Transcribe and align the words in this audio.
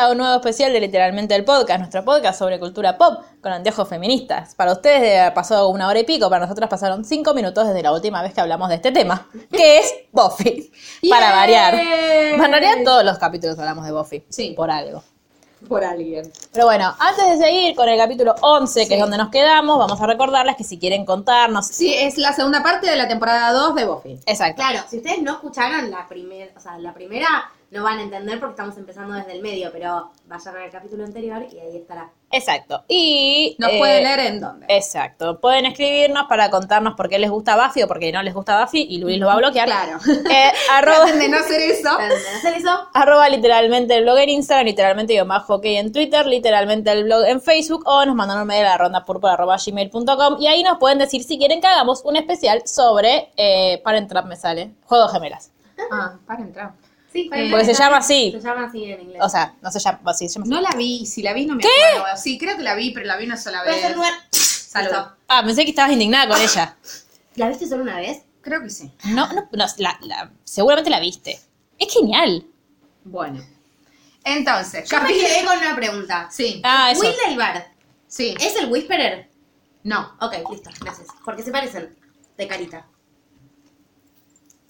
A 0.00 0.10
un 0.10 0.16
nuevo 0.18 0.36
especial 0.36 0.72
de 0.72 0.80
Literalmente 0.80 1.34
el 1.34 1.44
Podcast, 1.44 1.78
nuestro 1.78 2.04
podcast 2.04 2.38
sobre 2.38 2.58
cultura 2.58 2.96
pop 2.96 3.22
con 3.42 3.52
anteojos 3.52 3.86
feministas. 3.86 4.54
Para 4.54 4.72
ustedes 4.72 5.30
pasó 5.32 5.68
una 5.68 5.88
hora 5.88 5.98
y 6.00 6.04
pico, 6.04 6.30
para 6.30 6.44
nosotras 6.46 6.70
pasaron 6.70 7.04
cinco 7.04 7.34
minutos 7.34 7.66
desde 7.68 7.82
la 7.82 7.92
última 7.92 8.22
vez 8.22 8.32
que 8.32 8.40
hablamos 8.40 8.70
de 8.70 8.76
este 8.76 8.92
tema, 8.92 9.28
que 9.50 9.78
es 9.78 9.94
Buffy. 10.10 10.72
Para 11.10 11.32
variar. 11.32 11.74
Para 12.38 12.48
variar 12.48 12.78
todos 12.82 13.04
los 13.04 13.18
capítulos 13.18 13.58
hablamos 13.58 13.84
de 13.84 13.92
Buffy. 13.92 14.24
Sí. 14.30 14.54
Por 14.56 14.70
algo. 14.70 15.02
por 15.68 15.84
alguien. 15.84 16.32
Pero 16.52 16.64
bueno, 16.64 16.94
antes 16.98 17.28
de 17.28 17.44
seguir 17.44 17.76
con 17.76 17.86
el 17.86 17.98
capítulo 17.98 18.34
11, 18.40 18.80
que 18.80 18.86
Sí. 18.86 18.94
es 18.94 19.00
donde 19.00 19.18
nos 19.18 19.28
quedamos, 19.28 19.78
vamos 19.78 20.00
a 20.00 20.06
recordarles 20.06 20.56
que 20.56 20.64
si 20.64 20.78
quieren 20.78 21.04
contarnos... 21.04 21.66
Sí, 21.66 21.92
es 21.94 22.16
la 22.16 22.32
segunda 22.32 22.62
parte 22.62 22.88
de 22.88 22.96
la 22.96 23.06
temporada 23.06 23.52
2 23.52 23.74
de 23.74 23.84
Buffy. 23.84 24.18
Exacto. 24.24 24.56
Claro, 24.62 24.80
si 24.88 24.96
ustedes 24.96 25.20
no 25.20 25.32
escucharon 25.32 25.90
la 25.90 26.08
primera, 26.08 26.50
o 26.56 26.60
sea, 26.60 26.78
la 26.78 26.94
primera 26.94 27.28
no 27.70 27.84
van 27.84 27.98
a 27.98 28.02
entender 28.02 28.40
porque 28.40 28.52
estamos 28.52 28.76
empezando 28.76 29.14
desde 29.14 29.32
el 29.32 29.42
medio, 29.42 29.70
pero 29.72 30.10
vayan 30.26 30.56
al 30.56 30.70
capítulo 30.70 31.04
anterior 31.04 31.46
y 31.52 31.58
ahí 31.60 31.76
estará. 31.76 32.10
Exacto. 32.32 32.84
Y... 32.88 33.56
Nos 33.58 33.72
eh, 33.72 33.78
pueden 33.78 34.04
leer 34.04 34.20
en 34.20 34.40
dónde. 34.40 34.66
Exacto. 34.68 35.40
Pueden 35.40 35.66
escribirnos 35.66 36.26
para 36.28 36.50
contarnos 36.50 36.94
por 36.94 37.08
qué 37.08 37.20
les 37.20 37.30
gusta 37.30 37.56
Buffy 37.56 37.84
o 37.84 37.88
por 37.88 38.00
qué 38.00 38.10
no 38.10 38.22
les 38.24 38.34
gusta 38.34 38.60
Buffy 38.60 38.86
y 38.90 38.98
Luis 38.98 39.18
lo 39.18 39.26
va 39.26 39.34
a 39.34 39.36
bloquear. 39.36 39.66
Claro. 39.66 39.98
Eh, 40.08 40.52
arroba, 40.72 41.12
de 41.12 41.28
no 41.28 41.36
hacer 41.38 41.60
eso. 41.60 41.96
¿Para 41.96 42.08
hacer 42.08 42.54
eso? 42.54 42.70
arroba 42.92 43.28
literalmente 43.28 43.96
el 43.96 44.02
blog 44.02 44.18
en 44.18 44.30
Instagram, 44.30 44.66
literalmente 44.66 45.14
yo 45.14 45.24
más 45.24 45.44
hockey 45.44 45.76
en 45.76 45.92
Twitter, 45.92 46.26
literalmente 46.26 46.90
el 46.90 47.04
blog 47.04 47.24
en 47.26 47.40
Facebook 47.40 47.84
o 47.86 48.04
nos 48.04 48.16
mandan 48.16 48.40
un 48.40 48.48
mail 48.48 48.66
a 48.66 48.70
la 48.70 48.78
ronda 48.78 49.04
púrpura 49.04 49.34
arroba 49.34 49.56
gmail.com 49.64 50.40
y 50.40 50.48
ahí 50.48 50.64
nos 50.64 50.78
pueden 50.78 50.98
decir 50.98 51.22
si 51.22 51.38
quieren 51.38 51.60
que 51.60 51.68
hagamos 51.68 52.02
un 52.04 52.16
especial 52.16 52.62
sobre, 52.66 53.30
eh, 53.36 53.80
para 53.84 53.98
entrar 53.98 54.26
me 54.26 54.34
sale, 54.34 54.72
Juegos 54.86 55.12
Gemelas. 55.12 55.52
Ah, 55.90 56.18
para 56.26 56.42
entrar. 56.42 56.89
Sí, 57.12 57.28
Eh, 57.32 57.48
Porque 57.50 57.64
se 57.64 57.74
llama 57.74 57.96
así. 57.98 58.30
Se 58.32 58.40
llama 58.40 58.66
así 58.66 58.84
en 58.84 59.00
inglés. 59.00 59.20
O 59.22 59.28
sea, 59.28 59.54
no 59.60 59.70
se 59.70 59.80
llama, 59.80 60.14
sí, 60.14 60.28
se 60.28 60.34
llama 60.34 60.44
así. 60.44 60.50
No 60.50 60.60
la 60.60 60.70
vi, 60.76 61.06
si 61.06 61.22
la 61.22 61.32
vi 61.32 61.44
no 61.46 61.56
me 61.56 61.62
acuerdo. 61.64 62.16
Sí, 62.16 62.38
creo 62.38 62.56
que 62.56 62.62
la 62.62 62.74
vi, 62.76 62.90
pero 62.92 63.06
la 63.06 63.16
vi 63.16 63.26
una 63.26 63.36
sola 63.36 63.62
Puede 63.62 63.76
vez. 63.76 63.82
ser 63.86 63.96
lugar. 63.96 64.12
Salud. 64.30 64.90
Ah, 65.26 65.42
pensé 65.44 65.64
que 65.64 65.70
estabas 65.70 65.92
indignada 65.92 66.28
con 66.28 66.40
ella. 66.40 66.76
¿La 67.34 67.48
viste 67.48 67.66
solo 67.66 67.82
una 67.82 67.96
vez? 67.96 68.22
Creo 68.42 68.62
que 68.62 68.70
sí. 68.70 68.90
No, 69.04 69.26
no, 69.32 69.48
no, 69.52 69.66
la- 69.78 69.98
la- 70.02 70.30
seguramente 70.44 70.88
la 70.90 71.00
viste. 71.00 71.40
Es 71.78 71.92
genial. 71.92 72.46
Bueno. 73.04 73.42
Entonces, 74.24 74.88
Yo 74.88 74.98
me 74.98 75.02
capítulo- 75.08 75.26
quedé 75.28 75.44
con 75.46 75.58
una 75.58 75.74
pregunta. 75.76 76.28
Sí, 76.30 76.60
Ah, 76.64 76.90
eso. 76.92 77.00
Will 77.00 77.14
del 77.26 77.36
bar, 77.36 77.72
sí. 78.06 78.34
¿es 78.38 78.54
el 78.56 78.70
Whisperer? 78.70 79.28
No, 79.82 80.12
Ok, 80.20 80.34
listo, 80.50 80.70
gracias. 80.80 81.08
Porque 81.24 81.42
se 81.42 81.50
parecen 81.50 81.96
de 82.36 82.46
carita. 82.46 82.86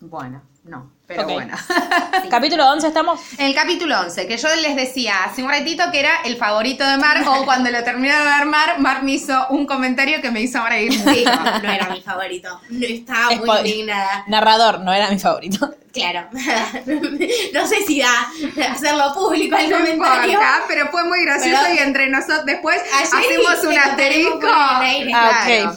Bueno, 0.01 0.43
no, 0.65 0.91
pero 1.07 1.25
bueno. 1.25 1.55
Capítulo 2.31 2.71
11 2.71 2.87
estamos. 2.87 3.21
En 3.39 3.47
el 3.47 3.55
capítulo 3.55 3.99
11, 4.01 4.27
que 4.27 4.37
yo 4.37 4.49
les 4.57 4.77
decía 4.77 5.25
hace 5.25 5.43
un 5.43 5.49
ratito 5.51 5.85
que 5.91 6.01
era 6.01 6.23
el 6.25 6.37
favorito 6.37 6.87
de 6.87 6.97
Mar, 6.97 7.23
o 7.27 7.45
cuando 7.45 7.71
lo 7.71 7.83
terminaron 7.85 8.25
de 8.27 8.33
armar, 8.33 8.79
Mar 8.79 9.03
me 9.03 9.13
hizo 9.13 9.47
un 9.51 9.67
comentario 9.67 10.21
que 10.23 10.31
me 10.31 10.41
hizo 10.43 10.65
reír. 10.67 10.93
Sí, 10.93 11.25
no, 11.25 11.59
no 11.61 11.71
era 11.71 11.89
mi 11.91 12.01
favorito. 12.03 12.61
No 12.71 12.87
estaba 12.87 13.31
muy 13.37 13.59
indignada. 13.59 14.25
Narrador, 14.29 14.81
no 14.81 14.93
era 14.93 15.11
mi 15.11 15.19
favorito. 15.19 15.75
Claro. 15.93 16.29
no 17.53 17.67
sé 17.67 17.77
si 17.87 18.01
da 18.01 18.29
hacerlo 18.73 19.13
público 19.13 19.57
el 19.57 19.71
No 19.71 19.79
comentario. 19.79 20.33
importa, 20.33 20.63
pero 20.69 20.89
fue 20.89 21.05
muy 21.05 21.25
gracioso 21.25 21.63
Pero- 21.65 21.75
y 21.75 21.79
entre 21.79 22.09
nosotros 22.09 22.45
después 22.47 22.81
hacemos 23.03 23.65
un 23.65 23.77
asterisco. 23.79 24.41
Ah, 24.47 24.83
Claro. 25.05 25.71
ok. 25.71 25.77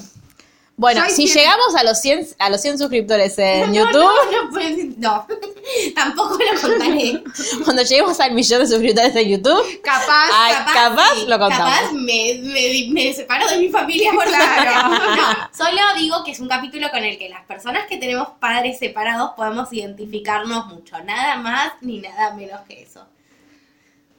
Bueno, 0.75 1.01
Soy 1.05 1.11
si 1.11 1.27
llegamos 1.27 1.75
a 1.75 1.83
los 1.83 2.01
100, 2.01 2.29
a 2.39 2.49
los 2.49 2.59
100 2.59 2.79
suscriptores 2.79 3.37
en 3.37 3.67
No, 3.71 3.75
YouTube, 3.75 3.93
No, 4.01 4.43
no, 4.43 4.49
pues, 4.51 4.97
no. 4.97 5.27
Tampoco 5.95 6.37
lo 6.39 6.59
contaré. 6.61 7.23
cuando 7.63 7.83
lleguemos 7.83 8.19
al 8.19 8.33
millón 8.33 8.59
de 8.61 8.67
suscriptores 8.67 9.15
en 9.15 9.29
YouTube, 9.29 9.81
Capaz, 9.83 10.29
Ay, 10.33 10.53
capaz 10.73 11.13
sí, 11.15 11.25
lo 11.27 11.37
contamos. 11.37 11.73
Capaz 11.73 11.91
me, 11.93 12.39
me, 12.41 12.87
me 12.91 13.13
separo 13.13 13.47
de 13.47 13.57
mi 13.59 13.69
familia 13.69 14.11
por 14.13 14.25
Claro. 14.25 14.89
No, 15.15 15.49
solo 15.55 15.79
digo 15.95 16.23
que 16.23 16.31
es 16.31 16.39
un 16.39 16.47
capítulo 16.47 16.89
con 16.89 17.03
el 17.03 17.19
que 17.19 17.29
las 17.29 17.45
personas 17.45 17.85
que 17.87 17.97
tenemos 17.97 18.29
padres 18.39 18.79
separados 18.79 19.31
podemos 19.37 19.71
identificarnos 19.71 20.65
mucho. 20.67 20.99
Nada 21.03 21.35
más 21.37 21.73
ni 21.81 21.99
nada 21.99 22.33
menos 22.33 22.61
que 22.67 22.81
eso. 22.81 23.07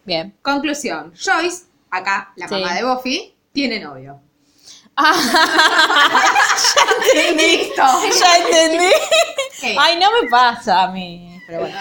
bien. 0.04 0.34
Conclusión. 0.40 1.12
Joyce, 1.20 1.64
acá, 1.90 2.32
la 2.36 2.46
Sí. 2.46 2.54
mamá 2.54 2.74
de 2.74 2.84
Buffy, 2.84 3.34
tiene 3.52 3.80
novio. 3.80 4.20
Ya 4.96 6.82
entendí. 7.22 7.56
Listo. 7.56 7.82
Ya 8.20 8.36
entendí. 8.38 8.92
Ay, 9.78 9.98
no 9.98 10.10
me 10.22 10.28
pasa 10.28 10.82
a 10.84 10.88
mí. 10.88 11.40
Pero 11.46 11.60
bueno. 11.60 11.76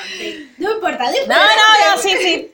No 0.57 0.71
importa, 0.73 1.09
después- 1.11 1.27
No, 1.27 1.35
no, 1.35 1.95
no, 1.95 2.01
sí, 2.01 2.09
sí. 2.21 2.51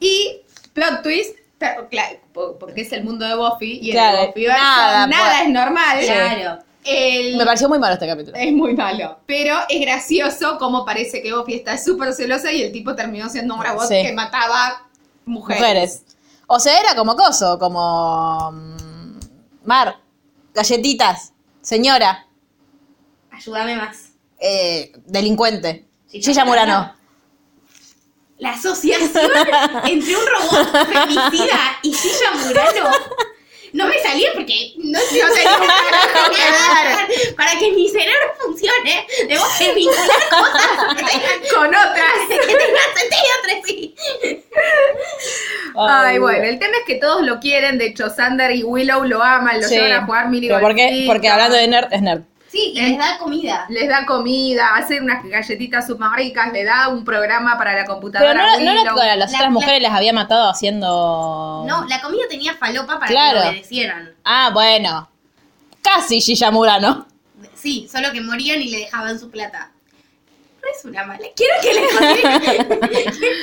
Y 0.00 0.40
plot 0.72 1.02
twist, 1.02 1.36
pero, 1.58 1.88
claro, 1.88 2.18
po- 2.32 2.58
porque 2.58 2.82
es 2.82 2.92
el 2.92 3.04
mundo 3.04 3.26
de 3.26 3.34
Buffy 3.34 3.78
y 3.82 3.90
Claro, 3.92 4.18
el 4.18 4.26
Buffyverso 4.28 4.58
nada, 4.62 5.06
nada, 5.06 5.30
pues- 5.36 5.42
es 5.42 5.48
normal. 5.50 6.00
Claro. 6.04 6.58
El- 6.84 7.36
Me 7.36 7.44
pareció 7.44 7.68
muy 7.68 7.78
malo 7.78 7.94
este 7.94 8.06
capítulo. 8.06 8.36
Es 8.36 8.52
muy 8.52 8.74
malo. 8.74 9.18
Pero 9.26 9.58
es 9.68 9.80
gracioso 9.82 10.56
como 10.58 10.84
parece 10.86 11.22
que 11.22 11.32
Buffy 11.34 11.54
está 11.54 11.76
súper 11.76 12.14
celosa 12.14 12.50
y 12.52 12.62
el 12.62 12.72
tipo 12.72 12.94
terminó 12.94 13.28
siendo 13.28 13.54
un 13.54 13.62
robot 13.62 13.86
Sí. 13.88 14.02
que 14.02 14.12
mataba 14.14 14.86
mujeres. 15.26 15.60
Mujeres. 15.60 16.02
O 16.46 16.58
sea, 16.58 16.80
era 16.80 16.94
como 16.94 17.14
coso, 17.16 17.58
como. 17.58 18.50
Mar, 19.70 20.00
galletitas, 20.52 21.32
señora, 21.60 22.26
Ayúdame 23.30 23.76
más. 23.76 24.14
eh, 24.40 24.90
delincuente. 25.06 25.86
Gilla 26.08 26.44
Murano. 26.44 26.92
La 28.38 28.54
asociación 28.54 29.30
entre 29.84 30.16
un 30.16 30.22
robot 30.26 30.86
femicida 30.92 31.60
y 31.84 31.94
Silla 31.94 32.32
Murano 32.44 32.90
no 33.72 33.86
me 33.86 33.98
salía 34.00 34.30
porque 34.34 34.72
no, 34.78 34.98
no 34.98 35.34
tenía 35.34 35.56
un 35.58 35.66
carajo 35.66 36.30
que 36.30 37.16
ver. 37.16 37.34
Para 37.36 37.58
que 37.58 37.70
mi 37.72 37.88
cerebro 37.88 38.34
funcione, 38.40 39.06
debo 39.28 39.44
de 39.58 39.74
vincular 39.74 40.08
cosas 40.30 40.94
que 40.96 41.04
tengan, 41.04 41.40
Con 41.54 41.68
otras. 41.68 42.12
que 42.28 42.36
tengan 42.36 42.90
sentido 42.96 43.32
entre 43.42 43.62
sí. 43.66 43.94
Ay, 45.76 46.18
bueno, 46.18 46.44
el 46.44 46.58
tema 46.58 46.76
es 46.78 46.84
que 46.86 46.96
todos 46.96 47.22
lo 47.22 47.38
quieren. 47.40 47.78
De 47.78 47.86
hecho, 47.86 48.10
Sander 48.10 48.50
y 48.54 48.62
Willow 48.64 49.04
lo 49.04 49.22
aman, 49.22 49.60
lo 49.60 49.68
Sí. 49.68 49.74
llevan 49.76 49.92
a 49.92 50.04
jugar 50.06 50.28
mini 50.28 50.48
¿Pero 50.48 50.60
por 50.60 50.74
qué? 50.74 50.86
golfito. 50.86 51.12
Porque 51.12 51.28
hablando 51.28 51.56
de 51.56 51.68
nerd, 51.68 51.92
es 51.92 52.02
nerd. 52.02 52.22
Sí, 52.50 52.72
y 52.74 52.80
les 52.80 52.98
da 52.98 53.16
comida. 53.18 53.64
Les 53.68 53.88
da 53.88 54.04
comida, 54.06 54.74
hacen 54.74 55.04
unas 55.04 55.22
galletitas 55.24 55.86
súper 55.86 56.08
ricas, 56.16 56.52
le 56.52 56.64
da 56.64 56.88
un 56.88 57.04
programa 57.04 57.56
para 57.56 57.74
la 57.74 57.84
computadora. 57.84 58.32
Pero 58.32 58.42
no, 58.64 58.74
no 58.74 58.80
Willow. 58.80 58.96
las 58.96 59.16
La- 59.18 59.24
otras 59.26 59.40
la- 59.42 59.50
mujeres 59.50 59.82
les 59.82 59.90
había 59.92 60.12
matado 60.12 60.50
haciendo. 60.50 61.64
No, 61.68 61.84
la 61.86 62.00
comida 62.00 62.22
tenía 62.28 62.54
falopa 62.54 62.94
para 62.98 63.06
Claro. 63.06 63.38
que 63.38 63.44
lo 63.44 63.50
obedecieran. 63.52 64.10
Ah, 64.24 64.50
bueno. 64.52 65.08
Casi 65.82 66.20
Gilla 66.20 66.50
Murano. 66.50 67.06
Sí, 67.54 67.88
solo 67.92 68.10
que 68.12 68.20
morían 68.20 68.60
y 68.60 68.70
le 68.70 68.78
dejaban 68.78 69.18
su 69.20 69.30
plata. 69.30 69.70
No 70.62 70.68
es 70.78 70.84
una 70.84 71.04
mala. 71.04 71.26
Quiero 71.34 71.54
que 71.62 71.72
le 71.72 71.88
consiga. 71.88 72.66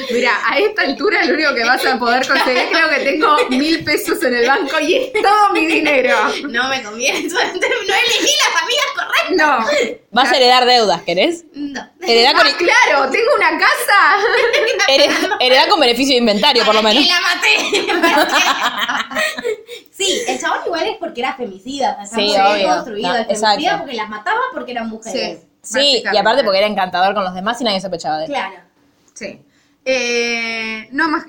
Mira, 0.12 0.31
a 0.46 0.60
esta 0.60 0.81
altura 0.84 1.24
lo 1.25 1.34
único 1.34 1.54
que 1.56 1.64
vas 1.64 1.84
a 1.86 1.98
poder 1.98 2.28
conseguir, 2.28 2.68
creo 2.72 2.90
que 2.90 3.00
tengo 3.00 3.38
mil 3.50 3.84
pesos 3.84 4.22
en 4.24 4.36
el 4.36 4.48
banco 4.48 4.80
y 4.80 4.96
es 4.96 5.14
todo 5.14 5.50
mi 5.52 5.66
dinero. 5.66 6.16
No 6.50 6.69
me 6.69 6.84
conviene. 6.84 7.28
No 7.28 7.40
elegí 7.40 8.31
las 8.38 8.62
amigas 8.64 8.86
correctas. 8.96 9.36
No. 9.38 9.66
Vas 10.12 10.31
a 10.31 10.36
heredar 10.38 10.66
deudas, 10.66 11.02
¿querés? 11.04 11.46
No. 11.54 11.81
Con, 11.81 12.08
Ah, 12.10 12.44
claro, 12.58 13.12
tengo 13.12 13.30
una 13.36 13.58
casa. 13.60 14.18
hered- 14.88 15.38
heredar 15.40 15.68
con 15.70 15.80
beneficio 15.80 16.13
de 16.13 16.20
inventario, 16.20 16.63
por 16.66 16.75
lo 16.75 16.81
¿Para 16.81 16.94
menos. 16.94 17.08
qué 17.08 17.13
la 17.13 17.22
maté? 17.22 18.68
Sí, 19.92 20.22
el 20.28 20.40
chabón 20.40 20.60
igual 20.66 20.88
es 20.88 20.98
porque 20.98 21.22
era 21.22 21.36
femicida. 21.36 21.98
Sí, 22.06 22.16
muy 22.18 22.25
bien 22.25 22.42
obvio. 22.46 22.68
construido. 22.68 23.08
No, 23.10 23.13
femicida 23.16 23.34
exacto. 23.34 23.78
porque 23.80 23.96
las 23.96 24.10
mataba 24.10 24.40
porque 24.54 24.72
eran 24.74 24.90
mujeres. 24.90 25.40
Sí, 25.40 25.48
y 25.72 25.75
básicamente. 25.75 26.19
aparte 26.19 26.44
porque 26.44 26.58
era 26.60 26.68
encantador 26.68 27.14
con 27.14 27.24
los 27.24 27.34
demás 27.34 27.60
y 27.62 27.64
nadie 27.64 27.81
sospechaba 27.81 28.18
de 28.19 28.25
él. 28.25 28.30
Claro. 28.31 28.56
Sí. 29.14 29.42
Eh, 29.90 30.90
no 30.92 31.08
más, 31.08 31.24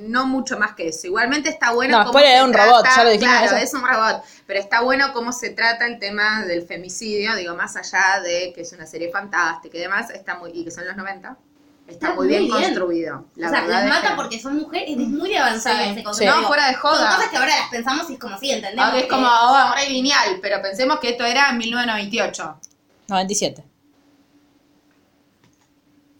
no 0.00 0.26
mucho 0.26 0.56
más 0.58 0.74
que 0.74 0.88
eso. 0.88 1.08
Igualmente 1.08 1.48
está 1.48 1.72
bueno 1.72 1.98
No, 1.98 2.06
cómo 2.06 2.18
se 2.20 2.30
era 2.32 2.44
un 2.44 2.52
robot, 2.52 2.86
ya 2.94 3.02
lo 3.04 3.10
dijimos 3.10 3.34
Claro, 3.36 3.56
eso. 3.56 3.64
es 3.64 3.74
un 3.74 3.86
robot, 3.86 4.22
pero 4.46 4.60
está 4.60 4.80
bueno 4.82 5.12
cómo 5.12 5.32
se 5.32 5.50
trata 5.50 5.86
el 5.86 5.98
tema 5.98 6.44
del 6.44 6.62
femicidio, 6.62 7.34
digo, 7.34 7.56
más 7.56 7.76
allá 7.76 8.20
de 8.22 8.52
que 8.54 8.60
es 8.60 8.72
una 8.72 8.86
serie 8.86 9.10
fantástica 9.10 9.76
y 9.76 9.80
demás, 9.80 10.10
está 10.10 10.36
muy 10.38 10.50
y 10.54 10.64
que 10.64 10.70
son 10.70 10.86
los 10.86 10.96
90. 10.96 11.36
Está 11.88 12.06
Está 12.08 12.14
muy 12.16 12.28
bien, 12.28 12.44
bien. 12.46 12.52
construido. 12.52 13.24
La 13.36 13.46
o 13.48 13.50
sea, 13.50 13.62
las 13.66 13.88
mata 13.88 14.08
que- 14.10 14.14
porque 14.16 14.40
son 14.40 14.56
mujeres, 14.58 14.88
es 14.90 14.96
muy 14.98 15.36
avanzada 15.36 15.84
Sí. 15.84 15.90
ese 15.90 16.02
concepto. 16.04 16.40
No, 16.40 16.46
fuera 16.48 16.66
de 16.66 16.72
Son 16.72 16.80
joda. 16.82 17.14
cosas 17.16 17.28
que 17.30 17.36
ahora 17.36 17.56
las 17.58 17.68
pensamos 17.70 18.10
y 18.10 18.14
es 18.14 18.18
como, 18.18 18.38
sí, 18.38 18.50
entendemos. 18.50 18.84
Aunque 18.84 18.98
es 19.00 19.04
que- 19.04 19.10
como 19.10 19.26
oh, 19.26 19.30
ahora 19.56 19.82
es 19.82 19.90
lineal, 19.90 20.38
pero 20.42 20.60
pensemos 20.62 20.98
que 21.00 21.10
esto 21.10 21.24
era 21.24 21.50
en 21.50 21.58
1998. 21.58 22.60
97. 23.08 23.64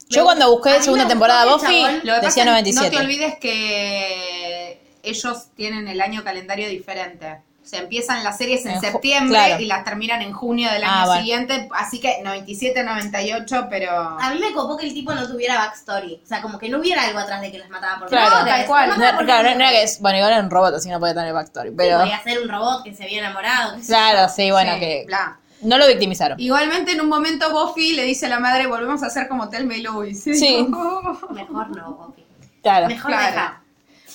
Yo 0.09 0.23
cuando 0.23 0.45
a 0.45 0.49
busqué 0.49 0.81
segunda 0.81 1.07
temporada 1.07 1.43
el 1.43 1.49
Buffy, 1.49 1.81
chabón- 1.81 1.95
Lo 2.03 2.13
que 2.15 2.21
pasa 2.21 2.21
decía 2.21 2.43
es 2.43 2.45
que 2.45 2.45
97. 2.45 2.89
No 2.95 2.97
te 2.99 3.05
olvides 3.05 3.35
que 3.39 4.81
ellos 5.03 5.47
tienen 5.55 5.87
el 5.87 6.01
año 6.01 6.23
calendario 6.23 6.67
diferente. 6.69 7.41
O 7.63 7.69
sea, 7.69 7.81
empiezan 7.81 8.23
las 8.23 8.37
series 8.37 8.65
en, 8.65 8.79
septiembre 8.79 9.37
claro. 9.37 9.61
y 9.61 9.65
las 9.65 9.83
terminan 9.83 10.21
en 10.21 10.31
junio 10.31 10.71
del 10.71 10.85
Ah, 10.85 10.99
año 10.99 11.05
bueno. 11.07 11.21
siguiente. 11.21 11.67
Así 11.75 11.99
que 11.99 12.21
97, 12.23 12.81
98, 12.81 13.67
pero. 13.69 13.91
A 13.91 14.29
mí 14.33 14.39
me 14.39 14.53
copó 14.53 14.77
que 14.77 14.85
el 14.87 14.93
tipo 14.93 15.13
no 15.13 15.27
tuviera 15.27 15.57
backstory. 15.57 16.21
O 16.23 16.25
sea, 16.25 16.41
como 16.41 16.57
que 16.57 16.69
no 16.69 16.77
hubiera 16.79 17.03
algo 17.03 17.19
atrás 17.19 17.41
de 17.41 17.51
que 17.51 17.57
las 17.59 17.69
mataba 17.69 17.99
por 17.99 18.07
Claro, 18.07 18.45
tal 18.45 18.65
cual. 18.65 18.89
No, 18.91 18.95
claro, 18.95 19.21
no, 19.43 19.49
son 19.49 19.57
no 19.57 19.63
era 19.65 19.71
que 19.71 19.83
es. 19.83 19.99
Bueno, 19.99 20.17
igual 20.17 20.31
era 20.31 20.41
un 20.41 20.49
robot, 20.49 20.75
así 20.75 20.87
no 20.87 20.97
puede 21.01 21.13
tener 21.13 21.33
backstory. 21.33 21.69
Sí, 21.71 21.75
Pero. 21.77 21.99
podía 21.99 22.23
ser 22.23 22.39
un 22.41 22.47
robot 22.47 22.83
que 22.85 22.93
se 22.95 23.03
había 23.03 23.19
enamorado. 23.19 23.75
Claro, 23.85 24.29
sí, 24.33 24.49
bueno, 24.49 24.73
Sí, 24.75 24.79
que. 24.79 25.03
bla. 25.05 25.37
No 25.61 25.77
lo 25.77 25.87
victimizaron. 25.87 26.39
Igualmente, 26.39 26.91
en 26.91 27.01
un 27.01 27.09
momento, 27.09 27.51
Buffy 27.51 27.93
le 27.93 28.03
dice 28.03 28.27
a 28.27 28.29
la 28.29 28.39
madre: 28.39 28.67
Volvemos 28.67 29.01
a 29.03 29.07
hacer 29.07 29.27
como 29.27 29.49
Telma 29.49 29.75
y 29.75 29.81
Louise. 29.81 30.33
Sí. 30.35 30.67
Mejor 30.69 31.69
no, 31.75 31.93
Buffy. 31.93 32.23
Claro. 32.61 32.87
Mejor 32.87 33.11
Claro. 33.11 33.25
deja. 33.27 33.63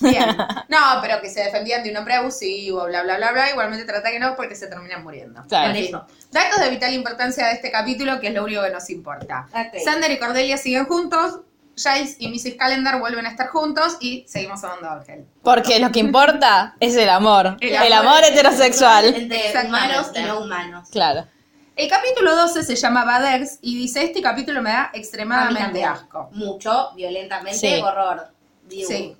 Bien. 0.01 0.37
No, 0.69 0.79
pero 1.01 1.21
que 1.21 1.29
se 1.31 1.45
defendían 1.45 1.83
de 1.85 1.91
un 1.91 1.97
hombre 1.97 2.15
abusivo, 2.15 2.87
bla, 2.87 3.03
bla, 3.03 3.19
bla, 3.19 3.33
bla. 3.33 3.51
Igualmente 3.51 3.85
trata 3.85 4.11
que 4.11 4.19
no 4.19 4.35
porque 4.35 4.57
se 4.57 4.67
terminan 4.67 5.03
muriendo. 5.05 5.43
Claro. 5.49 5.69
Por 5.69 5.77
En 5.77 5.85
eso. 5.85 6.07
fin. 6.09 6.17
Datos 6.33 6.61
de 6.61 6.71
vital 6.71 6.93
importancia 6.95 7.47
de 7.47 7.53
este 7.53 7.71
capítulo, 7.71 8.19
que 8.19 8.29
es 8.29 8.35
lo 8.35 8.43
único 8.45 8.63
que 8.63 8.71
nos 8.71 8.89
importa. 8.91 9.47
Sander 9.85 10.11
y 10.11 10.19
Cordelia 10.19 10.57
siguen 10.57 10.87
juntos. 10.87 11.41
Giles 11.83 12.17
y 12.19 12.29
Mrs. 12.29 12.55
Calendar 12.59 12.99
vuelven 13.01 13.27
a 13.27 13.31
estar 13.31 13.49
juntos 13.49 13.97
y 14.01 14.25
seguimos 14.29 14.63
amando 14.65 14.89
a 14.89 14.95
Ángel. 14.99 15.27
Porque 15.43 15.79
lo 15.79 15.91
que 15.91 16.01
importa 16.01 16.77
es 16.81 16.97
el 16.97 17.09
amor. 17.09 17.57
El 17.61 17.75
El, 17.75 17.93
amor 17.93 18.09
amor 18.15 18.25
heterosexual. 18.25 19.07
Entre 19.07 19.53
humanos 19.67 20.11
y 20.15 20.23
no 20.23 20.41
humanos. 20.41 20.89
Claro. 20.91 21.27
El 21.75 21.89
capítulo 21.89 22.37
12 22.37 22.65
se 22.65 22.77
llama 22.77 23.05
Baders 23.05 23.59
y 23.63 23.77
dice, 23.77 24.05
este 24.05 24.21
capítulo 24.21 24.61
me 24.61 24.71
da 24.71 24.91
extremadamente 24.93 25.83
asco. 25.85 26.29
Mucho, 26.33 26.91
violentamente, 26.95 27.59
Sí. 27.59 27.81
horror. 27.83 28.29
Digo, 28.69 28.89
Sí. 28.89 29.17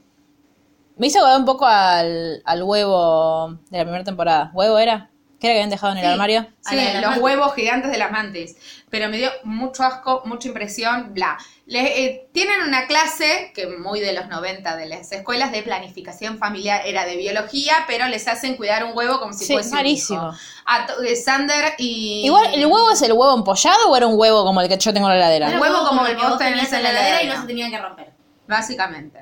Me 0.97 1.07
hizo 1.07 1.19
acordar 1.19 1.39
un 1.41 1.47
poco 1.47 1.67
al, 1.67 2.43
al 2.45 2.63
huevo 2.63 3.59
de 3.71 3.79
la 3.79 3.85
primera 3.85 4.05
temporada. 4.05 4.51
¿Huevo 4.53 4.79
era? 4.79 5.09
¿Qué 5.43 5.49
era 5.49 5.55
que 5.55 5.59
habían 5.59 5.71
dejado 5.71 5.93
en 5.95 5.99
el 5.99 6.05
Sí. 6.05 6.11
armario? 6.13 6.47
Sí, 6.61 6.77
los 7.03 7.17
huevos 7.19 7.53
gigantes 7.57 7.91
de 7.91 7.99
las 7.99 8.13
mantis. 8.13 8.55
Pero 8.91 9.09
me 9.09 9.17
dio 9.17 9.29
mucho 9.43 9.83
asco, 9.83 10.23
mucha 10.25 10.47
impresión, 10.47 11.15
bla. 11.15 11.37
Le- 11.67 12.05
eh, 12.05 12.29
tienen 12.33 12.63
una 12.63 12.87
clase 12.87 13.51
que 13.53 13.67
muy 13.67 13.99
de 13.99 14.13
los 14.13 14.29
90 14.29 14.77
de 14.77 14.87
las 14.87 15.11
escuelas 15.11 15.51
de 15.51 15.65
planificación 15.65 16.39
familiar 16.39 16.83
era 16.87 17.05
de 17.07 17.17
biología, 17.17 17.75
pero 17.89 18.07
les 18.07 18.29
hacen 18.29 18.55
cuidar 18.57 18.85
un 18.85 18.97
huevo 18.97 19.19
como 19.19 19.33
si 19.33 19.45
Sí, 19.47 19.53
fuese 19.55 19.71
un 19.71 19.75
malísimo. 19.75 20.29
hijo. 20.29 20.39
A 20.67 20.87
to- 20.87 21.03
eh, 21.03 21.17
Sander 21.17 21.75
y... 21.79 22.23
Igual, 22.25 22.55
¿el 22.55 22.65
huevo 22.65 22.93
es 22.93 23.03
el 23.03 23.13
huevo 23.13 23.35
empollado 23.35 23.89
o 23.91 23.97
era 23.97 24.07
un 24.07 24.17
huevo 24.17 24.45
como 24.45 24.61
el 24.61 24.69
que 24.69 24.79
yo 24.79 24.93
tengo 24.95 25.11
en 25.11 25.19
la 25.19 25.27
Era 25.27 25.37
heladera? 25.37 25.57
un 25.57 25.61
huevo 25.61 25.79
como 25.79 25.89
como 25.89 26.07
el 26.07 26.17
que 26.17 26.23
vos 26.25 26.39
tenés 26.39 26.53
tenías 26.71 26.73
en 26.73 26.83
la 26.85 26.93
la 26.93 27.01
heladera 27.01 27.23
y 27.25 27.27
no 27.27 27.41
se 27.41 27.47
tenía 27.49 27.69
que 27.69 27.79
romper. 27.79 28.13
Básicamente. 28.47 29.19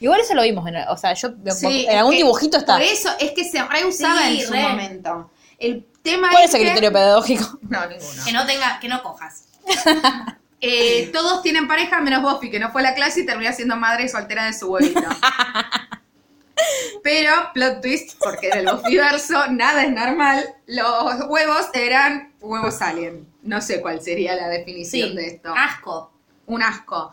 Igual 0.00 0.20
eso 0.20 0.34
lo 0.34 0.42
vimos. 0.42 0.66
En, 0.68 0.76
o 0.76 0.96
sea, 0.96 1.12
yo 1.14 1.30
Sí, 1.52 1.84
en 1.86 1.90
es 1.90 1.96
algún 1.96 2.12
que 2.12 2.18
dibujito 2.18 2.56
está. 2.58 2.74
Por 2.74 2.82
eso 2.82 3.10
es 3.18 3.32
que 3.32 3.44
se 3.44 3.62
reusaba 3.64 4.22
Sí, 4.28 4.40
en 4.40 4.46
su 4.46 4.52
re. 4.52 4.62
momento. 4.62 5.30
El 5.58 5.86
tema 6.02 6.30
¿Cuál 6.30 6.44
es 6.44 6.50
es 6.50 6.54
el 6.54 6.60
que- 6.60 6.66
criterio 6.66 6.92
pedagógico? 6.92 7.58
No, 7.62 7.86
ninguno. 7.86 8.24
Que 8.24 8.32
no 8.32 8.46
tenga, 8.46 8.78
que 8.80 8.88
no 8.88 9.02
cojas. 9.02 9.44
Eh, 10.60 11.10
todos 11.12 11.40
tienen 11.42 11.68
pareja 11.68 12.00
menos 12.00 12.20
Buffy, 12.20 12.50
que 12.50 12.58
no 12.58 12.72
fue 12.72 12.80
a 12.80 12.90
la 12.90 12.94
clase 12.96 13.20
y 13.20 13.24
termina 13.26 13.52
siendo 13.52 13.76
madre 13.76 14.08
soltera 14.08 14.44
de 14.46 14.52
su 14.52 14.66
huevito. 14.68 15.00
Pero, 17.04 17.32
plot 17.54 17.80
twist, 17.80 18.18
porque 18.18 18.48
en 18.48 18.58
el 18.66 18.74
Buffyverso 18.74 19.46
nada 19.52 19.84
es 19.84 19.92
normal, 19.92 20.44
los 20.66 21.26
huevos 21.28 21.66
eran 21.74 22.32
huevos 22.40 22.82
alien. 22.82 23.26
No 23.42 23.60
sé 23.60 23.80
cuál 23.80 24.02
sería 24.02 24.34
la 24.34 24.48
definición 24.48 25.10
Sí. 25.10 25.16
de 25.16 25.26
esto. 25.28 25.54
Asco. 25.56 26.12
Un 26.46 26.62
asco. 26.62 27.12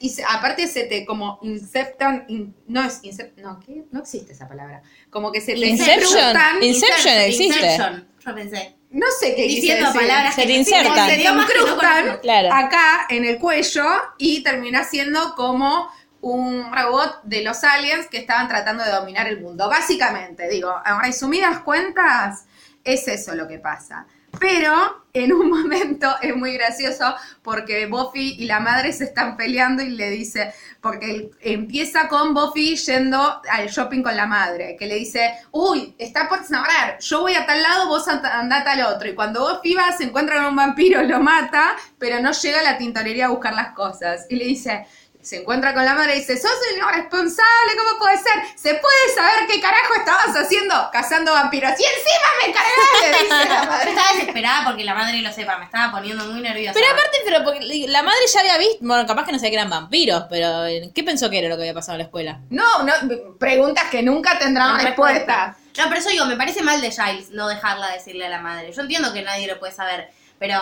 Y 0.00 0.08
se- 0.10 0.24
aparte 0.24 0.66
se 0.66 0.84
te 0.84 1.04
como 1.04 1.38
inceptan, 1.42 2.24
in- 2.28 2.54
no 2.66 2.82
es 2.82 3.02
incep- 3.02 3.34
no, 3.36 3.60
¿qué? 3.60 3.84
No 3.92 4.00
existe 4.00 4.32
esa 4.32 4.48
palabra. 4.48 4.82
Como 5.10 5.30
que 5.32 5.40
se 5.40 5.52
te 5.54 5.66
Inception. 5.66 6.02
incrustan- 6.02 6.62
Inception 6.62 7.14
existe. 7.18 7.44
Inception, 7.44 8.08
yo 8.24 8.34
pensé. 8.34 8.76
no 8.90 9.06
sé 9.20 9.34
qué 9.34 9.46
quise 9.46 9.60
Diciendo 9.60 9.86
decir. 9.86 10.00
palabras 10.00 10.34
Se 10.34 10.40
que 10.42 10.46
te 10.46 10.52
insertan. 10.54 11.10
se 11.10 11.16
te 11.16 11.24
no 11.24 11.42
incrustan. 11.42 12.18
Claro. 12.22 12.52
acá 12.52 13.06
en 13.10 13.24
el 13.24 13.38
cuello 13.38 13.84
y 14.18 14.42
termina 14.42 14.84
siendo 14.84 15.34
como 15.34 15.88
un 16.22 16.72
robot 16.74 17.20
de 17.24 17.42
los 17.44 17.62
aliens 17.62 18.06
que 18.08 18.18
estaban 18.18 18.48
tratando 18.48 18.82
de 18.84 18.90
dominar 18.90 19.28
el 19.28 19.40
mundo. 19.40 19.68
Básicamente, 19.68 20.48
digo, 20.48 20.74
en 20.84 21.00
resumidas 21.00 21.60
cuentas, 21.60 22.46
es 22.84 23.06
eso 23.06 23.34
lo 23.34 23.46
que 23.46 23.58
pasa. 23.58 24.06
Pero 24.38 25.06
en 25.12 25.32
un 25.32 25.50
momento 25.62 26.08
es 26.20 26.36
muy 26.36 26.52
gracioso 26.54 27.14
porque 27.42 27.86
Buffy 27.86 28.36
y 28.38 28.44
la 28.46 28.60
madre 28.60 28.92
se 28.92 29.04
están 29.04 29.36
peleando 29.36 29.82
y 29.82 29.90
le 29.90 30.10
dice, 30.10 30.52
porque 30.80 31.30
empieza 31.40 32.08
con 32.08 32.34
Buffy 32.34 32.76
yendo 32.76 33.40
al 33.50 33.68
shopping 33.68 34.02
con 34.02 34.16
la 34.16 34.26
madre, 34.26 34.76
que 34.78 34.86
le 34.86 34.96
dice, 34.96 35.34
uy, 35.52 35.94
está 35.98 36.28
por 36.28 36.44
sangrar, 36.44 36.98
yo 37.00 37.22
voy 37.22 37.34
a 37.34 37.46
tal 37.46 37.62
lado, 37.62 37.88
vos 37.88 38.06
anda 38.08 38.38
andate 38.38 38.70
al 38.70 38.94
otro. 38.94 39.08
Y 39.08 39.14
cuando 39.14 39.40
Buffy 39.40 39.74
va, 39.74 39.92
se 39.92 40.04
encuentra 40.04 40.36
con 40.36 40.46
un 40.46 40.56
vampiro, 40.56 41.02
lo 41.02 41.20
mata, 41.20 41.76
pero 41.98 42.20
no 42.20 42.32
llega 42.32 42.60
a 42.60 42.64
la 42.64 42.78
tintorería 42.78 43.26
a 43.26 43.30
buscar 43.30 43.54
las 43.54 43.72
cosas. 43.72 44.26
Y 44.28 44.36
le 44.36 44.44
dice, 44.44 44.86
se 45.26 45.40
encuentra 45.40 45.74
con 45.74 45.84
la 45.84 45.94
madre 45.94 46.14
y 46.14 46.20
dice, 46.20 46.36
sos 46.38 46.52
el 46.72 46.80
responsable, 46.94 47.72
¿cómo 47.76 47.98
puede 47.98 48.16
ser? 48.16 48.32
¿Se 48.54 48.74
puede 48.74 49.14
saber 49.14 49.46
qué 49.48 49.60
carajo 49.60 49.94
estabas 49.96 50.36
haciendo? 50.36 50.88
Cazando 50.92 51.32
vampiros. 51.32 51.72
Y 51.72 51.82
encima 51.82 52.28
me 52.46 52.52
cargaste, 52.52 53.24
dice 53.24 53.48
la 53.48 53.64
Yo 53.64 53.70
madre. 53.70 53.90
estaba 53.90 54.12
desesperada 54.12 54.64
porque 54.64 54.84
la 54.84 54.94
madre 54.94 55.18
lo 55.22 55.32
sepa, 55.32 55.58
me 55.58 55.64
estaba 55.64 55.90
poniendo 55.90 56.24
muy 56.26 56.40
nerviosa. 56.40 56.74
Pero 56.74 56.86
aparte, 56.92 57.18
pero 57.24 57.42
porque 57.42 57.86
la 57.88 58.02
madre 58.04 58.20
ya 58.32 58.40
había 58.40 58.58
visto, 58.58 58.78
bueno, 58.82 59.04
capaz 59.06 59.26
que 59.26 59.32
no 59.32 59.38
sabía 59.38 59.50
que 59.50 59.56
eran 59.56 59.70
vampiros, 59.70 60.24
pero 60.30 60.62
¿qué 60.94 61.02
pensó 61.02 61.28
que 61.28 61.40
era 61.40 61.48
lo 61.48 61.56
que 61.56 61.62
había 61.62 61.74
pasado 61.74 61.94
en 61.94 61.98
la 61.98 62.04
escuela? 62.04 62.40
No, 62.50 62.84
no, 62.84 62.92
preguntas 63.38 63.84
que 63.90 64.02
nunca 64.04 64.38
tendrán 64.38 64.76
No, 64.76 64.82
respuesta. 64.84 65.56
No, 65.76 65.84
pero 65.88 65.98
eso 66.00 66.08
digo, 66.08 66.24
me 66.26 66.36
parece 66.36 66.62
mal 66.62 66.80
de 66.80 66.90
Giles 66.92 67.30
no 67.30 67.48
dejarla 67.48 67.88
decirle 67.90 68.26
a 68.26 68.30
la 68.30 68.38
madre. 68.40 68.70
Yo 68.72 68.80
entiendo 68.80 69.12
que 69.12 69.22
nadie 69.22 69.48
lo 69.48 69.58
puede 69.58 69.72
saber, 69.72 70.08
pero 70.38 70.58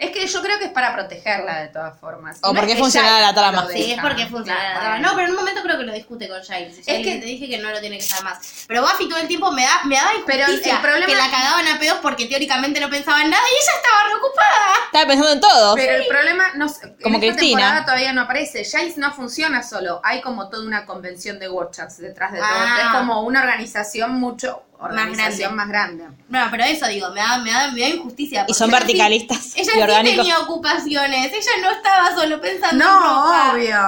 Es 0.00 0.10
que 0.12 0.26
yo 0.26 0.40
creo 0.42 0.58
que 0.58 0.64
es 0.64 0.70
para 0.72 0.94
protegerla 0.94 1.60
de 1.60 1.68
todas 1.68 1.98
formas. 2.00 2.38
O 2.42 2.52
no 2.52 2.58
porque 2.58 2.72
es 2.72 2.78
funciona 2.78 3.20
la 3.20 3.34
trama. 3.34 3.66
sí, 3.70 3.92
es 3.92 4.00
porque 4.00 4.26
funciona. 4.26 4.58
Claro, 4.58 4.74
la 4.74 4.80
trama. 4.80 4.98
No, 5.00 5.10
pero 5.14 5.24
en 5.26 5.30
un 5.32 5.36
momento 5.36 5.62
creo 5.62 5.76
que 5.76 5.84
lo 5.84 5.92
discute 5.92 6.26
con 6.26 6.42
Giles. 6.42 6.78
Es 6.78 6.84
Giles 6.86 7.04
que- 7.06 7.18
te 7.20 7.26
dije 7.26 7.48
que 7.50 7.58
no 7.58 7.70
lo 7.70 7.80
tiene 7.80 7.98
que 7.98 8.02
saber 8.04 8.24
más. 8.24 8.64
Pero 8.66 8.80
Buffy 8.80 9.08
todo 9.10 9.18
el 9.18 9.28
tiempo 9.28 9.52
me, 9.52 9.62
da, 9.62 9.80
me 9.84 9.96
daba 9.96 10.10
Pero 10.26 10.40
injusticia 10.44 10.76
el 10.76 10.80
problema- 10.80 11.06
que 11.06 11.14
la 11.16 11.30
cagaban 11.30 11.68
a 11.68 11.78
pedos 11.78 11.98
porque 12.00 12.24
teóricamente 12.26 12.80
no 12.80 12.88
pensaba 12.88 13.20
en 13.22 13.28
nada 13.30 13.42
y 13.46 13.52
ella 13.54 13.72
estaba 13.76 14.08
reocupada. 14.08 14.74
Estaba 14.86 15.06
pensando 15.06 15.32
en 15.32 15.40
todo. 15.40 15.74
Pero 15.74 15.92
el 15.96 16.06
problema, 16.06 16.44
no, 16.54 16.68
sé, 16.70 16.80
Como 17.02 17.16
en 17.18 17.22
esta 17.22 17.36
Cristina. 17.36 17.58
temporada 17.60 17.84
todavía 17.84 18.12
no 18.14 18.22
aparece. 18.22 18.64
Giles 18.64 18.96
no 18.96 19.12
funciona 19.12 19.62
solo. 19.62 20.00
Hay 20.02 20.22
como 20.22 20.48
toda 20.48 20.64
una 20.66 20.86
convención 20.86 21.38
de 21.38 21.50
Watchers 21.50 21.98
detrás 21.98 22.32
de 22.32 22.38
todo. 22.38 22.48
Ah. 22.50 22.78
Es 22.86 22.98
como 22.98 23.20
una 23.22 23.40
organización 23.40 24.14
mucho 24.18 24.62
Más 24.80 24.90
organización 24.90 25.54
más 25.56 25.68
grande. 25.68 26.04
No, 26.28 26.46
pero 26.50 26.64
eso 26.64 26.86
digo, 26.88 27.10
me 27.10 27.20
da, 27.20 27.38
me 27.38 27.50
da, 27.50 27.70
me 27.70 27.80
da 27.80 27.88
injusticia. 27.88 28.46
Y 28.48 28.54
son 28.54 28.70
ella 28.70 28.78
sí- 28.78 28.84
verticalistas 28.84 29.52
Ella 29.56 29.72
y 30.02 30.06
sí 30.06 30.16
tenía 30.16 30.38
ocupaciones, 30.40 31.32
ella 31.32 31.50
no 31.62 31.70
estaba 31.70 32.14
solo 32.14 32.40
pensando 32.40 32.84
en 32.84 32.90
No, 32.90 32.98
ropa. 32.98 33.52
obvio. 33.54 33.78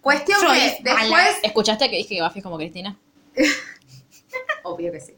Cuestión 0.00 0.40
Yo 0.40 0.52
que 0.52 0.66
es 0.66 0.82
después 0.84 1.36
¿Escuchaste 1.42 1.90
que 1.90 1.96
dije 1.96 2.14
que 2.16 2.22
Buffy 2.22 2.38
es 2.38 2.42
como 2.44 2.56
Cristina? 2.58 2.96
Obvio 4.62 4.92
que 4.92 5.00
sí. 5.00 5.14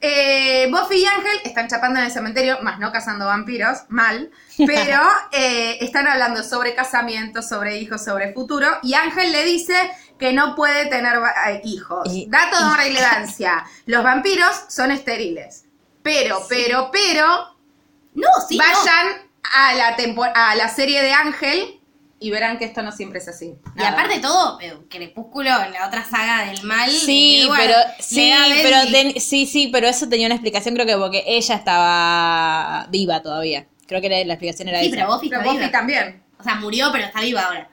Eh, 0.00 0.68
Buffy 0.70 0.96
y 0.96 1.06
Ángel 1.06 1.38
están 1.44 1.66
chapando 1.68 1.98
en 1.98 2.06
el 2.06 2.12
cementerio, 2.12 2.58
más 2.60 2.78
no 2.78 2.92
cazando 2.92 3.24
vampiros, 3.26 3.78
mal, 3.88 4.30
pero 4.66 5.00
eh, 5.32 5.78
están 5.80 6.06
hablando 6.06 6.42
sobre 6.42 6.74
casamiento, 6.74 7.40
sobre 7.40 7.78
hijos, 7.78 8.04
sobre 8.04 8.32
futuro, 8.34 8.66
y 8.82 8.92
Ángel 8.94 9.32
le 9.32 9.44
dice 9.44 9.74
que 10.18 10.32
no 10.32 10.54
puede 10.54 10.86
tener 10.86 11.14
eh, 11.48 11.60
hijos. 11.64 12.06
Y- 12.12 12.26
Dato 12.28 12.56
de 12.70 12.76
relevancia, 12.76 13.64
los 13.86 14.02
vampiros 14.04 14.64
son 14.68 14.90
estériles, 14.90 15.64
pero, 16.02 16.42
pero, 16.48 16.90
pero, 16.92 17.56
No, 18.14 18.28
sí, 18.48 18.56
no. 18.58 18.64
vayan 18.64 19.06
a, 19.52 19.74
la 19.74 19.96
a 20.34 20.54
la 20.56 20.68
serie 20.68 21.02
de 21.02 21.12
Ángel 21.12 21.80
y 22.20 22.30
verán 22.30 22.56
que 22.58 22.64
esto 22.64 22.80
no 22.82 22.90
siempre 22.92 23.18
es 23.18 23.28
así. 23.28 23.54
Y 23.76 23.82
aparte 23.82 24.14
de 24.14 24.20
todo, 24.20 24.58
Crepúsculo 24.88 25.50
en 25.64 25.72
la 25.72 25.86
otra 25.88 26.04
saga 26.08 26.46
del 26.46 26.62
mal. 26.62 26.90
Sí, 26.90 27.42
Edward 27.42 27.58
pero 27.60 27.74
sí, 27.98 28.32
pero 28.62 28.76
ten- 28.90 29.20
sí, 29.20 29.46
sí, 29.46 29.68
pero 29.72 29.88
eso 29.88 30.08
tenía 30.08 30.26
una 30.26 30.36
explicación, 30.36 30.74
creo 30.74 30.86
que 30.86 30.96
porque 30.96 31.24
ella 31.26 31.54
estaba 31.56 32.86
viva 32.90 33.20
todavía. 33.20 33.66
Creo 33.86 34.00
que 34.00 34.08
la, 34.08 34.24
la 34.24 34.34
explicación 34.34 34.68
era 34.68 34.80
Sí, 34.80 34.86
esa. 34.86 34.96
pero 34.96 35.08
Buffy 35.08 35.28
Pero 35.28 35.42
Buffy 35.42 35.70
también. 35.70 36.22
O 36.38 36.42
sea, 36.42 36.54
murió, 36.54 36.88
pero 36.92 37.04
está 37.04 37.20
viva 37.20 37.42
ahora. 37.42 37.68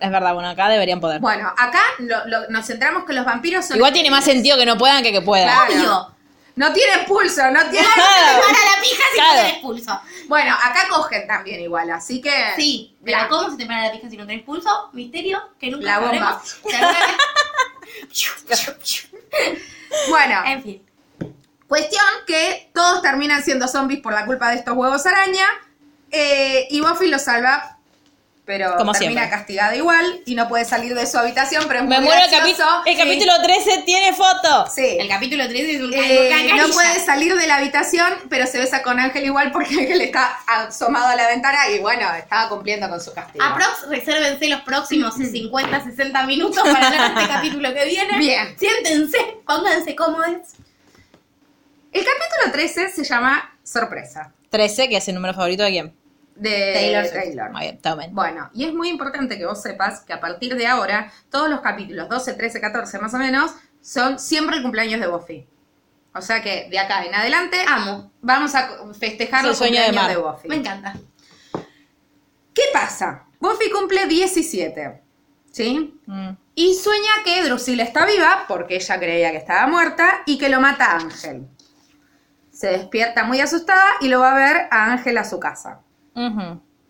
Es 0.00 0.10
verdad, 0.10 0.32
bueno, 0.34 0.48
acá 0.48 0.68
deberían 0.68 0.98
poder. 1.00 1.20
Bueno, 1.20 1.52
acá 1.56 1.80
lo- 1.98 2.26
lo- 2.26 2.48
nos 2.48 2.66
centramos 2.66 3.04
que 3.04 3.12
los 3.12 3.24
vampiros 3.24 3.66
son... 3.66 3.76
Igual 3.76 3.92
tiene 3.92 4.10
más 4.10 4.24
sentido 4.24 4.56
que 4.56 4.64
no 4.66 4.78
puedan 4.78 5.02
que 5.02 5.12
que 5.12 5.20
puedan. 5.20 5.46
Claro. 5.48 5.72
Obvio. 5.74 6.14
No 6.56 6.72
tienen 6.72 7.04
pulso, 7.06 7.42
no 7.50 7.60
tienen... 7.70 7.90
Claro. 7.94 8.40
Para 8.40 8.52
la 8.52 8.82
pija 8.82 9.02
si 9.12 9.14
Claro. 9.16 9.34
no 9.36 9.42
tenés 9.46 9.62
pulso. 9.62 10.00
Bueno, 10.28 10.54
acá 10.62 10.86
cogen 10.88 11.26
también 11.26 11.60
igual, 11.60 11.90
así 11.90 12.20
que... 12.20 12.32
Sí, 12.56 12.96
pero 13.04 13.18
Bla. 13.18 13.28
¿cómo 13.28 13.50
se 13.50 13.56
te 13.56 13.66
para 13.66 13.84
la 13.84 13.92
pija 13.92 14.08
si 14.10 14.16
no 14.16 14.26
tenés 14.26 14.44
pulso? 14.44 14.90
Misterio 14.92 15.40
que 15.58 15.70
nunca 15.70 15.84
La 15.86 15.98
bomba. 16.00 16.42
Bueno, 20.08 20.42
en 20.46 20.62
fin. 20.62 20.82
Cuestión 21.68 22.04
que 22.26 22.70
todos 22.74 23.02
terminan 23.02 23.42
siendo 23.42 23.68
zombies 23.68 24.00
por 24.00 24.12
la 24.12 24.24
culpa 24.26 24.50
de 24.50 24.56
estos 24.56 24.74
huevos 24.76 25.04
araña. 25.06 25.46
eh, 26.10 26.66
y 26.70 26.80
Buffy 26.80 27.06
los 27.08 27.22
salva, 27.22 27.78
pero 28.50 28.74
Como 28.76 28.90
termina 28.90 29.20
siempre. 29.20 29.38
castigada 29.38 29.76
igual 29.76 30.22
y 30.26 30.34
no 30.34 30.48
puede 30.48 30.64
salir 30.64 30.92
de 30.92 31.06
su 31.06 31.16
habitación. 31.16 31.66
Pero 31.68 31.80
es 31.80 31.86
Me 31.86 31.96
muy 32.00 32.06
muero 32.06 32.24
el, 32.24 32.30
gracioso. 32.32 32.64
capi- 32.64 32.82
el 32.86 32.96
Sí. 32.96 33.00
capítulo 33.00 33.32
13 33.44 33.82
tiene 33.86 34.12
foto. 34.12 34.66
Sí. 34.74 34.96
El 34.98 35.08
capítulo 35.08 35.46
3 35.48 35.68
es 35.76 35.80
un 35.80 35.94
Eh, 35.94 36.52
no 36.56 36.68
puede 36.70 36.98
salir 36.98 37.36
de 37.36 37.46
la 37.46 37.58
habitación, 37.58 38.12
pero 38.28 38.48
se 38.48 38.58
besa 38.58 38.82
con 38.82 38.98
Ángel 38.98 39.24
igual 39.24 39.52
porque 39.52 39.74
Ángel 39.78 40.00
está 40.00 40.36
asomado 40.48 41.06
a 41.06 41.14
la 41.14 41.28
ventana 41.28 41.58
y 41.72 41.78
bueno, 41.78 42.12
estaba 42.14 42.48
cumpliendo 42.48 42.88
con 42.88 43.00
su 43.00 43.12
castigo. 43.14 43.44
Aprox, 43.44 43.88
resérvense 43.88 44.48
los 44.48 44.62
próximos 44.62 45.14
50, 45.14 45.84
60 45.84 46.26
minutos 46.26 46.60
para 46.68 46.88
hablar 46.88 47.14
de 47.14 47.20
este 47.20 47.32
capítulo 47.32 47.72
que 47.72 47.84
viene. 47.84 48.18
Bien. 48.18 48.56
Siéntense, 48.58 49.18
pónganse 49.46 49.94
cómodos. 49.94 50.26
El 51.92 52.04
capítulo 52.04 52.52
13 52.52 52.88
se 52.90 53.04
llama 53.04 53.56
Sorpresa. 53.62 54.32
13, 54.50 54.88
que 54.88 54.96
es 54.96 55.06
el 55.06 55.14
número 55.14 55.34
favorito 55.34 55.62
de 55.62 55.70
quién. 55.70 55.99
De 56.40 56.72
Taylor. 56.72 57.06
Taylor. 57.12 57.50
Muy 57.50 57.60
bien, 57.60 57.78
tomen. 57.78 58.14
Bueno, 58.14 58.50
y 58.54 58.64
es 58.64 58.72
muy 58.72 58.88
importante 58.88 59.36
que 59.36 59.44
vos 59.44 59.60
sepas 59.60 60.00
que 60.00 60.14
a 60.14 60.20
partir 60.20 60.56
de 60.56 60.66
ahora, 60.66 61.12
todos 61.30 61.50
los 61.50 61.60
capítulos 61.60 62.08
12, 62.08 62.32
13, 62.32 62.60
14 62.60 62.98
más 62.98 63.12
o 63.12 63.18
menos, 63.18 63.52
son 63.82 64.18
siempre 64.18 64.56
el 64.56 64.62
cumpleaños 64.62 65.00
de 65.00 65.06
Buffy. 65.06 65.46
O 66.14 66.22
sea 66.22 66.42
que 66.42 66.68
de 66.70 66.78
acá 66.78 67.04
en 67.04 67.14
adelante 67.14 67.58
Amo. 67.68 68.10
vamos 68.22 68.54
a 68.54 68.70
festejar 68.98 69.44
los 69.44 69.58
de 69.58 69.66
cumpleaños 69.66 70.08
de, 70.08 70.14
Mar. 70.14 70.34
Buffy. 70.34 70.48
Me 70.48 70.56
encanta. 70.56 70.94
¿Qué 72.54 72.62
pasa? 72.72 73.26
Buffy 73.38 73.70
cumple 73.70 74.06
17, 74.06 75.02
¿sí? 75.52 76.00
Mm. 76.06 76.30
Y 76.54 76.74
sueña 76.74 77.10
que 77.24 77.44
Drusilla 77.44 77.84
está 77.84 78.06
viva, 78.06 78.44
porque 78.48 78.76
ella 78.76 78.98
creía 78.98 79.30
que 79.30 79.36
estaba 79.36 79.66
muerta, 79.66 80.22
y 80.26 80.36
que 80.38 80.48
lo 80.48 80.60
mata 80.60 80.96
Ángel. 80.96 81.46
Se 82.50 82.68
despierta 82.68 83.24
muy 83.24 83.40
asustada 83.40 83.86
y 84.00 84.08
lo 84.08 84.20
va 84.20 84.32
a 84.32 84.34
ver 84.34 84.68
a 84.70 84.92
Ángel 84.92 85.16
a 85.18 85.24
su 85.24 85.38
casa. 85.38 85.80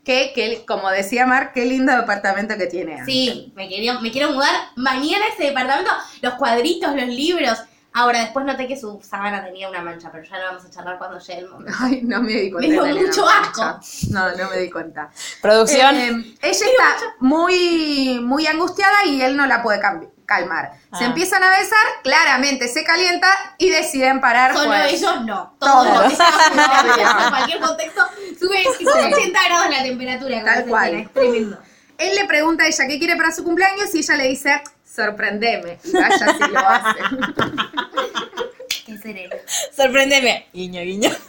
Que, 0.04 0.32
que, 0.34 0.64
como 0.66 0.90
decía 0.90 1.26
Mar, 1.26 1.52
qué 1.52 1.66
lindo 1.66 1.94
departamento 1.94 2.56
que 2.56 2.66
tiene. 2.66 3.04
Sí, 3.04 3.52
me, 3.54 3.68
quería, 3.68 4.00
me 4.00 4.10
quiero 4.10 4.32
mudar 4.32 4.54
mañana 4.76 5.26
a 5.26 5.28
ese 5.28 5.44
departamento. 5.44 5.90
Los 6.22 6.34
cuadritos, 6.34 6.94
los 6.96 7.06
libros. 7.08 7.58
Ahora, 7.92 8.20
después 8.20 8.46
noté 8.46 8.68
que 8.68 8.78
su 8.78 9.00
sábana 9.02 9.44
tenía 9.44 9.68
una 9.68 9.82
mancha, 9.82 10.10
pero 10.12 10.22
ya 10.24 10.38
lo 10.38 10.44
vamos 10.46 10.64
a 10.64 10.70
charlar 10.70 10.96
cuando 10.96 11.18
llegue 11.18 11.40
el 11.40 11.48
momento. 11.48 11.76
Ay, 11.80 12.00
no 12.04 12.22
me 12.22 12.32
di 12.32 12.50
cuenta. 12.50 12.82
Me 12.82 12.92
dio 12.92 13.06
mucho 13.06 13.28
asco. 13.28 13.62
mancha. 13.62 13.80
No, 14.10 14.36
no 14.36 14.50
me 14.50 14.58
di 14.58 14.70
cuenta. 14.70 15.10
Producción. 15.42 15.96
Eh, 15.96 16.08
ella 16.40 16.66
está 16.66 16.96
muy, 17.18 18.20
muy 18.22 18.46
angustiada 18.46 19.04
y 19.06 19.20
él 19.22 19.36
no 19.36 19.46
la 19.46 19.62
puede 19.62 19.80
cam- 19.80 20.08
calmar. 20.30 20.70
Se 20.96 21.04
Ah. 21.04 21.08
empiezan 21.08 21.42
a 21.42 21.50
besar, 21.50 21.84
claramente 22.04 22.68
se 22.68 22.84
calienta 22.84 23.28
y 23.58 23.68
deciden 23.70 24.20
parar. 24.20 24.54
Solo 24.54 24.68
pues. 24.68 24.92
ellos 24.94 25.22
no. 25.22 25.56
Todos. 25.58 25.86
Todos 25.86 26.02
los 26.04 26.18
en 27.24 27.30
cualquier 27.30 27.60
contexto 27.60 28.06
sube 28.38 28.64
tipo 28.78 28.90
80 28.92 29.40
grados 29.48 29.70
la 29.70 29.82
temperatura. 29.82 30.44
Tal 30.44 30.64
cual. 30.66 30.94
Es 30.94 31.12
tremendo. 31.12 31.58
Él 31.98 32.14
le 32.14 32.24
pregunta 32.26 32.64
a 32.64 32.66
ella 32.68 32.86
qué 32.86 32.98
quiere 32.98 33.16
para 33.16 33.32
su 33.32 33.42
cumpleaños 33.44 33.92
y 33.94 33.98
ella 33.98 34.14
le 34.16 34.28
dice, 34.28 34.62
sorprendeme. 34.84 35.78
Y 35.84 35.92
vaya 35.92 36.32
si 36.38 36.48
lo 36.52 36.60
hace. 36.60 37.00
Qué 38.86 38.98
sereno. 38.98 39.36
Sorpréndeme. 39.76 40.48
Guiño, 40.52 40.80
guiño. 40.82 41.10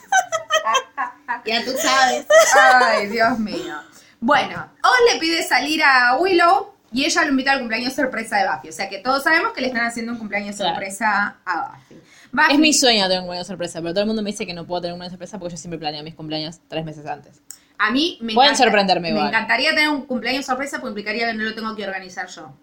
Ya 1.46 1.64
tú 1.64 1.72
sabes. 1.82 2.26
Ay, 2.56 3.08
Dios 3.08 3.40
mío. 3.40 3.76
Bueno, 4.20 4.70
Oz 4.84 5.14
le 5.14 5.20
pide 5.20 5.42
salir 5.48 5.82
a 5.84 6.18
Willow 6.18 6.74
y 6.92 7.06
ella 7.06 7.24
lo 7.24 7.30
invita 7.32 7.52
al 7.54 7.60
cumpleaños 7.60 7.94
sorpresa 7.94 8.38
de 8.38 8.50
Buffy. 8.50 8.70
O 8.70 8.72
sea 8.74 8.90
que 8.90 8.98
todos 9.00 9.24
sabemos 9.24 9.54
que 9.54 9.62
le 9.62 9.68
están 9.68 9.86
haciendo 9.86 10.12
un 10.12 10.18
cumpleaños 10.18 10.56
Claro. 10.58 10.72
sorpresa 10.76 11.38
a 11.46 11.70
Buffy. 11.72 12.02
Buffy- 12.32 12.54
Es 12.54 12.60
mi 12.60 12.74
sueño 12.74 13.04
tener 13.04 13.20
un 13.20 13.26
cumpleaños 13.26 13.48
sorpresa, 13.48 13.80
pero 13.82 13.94
todo 13.94 14.02
el 14.02 14.08
mundo 14.08 14.22
me 14.22 14.32
dice 14.32 14.46
que 14.46 14.54
no 14.54 14.66
puedo 14.66 14.82
tener 14.82 14.94
un 14.94 14.98
cumpleaños 15.00 15.12
sorpresa 15.14 15.40
porque 15.40 15.54
yo 15.54 15.58
siempre 15.58 15.80
planeo 15.80 16.04
mis 16.04 16.16
cumpleaños 16.16 16.60
tres 16.68 16.84
meses 16.86 17.06
antes. 17.06 17.42
A 17.78 17.92
mí 17.92 18.18
me, 18.22 18.34
Pueden 18.34 18.52
encanta- 18.52 18.64
sorprenderme 18.64 19.02
me 19.10 19.10
igual. 19.16 19.28
encantaría 19.30 19.70
tener 19.72 19.90
un 19.90 20.06
cumpleaños 20.06 20.46
sorpresa 20.46 20.78
porque 20.80 20.90
implicaría 20.92 21.28
que 21.28 21.34
no 21.34 21.44
lo 21.44 21.56
tengo 21.56 21.76
que 21.76 21.84
organizar 21.86 22.28
yo. 22.28 22.54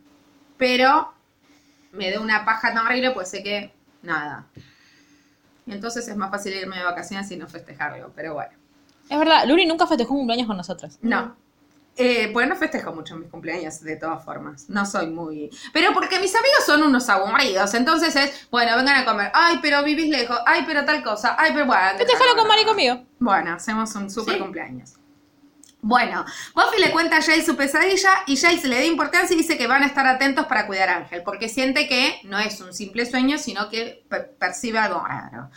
Pero 0.57 1.13
me 1.93 2.11
da 2.11 2.21
una 2.21 2.45
paja 2.45 2.73
tan 2.75 2.87
horrible 2.87 3.11
pues 3.13 3.29
sé 3.29 3.43
que 3.43 3.73
nada. 4.03 4.47
Y 5.67 5.73
entonces 5.73 6.07
es 6.09 6.17
más 6.17 6.31
fácil 6.31 6.55
irme 6.55 6.79
de 6.79 6.85
vacaciones 6.85 7.31
y 7.31 7.37
no 7.37 7.47
festejarlo. 7.49 8.13
Pero 8.15 8.35
bueno. 8.35 8.53
Es 9.11 9.19
verdad, 9.19 9.45
Luri 9.47 9.67
nunca 9.67 9.87
festejó 9.87 10.13
un 10.15 10.21
cumpleaños 10.21 10.47
con 10.47 10.57
nosotros. 10.57 10.99
No. 11.03 11.37
Eh, 12.01 12.31
pues 12.33 12.49
no 12.49 12.55
festejo 12.55 12.93
mucho 12.93 13.17
mis 13.17 13.29
cumpleaños, 13.29 13.81
de 13.81 13.97
todas 13.97 14.25
formas. 14.25 14.69
No 14.69 14.87
soy 14.87 15.09
muy. 15.09 15.51
Pero 15.73 15.93
porque 15.93 16.21
mis 16.21 16.33
amigos 16.35 16.65
son 16.65 16.83
unos 16.85 17.09
aburridos. 17.09 17.75
Entonces 17.75 18.15
es, 18.15 18.49
bueno, 18.51 18.77
vengan 18.77 19.03
a 19.03 19.05
comer. 19.05 19.33
Ay, 19.35 19.59
pero 19.61 19.83
vivís 19.83 20.09
lejos. 20.09 20.39
Ay, 20.47 20.63
pero 20.65 20.85
tal 20.85 21.03
cosa. 21.03 21.35
Ay, 21.37 21.51
pero 21.53 21.67
bueno. 21.67 21.99
Festejalo 21.99 22.37
con 22.37 22.47
Mari 22.47 22.63
y 22.63 22.65
conmigo. 22.67 23.05
Bueno, 23.19 23.53
hacemos 23.55 23.93
un 23.97 24.09
super 24.11 24.35
Sí. 24.35 24.41
cumpleaños. 24.41 24.95
Bueno, 25.81 26.25
Buffy 26.55 26.81
le 26.81 26.91
cuenta 26.91 27.19
a 27.19 27.23
Giles 27.23 27.47
su 27.47 27.57
pesadilla 27.57 28.11
y 28.27 28.37
Giles 28.37 28.65
le 28.65 28.77
da 28.77 28.85
importancia 28.85 29.35
y 29.35 29.39
dice 29.39 29.57
que 29.57 29.67
van 29.69 29.83
a 29.83 29.87
estar 29.87 30.07
atentos 30.07 30.47
para 30.47 30.67
cuidar 30.67 30.89
a 30.89 30.97
Ángel, 30.97 31.23
porque 31.25 31.49
siente 31.49 31.87
que 31.89 32.21
no 32.25 32.39
es 32.39 32.61
un 32.61 32.75
simple 32.75 33.07
sueño, 33.07 33.39
sino 33.39 33.69
que 33.71 34.05
per- 34.09 34.33
percibe 34.39 34.79
algo 34.81 35.05
raro. 35.07 35.51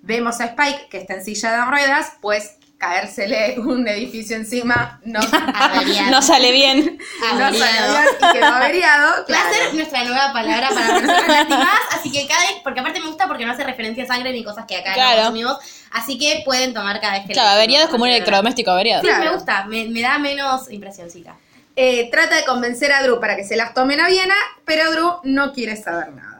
Vemos 0.00 0.40
a 0.40 0.46
Spike, 0.46 0.88
que 0.88 0.98
está 0.98 1.14
en 1.14 1.24
silla 1.24 1.52
de 1.52 1.64
ruedas, 1.70 2.12
pues 2.22 2.55
caérsele 2.78 3.58
un 3.58 3.86
edificio 3.88 4.36
encima 4.36 5.00
no, 5.04 5.18
Averiado. 5.54 6.10
No 6.10 6.20
sale 6.22 6.52
bien. 6.52 6.98
no 7.20 7.38
salió 7.38 7.56
Averiado. 7.56 7.92
bien 7.92 8.04
y 8.20 8.32
quedó 8.32 8.46
averiado. 8.46 9.12
Claro. 9.26 9.54
ser 9.54 9.74
nuestra 9.74 10.04
nueva 10.04 10.32
palabra 10.32 10.68
para 10.68 10.86
personas 11.00 11.26
lastimadas, 11.28 11.80
así 11.92 12.12
que 12.12 12.26
cada 12.26 12.40
vez, 12.42 12.52
porque 12.62 12.80
aparte 12.80 13.00
me 13.00 13.06
gusta 13.06 13.26
porque 13.26 13.46
no 13.46 13.52
hace 13.52 13.64
referencia 13.64 14.04
a 14.04 14.06
sangre 14.06 14.32
ni 14.32 14.44
cosas 14.44 14.64
que 14.66 14.76
acá 14.76 14.92
Claro. 14.94 15.16
no 15.16 15.22
consumimos, 15.28 15.58
así 15.92 16.18
que 16.18 16.42
pueden 16.44 16.74
tomar 16.74 17.00
cada 17.00 17.14
vez 17.14 17.26
que 17.26 17.32
Claro, 17.32 17.50
averiado 17.50 17.84
es 17.86 17.90
como 17.90 18.04
un 18.04 18.10
Sí, 18.10 18.16
electrodoméstico 18.16 18.70
averiado. 18.70 19.02
Claro. 19.02 19.24
me 19.24 19.30
gusta, 19.32 19.64
me, 19.64 19.86
me 19.88 20.00
da 20.02 20.18
menos 20.18 20.70
impresioncita. 20.70 21.34
Eh, 21.78 22.08
trata 22.10 22.36
de 22.36 22.44
convencer 22.44 22.90
a 22.92 23.02
Drew 23.02 23.20
para 23.20 23.36
que 23.36 23.44
se 23.44 23.54
las 23.56 23.74
tomen 23.74 24.00
a 24.00 24.08
Viena, 24.08 24.34
pero 24.64 24.90
Drew 24.92 25.12
no 25.24 25.52
quiere 25.52 25.76
saber 25.76 26.10
nada. 26.12 26.35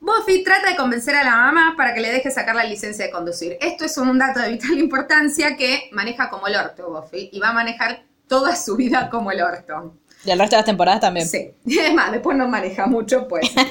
Buffy 0.00 0.42
trata 0.44 0.70
de 0.70 0.76
convencer 0.76 1.14
a 1.16 1.24
la 1.24 1.36
mamá 1.36 1.74
para 1.76 1.92
que 1.94 2.00
le 2.00 2.10
deje 2.12 2.30
sacar 2.30 2.54
la 2.54 2.64
licencia 2.64 3.04
de 3.06 3.10
conducir. 3.10 3.56
Esto 3.60 3.84
es 3.84 3.96
un 3.98 4.18
dato 4.18 4.40
de 4.40 4.50
vital 4.50 4.78
importancia 4.78 5.56
que 5.56 5.88
maneja 5.92 6.30
como 6.30 6.46
el 6.46 6.56
orto 6.56 6.90
Buffy 6.90 7.30
y 7.32 7.40
va 7.40 7.48
a 7.48 7.52
manejar 7.52 8.02
toda 8.28 8.54
su 8.56 8.76
vida 8.76 9.08
como 9.10 9.30
el 9.32 9.42
orto. 9.42 9.94
Y 10.24 10.30
el 10.32 10.38
resto 10.38 10.56
de 10.56 10.60
las 10.60 10.66
temporadas 10.66 11.00
también. 11.00 11.26
Sí. 11.28 11.50
Es 11.66 11.94
más, 11.94 12.10
después 12.12 12.36
no 12.36 12.48
maneja 12.48 12.86
mucho, 12.86 13.26
pues. 13.28 13.50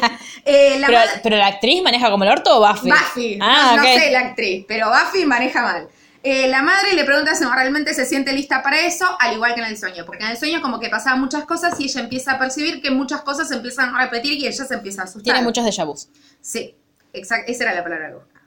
Eh, 0.50 0.78
la 0.80 0.88
Pero, 0.88 1.00
madre- 1.00 1.20
pero 1.24 1.36
la 1.36 1.48
actriz 1.48 1.84
maneja 1.84 2.10
como 2.10 2.24
el 2.24 2.30
orto 2.30 2.58
o 2.58 2.66
Buffy? 2.66 2.90
Buffy. 2.90 3.38
Ah, 3.42 3.74
no, 3.76 3.84
no 3.84 3.84
sé 3.84 4.12
la 4.12 4.20
actriz, 4.22 4.64
pero 4.66 4.88
Buffy 4.90 5.26
maneja 5.26 5.62
mal. 5.62 5.90
Eh, 6.30 6.50
la 6.50 6.62
madre 6.62 6.92
le 6.94 7.06
pregunta 7.06 7.34
si 7.36 7.46
realmente 7.46 7.94
se 7.94 8.06
siente 8.06 8.34
lista 8.34 8.62
para 8.62 8.82
eso, 8.82 9.06
al 9.18 9.36
igual 9.36 9.56
que 9.56 9.62
en 9.62 9.68
el 9.68 9.78
sueño, 9.78 10.06
porque 10.06 10.26
en 10.26 10.32
el 10.32 10.38
sueño 10.38 10.62
como 10.62 10.78
que 10.78 10.90
pasaban 10.90 11.22
muchas 11.22 11.46
cosas 11.46 11.80
y 11.80 11.86
ella 11.86 12.02
empieza 12.02 12.34
a 12.34 12.38
percibir 12.38 12.82
que 12.82 12.92
muchas 12.92 13.22
cosas 13.22 13.48
se 13.48 13.56
empiezan 13.56 13.96
a 13.96 14.04
repetir 14.04 14.34
y 14.34 14.46
ella 14.46 14.66
se 14.66 14.74
empieza 14.74 15.04
a 15.04 15.06
asustar. 15.06 15.24
Tiene 15.24 15.42
muchos 15.42 15.64
déjà 15.64 15.86
vus. 15.86 16.10
Sí, 16.42 16.76
exacto, 17.14 17.50
esa 17.50 17.64
era 17.64 17.76
la 17.76 17.82
palabra 17.82 18.10
que 18.10 18.16
buscaba. 18.16 18.42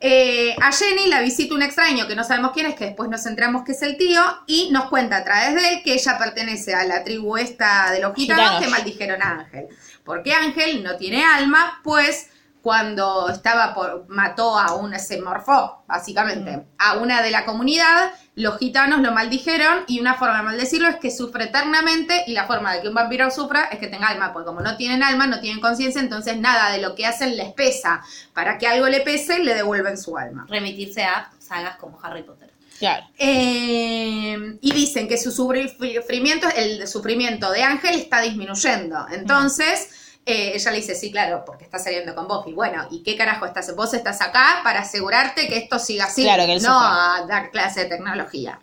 Eh, 0.00 0.56
a 0.62 0.72
Jenny 0.72 1.08
la 1.08 1.20
visita 1.20 1.54
un 1.54 1.62
extraño 1.62 2.08
que 2.08 2.16
no 2.16 2.24
sabemos 2.24 2.52
quién 2.54 2.64
es, 2.64 2.74
que 2.74 2.86
después 2.86 3.10
nos 3.10 3.26
enteramos 3.26 3.64
que 3.64 3.72
es 3.72 3.82
el 3.82 3.98
tío, 3.98 4.22
y 4.46 4.70
nos 4.70 4.88
cuenta 4.88 5.18
a 5.18 5.24
través 5.24 5.54
de 5.54 5.74
él 5.74 5.82
que 5.84 5.92
ella 5.92 6.16
pertenece 6.16 6.72
a 6.72 6.84
la 6.84 7.04
tribu 7.04 7.36
esta 7.36 7.92
de 7.92 8.00
los 8.00 8.14
gitanos, 8.14 8.44
Gitanos. 8.46 8.64
que 8.64 8.70
maldijeron 8.70 9.22
a 9.22 9.40
Ángel. 9.40 9.66
Porque 10.04 10.32
Ángel 10.32 10.82
no 10.82 10.96
tiene 10.96 11.22
alma, 11.22 11.82
pues 11.84 12.30
cuando 12.62 13.28
estaba 13.28 13.74
por, 13.74 14.06
mató 14.08 14.58
a 14.58 14.74
una, 14.74 14.98
se 14.98 15.20
morfó, 15.20 15.82
básicamente, 15.86 16.66
a 16.78 16.98
una 16.98 17.22
de 17.22 17.30
la 17.30 17.44
comunidad, 17.44 18.12
los 18.34 18.58
gitanos 18.58 19.00
lo 19.00 19.12
maldijeron 19.12 19.84
y 19.86 20.00
una 20.00 20.14
forma 20.14 20.38
de 20.38 20.42
maldecirlo 20.44 20.88
es 20.88 20.96
que 20.96 21.10
sufre 21.10 21.44
eternamente 21.44 22.24
y 22.26 22.32
la 22.32 22.46
forma 22.46 22.74
de 22.74 22.80
que 22.80 22.88
un 22.88 22.94
vampiro 22.94 23.30
sufra 23.30 23.64
es 23.64 23.78
que 23.78 23.88
tenga 23.88 24.08
alma, 24.08 24.32
porque 24.32 24.46
como 24.46 24.60
no 24.60 24.76
tienen 24.76 25.02
alma, 25.02 25.26
no 25.26 25.40
tienen 25.40 25.60
conciencia, 25.60 26.00
entonces 26.00 26.38
nada 26.38 26.70
de 26.70 26.80
lo 26.80 26.94
que 26.94 27.06
hacen 27.06 27.36
les 27.36 27.52
pesa. 27.52 28.02
Para 28.32 28.58
que 28.58 28.66
algo 28.66 28.88
le 28.88 29.00
pese, 29.00 29.40
le 29.40 29.54
devuelven 29.54 29.98
su 29.98 30.16
alma. 30.16 30.46
Remitirse 30.48 31.02
a 31.02 31.30
sagas 31.38 31.76
como 31.76 31.98
Harry 32.02 32.22
Potter. 32.22 32.50
Claro. 32.78 33.04
Eh, 33.18 34.56
y 34.60 34.72
dicen 34.72 35.06
que 35.06 35.18
su 35.18 35.32
sufrimiento, 35.32 36.48
el 36.56 36.88
sufrimiento 36.88 37.50
de 37.50 37.62
Ángel 37.62 37.96
está 37.96 38.22
disminuyendo. 38.22 39.06
Entonces, 39.12 39.90
eh, 40.32 40.52
ella 40.54 40.70
le 40.70 40.76
dice, 40.78 40.94
sí, 40.94 41.10
claro, 41.10 41.44
porque 41.44 41.64
está 41.64 41.78
saliendo 41.78 42.14
con 42.14 42.26
Buffy. 42.28 42.52
Bueno, 42.52 42.86
¿y 42.90 43.02
qué 43.02 43.16
carajo 43.16 43.46
estás? 43.46 43.74
Vos 43.76 43.92
estás 43.94 44.20
acá 44.20 44.60
para 44.64 44.80
asegurarte 44.80 45.48
que 45.48 45.56
esto 45.58 45.78
siga 45.78 46.06
así, 46.06 46.22
Claro, 46.24 46.44
que 46.46 46.54
él 46.54 46.62
no 46.62 46.78
a 46.80 47.24
dar 47.28 47.50
clase 47.50 47.80
de 47.84 47.86
tecnología. 47.86 48.60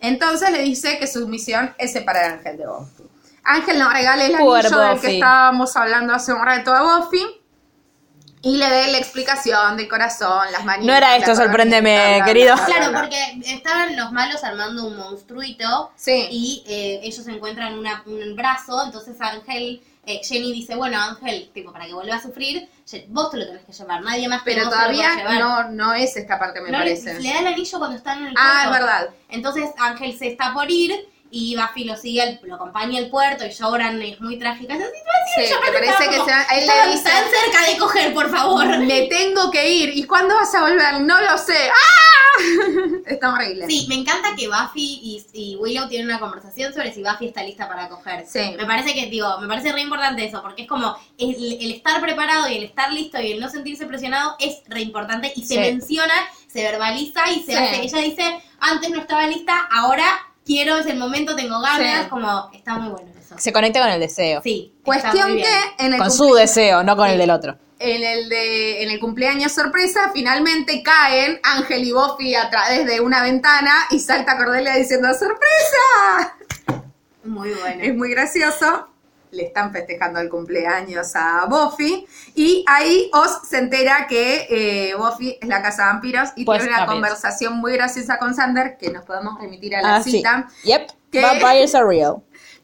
Entonces 0.00 0.50
le 0.50 0.62
dice 0.62 0.98
que 0.98 1.06
su 1.06 1.26
misión 1.28 1.74
es 1.78 1.92
separar 1.92 2.24
a 2.24 2.34
Ángel 2.34 2.56
de 2.58 2.66
Buffy. 2.66 3.02
Ángel 3.44 3.78
nos 3.78 3.92
regala 3.92 4.24
el 4.26 4.36
Poor 4.36 4.58
anillo 4.66 4.78
del 4.80 5.00
que 5.00 5.14
estábamos 5.14 5.76
hablando 5.76 6.12
hace 6.14 6.32
un 6.32 6.44
rato 6.44 6.72
a 6.74 6.98
Buffy. 6.98 7.24
Y 8.42 8.58
le 8.58 8.68
dé 8.70 8.92
la 8.92 8.98
explicación 8.98 9.76
del 9.76 9.88
corazón, 9.88 10.52
las 10.52 10.64
manitas. 10.64 10.86
No 10.86 10.94
era 10.94 11.16
esto, 11.16 11.34
sorpréndeme, 11.34 12.20
querido. 12.24 12.54
Claro, 12.66 12.92
porque 13.00 13.18
estaban 13.46 13.96
los 13.96 14.12
malos 14.12 14.44
armando 14.44 14.84
un 14.86 14.96
monstruito 14.96 15.90
Sí. 15.96 16.28
y 16.30 16.64
eh, 16.68 17.00
ellos 17.02 17.26
encuentran 17.26 17.76
una- 17.76 18.04
un 18.06 18.36
brazo, 18.36 18.84
entonces 18.84 19.16
Ángel, 19.20 19.82
eh, 20.06 20.20
Jenny 20.24 20.52
dice, 20.52 20.74
bueno 20.76 20.98
Ángel, 21.00 21.50
tipo, 21.52 21.72
para 21.72 21.84
que 21.86 21.92
vuelva 21.92 22.14
a 22.16 22.22
sufrir, 22.22 22.68
vos 23.08 23.30
te 23.30 23.36
lo 23.38 23.46
tenés 23.46 23.64
que 23.64 23.72
llevar, 23.72 24.02
nadie 24.02 24.28
más 24.28 24.42
que 24.42 24.52
Pero 24.52 24.64
vos 24.64 24.72
lo 24.72 24.78
todavía 24.78 25.10
puede 25.14 25.34
llevar. 25.36 25.40
no, 25.40 25.70
no 25.70 25.94
es 25.94 26.16
esta 26.16 26.38
parte, 26.38 26.60
me 26.60 26.70
No, 26.70 26.78
le, 26.78 26.84
parece. 26.84 27.20
le 27.20 27.28
da 27.32 27.40
el 27.40 27.46
anillo 27.48 27.78
cuando 27.78 27.96
están 27.96 28.20
en 28.20 28.26
el 28.28 28.34
Ah, 28.38 28.62
es 28.64 28.70
verdad. 28.70 29.10
Entonces 29.28 29.68
Ángel 29.78 30.16
se 30.16 30.28
está 30.28 30.52
por 30.54 30.70
ir 30.70 30.92
y 31.30 31.56
Buffy 31.56 31.84
lo 31.84 31.96
sigue, 31.96 32.22
al- 32.22 32.40
lo 32.42 32.54
acompaña 32.56 32.98
al 32.98 33.08
puerto 33.10 33.44
y 33.46 33.50
lloran, 33.50 34.00
es 34.02 34.20
muy 34.20 34.38
trágica 34.38 34.74
esa 34.74 34.84
situación. 34.86 35.04
Sí, 35.36 35.42
yo 35.50 35.60
me 35.60 35.72
parece 35.72 35.92
estaba 35.92 36.10
que 36.10 36.16
se 36.16 36.30
va- 36.30 36.42
él 36.52 36.56
le 36.58 36.62
"Estaban 36.66 36.92
dice- 36.92 37.04
tan 37.10 37.24
cerca 37.30 37.70
de 37.70 37.78
coger, 37.78 38.14
por 38.14 38.30
favor. 38.30 38.66
Me 38.78 39.02
tengo 39.02 39.50
que 39.50 39.68
ir. 39.68 39.96
¿Y 39.96 40.04
cuándo 40.04 40.34
vas 40.36 40.54
a 40.54 40.60
volver? 40.62 41.00
No 41.02 41.20
lo 41.20 41.36
sé. 41.38 41.56
¡Ah! 41.70 42.36
Está 43.06 43.32
horrible. 43.32 43.66
Sí, 43.66 43.86
me 43.88 43.94
encanta 43.94 44.34
que 44.36 44.46
Buffy 44.46 45.00
y, 45.02 45.24
y 45.32 45.56
Willow 45.56 45.88
tienen 45.88 46.08
una 46.08 46.18
conversación 46.20 46.72
sobre 46.74 46.92
si 46.92 47.02
Buffy 47.02 47.28
está 47.28 47.42
lista 47.42 47.66
para 47.66 47.88
coger. 47.88 48.26
Sí. 48.26 48.54
Me 48.58 48.66
parece 48.66 48.92
que, 48.94 49.06
digo, 49.06 49.38
me 49.40 49.48
parece 49.48 49.72
re 49.72 49.80
importante 49.80 50.24
eso, 50.24 50.42
porque 50.42 50.62
es 50.62 50.68
como 50.68 50.96
el, 51.18 51.34
el 51.60 51.70
estar 51.72 51.98
preparado 52.00 52.48
y 52.48 52.56
el 52.58 52.64
estar 52.64 52.92
listo 52.92 53.20
y 53.20 53.32
el 53.32 53.40
no 53.40 53.48
sentirse 53.48 53.86
presionado 53.86 54.36
es 54.38 54.58
re 54.66 54.82
importante 54.82 55.32
y 55.34 55.42
se 55.44 55.54
Sí. 55.54 55.60
menciona, 55.60 56.12
se 56.46 56.62
verbaliza 56.62 57.30
y 57.30 57.40
se 57.42 57.52
Sí. 57.52 57.54
hace. 57.54 57.82
Ella 57.82 57.98
dice, 58.00 58.42
antes 58.60 58.90
no 58.90 59.00
estaba 59.00 59.26
lista, 59.26 59.66
ahora 59.72 60.04
quiero, 60.46 60.78
es 60.78 60.86
el 60.86 60.96
momento, 60.98 61.34
tengo 61.36 61.60
ganas, 61.60 62.04
Sí. 62.04 62.08
como, 62.08 62.50
está 62.54 62.78
muy 62.78 62.90
bueno 62.92 63.10
eso. 63.20 63.34
Se 63.36 63.52
conecta 63.52 63.80
con 63.80 63.90
el 63.90 64.00
deseo. 64.00 64.40
Sí. 64.42 64.72
Cuestión 64.84 65.36
que 65.36 65.84
en 65.84 65.92
el, 65.94 65.98
Con 65.98 66.10
su 66.10 66.32
deseo, 66.34 66.82
no 66.84 66.96
con 66.96 67.08
el 67.10 67.18
del 67.18 67.30
otro. 67.30 67.58
en 67.78 68.02
el 68.02 68.28
de 68.30 68.82
en 68.84 68.90
el 68.90 68.98
cumpleaños 69.00 69.52
sorpresa 69.52 70.10
finalmente 70.14 70.82
caen 70.82 71.38
Ángel 71.42 71.84
y 71.84 71.92
Buffy 71.92 72.34
a 72.34 72.48
través 72.48 72.86
de 72.86 73.00
una 73.00 73.22
ventana 73.22 73.72
y 73.90 73.98
salta 74.00 74.38
Cordelia 74.38 74.74
diciendo 74.76 75.08
¡Sorpresa! 75.12 76.36
Muy 77.24 77.50
bueno. 77.50 77.82
Es 77.82 77.94
muy 77.94 78.10
gracioso. 78.10 78.88
Le 79.30 79.44
están 79.44 79.72
festejando 79.72 80.20
el 80.20 80.28
cumpleaños 80.28 81.14
a 81.14 81.46
Buffy. 81.48 82.06
Y 82.34 82.64
ahí 82.68 83.10
Oz 83.12 83.40
se 83.48 83.58
entera 83.58 84.06
que 84.08 84.46
eh, 84.50 84.94
Buffy 84.96 85.38
es 85.40 85.48
la 85.48 85.62
casa 85.62 85.82
de 85.86 85.88
vampiros 85.92 86.28
y 86.36 86.44
Pues, 86.44 86.60
tiene 86.62 86.76
una 86.76 86.86
conversación 86.86 87.58
muy 87.58 87.72
graciosa 87.72 88.18
con 88.18 88.34
Sander 88.34 88.76
que 88.78 88.90
nos 88.90 89.04
podemos 89.04 89.40
remitir 89.40 89.74
a 89.76 89.82
la 89.82 89.96
Ah, 89.96 90.02
sí. 90.02 90.10
cita. 90.12 90.46
Yep. 90.64 90.90
¿Qué? 91.10 91.22
Vampires 91.22 91.74
are 91.74 91.86
real. 91.86 92.16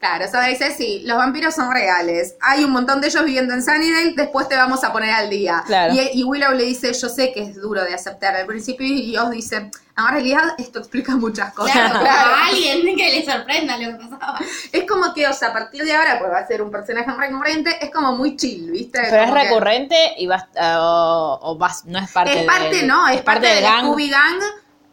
Claro, 0.03 0.27
Sander 0.29 0.49
dice, 0.49 0.71
sí, 0.75 1.01
los 1.05 1.15
vampiros 1.17 1.55
son 1.55 1.71
reales. 1.71 2.35
Hay 2.41 2.65
un 2.65 2.71
montón 2.71 2.99
de 2.99 3.07
ellos 3.07 3.23
viviendo 3.23 3.53
en 3.53 3.63
Sunnydale, 3.63 4.13
después 4.17 4.49
te 4.49 4.55
vamos 4.57 4.83
a 4.83 4.91
poner 4.91 5.11
al 5.11 5.29
día. 5.29 5.63
Claro. 5.65 5.93
Y, 5.93 6.19
y 6.19 6.23
Willow 6.25 6.51
le 6.51 6.65
dice, 6.65 6.91
yo 6.91 7.07
sé 7.07 7.31
que 7.31 7.41
es 7.43 7.55
duro 7.55 7.81
de 7.85 7.93
aceptar 7.93 8.35
al 8.35 8.45
principio, 8.45 8.85
y 8.85 9.15
Oz 9.17 9.31
dice, 9.31 9.55
en 9.95 10.07
realidad 10.11 10.41
esto 10.57 10.79
explica 10.79 11.15
muchas 11.15 11.53
cosas. 11.53 11.71
Claro, 11.73 11.99
Claro. 12.01 12.31
a 12.35 12.47
alguien 12.47 12.97
que 12.97 13.11
le 13.13 13.25
sorprenda 13.25 13.77
lo 13.77 13.97
que 13.97 14.05
pasaba. 14.09 14.39
Es 14.73 14.85
como 14.85 15.13
que, 15.13 15.25
o 15.25 15.31
sea, 15.33 15.47
a 15.49 15.53
partir 15.53 15.85
de 15.85 15.93
ahora, 15.93 16.19
pues 16.19 16.31
va 16.31 16.39
a 16.39 16.47
ser 16.47 16.61
un 16.61 16.69
personaje 16.69 17.09
recurrente, 17.17 17.77
es 17.81 17.89
como 17.89 18.13
muy 18.13 18.35
chill, 18.35 18.71
¿viste? 18.71 18.99
Pero 19.09 19.23
es 19.23 19.31
que- 19.31 19.43
recurrente 19.43 19.95
y 20.17 20.27
vas, 20.27 20.43
o, 20.61 21.39
o 21.43 21.57
vas, 21.57 21.85
no 21.85 21.99
es 21.99 22.11
parte 22.11 22.41
Es 22.41 22.45
parte, 22.45 22.75
del- 22.75 22.87
no, 22.87 23.07
es, 23.07 23.21
parte, 23.21 23.47
del 23.47 23.63
gang. 23.63 23.85
Scooby 23.85 24.09
Gang 24.09 24.41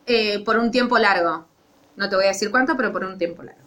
eh, 0.06 0.38
por 0.44 0.56
un 0.56 0.70
tiempo 0.70 0.96
largo. 0.98 1.46
No 1.96 2.08
te 2.08 2.14
voy 2.14 2.26
a 2.26 2.28
decir 2.28 2.50
cuánto, 2.52 2.76
pero 2.76 2.92
por 2.92 3.02
un 3.04 3.18
tiempo 3.18 3.42
largo. 3.42 3.59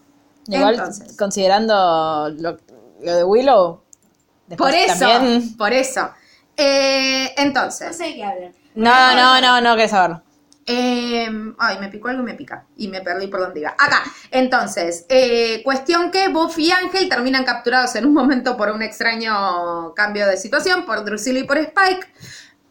Igual, 0.48 0.74
Entonces. 0.76 1.18
considerando 1.18 2.30
lo, 2.38 2.58
lo 3.02 3.16
de 3.16 3.24
Willow, 3.24 3.82
Por 4.58 4.74
eso, 4.76 5.00
también- 5.08 5.58
por 5.58 5.72
eso. 5.74 6.10
Eh, 6.58 7.34
No 7.38 7.44
entonces, 7.44 7.96
sé 7.98 8.04
de 8.04 8.16
qué 8.16 8.24
hablan. 8.24 8.54
No, 8.76 9.16
no, 9.16 9.42
no, 9.42 9.62
no 9.62 9.76
querés 9.76 9.92
saberlo. 9.92 10.22
eh, 10.66 11.28
ay, 11.60 11.78
me 11.80 11.90
picó 11.90 12.08
algo 12.08 12.22
y 12.22 12.26
me 12.26 12.34
pica. 12.36 12.66
Y 12.78 12.88
me 12.88 13.02
perdí 13.02 13.28
por 13.28 13.40
donde 13.42 13.60
iba. 13.62 13.72
Acá. 13.72 14.02
Entonces, 14.32 15.06
eh, 15.10 15.62
cuestión 15.64 16.10
que 16.12 16.30
Buffy 16.30 16.68
y 16.68 16.72
Ángel 16.72 17.10
terminan 17.10 17.44
capturados 17.44 17.96
en 17.96 18.06
un 18.06 18.14
momento 18.14 18.56
por 18.56 18.70
un 18.72 18.82
extraño 18.82 19.94
cambio 19.96 20.26
de 20.28 20.38
situación, 20.38 20.86
por 20.86 21.04
Drusilla 21.04 21.40
y 21.40 21.44
por 21.44 21.58
Spike, 21.58 22.08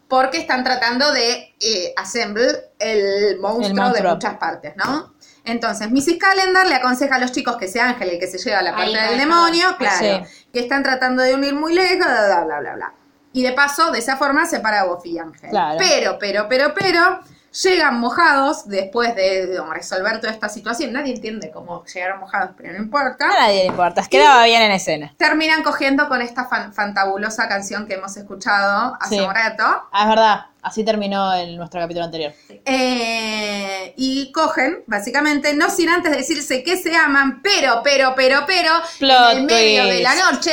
porque 0.07 0.37
están 0.39 0.63
tratando 0.63 1.11
de 1.11 1.53
eh, 1.59 1.93
assemble 1.97 2.45
el 2.79 3.39
monstruo, 3.39 3.67
El 3.67 3.73
monstruo. 3.75 4.09
de 4.09 4.13
muchas 4.15 4.37
partes, 4.37 4.73
¿no? 4.75 5.12
Entonces, 5.45 5.91
Mrs. 5.91 6.17
Calendar 6.19 6.65
le 6.67 6.75
aconseja 6.75 7.15
a 7.15 7.19
los 7.19 7.31
chicos 7.31 7.57
que 7.57 7.67
sea 7.67 7.89
Ángel 7.89 8.09
el 8.11 8.19
que 8.19 8.27
se 8.27 8.37
lleva 8.37 8.61
la 8.61 8.75
parte 8.75 8.97
del 8.97 9.17
demonio, 9.17 9.75
claro, 9.77 9.97
Sí. 10.25 10.45
que 10.53 10.59
están 10.61 10.83
tratando 10.83 11.21
de 11.21 11.33
unir 11.33 11.53
muy 11.53 11.73
lejos, 11.73 11.97
bla, 11.97 12.25
bla, 12.27 12.43
bla, 12.45 12.59
bla, 12.61 12.75
bla. 12.75 12.93
Y 13.33 13.43
de 13.43 13.51
paso, 13.51 13.91
de 13.91 13.99
esa 13.99 14.15
forma, 14.15 14.45
separa 14.45 14.81
a 14.81 14.85
Buffy 14.85 15.11
y 15.11 15.19
Ángel. 15.19 15.49
Claro. 15.49 15.77
Pero, 15.79 16.17
pero, 16.19 16.47
pero, 16.47 16.73
pero, 16.73 17.19
llegan 17.61 17.99
mojados 17.99 18.67
después 18.67 19.15
de, 19.15 19.57
resolver 19.71 20.19
toda 20.19 20.33
esta 20.33 20.49
situación. 20.49 20.91
Nadie 20.93 21.13
entiende 21.15 21.51
cómo 21.51 21.83
llegaron 21.85 22.19
mojados, 22.19 22.51
pero 22.57 22.73
no 22.73 22.79
importa. 22.79 23.25
A 23.25 23.39
nadie 23.41 23.59
le 23.61 23.65
importa, 23.67 24.03
quedaba 24.09 24.43
bien 24.45 24.61
en 24.61 24.71
escena. 24.71 25.13
Terminan 25.17 25.63
cogiendo 25.63 26.07
con 26.09 26.21
esta 26.21 26.45
fan- 26.45 26.73
fantabulosa 26.73 27.47
canción 27.47 27.85
que 27.87 27.93
hemos 27.95 28.15
escuchado 28.17 28.97
hace 28.99 29.15
Sí. 29.15 29.21
un 29.21 29.33
rato. 29.33 29.63
Ah, 29.91 30.03
es 30.03 30.09
verdad, 30.09 30.45
así 30.61 30.83
terminó 30.83 31.33
en 31.35 31.55
nuestro 31.57 31.79
capítulo 31.79 32.05
anterior. 32.05 32.33
Eh, 32.65 33.93
y 33.97 34.31
cogen, 34.31 34.83
básicamente, 34.87 35.53
no 35.53 35.69
sin 35.69 35.89
antes 35.89 36.11
decirse 36.11 36.63
que 36.63 36.77
se 36.77 36.95
aman, 36.95 37.41
pero, 37.41 37.81
pero, 37.83 38.13
pero, 38.15 38.43
pero, 38.47 38.71
Plot 38.99 39.31
en 39.33 39.37
el 39.39 39.43
medio 39.45 39.83
twist. 39.83 39.95
de 39.97 40.03
la 40.03 40.15
noche, 40.15 40.51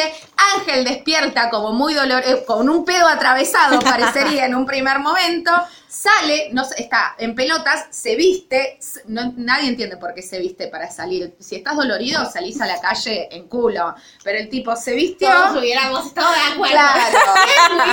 Ángel 0.57 0.85
despierta 0.85 1.49
como 1.51 1.73
muy 1.73 1.95
dolor, 1.95 2.23
eh, 2.27 2.45
con 2.47 2.69
un 2.69 2.85
pedo 2.85 3.07
atravesado, 3.09 3.79
parecería 3.81 4.47
en 4.47 4.55
un 4.55 4.67
primer 4.67 4.99
momento, 4.99 5.51
sale, 5.91 6.51
no 6.53 6.63
está 6.77 7.17
en 7.19 7.35
pelotas, 7.35 7.87
se 7.91 8.15
viste, 8.15 8.79
no- 9.07 9.33
nadie 9.37 9.69
entiende 9.69 9.97
por 9.97 10.15
qué 10.15 10.23
se 10.23 10.39
viste 10.39 10.69
para 10.69 10.89
salir. 10.91 11.35
Si 11.41 11.57
estás 11.57 11.75
dolorido, 11.77 12.25
salís 12.31 12.61
a 12.61 12.67
la 12.67 12.81
calle 12.81 13.29
en 13.35 13.49
culo, 13.49 13.95
pero 14.23 14.39
el 14.39 14.49
tipo 14.49 14.77
se 14.77 14.95
vistió. 14.95 15.29
Todos 15.29 15.59
hubiéramos 15.59 16.07
estado 16.07 16.33
de 16.33 16.53
acuerdo. 16.55 16.75
Claro. 16.75 17.19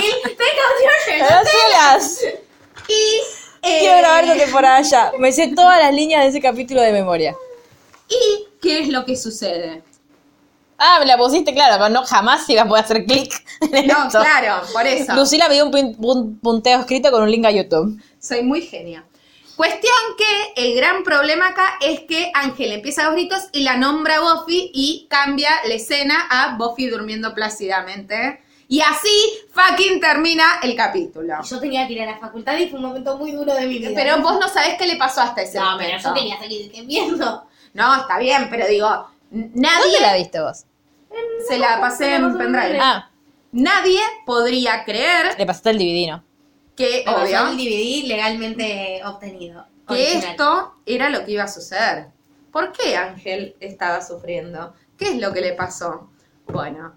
Y, 2.88 3.20
eh, 3.62 3.78
Quiero 3.80 3.98
grabar 3.98 4.24
esta 4.24 4.36
temporada 4.44 4.80
ya. 4.82 5.12
Me 5.18 5.32
sé 5.32 5.48
todas 5.54 5.78
las 5.78 5.92
líneas 5.92 6.22
de 6.22 6.28
ese 6.30 6.40
capítulo 6.40 6.80
de 6.80 6.92
memoria. 6.92 7.34
¿Y 8.08 8.46
qué 8.62 8.80
es 8.80 8.88
lo 8.88 9.04
que 9.04 9.16
sucede? 9.16 9.82
Ah, 10.78 10.98
me 11.00 11.06
la 11.06 11.16
pusiste 11.18 11.52
claro, 11.52 11.74
pero 11.76 11.88
no 11.88 12.04
jamás 12.04 12.48
iba 12.48 12.62
a 12.62 12.68
poder 12.68 12.84
hacer 12.84 13.04
clic 13.04 13.32
No, 13.60 14.06
esto. 14.06 14.20
claro, 14.20 14.62
por 14.72 14.86
eso. 14.86 15.12
Lucila 15.14 15.48
me 15.48 15.54
dio 15.54 15.66
un, 15.66 16.38
punteo 16.40 16.78
escrito 16.80 17.10
con 17.10 17.22
un 17.24 17.30
link 17.30 17.44
a 17.46 17.50
YouTube. 17.50 18.00
Soy 18.20 18.42
muy 18.42 18.62
genia. 18.62 19.04
Cuestión 19.56 19.92
que 20.16 20.62
el 20.64 20.76
gran 20.76 21.02
problema 21.02 21.48
acá 21.48 21.78
es 21.80 22.00
que 22.08 22.30
Ángel 22.32 22.70
empieza 22.70 23.02
los 23.02 23.14
gritos 23.14 23.48
y 23.52 23.64
la 23.64 23.76
nombra 23.76 24.20
Buffy 24.20 24.70
y 24.72 25.08
cambia 25.10 25.50
la 25.66 25.74
escena 25.74 26.28
a 26.30 26.56
Buffy 26.56 26.86
durmiendo 26.86 27.34
plácidamente. 27.34 28.40
Y 28.68 28.80
así 28.82 29.10
fucking 29.52 29.98
termina 29.98 30.60
el 30.62 30.76
capítulo. 30.76 31.34
Yo 31.42 31.58
tenía 31.58 31.88
que 31.88 31.94
ir 31.94 32.02
a 32.02 32.06
la 32.06 32.18
facultad 32.18 32.56
y 32.56 32.68
fue 32.68 32.78
un 32.78 32.84
momento 32.86 33.16
muy 33.16 33.32
duro 33.32 33.52
de 33.52 33.66
mi 33.66 33.78
vida. 33.78 33.90
Pero 33.96 34.20
vos 34.20 34.38
no 34.38 34.46
sabés 34.46 34.76
qué 34.78 34.86
le 34.86 34.94
pasó 34.96 35.22
hasta 35.22 35.42
ese 35.42 35.58
No, 35.58 35.74
pero 35.76 35.88
momento. 35.88 36.08
yo 36.08 36.14
quería 36.14 36.38
seguir 36.38 36.86
viendo. 36.86 37.44
No, 37.74 37.96
está 37.96 38.18
bien, 38.18 38.46
pero 38.50 38.66
digo, 38.68 39.08
n- 39.32 39.50
¿Dónde 39.52 39.60
nadie 39.60 40.00
la 40.00 40.14
viste 40.14 40.40
vos? 40.40 40.64
se 41.48 41.58
la 41.58 41.80
pasé 41.80 42.16
en 42.16 42.36
pendrive. 42.36 42.78
Ah, 42.80 43.10
Nadie 43.52 44.00
podría 44.26 44.84
creer 44.84 45.34
le 45.38 45.46
pasaste 45.46 45.70
el 45.70 45.78
DVD, 45.78 46.10
¿no? 46.10 46.24
que, 46.76 47.04
obvio, 47.08 47.48
el 47.48 47.56
DVD 47.56 48.06
legalmente 48.06 49.00
obtenido. 49.04 49.66
que 49.88 49.94
original. 49.94 50.24
esto 50.30 50.74
era 50.86 51.08
lo 51.10 51.24
que 51.24 51.32
iba 51.32 51.44
a 51.44 51.48
suceder. 51.48 52.08
¿Por 52.52 52.72
qué 52.72 52.96
Ángel 52.96 53.56
estaba 53.60 54.00
sufriendo? 54.02 54.74
¿Qué 54.96 55.10
es 55.10 55.16
lo 55.20 55.32
que 55.32 55.40
le 55.40 55.54
pasó? 55.54 56.10
Bueno, 56.46 56.94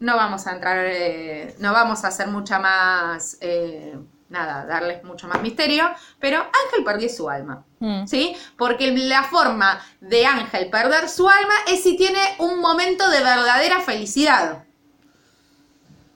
no 0.00 0.16
vamos 0.16 0.46
a 0.46 0.52
entrar, 0.52 0.84
eh, 0.86 1.54
no 1.58 1.72
vamos 1.72 2.04
a 2.04 2.08
hacer 2.08 2.28
mucha 2.28 2.58
más, 2.58 3.38
eh, 3.40 3.98
nada, 4.32 4.66
darles 4.66 5.04
mucho 5.04 5.28
más 5.28 5.40
misterio, 5.40 5.88
pero 6.18 6.38
Ángel 6.40 6.82
perdió 6.84 7.08
su 7.08 7.30
alma. 7.30 7.64
Mm. 7.78 8.06
¿Sí? 8.06 8.36
Porque 8.58 8.90
la 8.90 9.22
forma 9.24 9.80
de 10.00 10.26
Ángel 10.26 10.68
perder 10.70 11.08
su 11.08 11.28
alma 11.28 11.54
es 11.68 11.82
si 11.84 11.96
tiene 11.96 12.18
un 12.38 12.58
momento 12.60 13.08
de 13.10 13.18
verdadera 13.22 13.80
felicidad. 13.80 14.64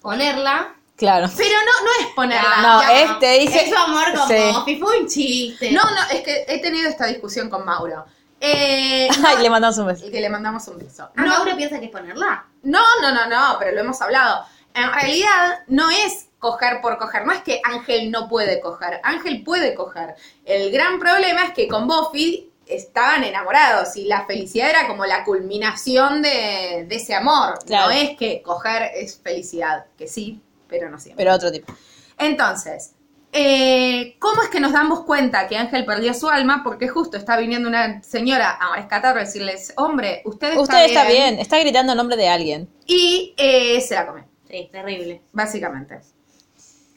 Ponerla. 0.02 0.74
Claro. 0.96 1.28
Pero 1.36 1.54
no, 1.58 1.84
no 1.84 1.90
es 2.06 2.14
ponerla. 2.14 2.56
No, 2.62 2.82
ya- 2.82 3.00
este 3.02 3.38
dice. 3.40 3.64
Es 3.64 3.70
su 3.70 3.76
amor 3.76 4.14
con 4.14 4.28
Sí. 4.28 4.34
Buffy, 4.54 4.76
fue 4.78 5.00
un 5.00 5.06
chiste. 5.08 5.72
no, 5.72 5.82
no, 5.82 6.02
es 6.10 6.22
que 6.22 6.44
he 6.48 6.60
tenido 6.60 6.88
esta 6.88 7.06
discusión 7.06 7.50
con 7.50 7.64
Mauro. 7.64 8.06
Eh, 8.40 9.08
Ay, 9.26 9.42
le 9.42 9.50
mandamos 9.50 9.76
un 9.78 9.86
beso. 9.86 10.06
y 10.06 10.10
que 10.10 10.20
le 10.20 10.28
mandamos 10.30 10.66
un 10.68 10.78
beso. 10.78 11.10
¿Ah, 11.16 11.22
No, 11.22 11.26
Mauro 11.28 11.56
piensa 11.56 11.78
que 11.78 11.86
es 11.86 11.90
ponerla? 11.90 12.44
no, 12.62 12.80
no, 13.02 13.12
no, 13.12 13.26
no, 13.26 13.56
pero 13.58 13.72
lo 13.72 13.80
hemos 13.80 14.00
hablado. 14.00 14.44
En 14.74 14.92
realidad 14.92 15.60
no 15.68 15.90
es 15.90 16.28
coger 16.50 16.80
por 16.80 16.96
coger, 16.98 17.26
no 17.26 17.32
es 17.32 17.40
que 17.42 17.60
Ángel 17.64 18.10
no 18.10 18.28
puede 18.28 18.60
coger, 18.60 19.00
Ángel 19.02 19.42
puede 19.42 19.74
coger. 19.74 20.14
El 20.44 20.70
gran 20.70 20.98
problema 21.00 21.44
es 21.44 21.52
que 21.52 21.66
con 21.66 21.86
Buffy 21.88 22.50
estaban 22.66 23.24
enamorados 23.24 23.96
y 23.96 24.04
la 24.04 24.24
felicidad 24.26 24.70
era 24.70 24.86
como 24.86 25.04
la 25.06 25.24
culminación 25.24 26.22
de, 26.22 26.86
de 26.88 26.94
ese 26.96 27.14
amor. 27.14 27.58
Claro. 27.66 27.86
No 27.86 27.92
es 27.92 28.16
que 28.16 28.42
coger 28.42 28.90
es 28.94 29.18
felicidad, 29.20 29.86
que 29.98 30.06
sí, 30.06 30.40
pero 30.68 30.88
no 30.90 30.98
siempre. 30.98 31.24
Pero 31.24 31.34
otro 31.34 31.50
tipo. 31.50 31.72
Entonces, 32.18 32.92
eh, 33.32 34.16
¿cómo 34.18 34.42
es 34.42 34.48
que 34.48 34.60
nos 34.60 34.72
damos 34.72 35.04
cuenta 35.04 35.46
que 35.48 35.56
Ángel 35.56 35.84
perdió 35.84 36.14
su 36.14 36.28
alma? 36.28 36.62
Porque 36.64 36.88
justo 36.88 37.16
está 37.16 37.36
viniendo 37.36 37.68
una 37.68 38.02
señora 38.02 38.50
a 38.52 38.76
rescatarlo 38.76 39.20
y 39.20 39.24
decirles, 39.24 39.72
hombre, 39.76 40.22
usted 40.24 40.48
está 40.50 40.60
Usted 40.62 40.76
bien. 40.86 40.90
está 40.96 41.08
bien, 41.08 41.38
está 41.40 41.58
gritando 41.58 41.92
el 41.92 41.98
nombre 41.98 42.16
de 42.16 42.28
alguien. 42.28 42.68
Y 42.86 43.34
eh, 43.36 43.80
se 43.80 43.94
la 43.94 44.06
come, 44.06 44.24
Sí, 44.48 44.68
terrible. 44.72 45.22
básicamente. 45.32 46.00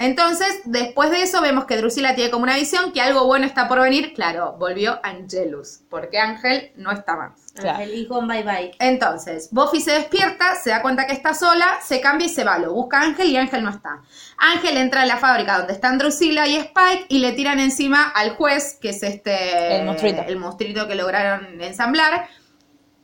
Entonces, 0.02 0.62
después 0.64 1.12
de 1.12 1.22
eso, 1.22 1.42
vemos 1.42 1.66
que 1.66 1.76
Drusila 1.76 2.16
tiene 2.16 2.32
como 2.32 2.44
una 2.44 2.56
visión 2.56 2.94
que 2.94 3.02
algo 3.02 3.26
bueno 3.26 3.46
está 3.46 3.68
por 3.68 3.82
venir. 3.82 4.14
Claro, 4.14 4.56
volvió 4.58 4.98
Angelus, 5.04 5.82
porque 5.90 6.18
Ángel 6.18 6.72
no 6.78 6.90
está 6.92 7.18
más. 7.18 7.32
Claro. 7.54 7.80
Ángel 7.80 7.92
dijo 7.92 8.22
bye 8.26 8.44
bye. 8.44 8.72
Entonces, 8.80 9.50
Buffy 9.52 9.82
se 9.82 9.92
despierta, 9.92 10.56
se 10.56 10.70
da 10.70 10.82
cuenta 10.82 11.06
que 11.06 11.12
está 11.12 11.34
sola, 11.34 11.80
se 11.84 12.00
cambia 12.00 12.28
y 12.28 12.30
se 12.30 12.46
va. 12.46 12.58
Lo 12.60 12.72
busca 12.74 13.02
Ángel 13.02 13.28
y 13.28 13.36
Ángel 13.36 13.62
no 13.62 13.72
está. 13.72 14.02
Ángel 14.38 14.78
entra 14.78 15.02
a 15.02 15.06
la 15.06 15.18
fábrica 15.18 15.58
donde 15.58 15.74
están 15.74 15.98
Drusilla 15.98 16.48
y 16.48 16.56
Spike 16.56 17.08
y 17.10 17.20
le 17.20 17.34
tiran 17.34 17.60
encima 17.60 18.08
al 18.10 18.38
juez, 18.38 18.78
que 18.82 18.92
es 18.92 19.04
este. 19.04 19.80
El 19.80 19.86
monstruito. 19.86 20.22
El 20.26 20.38
monstruito 20.38 20.88
que 20.88 20.96
lograron 20.96 21.62
ensamblar. 21.62 22.30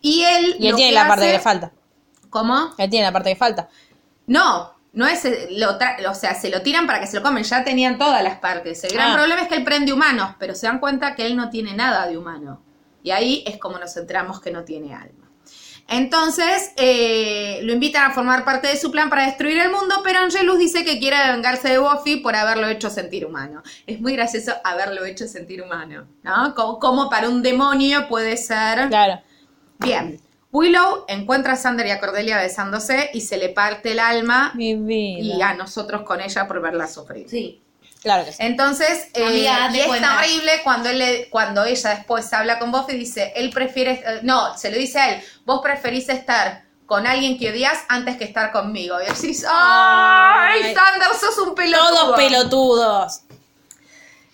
Y 0.01 0.23
él. 0.23 0.55
Y 0.59 0.67
él 0.69 0.75
tiene 0.75 0.93
la 0.93 1.07
parte 1.09 1.23
hace- 1.23 1.31
que 1.31 1.37
le 1.37 1.43
falta. 1.43 1.71
¿Cómo? 2.29 2.73
Él 2.77 2.89
tiene 2.89 3.05
la 3.05 3.11
parte 3.11 3.29
que 3.31 3.35
falta. 3.35 3.67
No, 4.27 4.74
no 4.95 5.05
es. 5.05 5.23
Lo 5.51 5.77
o 6.09 6.15
sea, 6.15 6.33
se 6.33 6.49
lo 6.49 6.61
tiran 6.61 6.87
para 6.87 6.99
que 6.99 7.07
se 7.07 7.17
lo 7.17 7.21
comen. 7.23 7.43
Ya 7.43 7.63
tenían 7.63 7.97
todas 7.97 8.23
las 8.23 8.39
partes. 8.39 8.83
El 8.83 8.93
gran 8.93 9.11
Ah. 9.11 9.15
problema 9.15 9.41
es 9.43 9.47
que 9.47 9.55
él 9.55 9.63
prende 9.63 9.93
humanos, 9.93 10.31
pero 10.39 10.55
se 10.55 10.65
dan 10.65 10.79
cuenta 10.79 11.15
que 11.15 11.25
él 11.27 11.35
no 11.35 11.49
tiene 11.49 11.73
nada 11.75 12.07
de 12.07 12.17
humano. 12.17 12.61
Y 13.03 13.11
ahí 13.11 13.43
es 13.45 13.57
como 13.57 13.77
nos 13.77 13.95
enteramos 13.97 14.41
que 14.41 14.51
no 14.51 14.63
tiene 14.63 14.95
alma. 14.95 15.29
Entonces, 15.87 16.71
eh, 16.77 17.59
lo 17.61 17.71
invitan 17.73 18.09
a 18.09 18.13
formar 18.13 18.43
parte 18.43 18.67
de 18.67 18.75
su 18.77 18.89
plan 18.89 19.07
para 19.07 19.25
destruir 19.27 19.59
el 19.59 19.69
mundo, 19.69 20.01
pero 20.03 20.17
Angelus 20.17 20.57
dice 20.57 20.83
que 20.83 20.97
quiere 20.97 21.17
vengarse 21.31 21.69
de 21.69 21.77
Buffy 21.77 22.17
por 22.17 22.35
haberlo 22.35 22.67
hecho 22.67 22.89
sentir 22.89 23.23
humano. 23.23 23.61
Es 23.85 24.01
muy 24.01 24.13
gracioso 24.13 24.53
haberlo 24.63 25.05
hecho 25.05 25.27
sentir 25.27 25.61
humano, 25.61 26.07
¿no? 26.23 26.55
Como, 26.55 26.79
como 26.79 27.09
para 27.09 27.29
un 27.29 27.43
demonio 27.43 28.07
puede 28.07 28.35
ser... 28.37 28.87
Claro. 28.87 29.21
Bien. 29.77 30.19
Willow 30.55 31.03
encuentra 31.09 31.53
a 31.53 31.55
Sander 31.57 31.85
y 31.87 31.91
a 31.91 31.99
Cordelia 31.99 32.37
besándose 32.37 33.09
y 33.13 33.21
se 33.21 33.37
le 33.37 33.49
parte 33.49 33.91
el 33.91 33.99
alma 33.99 34.51
Mi 34.55 34.73
vida. 34.75 35.35
y 35.35 35.41
a 35.41 35.53
nosotros 35.53 36.03
con 36.03 36.21
ella 36.21 36.47
por 36.47 36.61
verla 36.61 36.87
sufrir. 36.87 37.29
Sí. 37.29 37.61
Claro 38.01 38.23
que 38.23 38.31
sí. 38.31 38.37
Entonces, 38.39 39.07
eh, 39.15 39.25
Amiga, 39.25 39.69
y 39.73 39.79
es 39.81 39.87
cuenta. 39.87 40.15
horrible 40.17 40.51
cuando 40.63 40.89
él 40.89 40.99
le- 40.99 41.29
cuando 41.29 41.65
ella 41.65 41.89
después 41.89 42.31
habla 42.33 42.57
con 42.59 42.71
Buffy 42.71 42.93
y 42.93 42.99
dice, 42.99 43.33
él 43.35 43.49
prefiere, 43.49 44.01
eh, 44.05 44.19
no, 44.21 44.57
se 44.57 44.69
lo 44.71 44.77
dice 44.77 44.99
a 44.99 45.15
él, 45.15 45.23
vos 45.43 45.59
preferís 45.61 46.07
estar 46.09 46.63
con 46.85 47.05
alguien 47.07 47.37
que 47.39 47.49
odias 47.49 47.79
antes 47.89 48.15
que 48.15 48.23
estar 48.23 48.51
conmigo. 48.51 48.95
Y 49.01 49.07
decís, 49.11 49.43
¡ay, 49.49 50.61
Ay. 50.65 50.73
Sander, 50.75 51.07
sos 51.19 51.37
un 51.39 51.55
pelotudo! 51.55 51.89
Todos 51.89 52.15
pelotudos. 52.15 53.21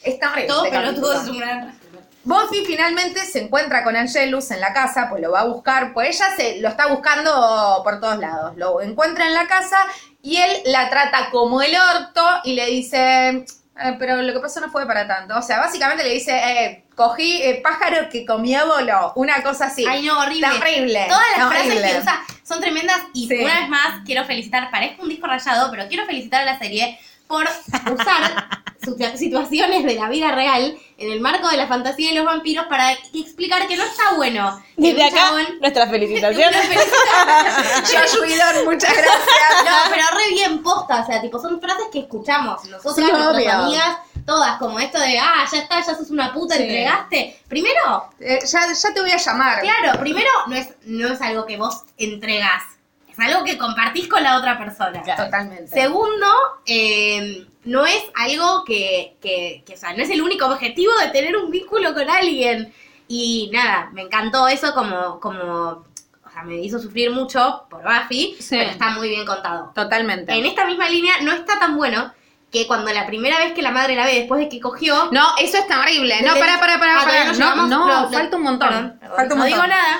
Está 0.03 0.31
horrible 0.31 0.47
Todo 0.49 0.65
este 0.65 0.77
pelotudo 0.77 1.13
capítulo. 1.13 1.23
es 1.23 1.29
un 1.29 1.37
gran. 1.39 1.80
Buffy 2.23 2.63
finalmente 2.65 3.19
se 3.25 3.39
encuentra 3.43 3.83
con 3.83 3.95
Angelus 3.95 4.51
en 4.51 4.59
la 4.61 4.73
casa, 4.73 5.07
pues 5.09 5.21
lo 5.21 5.31
va 5.31 5.41
a 5.41 5.45
buscar, 5.45 5.93
pues 5.93 6.15
ella 6.15 6.35
se 6.35 6.61
lo 6.61 6.69
está 6.69 6.87
buscando 6.87 7.81
por 7.83 7.99
todos 7.99 8.19
lados. 8.19 8.53
Lo 8.57 8.79
encuentra 8.81 9.25
en 9.25 9.33
la 9.33 9.47
casa 9.47 9.77
y 10.21 10.37
él 10.37 10.51
la 10.65 10.89
trata 10.89 11.29
como 11.31 11.61
el 11.61 11.73
orto 11.75 12.23
y 12.43 12.53
le 12.53 12.67
dice, 12.67 13.29
"Eh, 13.37 13.95
pero 13.97 14.21
lo 14.21 14.33
que 14.33 14.39
pasó 14.39 14.59
no 14.61 14.69
fue 14.69 14.85
para 14.85 15.07
tanto. 15.07 15.35
O 15.37 15.41
sea, 15.41 15.59
básicamente 15.59 16.03
le 16.03 16.11
dice, 16.13 16.31
eh, 16.37 16.85
cogí 16.95 17.41
eh, 17.41 17.59
pájaro 17.63 18.07
que 18.11 18.23
comió 18.25 18.67
bolo, 18.67 19.13
una 19.15 19.41
cosa 19.41 19.65
así. 19.65 19.83
Ay, 19.87 20.03
no, 20.05 20.19
horrible. 20.19 20.47
Terrible. 20.59 21.05
Todas 21.07 21.25
las 21.37 21.47
horrible. 21.47 21.71
frases 21.79 21.91
que 21.95 21.99
usa 22.01 22.21
son 22.43 22.59
tremendas 22.61 22.99
y 23.13 23.27
Sí. 23.27 23.43
una 23.43 23.59
vez 23.61 23.69
más 23.69 24.01
quiero 24.05 24.25
felicitar, 24.25 24.69
parezco 24.69 25.01
un 25.01 25.09
disco 25.09 25.25
rayado, 25.25 25.71
pero 25.71 25.87
quiero 25.87 26.05
felicitar 26.05 26.41
a 26.41 26.45
la 26.45 26.59
serie 26.59 26.99
por 27.31 27.45
usar 27.93 28.61
situa- 28.81 29.15
situaciones 29.17 29.83
de 29.83 29.95
la 29.95 30.09
vida 30.09 30.31
real 30.33 30.77
en 30.97 31.11
el 31.11 31.19
marco 31.19 31.49
de 31.49 31.57
la 31.57 31.65
fantasía 31.67 32.09
de 32.09 32.15
los 32.17 32.25
vampiros 32.25 32.67
para 32.67 32.91
explicar 33.13 33.67
que 33.67 33.75
no 33.77 33.83
está 33.83 34.13
bueno. 34.15 34.61
Desde 34.77 35.03
acá, 35.03 35.15
chabón- 35.17 35.59
nuestras 35.59 35.89
felicitaciones. 35.89 36.69
Yo, 37.91 38.19
Juidor, 38.19 38.65
muchas 38.65 38.93
gracias. 38.93 39.65
No, 39.65 39.71
pero 39.89 40.03
re 40.17 40.29
bien 40.33 40.61
posta, 40.61 41.01
o 41.01 41.05
sea, 41.05 41.21
tipo, 41.21 41.39
son 41.39 41.59
frases 41.59 41.85
que 41.91 41.99
escuchamos 42.01 42.63
nosotras, 42.65 42.95
Sí, 42.95 43.01
nuestras 43.01 43.35
obvio. 43.35 43.51
amigas, 43.51 43.97
todas, 44.25 44.57
como 44.59 44.79
esto 44.79 44.99
de, 44.99 45.17
ah, 45.19 45.45
ya 45.51 45.57
está, 45.59 45.79
ya 45.79 45.95
sos 45.95 46.09
una 46.11 46.31
puta, 46.33 46.55
Sí. 46.55 46.63
entregaste. 46.63 47.39
Primero, 47.47 48.09
Eh, 48.19 48.39
ya, 48.45 48.71
ya 48.71 48.93
te 48.93 49.01
voy 49.01 49.11
a 49.11 49.17
llamar. 49.17 49.61
claro, 49.61 49.99
primero 49.99 50.29
no 50.47 50.55
es, 50.55 50.69
no 50.85 51.07
es 51.11 51.21
algo 51.21 51.45
que 51.45 51.57
vos 51.57 51.81
entregás, 51.97 52.63
es 53.11 53.19
algo 53.19 53.43
que 53.43 53.57
compartís 53.57 54.07
con 54.07 54.23
la 54.23 54.37
otra 54.37 54.57
persona. 54.57 55.01
Totalmente. 55.03 55.67
Segundo, 55.67 56.27
eh, 56.65 57.45
no 57.65 57.85
es 57.85 58.01
algo 58.15 58.63
que, 58.65 59.17
que, 59.21 59.63
que, 59.65 59.73
o 59.73 59.77
sea, 59.77 59.93
no 59.93 60.01
es 60.01 60.09
el 60.09 60.21
único 60.21 60.45
objetivo 60.45 60.93
de 60.97 61.09
tener 61.09 61.35
un 61.35 61.51
vínculo 61.51 61.93
con 61.93 62.09
alguien. 62.09 62.73
Y 63.07 63.49
nada, 63.51 63.89
me 63.91 64.03
encantó 64.03 64.47
eso 64.47 64.73
como, 64.73 65.19
como, 65.19 65.41
o 65.43 66.29
sea, 66.33 66.43
me 66.43 66.55
hizo 66.61 66.79
sufrir 66.79 67.11
mucho 67.11 67.65
por 67.69 67.83
Buffy, 67.83 68.37
Sí. 68.39 68.55
pero 68.57 68.69
está 68.71 68.91
muy 68.91 69.09
bien 69.09 69.25
contado. 69.25 69.71
Totalmente. 69.75 70.33
En 70.33 70.45
esta 70.45 70.65
misma 70.65 70.87
línea 70.89 71.15
no 71.21 71.33
está 71.33 71.59
tan 71.59 71.75
bueno 71.75 72.13
que 72.51 72.67
cuando 72.67 72.91
la 72.93 73.05
primera 73.07 73.37
vez 73.39 73.53
que 73.53 73.61
la 73.61 73.71
madre 73.71 73.95
la 73.95 74.05
ve 74.05 74.15
después 74.15 74.39
de 74.41 74.49
que 74.49 74.59
cogió... 74.61 75.09
No, 75.11 75.35
eso 75.39 75.57
está 75.57 75.79
horrible. 75.81 76.21
No, 76.21 76.33
para, 76.35 76.59
para, 76.59 76.79
para, 76.79 77.01
para. 77.01 77.33
no 77.33 77.55
No, 77.55 77.67
no, 77.67 78.07
pero- 78.09 78.19
falta 78.21 78.37
un 78.37 78.43
montón. 78.43 78.69
Perdón, 78.69 78.97
perdón. 78.99 79.15
Falta 79.17 79.33
un 79.33 79.39
no 79.39 79.45
montón. 79.45 79.47
digo 79.61 79.67
nada. 79.67 79.99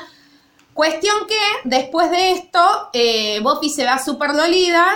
Cuestión 0.74 1.28
que 1.28 1.36
después 1.70 2.10
de 2.12 2.32
esto, 2.32 2.90
eh, 2.94 3.40
Buffy 3.42 3.70
se 3.70 3.86
va 3.86 4.00
súper 4.00 4.34
dolida 4.34 4.88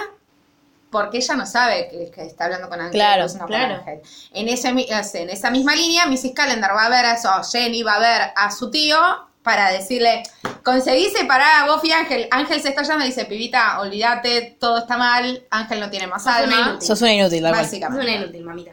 porque 0.90 1.18
ella 1.18 1.36
no 1.36 1.46
sabe 1.46 1.90
que, 1.90 2.10
que 2.10 2.22
está 2.26 2.46
hablando 2.46 2.70
con 2.70 2.80
Ángel. 2.80 2.94
Claro, 2.94 3.26
no 3.28 3.40
con 3.40 3.48
claro. 3.48 3.76
Ángel. 3.76 4.02
En, 4.34 4.48
ese, 4.48 4.72
mi- 4.74 4.88
en 4.90 5.30
esa 5.30 5.52
misma 5.52 5.76
línea, 5.76 6.06
Mrs. 6.06 6.32
Calendar 6.34 6.72
va 6.76 6.86
a 6.86 6.90
ver 6.90 7.06
a 7.06 7.14
eso, 7.16 7.30
Jenny 7.52 7.84
va 7.84 7.96
a 7.96 8.00
ver 8.00 8.22
a 8.36 8.52
su 8.52 8.72
tío 8.72 8.98
para 9.44 9.72
decirle, 9.72 10.24
conseguí 10.64 11.10
separar 11.10 11.64
a 11.64 11.72
Buffy 11.74 11.90
y 11.90 11.92
Ángel. 11.92 12.28
Ángel 12.32 12.62
se 12.62 12.70
está 12.70 12.82
llamando 12.82 13.06
y 13.06 13.10
dice, 13.10 13.26
pibita, 13.26 13.80
olvídate, 13.82 14.56
todo 14.60 14.80
está 14.80 14.98
mal, 14.98 15.44
Ángel 15.52 15.82
no 15.82 15.90
tiene 15.90 16.08
más 16.08 16.24
Sos 16.24 16.32
una 16.34 16.44
alma. 16.44 16.70
inútil. 16.70 16.88
Sos 16.88 17.02
una 17.02 17.14
inútil, 17.14 17.44
la 17.44 17.50
Es 17.52 17.58
Básicamente. 17.58 18.04
una 18.06 18.16
inútil, 18.24 18.44
mamita. 18.44 18.72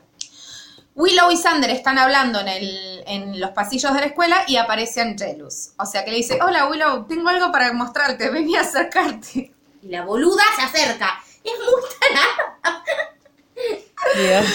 Willow 0.95 1.31
y 1.31 1.37
Sander 1.37 1.71
están 1.71 1.99
hablando 1.99 2.41
en, 2.41 2.49
el, 2.49 3.05
en 3.07 3.41
los 3.41 3.51
pasillos 3.51 3.95
de 3.95 4.01
la 4.01 4.07
escuela 4.07 4.45
y 4.47 4.57
aparece 4.57 5.01
Angelus. 5.01 5.71
O 5.79 5.87
sea 5.87 6.05
que 6.05 6.11
le 6.11 6.19
dice, 6.19 6.39
hola 6.43 6.69
Willow, 6.69 7.07
tengo 7.07 7.29
algo 7.31 7.51
para 7.51 7.73
mostrarte, 7.73 8.29
vení 8.31 8.57
a 8.57 8.61
acercarte. 8.61 9.53
Y 9.83 9.89
la 9.89 10.05
boluda 10.05 10.43
se 10.57 10.63
acerca. 10.63 11.21
Es 11.43 11.53
muy 11.59 11.83
tarada. 11.99 12.85
Dios. 14.17 14.47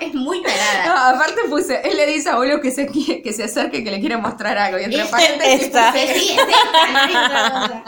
Es 0.00 0.14
muy 0.14 0.42
tarada. 0.42 0.86
No, 0.86 1.16
aparte 1.16 1.42
puse, 1.48 1.80
él 1.88 1.96
le 1.96 2.06
dice 2.06 2.28
a 2.28 2.38
Willow 2.38 2.60
que 2.60 2.70
se, 2.70 2.86
que 2.86 3.32
se 3.32 3.44
acerque, 3.44 3.82
que 3.82 3.90
le 3.90 4.00
quiere 4.00 4.16
mostrar 4.16 4.58
algo. 4.58 4.78
Y 4.78 4.84
entre 4.84 5.06
paréntesis 5.06 5.62
esta. 5.62 5.92
puse, 5.92 6.14
Sí, 6.18 6.36
es 6.36 6.48
esta, 6.48 6.92
no 6.92 6.98
hay 6.98 7.16
otra 7.16 7.50
cosa. 7.50 7.84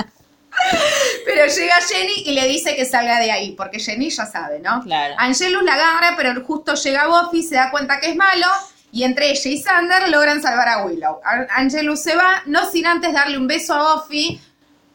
Pero 1.25 1.47
llega 1.47 1.75
Jenny 1.89 2.23
y 2.27 2.33
le 2.33 2.47
dice 2.49 2.75
que 2.77 2.85
salga 2.85 3.21
de 3.21 3.31
ahí, 3.31 3.53
porque 3.53 3.79
Jenny 3.81 4.11
ya 4.11 4.27
sabe, 4.27 4.59
¿no? 4.61 4.83
Claro. 4.83 5.15
Angelus 5.19 5.63
la 5.63 5.75
agarra, 5.75 6.15
pero 6.17 6.43
justo 6.45 6.75
llega 6.75 7.07
Buffy, 7.07 7.43
se 7.43 7.55
da 7.57 7.71
cuenta 7.71 8.01
que 8.01 8.11
es 8.11 8.17
malo, 8.17 8.47
y 8.91 9.05
entre 9.05 9.31
ella 9.31 9.51
y 9.51 9.59
Sander 9.61 10.09
logran 10.09 10.41
salvar 10.43 10.69
a 10.69 10.85
Willow. 10.85 11.21
An- 11.25 11.47
Angelus 11.51 12.03
se 12.03 12.17
va, 12.17 12.43
no 12.47 12.69
sin 12.71 12.87
antes 12.87 13.13
darle 13.13 13.37
un 13.39 13.47
beso 13.47 13.75
a 13.75 13.95
Buffy, 13.97 14.41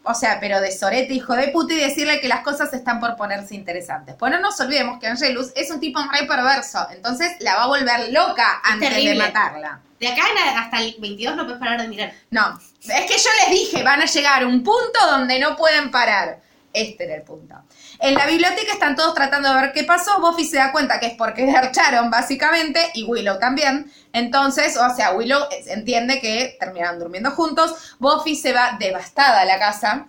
o 0.03 0.13
sea, 0.13 0.39
pero 0.39 0.59
de 0.59 0.71
sorete, 0.71 1.13
hijo 1.13 1.33
de 1.35 1.47
puta, 1.49 1.73
y 1.73 1.77
decirle 1.77 2.19
que 2.19 2.27
las 2.27 2.41
cosas 2.41 2.73
están 2.73 2.99
por 2.99 3.15
ponerse 3.15 3.55
interesantes. 3.55 4.15
Pues 4.19 4.31
no 4.31 4.39
nos 4.39 4.59
olvidemos 4.59 4.99
que 4.99 5.07
Angelus 5.07 5.51
es 5.55 5.71
un 5.71 5.79
tipo 5.79 5.99
re 6.11 6.25
perverso, 6.25 6.85
entonces 6.91 7.31
la 7.39 7.55
va 7.55 7.63
a 7.63 7.67
volver 7.67 8.11
loca 8.11 8.61
antes 8.63 8.89
de 8.95 9.15
matarla. 9.15 9.79
De 9.99 10.07
acá 10.09 10.21
en- 10.31 10.57
hasta 10.57 10.81
el 10.81 10.95
22 10.99 11.35
no 11.37 11.43
puedes 11.45 11.59
parar 11.59 11.81
de 11.81 11.87
mirar. 11.87 12.13
No, 12.29 12.59
es 12.81 13.05
que 13.05 13.17
yo 13.17 13.29
les 13.41 13.49
dije, 13.51 13.83
van 13.83 14.01
a 14.01 14.05
llegar 14.05 14.43
a 14.43 14.47
un 14.47 14.61
punto 14.63 14.99
donde 15.09 15.39
no 15.39 15.55
pueden 15.55 15.89
parar. 15.91 16.41
Este 16.73 17.05
era 17.05 17.15
el 17.15 17.21
punto. 17.21 17.55
En 18.03 18.15
la 18.15 18.25
biblioteca 18.25 18.73
están 18.73 18.97
todos 18.97 19.13
tratando 19.13 19.47
de 19.47 19.61
ver 19.61 19.71
qué 19.71 19.85
pasó. 19.85 20.19
Buffy 20.19 20.43
se 20.43 20.57
da 20.57 20.73
cuenta 20.73 20.99
que 20.99 21.05
es 21.05 21.13
porque 21.13 21.45
garcharon, 21.45 22.11
básicamente, 22.11 22.91
y 22.95 23.05
Willow 23.05 23.39
también. 23.39 23.89
Entonces, 24.11 24.75
o 24.75 24.93
sea, 24.93 25.13
Willow 25.13 25.39
entiende 25.67 26.19
que 26.19 26.57
terminaron 26.59 26.99
durmiendo 26.99 27.31
juntos. 27.31 27.95
Buffy 27.99 28.35
se 28.35 28.51
va 28.51 28.75
devastada 28.77 29.39
a 29.39 29.45
la 29.45 29.57
casa. 29.57 30.05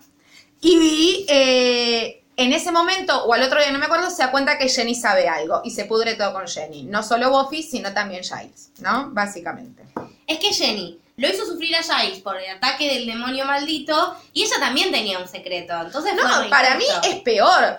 Y 0.59 1.25
eh, 1.29 2.21
en 2.35 2.51
ese 2.51 2.73
momento, 2.73 3.23
o 3.27 3.33
al 3.33 3.43
otro 3.43 3.61
día, 3.61 3.71
no 3.71 3.79
me 3.79 3.85
acuerdo, 3.85 4.09
se 4.09 4.23
da 4.23 4.29
cuenta 4.29 4.57
que 4.57 4.67
Jenny 4.67 4.93
sabe 4.93 5.29
algo. 5.29 5.61
Y 5.63 5.71
se 5.71 5.85
pudre 5.85 6.15
todo 6.15 6.33
con 6.33 6.49
Jenny. 6.49 6.83
No 6.83 7.01
solo 7.01 7.31
Buffy, 7.31 7.63
sino 7.63 7.93
también 7.93 8.25
Giles, 8.25 8.71
¿no? 8.79 9.11
Básicamente. 9.11 9.83
Es 10.27 10.39
que 10.39 10.51
Jenny 10.51 10.99
lo 11.17 11.29
hizo 11.29 11.45
sufrir 11.45 11.75
a 11.75 11.83
Giles 11.83 12.19
por 12.19 12.37
el 12.37 12.49
ataque 12.49 12.87
del 12.93 13.05
demonio 13.05 13.45
maldito 13.45 14.17
y 14.33 14.43
ella 14.43 14.57
también 14.59 14.91
tenía 14.91 15.19
un 15.19 15.27
secreto. 15.27 15.73
Entonces 15.81 16.13
No, 16.15 16.49
para 16.49 16.75
mí 16.75 16.85
es 17.03 17.15
peor. 17.21 17.77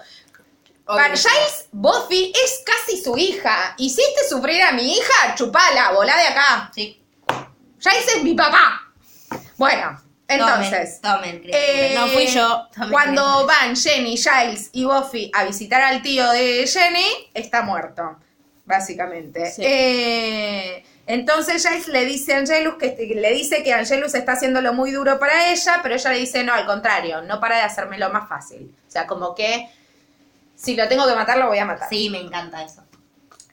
Para. 0.85 1.17
Giles, 1.17 1.69
Buffy 1.73 2.33
es 2.33 2.63
casi 2.65 3.03
su 3.03 3.19
hija. 3.19 3.75
Hiciste 3.77 4.29
sufrir 4.29 4.63
a 4.63 4.73
mi 4.73 4.93
hija, 4.93 5.35
chupala, 5.35 5.91
volá 5.93 6.17
de 6.17 6.27
acá. 6.29 6.71
Sí. 6.75 7.03
Giles 7.81 8.15
es 8.17 8.23
mi 8.23 8.35
papá. 8.35 8.83
Bueno, 9.57 10.01
entonces. 10.29 11.01
Tomen, 11.01 11.43
eh, 11.47 11.93
No 11.97 12.07
fui 12.07 12.27
yo. 12.29 12.69
Tomen, 12.75 12.91
Cuando 12.91 13.47
van 13.47 13.77
Jenny, 13.77 14.17
Giles 14.17 14.71
y 14.73 14.85
Buffy 14.85 15.31
a 15.35 15.45
visitar 15.45 15.83
al 15.83 16.03
tío 16.03 16.31
de 16.31 16.67
Jenny, 16.67 17.31
está 17.35 17.63
muerto, 17.63 18.19
básicamente. 18.65 19.51
Sí. 19.51 19.63
Eh, 19.65 20.85
entonces 21.07 21.67
Giles 21.67 21.89
le 21.89 22.05
dice 22.05 22.35
a 22.35 22.39
Angelus 22.39 22.75
que 22.75 22.97
le 23.15 23.33
dice 23.33 23.63
que 23.63 23.73
Angelus 23.73 24.15
está 24.15 24.33
haciéndolo 24.33 24.73
muy 24.73 24.91
duro 24.91 25.19
para 25.19 25.53
ella, 25.53 25.81
pero 25.83 25.95
ella 25.95 26.13
le 26.13 26.19
dice 26.19 26.43
no, 26.43 26.53
al 26.53 26.67
contrario, 26.67 27.23
no 27.23 27.39
para 27.41 27.57
de 27.57 27.63
hacérmelo 27.63 28.11
más 28.11 28.29
fácil. 28.29 28.75
O 28.87 28.91
sea, 28.91 29.07
como 29.07 29.35
que 29.35 29.71
si 30.57 30.75
lo 30.75 30.89
tengo 30.89 31.07
que 31.07 31.15
matar, 31.15 31.39
lo 31.39 31.49
voy 31.49 31.59
a 31.59 31.65
matar. 31.65 31.89
Sí, 31.89 32.11
me 32.11 32.21
encanta 32.21 32.63
eso. 32.63 32.83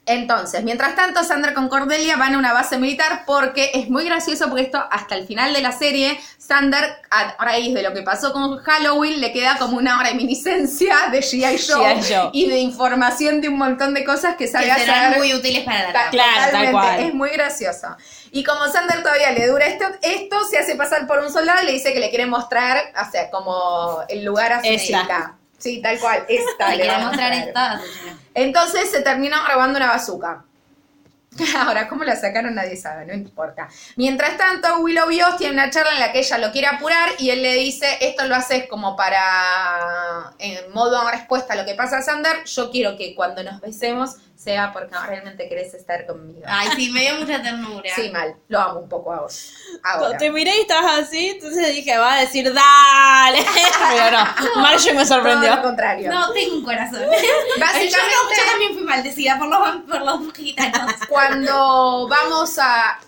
Entonces, 0.06 0.62
mientras 0.64 0.94
tanto, 0.96 1.24
Sander 1.24 1.54
con 1.54 1.68
Cordelia 1.68 2.16
van 2.16 2.34
a 2.34 2.38
una 2.38 2.52
base 2.52 2.76
militar 2.76 3.22
porque 3.26 3.70
es 3.72 3.88
muy 3.88 4.04
gracioso 4.04 4.48
porque 4.48 4.62
esto 4.62 4.84
hasta 4.90 5.14
el 5.14 5.26
final 5.26 5.54
de 5.54 5.62
la 5.62 5.72
serie, 5.72 6.20
Sander, 6.36 6.84
a 7.10 7.42
raíz 7.42 7.72
de 7.72 7.82
lo 7.82 7.94
que 7.94 8.02
pasó 8.02 8.32
con 8.32 8.58
Halloween, 8.58 9.20
le 9.20 9.32
queda 9.32 9.56
como 9.58 9.78
una 9.78 10.02
reminiscencia 10.02 11.08
de 11.10 11.20
G.I. 11.20 11.58
Joe, 11.66 12.30
y 12.32 12.48
de 12.48 12.58
información 12.58 13.40
de 13.40 13.48
un 13.48 13.56
montón 13.56 13.94
de 13.94 14.04
cosas 14.04 14.36
que 14.36 14.44
Que 14.44 14.50
sabe 14.50 14.74
serán 14.74 15.06
hacer. 15.06 15.18
muy 15.18 15.32
útiles 15.32 15.64
para 15.64 15.90
la. 15.90 16.10
Claro, 16.10 16.52
tal 16.52 16.70
cual. 16.70 17.00
Es 17.00 17.14
muy 17.14 17.30
gracioso. 17.30 17.96
Y 18.30 18.44
como 18.44 18.68
Sander 18.68 19.02
todavía 19.02 19.30
le 19.30 19.46
dura 19.46 19.66
esto, 19.66 19.86
esto 20.02 20.44
se 20.50 20.58
hace 20.58 20.74
pasar 20.74 21.06
por 21.06 21.20
un 21.20 21.32
soldado 21.32 21.62
y 21.62 21.66
le 21.66 21.72
dice 21.72 21.94
que 21.94 22.00
le 22.00 22.10
quiere 22.10 22.26
mostrar, 22.26 22.92
o 23.00 23.10
sea, 23.10 23.30
como 23.30 24.02
el 24.08 24.22
lugar 24.24 24.52
a 24.52 24.60
su. 24.60 24.66
Sí, 25.64 25.80
tal 25.80 25.98
cual. 25.98 26.26
Esta 26.28 26.76
le 26.76 26.98
mostrar 26.98 27.32
esta. 27.32 27.80
Entonces 28.34 28.90
se 28.90 29.00
termina 29.00 29.48
robando 29.48 29.78
una 29.78 29.86
bazooka. 29.86 30.44
Ahora, 31.56 31.88
¿cómo 31.88 32.04
la 32.04 32.16
sacaron? 32.16 32.54
Nadie 32.54 32.76
sabe, 32.76 33.06
no 33.06 33.14
importa. 33.14 33.70
Mientras 33.96 34.36
tanto, 34.36 34.80
Willow 34.80 35.10
y 35.10 35.22
Oz 35.22 35.38
tienen 35.38 35.58
una 35.58 35.70
charla 35.70 35.92
en 35.94 36.00
la 36.00 36.12
que 36.12 36.18
ella 36.18 36.36
lo 36.36 36.52
quiere 36.52 36.66
apurar 36.66 37.08
y 37.18 37.30
él 37.30 37.40
le 37.40 37.54
dice, 37.54 37.86
esto 38.02 38.26
lo 38.26 38.34
haces 38.34 38.66
como 38.68 38.94
para, 38.94 40.34
en 40.38 40.70
modo 40.74 41.10
respuesta 41.10 41.54
a 41.54 41.56
lo 41.56 41.64
que 41.64 41.74
pasa 41.74 41.96
a 41.96 42.02
Sander, 42.02 42.44
yo 42.44 42.70
quiero 42.70 42.98
que 42.98 43.14
cuando 43.14 43.42
nos 43.42 43.62
besemos 43.62 44.16
sea 44.44 44.72
porque 44.74 44.94
realmente 45.06 45.48
querés 45.48 45.72
estar 45.72 46.06
conmigo. 46.06 46.42
Ay, 46.46 46.68
sí, 46.76 46.90
me 46.90 47.00
dio 47.00 47.16
mucha 47.16 47.42
ternura. 47.42 47.90
Sí, 47.96 48.10
mal, 48.10 48.36
lo 48.48 48.60
amo 48.60 48.80
un 48.80 48.88
poco 48.90 49.12
a 49.12 49.20
vos. 49.22 49.54
Ahora. 49.82 50.00
Cuando 50.00 50.18
te 50.18 50.30
miré 50.30 50.54
y 50.58 50.60
estabas 50.60 50.98
así, 50.98 51.30
entonces 51.30 51.66
dije, 51.74 51.96
va 51.96 52.14
a 52.14 52.20
decir, 52.20 52.52
dale. 52.52 53.38
Pero 53.94 54.18
no, 54.54 54.60
Marjorie 54.60 54.92
me 54.92 55.04
Todo 55.04 55.14
sorprendió. 55.14 55.56
lo 55.56 55.62
contrario. 55.62 56.10
No, 56.12 56.30
tengo 56.32 56.56
un 56.56 56.64
corazón. 56.64 57.00
Básicamente- 57.58 57.90
yo, 57.90 58.36
yo 58.36 58.50
también 58.50 58.74
fui 58.74 58.82
maldecida 58.84 59.38
por 59.38 59.48
los, 59.48 59.58
por 59.88 60.02
los 60.02 60.32
gitanos. 60.34 60.92
cuando 61.08 62.06
vamos 62.08 62.58
a 62.58 62.98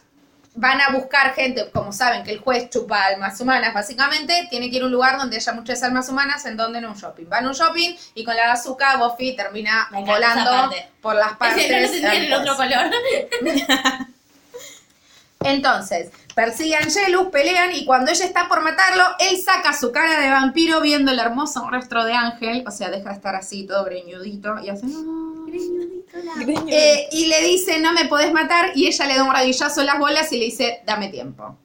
van 0.57 0.81
a 0.81 0.91
buscar 0.91 1.35
gente, 1.35 1.71
como 1.71 1.93
saben 1.93 2.25
que 2.25 2.33
el 2.33 2.41
juez 2.41 2.71
chupa 2.71 3.05
almas 3.05 3.41
humanas, 3.41 3.73
básicamente, 3.75 4.49
tiene 4.51 4.71
que 4.71 4.77
ir 4.77 4.83
a 4.83 4.87
un 4.87 4.93
lugar 4.93 5.19
donde 5.19 5.37
haya 5.37 5.53
muchas 5.53 5.83
almas 5.83 6.09
humanas, 6.09 6.45
en 6.47 6.57
donde 6.57 6.79
en 6.79 6.87
un 6.87 6.95
shopping. 6.95 7.27
Van 7.29 7.45
a 7.45 7.49
un 7.49 7.55
shopping 7.55 7.95
y 8.15 8.25
con 8.25 8.35
la 8.35 8.49
bazooka 8.49 8.97
Buffy 8.97 9.37
termina 9.37 9.89
volando 9.93 10.75
por 11.01 11.15
las 11.15 11.33
partes. 11.39 12.03
No 12.03 12.11
el 12.11 12.33
otro 12.33 12.57
color. 12.57 12.91
Entonces, 15.41 16.11
persigue 16.37 16.77
a 16.77 16.81
Angelus, 16.81 17.29
pelean 17.29 17.75
y 17.75 17.87
cuando 17.87 18.11
ella 18.11 18.27
está 18.27 18.47
por 18.47 18.63
matarlo, 18.63 19.05
él 19.19 19.41
saca 19.43 19.73
su 19.73 19.91
cara 19.91 20.21
de 20.21 20.29
vampiro 20.29 20.83
viendo 20.83 21.11
el 21.11 21.19
hermoso 21.19 21.67
rostro 21.71 22.05
de 22.05 22.13
Ángel, 22.13 22.63
o 22.67 22.71
sea, 22.71 22.91
deja 22.91 23.09
de 23.09 23.15
estar 23.15 23.35
así 23.35 23.67
todo 23.67 23.85
greñudito 23.87 24.55
y 24.63 24.69
hace... 24.69 24.87
Eh, 26.69 27.09
y 27.11 27.27
le 27.27 27.43
dice, 27.43 27.81
no 27.81 27.95
me 27.95 28.05
podés 28.05 28.35
matar, 28.35 28.73
y 28.75 28.87
ella 28.87 29.07
le 29.07 29.17
da 29.17 29.25
un 29.25 29.33
radillazo 29.33 29.81
en 29.81 29.87
las 29.87 29.99
bolas 29.99 30.31
y 30.31 30.39
le 30.39 30.45
dice, 30.45 30.83
dame 30.85 31.09
tiempo. 31.09 31.57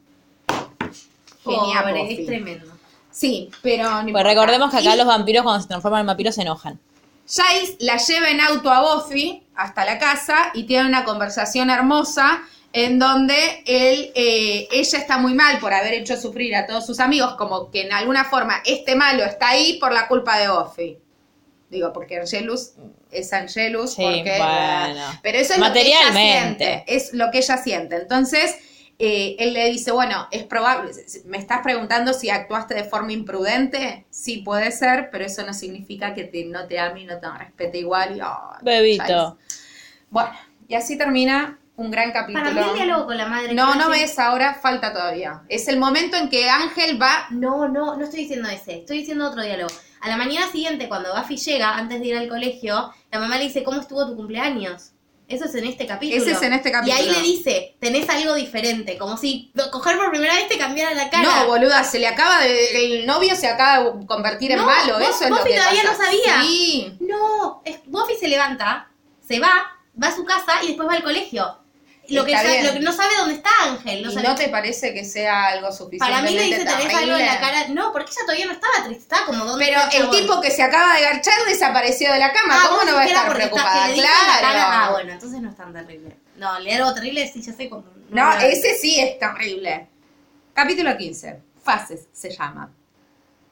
Genial, 1.43 1.83
Pobre, 1.83 2.13
es 2.13 2.25
tremendo. 2.25 2.71
Sí, 3.11 3.49
pero 3.61 4.03
no 4.03 4.11
Pues 4.13 4.23
recordemos 4.23 4.71
que 4.71 4.77
acá 4.77 4.95
Y 4.95 4.97
los 4.97 5.05
vampiros 5.05 5.43
cuando 5.43 5.61
se 5.61 5.67
transforman 5.67 6.01
en 6.01 6.07
vampiros 6.07 6.35
se 6.35 6.43
enojan. 6.43 6.79
Giles 7.27 7.75
la 7.79 7.97
lleva 7.97 8.29
en 8.29 8.39
auto 8.39 8.71
a 8.71 8.81
Buffy 8.81 9.43
hasta 9.53 9.83
la 9.83 9.99
casa 9.99 10.51
y 10.53 10.63
tiene 10.63 10.87
una 10.87 11.03
conversación 11.03 11.69
hermosa 11.69 12.41
en 12.73 12.99
donde 12.99 13.63
él, 13.65 14.11
eh, 14.15 14.67
ella 14.71 14.97
está 14.99 15.17
muy 15.17 15.33
mal 15.33 15.59
por 15.59 15.73
haber 15.73 15.93
hecho 15.93 16.15
sufrir 16.15 16.55
a 16.55 16.65
todos 16.65 16.85
sus 16.85 16.99
amigos, 16.99 17.35
como 17.35 17.69
que 17.69 17.81
en 17.81 17.91
alguna 17.93 18.25
forma 18.25 18.61
este 18.65 18.95
malo 18.95 19.23
está 19.25 19.49
ahí 19.49 19.77
por 19.79 19.91
la 19.91 20.07
culpa 20.07 20.39
de 20.39 20.49
Buffy. 20.49 20.97
Digo, 21.69 21.93
porque 21.93 22.17
Angelus 22.19 22.71
es 23.11 23.31
Angelus, 23.33 23.93
Sí, 23.93 24.01
porque, 24.03 24.37
bueno. 24.37 25.19
pero 25.21 25.37
eso 25.37 25.53
es 25.53 25.59
lo 25.59 25.71
que 25.71 25.81
ella 25.81 25.97
Materialmente. 26.09 26.65
siente, 26.65 26.83
es 26.87 27.13
lo 27.13 27.31
que 27.31 27.37
ella 27.39 27.57
siente. 27.57 27.95
Entonces, 27.95 28.55
eh, 28.99 29.35
él 29.39 29.53
le 29.53 29.65
dice, 29.69 29.91
bueno, 29.91 30.27
es 30.31 30.43
probable, 30.43 30.91
me 31.25 31.37
estás 31.37 31.61
preguntando 31.63 32.13
si 32.13 32.29
actuaste 32.29 32.73
de 32.75 32.83
forma 32.83 33.13
imprudente, 33.13 34.05
sí 34.09 34.39
puede 34.39 34.71
ser, 34.71 35.09
pero 35.11 35.25
eso 35.25 35.43
no 35.45 35.53
significa 35.53 36.13
que 36.13 36.25
te- 36.25 36.45
no 36.45 36.67
te 36.67 36.77
ame 36.77 37.01
y 37.01 37.05
no 37.05 37.19
te 37.19 37.27
respete 37.37 37.79
igual. 37.79 38.17
Y, 38.17 38.63
Bebito. 38.65 39.37
Bueno, 40.09 40.31
y 40.67 40.75
así 40.75 40.97
termina 40.97 41.57
un 41.81 41.91
gran 41.91 42.11
capítulo. 42.11 42.43
Para 42.45 42.53
mí 42.55 42.69
el 42.69 42.75
diálogo 42.75 43.05
con 43.07 43.17
la 43.17 43.25
madre. 43.27 43.53
No, 43.53 43.75
no 43.75 43.89
ves 43.89 44.17
ahora, 44.19 44.53
falta 44.55 44.93
todavía. 44.93 45.41
Es 45.49 45.67
el 45.67 45.77
momento 45.77 46.15
en 46.17 46.29
que 46.29 46.49
Ángel 46.49 47.01
va 47.01 47.27
No, 47.31 47.67
no, 47.67 47.95
no 47.97 48.03
estoy 48.03 48.21
diciendo 48.21 48.47
ese, 48.49 48.79
estoy 48.79 48.99
diciendo 48.99 49.27
otro 49.27 49.41
diálogo. 49.41 49.73
A 50.01 50.09
la 50.09 50.17
mañana 50.17 50.51
siguiente, 50.51 50.87
cuando 50.87 51.13
Buffy 51.15 51.37
llega, 51.37 51.75
antes 51.75 51.99
de 51.99 52.07
ir 52.07 52.17
al 52.17 52.27
colegio, 52.27 52.91
la 53.11 53.19
mamá 53.19 53.37
le 53.37 53.43
dice, 53.43 53.63
¿cómo 53.63 53.79
estuvo 53.81 54.07
tu 54.07 54.15
cumpleaños? 54.15 54.91
Eso 55.27 55.45
es 55.45 55.55
en 55.55 55.65
este 55.65 55.85
capítulo. 55.87 56.21
Ese 56.21 56.31
es 56.33 56.41
en 56.41 56.51
este 56.51 56.71
capítulo. 56.73 57.01
Y 57.01 57.05
ahí 57.07 57.09
le 57.09 57.21
dice, 57.21 57.77
tenés 57.79 58.09
algo 58.09 58.33
diferente, 58.33 58.97
como 58.97 59.15
si 59.15 59.53
coger 59.71 59.95
por 59.95 60.09
primera 60.09 60.35
vez 60.35 60.49
te 60.49 60.57
cambiara 60.57 60.93
la 60.93 61.09
cara. 61.09 61.23
No, 61.23 61.47
boluda, 61.47 61.85
se 61.85 61.99
le 61.99 62.07
acaba 62.07 62.41
de. 62.41 62.97
El 62.99 63.05
novio 63.05 63.33
se 63.35 63.47
acaba 63.47 63.91
de 63.91 64.05
convertir 64.07 64.51
en 64.51 64.57
No, 64.57 64.65
malo. 64.65 64.99
Eso 64.99 65.23
es 65.23 65.29
lo 65.29 65.37
Buffy 65.37 65.51
que 65.51 65.57
todavía 65.57 65.83
pasa. 65.83 65.97
no 65.97 66.03
sabía. 66.05 66.41
Sí. 66.41 66.97
No, 66.99 67.61
es- 67.63 67.79
Buffy 67.85 68.15
se 68.19 68.27
levanta, 68.27 68.89
se 69.25 69.39
va, 69.39 69.51
va 70.01 70.07
a 70.07 70.15
su 70.15 70.25
casa 70.25 70.63
y 70.63 70.67
después 70.67 70.89
va 70.89 70.95
al 70.95 71.03
colegio. 71.03 71.59
Lo 72.11 72.25
que, 72.25 72.31
Está 72.33 72.43
ya- 72.43 72.51
bien. 72.51 72.65
lo 72.67 72.73
que 72.73 72.79
no 72.79 72.91
sabe 72.91 73.15
dónde 73.17 73.35
está 73.35 73.49
Ángel. 73.63 74.03
No 74.03 74.11
¿Y 74.11 74.15
no 74.15 74.35
te 74.35 74.49
parece 74.49 74.93
que 74.93 75.05
sea 75.05 75.47
algo 75.47 75.71
suficiente? 75.71 75.99
Para 76.05 76.21
mí 76.21 76.31
le 76.33 76.43
dice, 76.43 76.65
tenés 76.65 76.93
algo 76.93 77.15
en 77.15 77.25
la 77.25 77.39
cara. 77.39 77.67
No, 77.69 77.91
porque 77.91 78.11
ella 78.11 78.21
todavía 78.25 78.45
no 78.47 78.51
estaba 78.53 78.73
triste, 78.85 79.03
estaba 79.03 79.25
como 79.25 79.45
donde 79.45 79.65
Pero 79.65 79.81
el 79.81 79.89
chabón? 79.89 80.11
tipo 80.17 80.41
que 80.41 80.51
se 80.51 80.63
acaba 80.63 80.95
de 80.95 81.01
garchar 81.03 81.33
desapareció 81.47 82.11
de 82.11 82.19
la 82.19 82.31
cama. 82.33 82.55
Ah, 82.57 82.67
¿Cómo 82.69 82.83
no 82.83 82.93
va 82.95 83.01
a 83.01 83.05
estar 83.05 83.23
está- 83.25 83.35
preocupada? 83.35 83.93
Claro. 83.93 84.41
cara. 84.41 84.85
Ah, 84.85 84.91
bueno, 84.91 85.11
entonces 85.13 85.41
no 85.41 85.49
es 85.49 85.55
tan 85.57 85.73
terrible. 85.73 86.15
No, 86.35 86.59
le 86.59 86.73
algo 86.75 86.93
terrible, 86.93 87.27
sí, 87.31 87.41
ya 87.41 87.53
sé 87.53 87.69
cuando. 87.69 87.91
No, 88.09 88.33
ese 88.39 88.75
sí 88.77 88.99
es 88.99 89.17
terrible. 89.19 89.87
Capítulo 90.53 90.97
15. 90.97 91.39
Fases 91.63 92.07
se 92.11 92.29
llama. 92.31 92.71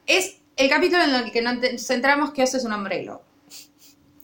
Es 0.06 0.36
el 0.56 0.68
capítulo 0.68 1.02
en 1.04 1.14
el 1.14 1.32
que 1.32 1.40
nos 1.40 1.86
centramos 1.86 2.32
que 2.32 2.42
Oso 2.42 2.56
es 2.56 2.64
un 2.64 2.72
hombre. 2.72 3.06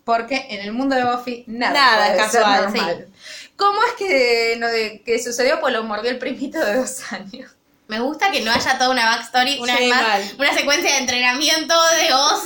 Porque 0.04 0.46
en 0.50 0.60
el 0.60 0.72
mundo 0.72 0.94
de 0.94 1.04
Buffy 1.04 1.44
nada, 1.48 1.72
Nada 1.72 2.14
es 2.14 2.16
casual, 2.22 2.62
normal. 2.64 3.08
¿Cómo 3.56 3.82
es 3.84 3.92
que, 3.94 4.56
no, 4.58 4.68
de- 4.68 5.02
que 5.02 5.22
sucedió? 5.22 5.60
Pues 5.60 5.72
lo 5.72 5.82
mordió 5.84 6.10
el 6.10 6.18
primito 6.18 6.58
de 6.58 6.74
dos 6.76 7.12
años. 7.12 7.50
Me 7.88 8.00
gusta 8.00 8.30
que 8.32 8.40
no 8.40 8.50
haya 8.50 8.78
toda 8.78 8.90
una 8.90 9.06
backstory, 9.06 9.60
una 9.60 9.76
Sí, 9.76 9.84
vez 9.84 9.90
más, 9.94 10.02
mal. 10.02 10.34
una 10.38 10.54
secuencia 10.54 10.90
de 10.92 10.98
entrenamiento 10.98 11.74
de 12.00 12.12
Oz. 12.14 12.42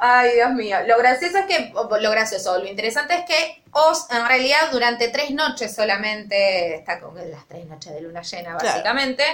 Ay, 0.00 0.32
Dios 0.34 0.50
mío. 0.52 0.78
Lo 0.86 0.96
gracioso 0.98 1.38
es 1.38 1.44
que, 1.46 1.72
lo 1.74 2.10
gracioso, 2.10 2.58
lo 2.58 2.66
interesante 2.66 3.14
es 3.14 3.24
que 3.26 3.62
Oz 3.70 4.06
en 4.10 4.26
realidad 4.26 4.70
durante 4.72 5.08
tres 5.08 5.30
noches 5.30 5.74
solamente 5.74 6.74
está 6.76 6.98
con 7.00 7.14
las 7.30 7.46
tres 7.46 7.66
noches 7.66 7.92
de 7.92 8.00
luna 8.00 8.22
llena, 8.22 8.56
Claro. 8.56 8.64
básicamente, 8.66 9.24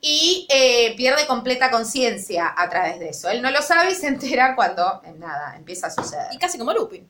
y 0.00 0.46
eh, 0.48 0.94
pierde 0.96 1.26
completa 1.26 1.70
conciencia 1.70 2.54
a 2.56 2.68
través 2.70 3.00
de 3.00 3.08
eso. 3.10 3.28
Él 3.28 3.42
no 3.42 3.50
lo 3.50 3.62
sabe 3.62 3.90
y 3.90 3.94
se 3.96 4.06
entera 4.06 4.54
cuando, 4.54 5.02
nada, 5.18 5.56
empieza 5.56 5.88
a 5.88 5.90
suceder. 5.90 6.26
Y 6.32 6.38
casi 6.38 6.56
como 6.56 6.72
Lupin. 6.72 7.06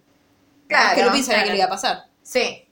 Claro, 0.69 0.97
que 0.97 1.03
Lupin 1.05 1.23
sabía 1.23 1.37
claro. 1.43 1.47
que 1.49 1.53
le 1.53 1.59
iba 1.59 1.67
a 1.67 1.71
pasar. 1.71 2.07
Sí, 2.23 2.64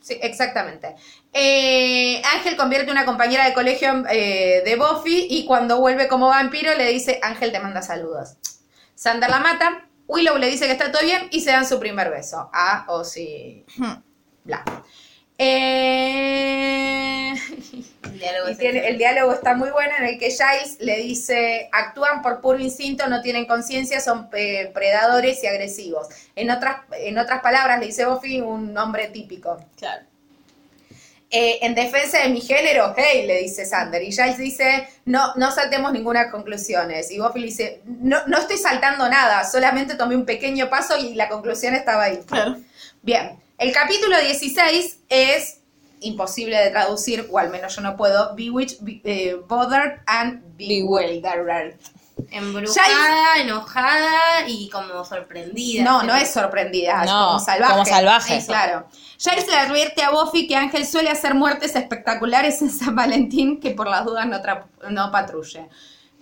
sí, 0.00 0.18
exactamente. 0.22 0.94
Eh, 1.32 2.22
Ángel 2.34 2.56
convierte 2.56 2.90
una 2.90 3.04
compañera 3.04 3.46
de 3.46 3.54
colegio 3.54 4.04
eh, 4.10 4.62
de 4.64 4.76
Buffy 4.76 5.26
y 5.30 5.46
cuando 5.46 5.80
vuelve 5.80 6.08
como 6.08 6.28
vampiro 6.28 6.74
le 6.74 6.90
dice, 6.90 7.20
Ángel 7.22 7.52
te 7.52 7.60
manda 7.60 7.82
saludos. 7.82 8.36
Sander 8.94 9.30
la 9.30 9.40
mata, 9.40 9.88
Willow 10.06 10.38
le 10.38 10.48
dice 10.48 10.66
que 10.66 10.72
está 10.72 10.90
todo 10.90 11.02
bien 11.02 11.28
y 11.30 11.40
se 11.40 11.52
dan 11.52 11.66
su 11.66 11.78
primer 11.78 12.10
beso. 12.10 12.50
Ah, 12.52 12.84
o 12.88 13.04
sí. 13.04 13.64
Bla. 14.44 14.64
Eh, 15.38 17.32
El 18.02 18.18
diálogo 18.18 18.48
y 18.48 18.52
es 18.52 18.58
tiene- 18.58 18.78
excelente. 18.78 18.88
el 18.88 18.98
diálogo 18.98 19.32
está 19.32 19.54
muy 19.54 19.70
bueno 19.70 19.92
en 19.98 20.04
el 20.06 20.18
que 20.18 20.30
Giles 20.30 20.76
le 20.80 20.96
dice, 20.98 21.68
actúan 21.72 22.20
por 22.22 22.40
puro 22.40 22.58
instinto, 22.58 23.06
no 23.08 23.20
tienen 23.22 23.46
conciencia, 23.46 24.00
son 24.00 24.28
eh, 24.32 24.70
predadores 24.74 25.42
y 25.44 25.46
agresivos. 25.46 26.08
En 26.34 26.50
otras, 26.50 26.78
en 26.92 27.16
otras 27.18 27.40
palabras, 27.42 27.78
le 27.78 27.86
dice 27.86 28.06
Buffy, 28.06 28.40
un 28.40 28.76
hombre 28.76 29.08
típico. 29.08 29.64
Claro. 29.76 30.02
Eh, 31.30 31.58
en 31.60 31.74
defensa 31.74 32.20
de 32.22 32.30
mi 32.30 32.40
género, 32.40 32.94
hey, 32.96 33.24
le 33.26 33.38
dice 33.38 33.66
Sander. 33.66 34.02
Y 34.02 34.10
Giles 34.12 34.38
dice, 34.38 34.88
no, 35.04 35.34
no 35.36 35.50
saltemos 35.52 35.92
ninguna 35.92 36.30
conclusiones. 36.30 37.10
Y 37.12 37.18
Buffy 37.20 37.40
le 37.40 37.46
dice, 37.46 37.82
no, 37.84 38.26
no 38.26 38.38
estoy 38.38 38.56
saltando 38.56 39.08
nada, 39.08 39.44
solamente 39.44 39.94
tomé 39.94 40.16
un 40.16 40.24
pequeño 40.24 40.68
paso 40.70 40.96
y 40.98 41.14
la 41.14 41.28
conclusión 41.28 41.74
estaba 41.74 42.04
ahí. 42.04 42.18
Claro. 42.26 42.56
Bien, 43.02 43.38
el 43.58 43.72
capítulo 43.72 44.18
16 44.20 45.00
es 45.08 45.60
imposible 46.00 46.56
de 46.56 46.70
traducir, 46.70 47.28
o 47.30 47.38
al 47.38 47.50
menos 47.50 47.74
yo 47.74 47.82
no 47.82 47.96
puedo, 47.96 48.34
bewitched, 48.36 48.78
be- 48.82 49.00
eh, 49.04 49.36
bothered 49.48 50.00
and 50.06 50.42
bewildered. 50.56 51.74
Embrujada, 52.30 53.40
enojada 53.40 54.48
y 54.48 54.68
como 54.70 55.04
sorprendida. 55.04 55.84
No, 55.84 56.02
no 56.02 56.14
es 56.14 56.30
sorprendida, 56.32 57.04
es 57.04 57.10
No, 57.10 57.26
como 57.28 57.40
salvaje. 57.40 57.72
como 57.72 57.84
salvaje. 57.84 58.40
Sí, 58.40 58.46
claro. 58.46 58.86
Giles 59.18 59.46
le 59.48 59.56
advierte 59.56 60.02
a 60.02 60.10
Buffy 60.10 60.46
que 60.46 60.56
Ángel 60.56 60.86
suele 60.86 61.10
hacer 61.10 61.34
muertes 61.34 61.74
espectaculares 61.76 62.60
en 62.62 62.70
San 62.70 62.94
Valentín, 62.96 63.60
que 63.60 63.70
por 63.70 63.88
las 63.88 64.04
dudas 64.04 64.26
no, 64.26 64.40
no 64.90 65.10
patrulle. 65.12 65.68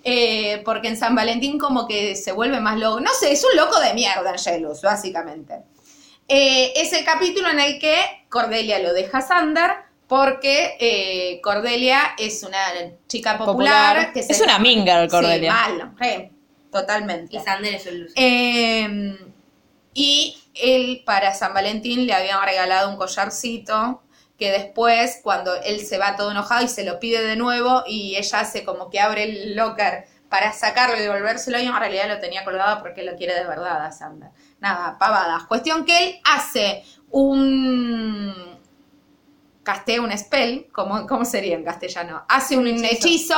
Eh, 0.05 0.63
porque 0.65 0.89
en 0.89 0.97
San 0.97 1.15
Valentín 1.15 1.59
como 1.59 1.87
que 1.89 2.15
se 2.15 2.33
vuelve 2.33 2.61
más 2.61 2.79
loco. 2.79 3.01
No 3.01 3.11
sé, 3.19 3.33
es 3.33 3.43
un 3.45 3.57
loco 3.57 3.81
de 3.81 3.93
mierda, 3.95 4.31
Angelus, 4.31 4.83
básicamente. 4.83 5.63
Eh, 6.29 6.73
es 6.77 6.93
el 6.93 7.05
capítulo 7.05 7.49
en 7.51 7.61
el 7.61 7.79
que 7.79 7.97
Cordelia 8.29 8.79
lo 8.81 8.93
deja 8.93 9.19
a 9.19 9.23
Sander 9.23 9.71
porque 10.09 10.77
eh, 10.81 11.41
Cordelia 11.41 12.15
es 12.19 12.43
una 12.43 12.59
chica 13.09 13.39
popular. 13.39 13.97
Popular. 13.97 14.13
que 14.13 14.21
Es 14.21 14.41
una 14.41 14.59
minger, 14.59 15.09
Cordelia. 15.09 15.53
Sí, 15.53 15.73
mal, 15.73 15.95
re, 15.99 16.31
totalmente. 16.71 17.37
Y 17.37 17.41
Sander 17.41 17.75
es 17.75 17.87
loser. 17.87 18.13
Eh, 18.17 19.19
y 19.95 20.37
él 20.55 21.03
para 21.05 21.35
San 21.35 21.55
Valentín 21.55 22.07
le 22.07 22.13
habían 22.13 22.43
regalado 22.43 22.91
un 22.91 22.97
collarcito 22.97 24.03
que 24.39 24.51
después, 24.51 25.21
cuando 25.23 25.55
él 25.63 25.81
se 25.81 25.99
va 25.99 26.17
todo 26.17 26.31
enojado 26.31 26.65
y 26.65 26.69
se 26.69 26.85
lo 26.85 27.01
pide 27.01 27.25
de 27.25 27.37
nuevo 27.37 27.85
y 27.87 28.17
ella 28.17 28.41
hace 28.41 28.65
como 28.65 28.91
que 28.91 29.01
abre 29.01 29.23
el 29.25 29.57
locker 29.57 30.05
para 30.29 30.53
sacarlo 30.53 30.97
y 30.97 31.01
devolvérselo 31.01 31.59
y 31.59 31.65
en 31.65 31.75
realidad 31.75 32.09
lo 32.09 32.19
tenía 32.19 32.45
colgado 32.45 32.81
porque 32.81 33.03
lo 33.03 33.17
quiere 33.17 33.35
de 33.35 33.47
verdad 33.47 33.85
a 33.85 33.93
Sander. 33.93 34.31
Nada, 34.61 34.97
pavadas. 34.99 35.45
Cuestión 35.45 35.85
que 35.85 36.05
él 36.05 36.21
hace 36.25 36.85
un... 37.11 38.59
castea 39.63 40.01
un 40.01 40.17
spell, 40.17 40.69
¿cómo, 40.73 41.07
cómo 41.07 41.25
sería 41.25 41.55
en 41.57 41.65
castellano? 41.65 42.25
Hace 42.29 42.57
un 42.57 42.67
hechizo, 42.85 43.37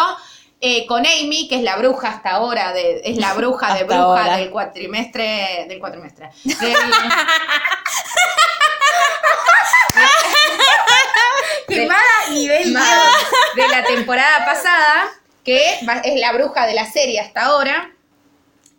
eh, 0.60 0.86
con 0.86 1.00
Amy, 1.06 1.48
que 1.48 1.56
es 1.56 1.62
la 1.62 1.76
bruja 1.76 2.08
hasta 2.08 2.30
ahora, 2.32 2.72
de, 2.72 3.00
es 3.04 3.16
la 3.18 3.34
bruja 3.34 3.74
de 3.74 3.84
bruja 3.88 4.02
ahora. 4.02 4.36
del 4.36 4.50
cuatrimestre, 4.50 5.66
del 5.68 5.78
cuatrimestre, 5.80 6.30
del- 6.44 6.56
Quemada 11.66 12.02
nivel 12.30 12.72
Mal. 12.72 13.08
de 13.56 13.68
la 13.68 13.84
temporada 13.84 14.44
pasada, 14.44 15.08
que 15.44 15.74
es 15.74 16.20
la 16.20 16.32
bruja 16.32 16.66
de 16.66 16.74
la 16.74 16.90
serie 16.90 17.20
hasta 17.20 17.46
ahora, 17.46 17.90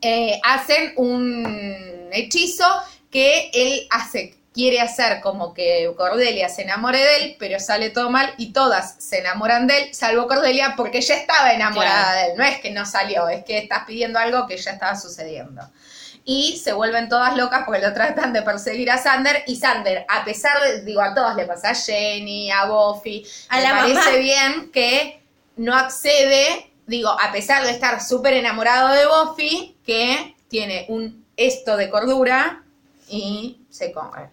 eh, 0.01 0.39
hacen 0.43 0.93
un 0.97 1.98
hechizo 2.13 2.65
que 3.11 3.49
él 3.53 3.87
hace, 3.91 4.35
quiere 4.53 4.81
hacer 4.81 5.21
como 5.21 5.53
que 5.53 5.91
Cordelia 5.95 6.49
se 6.49 6.63
enamore 6.63 6.99
de 6.99 7.17
él, 7.17 7.35
pero 7.39 7.59
sale 7.59 7.89
todo 7.89 8.09
mal 8.09 8.33
y 8.37 8.51
todas 8.51 8.95
se 8.99 9.19
enamoran 9.19 9.67
de 9.67 9.77
él, 9.77 9.93
salvo 9.93 10.27
Cordelia 10.27 10.73
porque 10.75 11.01
ya 11.01 11.15
estaba 11.15 11.53
enamorada 11.53 12.13
de 12.15 12.31
él. 12.31 12.37
No 12.37 12.43
es 12.43 12.59
que 12.59 12.71
no 12.71 12.85
salió, 12.85 13.29
es 13.29 13.43
que 13.45 13.57
estás 13.57 13.85
pidiendo 13.85 14.19
algo 14.19 14.47
que 14.47 14.57
ya 14.57 14.71
estaba 14.71 14.95
sucediendo. 14.95 15.61
Y 16.25 16.57
se 16.63 16.73
vuelven 16.73 17.09
todas 17.09 17.35
locas 17.35 17.63
porque 17.65 17.81
lo 17.81 17.93
tratan 17.93 18.33
de 18.33 18.41
perseguir 18.43 18.91
a 18.91 18.97
Sander. 18.97 19.43
Y 19.47 19.55
Sander, 19.55 20.05
a 20.07 20.23
pesar 20.25 20.61
de, 20.61 20.81
digo, 20.83 21.01
a 21.01 21.13
todos 21.15 21.35
le 21.35 21.45
pasa 21.45 21.71
a 21.71 21.75
Jenny, 21.75 22.51
a 22.51 22.65
Buffy, 22.65 23.25
A 23.49 23.57
me 23.57 23.63
la 23.63 23.69
parece 23.71 23.95
mamá. 23.95 24.17
bien 24.17 24.71
que 24.71 25.23
no 25.55 25.75
accede, 25.75 26.71
digo, 26.85 27.09
a 27.09 27.31
pesar 27.31 27.63
de 27.63 27.71
estar 27.71 28.03
súper 28.03 28.33
enamorado 28.33 28.89
de 28.89 29.05
Buffy, 29.07 29.77
que 29.83 30.35
tiene 30.49 30.85
un 30.89 31.25
esto 31.39 31.77
de 31.77 31.89
cordura 31.89 32.63
y 33.07 33.61
se 33.69 33.91
come. 33.91 34.29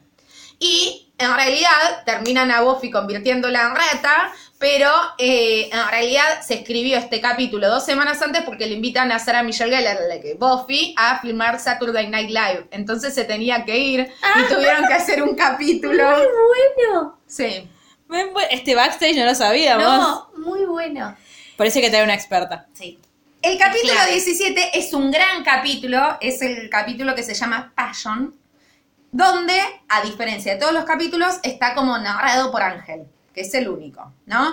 Y 0.59 1.13
en 1.19 1.35
realidad 1.35 2.05
terminan 2.05 2.51
a 2.51 2.63
Buffy 2.63 2.91
convirtiéndola 2.91 3.63
en 3.63 3.77
rata, 3.77 4.33
pero 4.59 4.91
eh, 5.19 5.69
en 5.71 5.89
realidad 5.89 6.41
se 6.43 6.55
escribió 6.55 6.97
este 6.97 7.21
capítulo 7.21 7.69
dos 7.69 7.85
semanas 7.85 8.21
antes 8.23 8.43
porque 8.43 8.67
le 8.67 8.75
invitan 8.75 9.13
a 9.13 9.19
Sarah 9.19 9.43
Michelle 9.43 9.75
Gellar, 9.75 9.99
la 10.09 10.21
que 10.21 10.35
Buffy, 10.35 10.95
a 10.97 11.21
filmar 11.21 11.61
Saturday 11.61 12.09
Night 12.09 12.31
Live. 12.31 12.69
Entonces 12.71 13.15
se 13.15 13.25
tenía 13.25 13.65
que 13.65 13.79
ir 13.79 14.01
y 14.01 14.55
tuvieron 14.55 14.87
que 14.87 14.95
hacer 14.95 15.23
un 15.23 15.35
capítulo. 15.35 16.05
bueno. 16.85 17.19
Sí. 17.27 17.69
Este 18.51 18.75
backstage 18.75 19.17
no 19.17 19.25
lo 19.25 19.35
sabíamos. 19.35 19.85
No, 19.85 20.31
muy 20.39 20.65
bueno. 20.65 21.17
Parece 21.57 21.81
que 21.81 21.91
trae 21.91 22.05
una 22.05 22.15
experta. 22.15 22.67
Sí. 22.73 22.99
El 23.47 23.59
capítulo 23.59 23.93
Claro. 23.93 24.11
17 24.11 24.77
es 24.77 24.93
un 24.93 25.09
gran 25.13 25.45
capítulo, 25.45 26.19
es 26.21 26.43
el 26.43 26.69
capítulo 26.69 27.15
que 27.15 27.23
se 27.23 27.33
llama 27.33 27.73
Passion, 27.77 28.35
donde, 29.13 29.57
a 29.89 30.03
diferencia 30.03 30.55
de 30.55 30.59
todos 30.59 30.73
los 30.73 30.85
capítulos, 30.85 31.37
está 31.45 31.73
como 31.75 31.97
narrado 31.97 32.51
por 32.51 32.61
Ángel, 32.63 33.07
que 33.33 33.43
es 33.43 33.55
el 33.55 33.69
único, 33.69 34.13
¿no? 34.27 34.53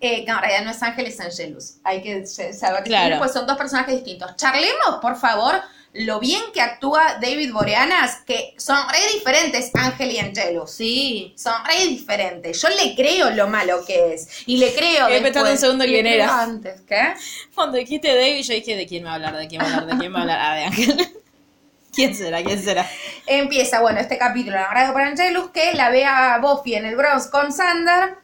Eh, 0.00 0.24
que 0.24 0.30
en 0.32 0.38
realidad 0.40 0.64
no 0.64 0.72
es 0.72 0.82
Ángel, 0.82 1.06
es 1.06 1.20
Angelus. 1.20 1.74
Hay 1.84 2.02
que 2.02 2.26
saber 2.26 2.82
que 2.82 2.88
Claro. 2.90 3.18
pues 3.18 3.32
son 3.32 3.46
dos 3.46 3.56
personajes 3.56 3.94
distintos. 3.94 4.34
Charlemos, 4.34 4.96
por 5.00 5.14
favor, 5.16 5.62
lo 5.98 6.20
bien 6.20 6.42
que 6.52 6.60
actúa 6.60 7.18
David 7.20 7.52
Boreanas, 7.52 8.22
que 8.26 8.54
son 8.58 8.76
re 8.88 9.14
diferentes 9.14 9.70
Ángel 9.74 10.10
y 10.10 10.18
Angelus. 10.18 10.70
Sí. 10.70 11.34
Son 11.36 11.54
re 11.64 11.86
diferentes. 11.86 12.60
Yo 12.60 12.68
le 12.68 12.94
creo 12.94 13.30
lo 13.30 13.48
malo 13.48 13.84
que 13.86 14.14
es. 14.14 14.28
Y 14.46 14.58
le 14.58 14.74
creo. 14.74 15.06
Pensando 15.06 15.30
después, 15.30 15.52
un 15.52 15.58
segundo 15.58 15.84
quién 15.84 16.06
era. 16.06 16.42
Antes. 16.42 16.80
¿Qué? 16.82 17.14
Cuando 17.54 17.78
dijiste 17.78 18.08
David, 18.14 18.42
yo 18.42 18.54
dije, 18.54 18.76
¿de 18.76 18.86
quién 18.86 19.02
me 19.02 19.08
va 19.08 19.12
a 19.12 19.16
hablar? 19.16 19.36
¿De 19.36 19.48
quién 19.48 19.62
va 19.62 19.66
a 19.66 19.68
hablar? 19.68 19.86
¿De 19.86 19.98
quién 19.98 20.14
va 20.14 20.18
a 20.18 20.22
hablar? 20.22 20.38
Ah, 20.40 20.54
de 20.54 20.64
Ángel. 20.64 21.12
¿Quién 21.94 22.14
será? 22.14 22.42
¿Quién 22.42 22.62
será? 22.62 22.86
Empieza, 23.26 23.80
bueno, 23.80 23.98
este 24.00 24.18
capítulo 24.18 24.56
narrado 24.56 24.92
por 24.92 25.00
Angelus, 25.00 25.50
que 25.50 25.72
la 25.72 25.88
ve 25.88 26.04
a 26.04 26.38
Buffy 26.38 26.74
en 26.74 26.84
el 26.84 26.94
Bronx 26.94 27.28
con 27.28 27.52
Sander. 27.52 28.18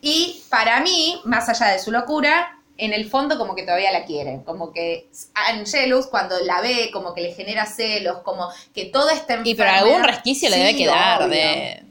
Y 0.00 0.42
para 0.48 0.80
mí, 0.80 1.20
más 1.24 1.48
allá 1.48 1.68
de 1.68 1.78
su 1.78 1.92
locura, 1.92 2.58
en 2.76 2.92
el 2.92 3.08
fondo 3.08 3.38
como 3.38 3.54
que 3.54 3.62
todavía 3.62 3.92
la 3.92 4.04
quiere. 4.04 4.40
Como 4.44 4.72
que 4.72 5.08
Angelus, 5.34 6.06
cuando 6.08 6.38
la 6.40 6.60
ve, 6.60 6.90
como 6.92 7.14
que 7.14 7.20
le 7.22 7.32
genera 7.34 7.66
celos, 7.66 8.18
como 8.22 8.48
que 8.74 8.86
toda 8.86 9.12
esta 9.12 9.34
Y 9.44 9.54
pero 9.54 9.68
enfermedad- 9.70 9.78
algún 9.84 10.02
resquicio 10.04 10.50
le 10.50 10.56
debe 10.58 10.72
Sí, 10.72 10.78
quedar 10.78 11.28
de, 11.28 11.82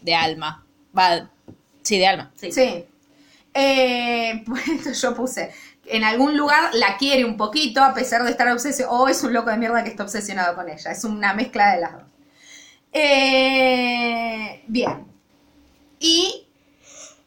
de 0.00 0.14
alma. 0.14 0.66
Va, 0.96 1.30
sí, 1.82 1.98
de 1.98 2.06
alma. 2.06 2.32
Sí. 2.36 2.84
Eh, 3.54 4.42
pues 4.46 5.00
yo 5.00 5.14
puse, 5.14 5.52
en 5.86 6.04
algún 6.04 6.36
lugar 6.36 6.74
la 6.74 6.96
quiere 6.96 7.24
un 7.24 7.36
poquito, 7.36 7.82
a 7.84 7.92
pesar 7.94 8.24
de 8.24 8.30
estar 8.30 8.48
obsesionado, 8.48 8.96
o 8.98 9.08
es 9.08 9.22
un 9.22 9.32
loco 9.32 9.50
de 9.50 9.58
mierda 9.58 9.84
que 9.84 9.90
está 9.90 10.02
obsesionado 10.02 10.54
con 10.56 10.68
ella. 10.68 10.90
Es 10.90 11.04
una 11.04 11.34
mezcla 11.34 11.74
de 11.74 11.80
las 11.82 11.92
dos. 11.92 12.02
Eh, 13.34 14.62
bien. 14.66 15.06
¿Y 15.98 16.46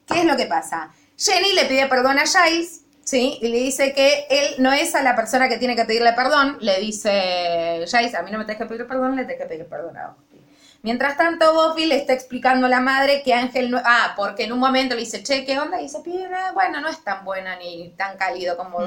qué 0.07 0.19
es 0.19 0.25
lo 0.25 0.35
que 0.35 0.45
pasa? 0.45 0.91
Jenny 1.17 1.53
le 1.53 1.65
pide 1.65 1.87
perdón 1.87 2.17
a 2.19 2.23
Giles, 2.25 2.81
¿sí? 3.05 3.39
Y 3.41 3.47
le 3.47 3.59
dice 3.59 3.93
que 3.93 4.27
él 4.29 4.55
no 4.59 4.73
es 4.73 4.93
a 4.95 5.01
la 5.01 5.15
persona 5.15 5.47
que 5.47 5.57
tiene 5.57 5.77
que 5.77 5.85
pedirle 5.85 6.11
perdón. 6.11 6.57
Le 6.59 6.79
dice 6.81 7.85
Giles, 7.87 8.13
a 8.15 8.21
mí 8.23 8.31
no 8.31 8.37
me 8.39 8.43
tenés 8.45 8.57
que 8.59 8.65
pedir 8.65 8.85
perdón, 8.85 9.15
le 9.15 9.23
tenés 9.23 9.37
que 9.37 9.45
pedir 9.45 9.65
perdón 9.67 9.95
a 9.97 10.07
Buffy. 10.09 10.41
Mientras 10.81 11.17
tanto, 11.17 11.51
Buffy 11.53 11.85
le 11.87 11.95
está 11.95 12.13
explicando 12.13 12.67
a 12.67 12.69
la 12.69 12.79
madre 12.79 13.23
que 13.23 13.33
Ángel 13.33 13.71
no... 13.71 13.81
Ah, 13.83 14.13
porque 14.15 14.43
en 14.43 14.53
un 14.53 14.59
momento 14.59 14.93
le 14.93 15.01
dice, 15.01 15.23
che, 15.23 15.43
¿qué 15.43 15.57
onda? 15.59 15.79
Y 15.79 15.83
dice, 15.85 16.01
"Pibe, 16.03 16.27
bueno, 16.53 16.79
no 16.79 16.89
es 16.89 17.03
tan 17.03 17.25
buena 17.25 17.55
ni 17.55 17.89
tan 17.97 18.17
cálido 18.17 18.55
como 18.55 18.77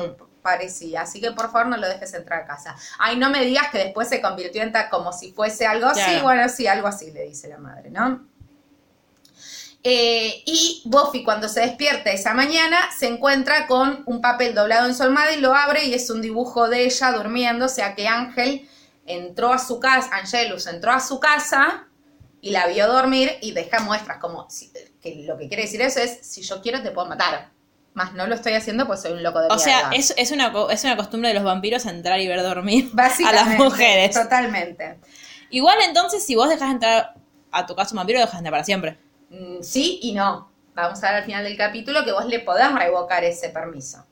parecía. 0.40 1.02
Así 1.02 1.20
que 1.20 1.32
por 1.32 1.50
favor 1.50 1.66
no 1.66 1.76
lo 1.76 1.88
dejes 1.88 2.14
entrar 2.14 2.42
a 2.42 2.46
casa. 2.46 2.76
Ay, 3.00 3.16
no 3.16 3.30
me 3.30 3.44
digas 3.44 3.68
que 3.72 3.78
después 3.78 4.08
se 4.08 4.20
convirtió 4.22 4.62
en 4.62 4.70
ta- 4.70 4.88
como 4.90 5.12
si 5.12 5.32
fuese 5.32 5.66
algo 5.66 5.86
así. 5.88 6.00
Claro. 6.00 6.22
Bueno, 6.22 6.48
sí, 6.48 6.66
algo 6.68 6.86
así, 6.86 7.10
le 7.10 7.24
dice 7.24 7.48
la 7.48 7.58
madre, 7.58 7.90
¿no? 7.90 8.24
Eh, 9.84 10.42
y 10.44 10.82
Buffy 10.86 11.22
cuando 11.22 11.48
se 11.48 11.60
despierta 11.60 12.10
esa 12.10 12.34
mañana 12.34 12.76
se 12.98 13.06
encuentra 13.06 13.68
con 13.68 14.02
un 14.06 14.20
papel 14.20 14.54
doblado 14.54 14.86
en 14.86 14.94
su 14.94 15.04
almohada 15.04 15.32
y 15.32 15.40
lo 15.40 15.54
abre 15.54 15.84
y 15.84 15.94
es 15.94 16.10
un 16.10 16.20
dibujo 16.20 16.68
de 16.68 16.84
ella 16.84 17.12
durmiendo, 17.12 17.66
o 17.66 17.68
sea 17.68 17.94
que 17.94 18.08
Ángel 18.08 18.68
entró 19.06 19.52
a 19.52 19.58
su 19.58 19.78
casa, 19.78 20.10
Angelus 20.12 20.66
entró 20.66 20.90
a 20.90 20.98
su 21.00 21.20
casa 21.20 21.86
y 22.40 22.50
la 22.50 22.66
vio 22.66 22.88
dormir 22.88 23.30
y 23.40 23.52
deja 23.52 23.78
muestras 23.80 24.18
como 24.18 24.50
si- 24.50 24.72
que 25.00 25.22
lo 25.26 25.38
que 25.38 25.46
quiere 25.46 25.62
decir 25.62 25.80
eso 25.80 26.00
es 26.00 26.18
si 26.22 26.42
yo 26.42 26.60
quiero 26.60 26.82
te 26.82 26.90
puedo 26.90 27.08
matar. 27.08 27.50
Más 27.94 28.12
no 28.14 28.26
lo 28.26 28.34
estoy 28.34 28.54
haciendo 28.54 28.86
pues 28.86 29.00
soy 29.00 29.12
un 29.12 29.22
loco 29.22 29.40
de 29.40 29.48
O 29.48 29.58
sea, 29.58 29.90
es, 29.92 30.12
es, 30.16 30.32
una, 30.32 30.52
es 30.70 30.84
una 30.84 30.96
costumbre 30.96 31.28
de 31.28 31.34
los 31.36 31.44
vampiros 31.44 31.86
entrar 31.86 32.20
y 32.20 32.26
ver 32.26 32.42
dormir 32.42 32.90
a 33.26 33.32
las 33.32 33.48
mujeres. 33.58 34.14
Totalmente. 34.14 34.98
Igual 35.50 35.78
entonces, 35.86 36.24
si 36.24 36.34
vos 36.34 36.48
dejas 36.48 36.70
entrar 36.70 37.14
a 37.50 37.64
tu 37.66 37.74
casa 37.76 37.92
un 37.92 37.98
vampiro, 37.98 38.18
dejas 38.20 38.34
entrar 38.34 38.52
para 38.52 38.64
siempre. 38.64 38.98
Mm, 39.30 39.62
sí 39.62 40.00
y 40.02 40.12
no. 40.12 40.50
Vamos 40.74 41.02
a 41.02 41.08
ver 41.08 41.16
al 41.16 41.24
final 41.24 41.44
del 41.44 41.56
capítulo 41.56 42.04
que 42.04 42.12
vos 42.12 42.26
le 42.26 42.40
podés 42.40 42.72
revocar 42.72 43.24
ese 43.24 43.48
permiso. 43.48 44.04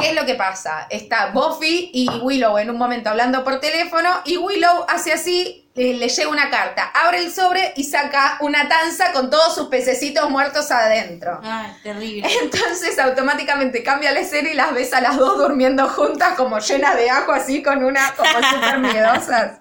¿Qué 0.00 0.10
es 0.10 0.14
lo 0.14 0.24
que 0.24 0.34
pasa? 0.34 0.86
Está 0.88 1.30
Buffy 1.30 1.90
y 1.92 2.08
Willow 2.22 2.56
en 2.56 2.70
un 2.70 2.78
momento 2.78 3.10
hablando 3.10 3.44
por 3.44 3.60
teléfono 3.60 4.08
y 4.24 4.38
Willow 4.38 4.86
hace 4.88 5.12
así, 5.12 5.68
le, 5.74 5.92
le 5.94 6.08
llega 6.08 6.30
una 6.30 6.48
carta, 6.48 6.84
abre 6.84 7.18
el 7.18 7.30
sobre 7.30 7.74
y 7.76 7.84
saca 7.84 8.38
una 8.40 8.66
tanza 8.66 9.12
con 9.12 9.28
todos 9.28 9.54
sus 9.54 9.68
pececitos 9.68 10.30
muertos 10.30 10.70
adentro. 10.70 11.38
Ay, 11.42 11.72
terrible. 11.82 12.26
Entonces 12.42 12.98
automáticamente 12.98 13.82
cambia 13.82 14.12
la 14.12 14.20
escena 14.20 14.48
y 14.48 14.54
las 14.54 14.72
ves 14.72 14.94
a 14.94 15.02
las 15.02 15.18
dos 15.18 15.36
durmiendo 15.36 15.86
juntas 15.88 16.34
como 16.34 16.58
llenas 16.60 16.96
de 16.96 17.10
ajo 17.10 17.32
así 17.32 17.62
con 17.62 17.84
una 17.84 18.14
como 18.14 18.30
súper 18.50 18.78
miedosas. 18.78 19.59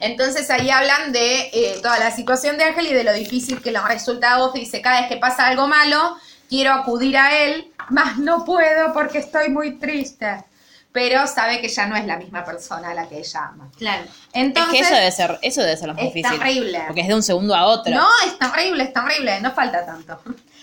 Entonces 0.00 0.50
ahí 0.50 0.70
hablan 0.70 1.12
de 1.12 1.50
eh, 1.52 1.78
toda 1.82 1.98
la 1.98 2.10
situación 2.10 2.56
de 2.58 2.64
Ángel 2.64 2.86
y 2.86 2.92
de 2.94 3.04
lo 3.04 3.12
difícil 3.12 3.60
que 3.62 3.70
le 3.70 3.80
resulta 3.80 4.32
a 4.34 4.38
Buffy. 4.46 4.60
Dice, 4.60 4.80
cada 4.80 5.00
vez 5.00 5.08
que 5.08 5.16
pasa 5.18 5.46
algo 5.46 5.68
malo, 5.68 6.16
quiero 6.48 6.72
acudir 6.72 7.16
a 7.18 7.44
él, 7.44 7.70
mas 7.90 8.16
no 8.18 8.44
puedo 8.44 8.92
porque 8.92 9.18
estoy 9.18 9.50
muy 9.50 9.78
triste. 9.78 10.44
Pero 10.92 11.24
sabe 11.28 11.60
que 11.60 11.68
ya 11.68 11.86
no 11.86 11.94
es 11.94 12.04
la 12.04 12.16
misma 12.16 12.44
persona 12.44 12.90
a 12.90 12.94
la 12.94 13.08
que 13.08 13.18
ella 13.18 13.46
ama. 13.52 13.70
Claro. 13.78 14.02
Entonces, 14.32 14.72
es 14.74 14.80
que 14.80 14.86
eso 14.86 14.94
debe 14.96 15.12
ser, 15.12 15.38
eso 15.42 15.60
debe 15.60 15.76
ser 15.76 15.86
lo 15.86 15.94
más 15.94 16.02
es 16.04 16.14
difícil. 16.14 16.38
terrible. 16.40 16.82
Porque 16.88 17.00
es 17.02 17.06
de 17.08 17.14
un 17.14 17.22
segundo 17.22 17.54
a 17.54 17.66
otro. 17.66 17.94
No, 17.94 18.08
es 18.26 18.36
terrible, 18.36 18.82
es 18.84 18.92
terrible, 18.92 19.40
no 19.40 19.52
falta 19.52 19.86
tanto. 19.86 20.20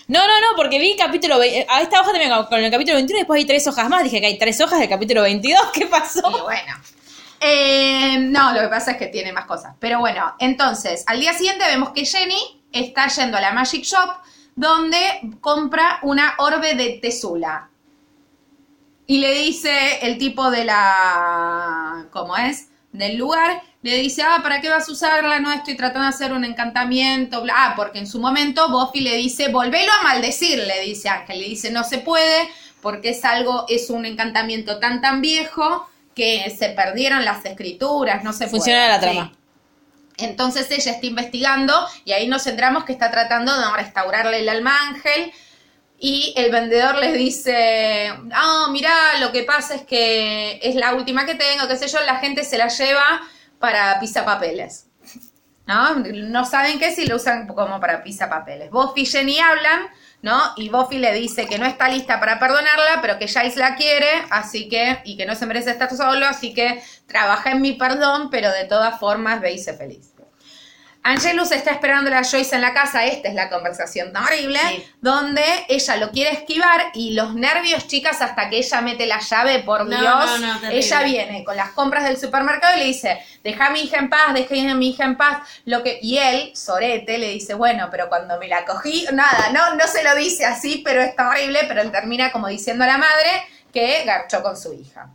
No, 0.08 0.20
no, 0.26 0.40
no, 0.40 0.48
porque 0.56 0.78
vi 0.78 0.96
capítulo. 0.96 1.38
ve- 1.38 1.64
A 1.70 1.80
esta 1.80 2.00
hoja 2.02 2.10
también 2.12 2.30
con 2.30 2.58
el 2.62 2.70
capítulo 2.70 2.96
21 2.96 3.18
y 3.18 3.20
después 3.22 3.38
hay 3.38 3.46
tres 3.46 3.66
hojas 3.68 3.88
más. 3.88 4.02
Dije 4.02 4.20
que 4.20 4.26
hay 4.26 4.38
tres 4.38 4.60
hojas 4.60 4.80
del 4.80 4.88
capítulo 4.90 5.22
22. 5.22 5.62
¿Qué 5.72 5.86
pasó? 5.86 6.20
Y 6.28 6.40
bueno. 6.42 6.74
Eh, 7.40 8.18
no, 8.18 8.52
lo 8.52 8.60
que 8.60 8.68
pasa 8.68 8.92
es 8.92 8.96
que 8.96 9.06
tiene 9.06 9.32
más 9.32 9.46
cosas. 9.46 9.74
Pero 9.78 10.00
bueno, 10.00 10.34
entonces, 10.38 11.04
al 11.06 11.20
día 11.20 11.32
siguiente 11.32 11.64
vemos 11.66 11.90
que 11.90 12.04
Jenny 12.04 12.62
está 12.72 13.08
yendo 13.08 13.36
a 13.36 13.40
la 13.40 13.52
Magic 13.52 13.84
Shop 13.84 14.10
donde 14.56 14.98
compra 15.40 16.00
una 16.02 16.34
orbe 16.38 16.74
de 16.74 16.98
tesula. 17.00 17.70
Y 19.06 19.20
le 19.20 19.32
dice 19.32 20.00
el 20.02 20.18
tipo 20.18 20.50
de 20.50 20.64
la... 20.64 22.06
¿Cómo 22.10 22.36
es? 22.36 22.68
Del 22.92 23.16
lugar. 23.16 23.62
Le 23.82 23.96
dice, 23.98 24.22
ah, 24.22 24.40
¿para 24.42 24.60
qué 24.60 24.68
vas 24.68 24.88
a 24.88 24.92
usarla? 24.92 25.38
No, 25.38 25.52
estoy 25.52 25.76
tratando 25.76 26.02
de 26.02 26.08
hacer 26.08 26.32
un 26.32 26.44
encantamiento. 26.44 27.44
Ah, 27.54 27.74
porque 27.76 28.00
en 28.00 28.08
su 28.08 28.18
momento 28.18 28.68
Buffy 28.68 29.00
le 29.00 29.14
dice, 29.16 29.48
volvelo 29.48 29.92
a 29.92 30.02
maldecir, 30.02 30.58
le 30.58 30.80
dice 30.82 31.08
Ángel. 31.08 31.38
Le 31.38 31.48
dice, 31.48 31.70
no 31.70 31.84
se 31.84 31.98
puede 31.98 32.48
porque 32.82 33.10
es 33.10 33.24
algo, 33.24 33.64
es 33.68 33.90
un 33.90 34.04
encantamiento 34.06 34.78
tan 34.78 35.00
tan 35.00 35.20
viejo 35.20 35.88
que 36.18 36.50
se 36.50 36.70
perdieron 36.70 37.24
las 37.24 37.44
escrituras, 37.44 38.24
no 38.24 38.32
se 38.32 38.48
Funciona 38.48 38.80
puede. 38.80 38.88
la 38.90 39.00
trama. 39.00 39.32
Sí. 39.32 40.24
Entonces 40.24 40.68
ella 40.70 40.92
está 40.92 41.06
investigando 41.06 41.72
y 42.04 42.10
ahí 42.12 42.26
nos 42.26 42.42
centramos 42.42 42.84
que 42.84 42.92
está 42.92 43.10
tratando 43.10 43.56
de 43.56 43.64
restaurarle 43.76 44.40
el 44.40 44.48
alma 44.48 44.76
Ángel. 44.88 45.32
Y 46.00 46.32
el 46.36 46.52
vendedor 46.52 46.96
les 46.96 47.14
dice, 47.14 48.12
ah, 48.32 48.68
mirá, 48.70 49.18
lo 49.20 49.32
que 49.32 49.42
pasa 49.44 49.74
es 49.76 49.82
que 49.82 50.60
es 50.62 50.74
la 50.74 50.94
última 50.94 51.24
que 51.26 51.34
tengo, 51.34 51.66
qué 51.66 51.76
sé 51.76 51.88
yo, 51.88 52.00
la 52.04 52.16
gente 52.16 52.44
se 52.44 52.58
la 52.58 52.68
lleva 52.68 53.20
para 53.58 53.98
pisapapeles. 53.98 54.86
¿No? 55.66 55.96
No 55.96 56.44
saben 56.44 56.78
qué 56.78 56.94
si 56.94 57.06
lo 57.06 57.16
usan 57.16 57.46
como 57.46 57.80
para 57.80 58.02
pisapapeles. 58.02 58.70
Buffy 58.70 59.02
y 59.02 59.06
Jenny 59.06 59.38
hablan, 59.38 59.88
¿no? 60.22 60.40
Y 60.56 60.68
Buffy 60.68 60.98
le 60.98 61.12
dice 61.14 61.46
que 61.46 61.58
no 61.58 61.66
está 61.66 61.88
lista 61.88 62.18
para 62.20 62.38
perdonarla, 62.38 63.00
pero 63.00 63.18
que 63.18 63.28
Giles 63.28 63.56
la 63.56 63.76
quiere, 63.76 64.08
así 64.30 64.68
que, 64.68 65.00
y 65.04 65.16
que 65.16 65.26
no 65.26 65.34
se 65.34 65.46
merece 65.46 65.70
estar 65.70 65.94
solo, 65.94 66.26
así 66.26 66.54
que 66.54 66.82
trabaja 67.06 67.52
en 67.52 67.62
mi 67.62 67.74
perdón, 67.74 68.30
pero 68.30 68.50
de 68.50 68.64
todas 68.64 68.98
formas 68.98 69.40
ve 69.40 69.52
y 69.52 69.58
sé 69.58 69.74
feliz. 69.74 70.12
Angelus 71.08 71.50
está 71.52 71.70
esperando 71.70 72.14
a 72.14 72.22
Joyce 72.22 72.54
en 72.54 72.60
la 72.60 72.74
casa, 72.74 73.06
esta 73.06 73.28
es 73.28 73.34
la 73.34 73.48
conversación 73.48 74.14
horrible, 74.14 74.58
Sí. 74.68 74.84
donde 75.00 75.42
ella 75.68 75.96
lo 75.96 76.10
quiere 76.10 76.32
esquivar 76.32 76.90
y 76.92 77.12
los 77.14 77.34
nervios, 77.34 77.86
chicas, 77.86 78.20
hasta 78.20 78.50
que 78.50 78.58
ella 78.58 78.80
mete 78.82 79.06
la 79.06 79.18
llave, 79.20 79.60
por 79.60 79.86
No, 79.86 79.98
Dios, 79.98 80.40
no, 80.40 80.46
no, 80.46 80.60
terrible. 80.60 80.78
ella 80.84 81.02
viene 81.04 81.44
con 81.44 81.56
las 81.56 81.70
compras 81.70 82.04
del 82.04 82.18
supermercado 82.18 82.76
y 82.76 82.80
le 82.80 82.84
dice, 82.84 83.18
deja 83.42 83.68
a 83.68 83.70
mi 83.70 83.80
hija 83.84 83.96
en 83.96 84.10
paz, 84.10 84.34
deja 84.34 84.70
a 84.70 84.74
mi 84.74 84.90
hija 84.90 85.04
en 85.04 85.16
paz, 85.16 85.38
lo 85.64 85.82
que, 85.82 85.98
y 86.02 86.18
él, 86.18 86.52
Sorete, 86.54 87.16
le 87.16 87.30
dice, 87.30 87.54
bueno, 87.54 87.88
pero 87.90 88.10
cuando 88.10 88.38
me 88.38 88.46
la 88.46 88.66
cogí, 88.66 89.06
nada, 89.12 89.48
no, 89.50 89.76
no 89.76 89.86
se 89.86 90.02
lo 90.02 90.14
dice 90.14 90.44
así, 90.44 90.82
pero 90.84 91.00
está 91.00 91.30
horrible, 91.30 91.60
pero 91.68 91.80
él 91.80 91.90
termina 91.90 92.30
como 92.32 92.48
diciendo 92.48 92.84
a 92.84 92.86
la 92.86 92.98
madre 92.98 93.30
que 93.72 94.04
garchó 94.04 94.42
con 94.42 94.56
su 94.56 94.74
hija. 94.74 95.08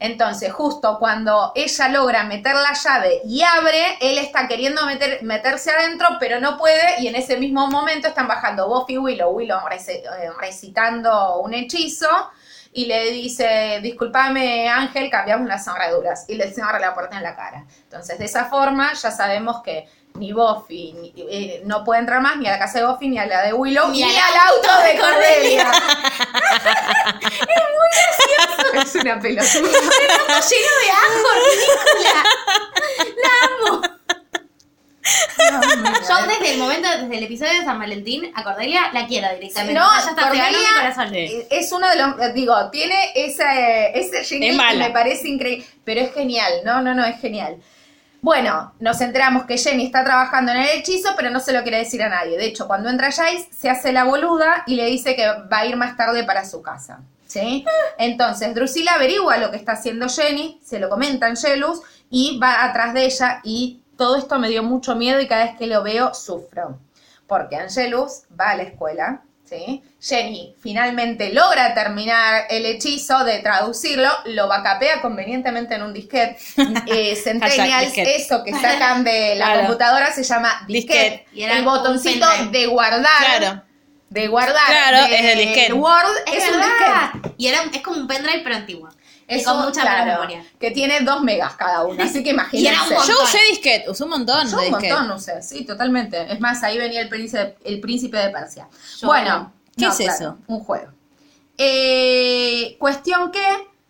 Entonces, 0.00 0.52
justo 0.52 0.96
cuando 1.00 1.50
ella 1.56 1.88
logra 1.88 2.22
meter 2.22 2.54
la 2.54 2.72
llave 2.72 3.20
y 3.24 3.42
abre, 3.42 3.96
él 4.00 4.18
está 4.18 4.46
queriendo 4.46 4.86
meter, 4.86 5.22
meterse 5.22 5.72
adentro, 5.72 6.06
pero 6.20 6.38
no 6.38 6.56
puede, 6.56 7.00
y 7.00 7.08
en 7.08 7.16
ese 7.16 7.36
mismo 7.36 7.66
momento 7.66 8.06
están 8.06 8.28
bajando 8.28 8.68
Buffy 8.68 8.94
y 8.94 8.98
Willow, 8.98 9.30
Willow 9.30 9.58
eh, 9.88 10.02
recitando 10.40 11.38
un 11.40 11.52
hechizo, 11.52 12.08
y 12.72 12.84
le 12.86 13.10
dice, 13.10 13.80
discúlpame 13.82 14.68
Ángel, 14.68 15.10
cambiamos 15.10 15.48
las 15.48 15.64
cerraduras, 15.64 16.26
y 16.28 16.34
le 16.36 16.52
cierra 16.52 16.78
la 16.78 16.94
puerta 16.94 17.16
en 17.16 17.24
la 17.24 17.34
cara. 17.34 17.64
Entonces, 17.82 18.18
de 18.20 18.26
esa 18.26 18.44
forma, 18.44 18.92
ya 18.92 19.10
sabemos 19.10 19.62
que 19.64 19.88
ni 20.14 20.32
Buffy 20.32 20.92
ni- 20.94 21.12
eh, 21.16 21.62
no 21.64 21.82
puede 21.84 22.00
entrar 22.00 22.20
más 22.20 22.36
ni 22.36 22.46
a 22.46 22.52
la 22.52 22.58
casa 22.58 22.78
de 22.78 22.86
Buffy, 22.86 23.08
ni 23.08 23.18
a 23.18 23.26
la 23.26 23.42
de 23.42 23.52
Willow, 23.52 23.88
Ni 23.90 24.02
ni, 24.02 24.16
al 24.16 24.16
al 24.16 24.48
auto 24.48 24.82
de 24.82 24.98
Cordelia. 24.98 25.70
es 27.20 27.30
muy 27.30 27.88
gracioso. 27.92 28.47
Es 28.74 28.94
una 28.94 29.20
pelotuda. 29.20 29.44
lleno 29.60 30.72
de 30.82 30.90
ajo, 30.90 31.28
ridícula. 31.44 32.24
La 33.22 33.32
amo. 33.46 33.82
Yo 36.08 36.26
desde 36.26 36.54
el 36.54 36.58
momento, 36.58 36.88
desde 37.00 37.16
el 37.16 37.24
episodio 37.24 37.52
de 37.60 37.64
San 37.64 37.78
Valentín, 37.78 38.30
a 38.34 38.44
Cordelia 38.44 38.90
la 38.92 39.06
quiero 39.06 39.28
directamente. 39.34 39.78
No, 39.78 39.86
O 39.86 39.90
sea, 39.90 40.04
ya 40.04 40.10
está 40.10 40.30
mi 40.30 40.38
Cordelia 40.38 40.68
corazón. 40.76 41.08
Es 41.14 41.72
uno 41.72 41.88
de 41.88 41.96
los, 41.96 42.34
digo, 42.34 42.70
tiene 42.70 43.12
ese, 43.14 43.44
ese 43.94 44.24
jingle 44.24 44.50
Es 44.50 44.72
que 44.72 44.76
me 44.76 44.90
parece 44.90 45.28
increíble, 45.28 45.64
pero 45.84 46.00
es 46.00 46.12
genial, 46.12 46.52
no, 46.64 46.82
no, 46.82 46.94
no, 46.94 47.04
es 47.04 47.20
genial. 47.20 47.56
Bueno, 48.20 48.74
nos 48.80 49.00
enteramos 49.00 49.44
que 49.44 49.56
Jenny 49.56 49.86
está 49.86 50.02
trabajando 50.04 50.50
en 50.50 50.58
el 50.58 50.68
hechizo, 50.70 51.10
pero 51.16 51.30
no 51.30 51.38
se 51.38 51.52
lo 51.52 51.62
quiere 51.62 51.78
decir 51.78 52.02
a 52.02 52.08
nadie. 52.08 52.36
De 52.36 52.46
hecho, 52.46 52.66
cuando 52.66 52.88
entra 52.88 53.12
Jace, 53.12 53.48
se 53.56 53.70
hace 53.70 53.92
la 53.92 54.04
boluda 54.04 54.64
y 54.66 54.74
le 54.74 54.86
dice 54.86 55.14
que 55.14 55.24
va 55.24 55.58
a 55.58 55.66
ir 55.66 55.76
más 55.76 55.96
tarde 55.96 56.24
para 56.24 56.44
su 56.44 56.60
casa. 56.60 57.00
¿Sí? 57.28 57.64
Entonces, 57.98 58.54
Drusilla 58.54 58.94
averigua 58.94 59.36
lo 59.36 59.50
que 59.50 59.58
está 59.58 59.72
haciendo 59.72 60.08
Jenny, 60.08 60.58
se 60.64 60.78
lo 60.80 60.88
comenta 60.88 61.26
a 61.26 61.28
Angelus 61.28 61.80
y 62.10 62.38
va 62.38 62.64
atrás 62.64 62.94
de 62.94 63.04
ella 63.04 63.40
y 63.44 63.82
todo 63.98 64.16
esto 64.16 64.38
me 64.38 64.48
dio 64.48 64.62
mucho 64.62 64.96
miedo 64.96 65.20
y 65.20 65.28
cada 65.28 65.44
vez 65.44 65.56
que 65.58 65.66
lo 65.66 65.82
veo 65.82 66.14
sufro. 66.14 66.78
Porque 67.26 67.56
Angelus 67.56 68.22
va 68.40 68.50
a 68.50 68.56
la 68.56 68.62
escuela, 68.62 69.20
¿sí? 69.44 69.82
Jenny 70.00 70.54
finalmente 70.62 71.30
logra 71.34 71.74
terminar 71.74 72.44
el 72.48 72.64
hechizo 72.64 73.22
de 73.24 73.40
traducirlo, 73.40 74.08
lo 74.24 74.48
bacapea 74.48 75.02
convenientemente 75.02 75.74
en 75.74 75.82
un 75.82 75.92
disquete. 75.92 76.38
Eh, 76.86 77.14
Centennials, 77.16 77.92
eso 77.98 78.42
que 78.42 78.52
sacan 78.52 79.04
de 79.04 79.34
la 79.36 79.44
Claro. 79.44 79.60
computadora 79.60 80.10
se 80.12 80.22
llama 80.22 80.64
disquete. 80.66 81.02
Disquete. 81.10 81.26
Y 81.34 81.42
era 81.42 81.58
el 81.58 81.64
botoncito 81.64 82.26
de 82.50 82.66
guardar. 82.66 83.38
Claro. 83.38 83.62
De 84.10 84.26
guardar. 84.28 84.66
Claro, 84.66 85.06
de- 85.06 85.14
es 85.14 85.32
el 85.34 85.38
disquete. 85.38 85.72
Word 85.74 86.16
Es, 86.26 86.44
es, 86.44 86.50
un 86.54 86.60
disquete. 86.62 87.34
Y 87.36 87.46
era, 87.46 87.62
es 87.72 87.82
como 87.82 87.98
un 87.98 88.06
pendrive, 88.06 88.40
pero 88.42 88.56
antiguo. 88.56 88.88
Con 89.44 89.60
mucha 89.62 89.82
claro, 89.82 90.06
memoria. 90.06 90.42
Que 90.58 90.70
tiene 90.70 91.00
dos 91.00 91.22
megas 91.22 91.54
cada 91.54 91.84
uno, 91.84 92.02
así 92.02 92.22
que 92.22 92.30
imagínense. 92.30 92.94
Yo 93.06 93.22
usé 93.22 93.38
disquete, 93.50 93.90
usé 93.90 94.04
un 94.04 94.10
montón 94.10 94.48
Yo 94.48 94.56
de 94.56 94.66
un 94.66 94.72
montón 94.72 95.10
usé, 95.10 95.42
sí, 95.42 95.66
totalmente. 95.66 96.32
Es 96.32 96.40
más, 96.40 96.62
ahí 96.62 96.78
venía 96.78 97.02
el 97.02 97.10
príncipe, 97.10 97.56
el 97.64 97.80
príncipe 97.80 98.16
de 98.16 98.30
Persia. 98.30 98.68
Yo 98.98 99.06
bueno, 99.08 99.52
¿Qué 99.76 99.84
no, 99.84 99.90
es 99.90 99.96
claro, 99.98 100.12
eso? 100.12 100.38
Un 100.46 100.60
juego. 100.60 100.92
Eh, 101.58 102.76
cuestión 102.78 103.30
que 103.30 103.44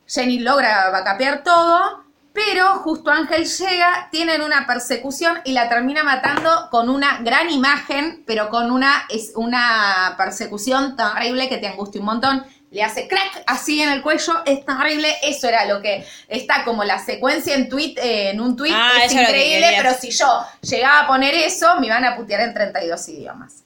Jenny 0.07 0.41
logra 0.41 0.91
vacapear 0.91 1.45
todo, 1.45 2.05
pero 2.47 2.77
justo 2.77 3.11
Ángel 3.11 3.47
llega, 3.47 4.09
tienen 4.13 4.43
una 4.43 4.65
persecución 4.65 5.41
y 5.45 5.53
la 5.53 5.69
termina 5.69 6.05
matando 6.05 6.69
con 6.71 6.89
una 6.89 7.19
gran 7.19 7.51
imagen, 7.51 8.23
pero 8.27 8.49
con 8.49 8.71
una, 8.71 9.07
es 9.09 9.33
una 9.35 10.15
persecución 10.17 10.95
terrible 10.95 11.49
que 11.49 11.59
te 11.59 11.67
angustia 11.67 12.01
un 12.01 12.07
montón. 12.07 12.47
Le 12.71 12.85
hace 12.85 13.09
crack 13.09 13.43
así 13.47 13.83
en 13.83 13.89
el 13.89 14.03
cuello, 14.03 14.43
es 14.45 14.65
terrible. 14.65 15.17
Eso 15.23 15.49
era 15.49 15.65
lo 15.65 15.83
que 15.83 16.07
está 16.29 16.65
como 16.65 16.85
la 16.85 17.05
secuencia 17.05 17.57
en 17.57 17.69
tweet, 17.69 17.95
eh, 17.97 18.31
en 18.31 18.41
un 18.41 18.55
tweet, 18.55 18.73
Ah, 18.73 18.93
es 19.05 19.13
increíble, 19.13 19.75
pero 19.77 19.95
si 19.95 20.11
yo 20.11 20.45
llegaba 20.61 21.01
a 21.01 21.07
poner 21.09 21.35
eso, 21.35 21.81
me 21.81 21.87
iban 21.87 22.05
a 22.05 22.15
putear 22.15 22.43
en 22.43 22.55
32 22.55 23.09
idiomas. 23.09 23.65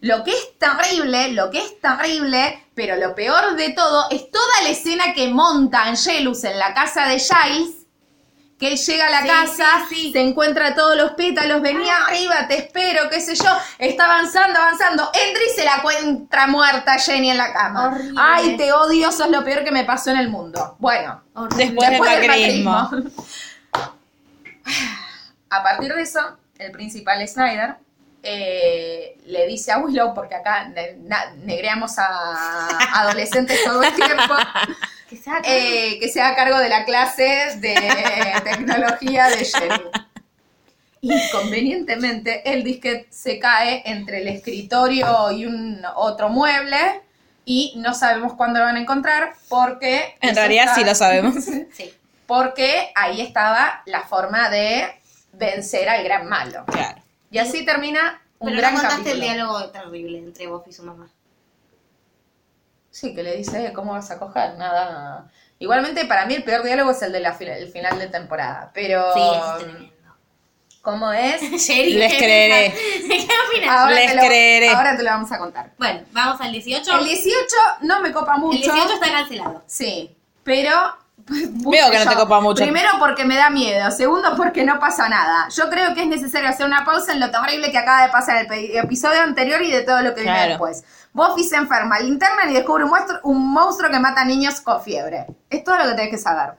Lo 0.00 0.22
que 0.22 0.30
es 0.30 0.58
terrible, 0.58 1.32
lo 1.32 1.50
que 1.50 1.58
es 1.58 1.80
terrible, 1.80 2.66
pero 2.74 2.96
lo 2.96 3.14
peor 3.16 3.56
de 3.56 3.70
todo, 3.70 4.10
es 4.10 4.30
toda 4.30 4.62
la 4.62 4.68
escena 4.68 5.12
que 5.12 5.28
monta 5.28 5.82
Angelus 5.84 6.44
en 6.44 6.58
la 6.58 6.74
casa 6.74 7.08
de 7.08 7.18
Giles, 7.18 7.81
que 8.62 8.68
él 8.72 8.78
llega 8.78 9.06
a 9.08 9.10
la 9.10 9.22
Sí, 9.22 9.26
casa, 9.28 9.66
sí, 9.88 9.94
sí. 9.96 10.12
se 10.12 10.20
encuentra 10.20 10.74
todos 10.76 10.96
los 10.96 11.10
pétalos, 11.12 11.60
venía 11.60 11.96
arriba, 12.06 12.46
te 12.46 12.58
espero, 12.58 13.10
qué 13.10 13.20
sé 13.20 13.34
yo, 13.34 13.50
está 13.78 14.04
avanzando, 14.04 14.56
avanzando, 14.60 15.10
entra 15.12 15.42
y 15.44 15.50
se 15.54 15.64
la 15.64 15.76
encuentra 15.78 16.46
muerta 16.46 16.96
Jenny 16.98 17.30
en 17.32 17.38
la 17.38 17.52
cama. 17.52 17.88
Horrible. 17.88 18.20
Ay, 18.22 18.56
te 18.56 18.72
odio, 18.72 19.08
eso 19.08 19.24
es 19.24 19.30
lo 19.30 19.42
peor 19.44 19.64
que 19.64 19.72
me 19.72 19.82
pasó 19.84 20.10
en 20.12 20.18
el 20.18 20.28
mundo. 20.28 20.76
Bueno, 20.78 21.20
Horrible. 21.34 21.64
Después 21.66 21.90
Después 21.90 22.10
del 22.20 22.28
macrismo. 22.28 22.90
A 25.50 25.62
partir 25.62 25.92
de 25.94 26.02
eso, 26.02 26.20
el 26.58 26.70
principal 26.72 27.26
Snyder 27.26 27.74
eh, 28.22 29.18
le 29.26 29.46
dice 29.48 29.72
a 29.72 29.78
Willow, 29.78 30.14
porque 30.14 30.34
acá 30.36 30.68
ne- 30.68 30.96
negreamos 31.44 31.98
a 31.98 32.68
adolescentes 33.00 33.62
todo 33.64 33.82
el 33.82 33.92
tiempo, 33.94 34.34
Que 35.12 35.18
sea 35.18 35.42
eh, 35.44 35.98
que 36.00 36.08
sea 36.08 36.28
a 36.28 36.34
cargo 36.34 36.58
de 36.58 36.68
la 36.70 36.84
clase 36.86 37.56
de 37.58 37.74
tecnología 38.44 39.28
de 39.28 39.44
Jenny. 39.44 39.82
Inconvenientemente, 41.02 42.50
el 42.52 42.62
disquete 42.64 43.08
se 43.10 43.38
cae 43.38 43.82
entre 43.86 44.22
el 44.22 44.28
escritorio 44.28 45.30
y 45.32 45.46
un 45.46 45.82
otro 45.96 46.28
mueble 46.28 47.02
y 47.44 47.74
no 47.76 47.92
sabemos 47.92 48.34
cuándo 48.34 48.60
lo 48.60 48.66
van 48.66 48.76
a 48.76 48.80
encontrar 48.80 49.34
porque... 49.48 50.16
En 50.20 50.34
realidad 50.36 50.64
está- 50.66 50.74
sí 50.76 50.84
lo 50.84 50.94
sabemos. 50.94 51.34
Sí. 51.72 51.92
porque 52.26 52.90
ahí 52.94 53.20
estaba 53.20 53.82
la 53.86 54.02
forma 54.02 54.48
de 54.48 54.86
vencer 55.32 55.88
al 55.88 56.04
gran 56.04 56.28
malo. 56.28 56.64
Claro. 56.66 57.02
Y 57.30 57.38
así 57.38 57.64
termina 57.66 58.22
un 58.38 58.48
Pero 58.50 58.60
gran 58.60 58.74
no 58.74 58.80
contaste 58.80 59.02
capítulo. 59.04 59.14
el 59.26 59.32
diálogo 59.34 59.70
terrible 59.70 60.18
entre 60.18 60.46
Buffy 60.46 60.70
y 60.70 60.72
su 60.72 60.84
mamá. 60.84 61.10
Sí, 62.92 63.12
que 63.14 63.22
le 63.24 63.36
dice, 63.36 63.66
"Eh, 63.66 63.72
¿cómo 63.72 63.92
vas 63.92 64.10
a 64.12 64.18
coger? 64.20 64.54
Nada. 64.58 65.28
Igualmente, 65.58 66.04
para 66.04 66.26
mí 66.26 66.34
el 66.34 66.44
peor 66.44 66.62
diálogo 66.62 66.90
es 66.92 67.02
el 67.02 67.10
de 67.12 67.18
la 67.20 67.32
fina- 67.32 67.56
el 67.56 67.68
final 67.72 67.98
de 67.98 68.06
temporada. 68.06 68.70
Pero, 68.74 69.12
Sí, 69.14 69.20
es 69.20 69.58
tremendo. 69.64 69.92
¿cómo 70.82 71.12
es? 71.12 71.40
Sherry, 71.66 71.94
Les 71.94 72.12
¿qué 72.12 72.18
creeré. 72.18 72.70
pensás? 72.70 73.26
¿Qué 73.26 73.34
opinas? 73.48 73.76
Ahora 73.76 73.94
Les 73.94 74.10
te 74.10 74.16
lo, 74.16 74.22
creeré. 74.22 74.68
Ahora 74.68 74.96
te 74.96 75.02
lo 75.02 75.10
vamos 75.10 75.32
a 75.32 75.38
contar. 75.38 75.70
Bueno, 75.78 76.02
vamos 76.12 76.40
al 76.40 76.52
18. 76.52 76.98
El 76.98 77.04
18 77.06 77.56
no 77.80 78.00
me 78.00 78.12
copa 78.12 78.36
mucho. 78.36 78.56
El 78.56 78.62
18 78.62 78.92
está 78.94 79.10
cancelado. 79.10 79.62
Sí, 79.66 80.16
pero... 80.44 80.70
pues, 81.26 81.42
Veo 81.52 81.90
que 81.90 81.98
no 82.04 82.10
te 82.10 82.16
copa 82.16 82.40
mucho. 82.40 82.62
Primero 82.62 82.90
porque 82.98 83.24
me 83.24 83.36
da 83.36 83.50
miedo, 83.50 83.90
segundo 83.90 84.36
porque 84.36 84.64
no 84.64 84.78
pasa 84.78 85.08
nada. 85.08 85.48
Yo 85.50 85.68
creo 85.70 85.94
que 85.94 86.02
es 86.02 86.06
necesario 86.06 86.48
hacer 86.48 86.66
una 86.66 86.84
pausa 86.84 87.12
en 87.12 87.20
lo 87.20 87.30
terrible 87.30 87.70
que 87.70 87.78
acaba 87.78 88.02
de 88.06 88.12
pasar 88.12 88.44
en 88.44 88.52
el 88.52 88.76
episodio 88.76 89.22
anterior 89.22 89.62
y 89.62 89.70
de 89.70 89.82
todo 89.82 90.00
lo 90.02 90.14
que 90.14 90.22
viene 90.22 90.36
Claro. 90.36 90.48
después. 90.50 90.84
Buffy 91.12 91.44
se 91.44 91.56
enferma, 91.56 91.98
le 91.98 92.06
internan 92.08 92.50
y 92.50 92.54
descubre 92.54 92.84
un 92.84 92.90
monstruo, 92.90 93.18
un 93.24 93.52
monstruo 93.52 93.90
que 93.90 93.98
mata 93.98 94.24
niños 94.24 94.60
con 94.60 94.82
fiebre. 94.82 95.26
Es 95.50 95.62
todo 95.62 95.76
lo 95.78 95.84
que 95.84 95.94
tenés 95.94 96.10
que 96.10 96.18
saber. 96.18 96.54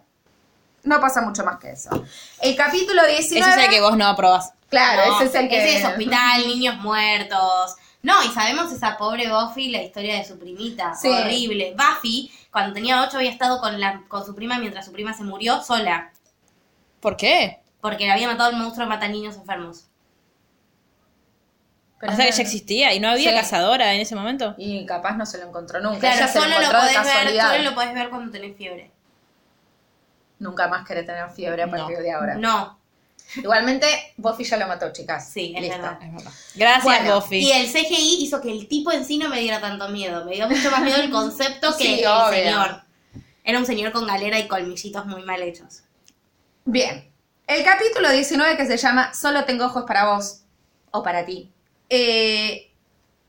No 0.83 0.99
pasa 0.99 1.21
mucho 1.21 1.43
más 1.45 1.57
que 1.57 1.71
eso. 1.71 1.89
El 2.41 2.55
capítulo 2.55 3.01
19... 3.05 3.39
Ese 3.39 3.59
es 3.61 3.65
el 3.65 3.71
que 3.73 3.81
vos 3.81 3.95
no 3.97 4.05
aprobás. 4.05 4.51
Claro, 4.69 5.01
No, 5.07 5.15
ese 5.21 5.25
es 5.29 5.35
el 5.35 5.49
que... 5.49 5.57
Ese 5.63 5.77
es 5.79 5.85
hospital, 5.85 6.45
niños 6.45 6.75
muertos. 6.77 7.75
No, 8.03 8.21
y 8.23 8.27
sabemos 8.29 8.71
esa 8.71 8.97
pobre 8.97 9.29
Buffy, 9.31 9.69
la 9.69 9.81
historia 9.81 10.17
de 10.17 10.25
su 10.25 10.37
primita. 10.37 10.93
Sí. 10.93 11.07
Horrible. 11.07 11.73
Buffy, 11.75 12.31
cuando 12.51 12.73
tenía 12.73 13.01
8, 13.01 13.17
había 13.17 13.31
estado 13.31 13.59
con, 13.61 13.79
la, 13.79 14.03
con 14.09 14.25
su 14.25 14.35
prima 14.35 14.59
mientras 14.59 14.85
su 14.85 14.91
prima 14.91 15.13
se 15.13 15.23
murió 15.23 15.61
sola. 15.63 16.11
¿Por 16.99 17.15
qué? 17.17 17.61
Porque 17.81 18.05
le 18.05 18.11
había 18.11 18.27
matado 18.27 18.49
el 18.49 18.57
monstruo 18.57 18.85
mata 18.87 19.07
niños 19.07 19.35
enfermos. 19.37 19.87
Pero 21.99 22.11
o 22.11 22.15
sea 22.17 22.25
que 22.25 22.31
ya 22.33 22.41
existía 22.41 22.93
y 22.93 22.99
no 22.99 23.07
había 23.09 23.29
Sí. 23.31 23.35
cazadora 23.37 23.93
en 23.93 24.01
ese 24.01 24.15
momento. 24.15 24.53
Y 24.57 24.85
capaz 24.85 25.15
no 25.15 25.25
se 25.25 25.37
lo 25.37 25.47
encontró 25.47 25.79
nunca. 25.79 25.99
Claro, 25.99 26.15
Ella 26.17 26.27
se 26.27 26.37
lo 26.39 26.43
solo 26.43 26.55
lo, 26.55 26.61
encontró 26.61 26.81
de 26.81 26.93
podés 26.93 27.03
ver, 27.05 27.41
solo 27.41 27.63
lo 27.63 27.75
podés 27.75 27.93
ver 27.93 28.09
cuando 28.09 28.31
tenés 28.31 28.57
fiebre. 28.57 28.91
Nunca 30.39 30.67
más 30.67 30.85
querés 30.85 31.05
tener 31.05 31.29
fiebre 31.31 31.63
a 31.63 31.69
partir 31.71 31.95
No. 31.97 32.03
de 32.03 32.11
ahora. 32.11 32.35
No, 32.35 32.79
Igualmente, 33.35 33.87
Buffy 34.17 34.43
ya 34.43 34.57
lo 34.57 34.67
mató, 34.67 34.91
chicas. 34.93 35.29
Sí, 35.31 35.53
es 35.55 35.61
Listo. 35.63 35.77
verdad. 35.77 35.97
Es 36.03 36.13
verdad. 36.13 36.31
Gracias, 36.55 36.83
Bueno, 36.83 37.15
Buffy. 37.15 37.37
Y 37.37 37.51
el 37.51 37.67
CGI 37.71 38.23
hizo 38.23 38.39
que 38.41 38.51
el 38.51 38.67
tipo 38.67 38.91
en 38.91 39.05
sí 39.05 39.17
no 39.17 39.29
me 39.29 39.39
diera 39.39 39.59
tanto 39.59 39.89
miedo. 39.89 40.23
Me 40.25 40.35
dio 40.35 40.47
mucho 40.47 40.69
más 40.69 40.81
miedo 40.81 40.97
el 41.01 41.09
concepto 41.09 41.69
que 41.77 41.83
Sí, 41.83 41.99
el 42.01 42.07
obvio. 42.07 42.33
señor. 42.43 42.81
Era 43.43 43.59
un 43.59 43.65
señor 43.65 43.91
con 43.91 44.05
galera 44.07 44.39
y 44.39 44.47
colmillitos 44.47 45.05
muy 45.05 45.23
mal 45.23 45.41
hechos. 45.41 45.81
Bien. 46.65 47.09
El 47.47 47.63
capítulo 47.63 48.09
19 48.11 48.55
que 48.55 48.65
se 48.65 48.77
llama 48.77 49.13
Solo 49.13 49.43
tengo 49.45 49.65
ojos 49.65 49.83
para 49.85 50.13
vos 50.13 50.41
o 50.91 51.03
para 51.03 51.25
ti. 51.25 51.51
Eh, 51.89 52.71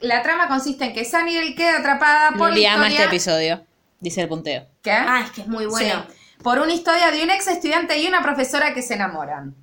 la 0.00 0.22
trama 0.22 0.48
consiste 0.48 0.84
en 0.84 0.92
que 0.92 1.04
Sunny 1.04 1.54
queda 1.54 1.78
atrapada 1.78 2.30
por 2.36 2.50
Luli 2.50 2.62
la 2.62 2.74
ama 2.74 2.88
historia... 2.88 3.04
este 3.04 3.16
episodio, 3.16 3.66
dice 4.00 4.20
el 4.20 4.28
punteo. 4.28 4.66
¿Qué? 4.82 4.92
Ah, 4.92 5.22
es 5.24 5.30
que 5.32 5.40
es 5.40 5.48
muy 5.48 5.66
bueno. 5.66 6.04
Sí. 6.08 6.14
Por 6.42 6.58
una 6.58 6.72
historia 6.72 7.10
de 7.10 7.24
un 7.24 7.30
ex 7.30 7.48
estudiante 7.48 7.98
y 7.98 8.06
una 8.06 8.22
profesora 8.22 8.72
que 8.74 8.82
se 8.82 8.94
enamoran. 8.94 9.54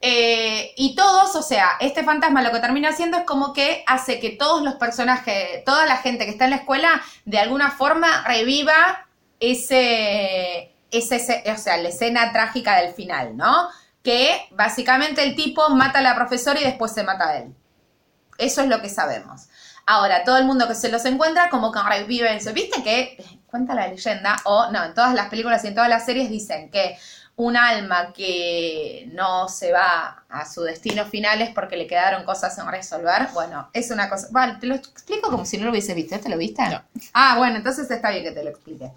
Eh, 0.00 0.74
y 0.76 0.94
todos, 0.94 1.34
o 1.34 1.42
sea, 1.42 1.72
este 1.80 2.04
fantasma 2.04 2.42
lo 2.42 2.52
que 2.52 2.60
termina 2.60 2.90
haciendo 2.90 3.18
es 3.18 3.24
como 3.24 3.52
que 3.52 3.82
hace 3.86 4.20
que 4.20 4.30
todos 4.30 4.62
los 4.62 4.74
personajes, 4.74 5.64
toda 5.64 5.86
la 5.86 5.96
gente 5.96 6.24
que 6.24 6.30
está 6.30 6.44
en 6.44 6.50
la 6.50 6.56
escuela, 6.56 7.02
de 7.24 7.38
alguna 7.38 7.72
forma 7.72 8.24
reviva 8.26 9.08
ese, 9.40 10.72
ese, 10.90 11.44
o 11.52 11.56
sea, 11.56 11.76
la 11.78 11.88
escena 11.88 12.32
trágica 12.32 12.76
del 12.80 12.94
final, 12.94 13.36
¿no? 13.36 13.68
Que 14.02 14.48
básicamente 14.52 15.24
el 15.24 15.34
tipo 15.34 15.68
mata 15.70 15.98
a 15.98 16.02
la 16.02 16.14
profesora 16.14 16.60
y 16.60 16.64
después 16.64 16.92
se 16.92 17.02
mata 17.02 17.28
a 17.28 17.38
él. 17.38 17.54
Eso 18.38 18.62
es 18.62 18.68
lo 18.68 18.80
que 18.80 18.88
sabemos. 18.88 19.48
Ahora, 19.84 20.22
todo 20.22 20.36
el 20.36 20.44
mundo 20.44 20.68
que 20.68 20.74
se 20.74 20.90
los 20.90 21.04
encuentra 21.06 21.50
como 21.50 21.72
que 21.72 21.80
reviven 21.82 22.36
eso. 22.36 22.52
¿Viste 22.52 22.82
que, 22.82 23.24
cuenta 23.46 23.74
la 23.74 23.88
leyenda, 23.88 24.36
o 24.44 24.70
no, 24.70 24.84
en 24.84 24.94
todas 24.94 25.14
las 25.14 25.28
películas 25.28 25.64
y 25.64 25.68
en 25.68 25.74
todas 25.74 25.88
las 25.88 26.04
series 26.04 26.30
dicen 26.30 26.70
que 26.70 26.96
un 27.38 27.56
alma 27.56 28.12
que 28.12 29.08
no 29.12 29.48
se 29.48 29.72
va 29.72 30.24
a 30.28 30.44
su 30.44 30.62
destino 30.62 31.04
final 31.04 31.40
es 31.40 31.50
porque 31.50 31.76
le 31.76 31.86
quedaron 31.86 32.24
cosas 32.24 32.58
en 32.58 32.66
resolver? 32.68 33.28
Bueno, 33.32 33.70
es 33.72 33.92
una 33.92 34.08
cosa... 34.08 34.26
Vale, 34.32 34.56
te 34.60 34.66
lo 34.66 34.74
explico 34.74 35.30
como 35.30 35.44
si 35.44 35.56
no 35.56 35.64
lo 35.64 35.70
hubiese 35.70 35.94
visto. 35.94 36.18
¿Te 36.18 36.28
lo 36.28 36.36
viste? 36.36 36.68
No. 36.68 36.82
Ah, 37.14 37.36
bueno, 37.38 37.56
entonces 37.56 37.88
está 37.88 38.10
bien 38.10 38.24
que 38.24 38.32
te 38.32 38.42
lo 38.42 38.50
explique. 38.50 38.90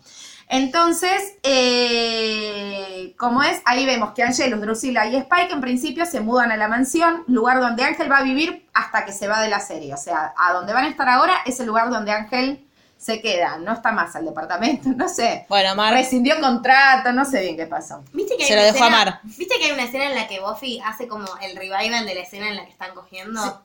Entonces, 0.50 1.36
eh, 1.44 3.14
como 3.16 3.44
es, 3.44 3.62
ahí 3.64 3.86
vemos 3.86 4.12
que 4.14 4.24
Angelus, 4.24 4.60
Drusilla 4.60 5.06
y 5.06 5.18
Spike 5.18 5.54
en 5.54 5.62
principio 5.62 6.08
se 6.08 6.20
mudan 6.20 6.52
a 6.52 6.58
la 6.58 6.68
mansión, 6.68 7.24
lugar 7.28 7.60
donde 7.60 7.84
Ángel 7.84 8.12
va 8.12 8.18
a 8.18 8.24
vivir 8.24 8.68
hasta 8.74 9.06
que 9.06 9.14
se 9.14 9.28
va 9.28 9.40
de 9.44 9.50
la 9.50 9.60
serie. 9.60 9.94
O 9.94 9.98
sea, 9.98 10.34
a 10.36 10.52
donde 10.52 10.74
van 10.74 10.86
a 10.86 10.90
estar 10.90 11.08
ahora 11.08 11.36
es 11.46 11.60
el 11.60 11.68
lugar 11.68 11.92
donde 11.92 12.12
Ángel 12.12 12.66
se 13.02 13.20
queda. 13.20 13.58
No 13.58 13.74
está 13.74 13.92
más 13.92 14.16
al 14.16 14.26
departamento, 14.26 14.90
no 14.96 15.10
sé. 15.10 15.46
Bueno, 15.50 15.74
Mar, 15.76 15.94
Rescindió 15.94 16.40
contrato, 16.40 17.12
no 17.14 17.26
sé 17.26 17.42
bien 17.42 17.58
qué 17.58 17.66
pasó. 17.66 18.04
¿Viste 18.14 18.38
que 18.38 18.46
Se 18.46 18.56
lo 18.56 18.62
dejó 18.62 18.84
a 18.84 18.88
escena- 18.88 19.06
Mar. 19.06 19.20
¿Viste 19.24 19.56
que 19.58 19.66
hay 19.66 19.72
una 19.72 19.84
escena 19.86 20.06
en 20.06 20.16
la 20.16 20.28
que 20.28 20.40
Buffy 20.40 20.80
hace 20.86 21.08
como 21.08 21.26
el 21.42 21.56
revival 21.56 22.06
de 22.06 22.14
la 22.16 22.22
escena 22.22 22.50
en 22.50 22.58
la 22.58 22.66
que 22.66 22.72
están 22.72 22.94
cogiendo? 22.94 23.64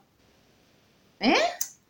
¿Eh? 1.21 1.37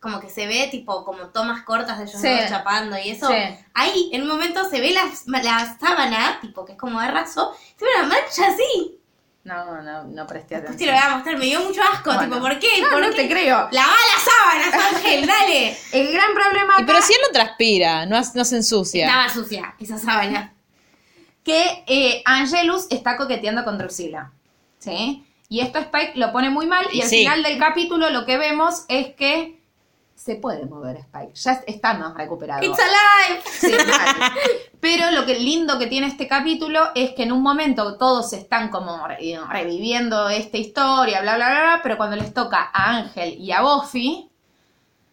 Como 0.01 0.21
que 0.21 0.29
se 0.29 0.47
ve 0.47 0.69
tipo 0.71 1.05
como 1.05 1.29
tomas 1.29 1.63
cortas 1.63 1.99
de 1.99 2.05
ellos 2.05 2.21
Sí. 2.21 2.29
dos 2.29 2.49
chapando 2.49 2.97
y 2.99 3.11
eso. 3.11 3.29
Sí. 3.29 3.35
Ahí 3.75 4.11
en 4.13 4.23
un 4.23 4.29
momento 4.29 4.69
se 4.69 4.81
ve 4.81 4.91
la, 4.93 5.05
la 5.43 5.77
sábana, 5.79 6.39
tipo 6.41 6.65
que 6.65 6.73
es 6.73 6.79
como 6.79 7.01
de 7.01 7.09
raso, 7.11 7.55
se 7.77 7.85
ve 7.85 7.91
una 7.99 8.09
mancha 8.09 8.47
así. 8.49 9.01
No, 9.47 9.81
no, 9.81 10.05
no 10.05 10.27
presté 10.27 10.57
Después 10.57 10.77
te 10.77 10.87
lo 10.87 10.93
atención. 10.93 10.95
voy 10.95 11.13
a 11.13 11.15
mostrar, 11.17 11.39
me 11.39 11.45
dio 11.47 11.61
mucho 11.61 11.81
asco, 11.83 12.13
Bueno. 12.13 12.23
tipo, 12.25 12.41
¿por 12.41 12.59
qué? 12.59 12.83
No, 12.83 12.91
¿Por 12.91 13.01
no 13.01 13.11
qué? 13.11 13.17
te 13.17 13.29
creo. 13.29 13.69
Lava 13.71 13.95
las 14.15 14.25
sábanas, 14.25 14.95
Ángel, 14.95 15.27
dale. 15.27 15.77
El 15.93 16.13
gran 16.13 16.35
problema 16.35 16.75
Y 16.79 16.83
acá 16.83 16.87
pero 16.87 17.01
si 17.03 17.13
él 17.13 17.19
no 17.27 17.33
transpira, 17.33 18.07
no, 18.07 18.21
no 18.35 18.45
se 18.45 18.57
ensucia. 18.57 19.07
Estaba 19.07 19.29
sucia 19.29 19.75
esa 19.79 19.99
sábana. 19.99 20.53
que 21.45 21.85
eh, 21.87 22.23
Angelus 22.25 22.87
está 22.91 23.17
coqueteando 23.17 23.65
con 23.65 23.79
Drusilla. 23.79 24.33
¿Sí? 24.79 25.25
Y 25.49 25.61
esto 25.61 25.79
Spike 25.79 26.13
lo 26.17 26.33
pone 26.33 26.51
muy 26.51 26.67
mal 26.67 26.85
y 26.93 26.99
Y 26.99 27.03
al 27.03 27.09
sí. 27.09 27.19
final 27.19 27.43
del 27.45 27.59
capítulo 27.59 28.11
lo 28.11 28.27
que 28.27 28.37
vemos 28.39 28.85
es 28.89 29.15
que 29.15 29.56
se 30.17 30.37
puede 30.37 30.67
mover 30.67 30.97
Spike. 30.97 31.35
Ya 31.35 31.63
está 31.67 31.95
más 31.95 32.15
recuperado. 32.15 32.63
It's 32.65 32.79
alive. 32.79 33.43
Sí. 33.49 33.73
Pero 34.81 35.11
lo 35.11 35.25
que 35.27 35.39
lindo 35.39 35.79
que 35.79 35.87
tiene 35.87 36.07
este 36.07 36.27
capítulo 36.27 36.89
es 36.95 37.11
que 37.13 37.23
en 37.25 37.33
un 37.33 37.43
momento 37.43 37.97
todos 37.97 38.33
están 38.33 38.71
como 38.71 39.07
re- 39.07 39.39
reviviendo 39.51 40.29
esta 40.29 40.57
historia, 40.57 41.21
bla, 41.23 41.37
bla, 41.37 41.49
bla, 41.49 41.61
bla, 41.63 41.81
pero 41.83 41.97
cuando 41.97 42.17
les 42.17 42.33
toca 42.35 42.71
a 42.73 42.97
Ángel 42.97 43.35
y 43.39 43.53
a 43.53 43.63
Buffy, 43.63 44.31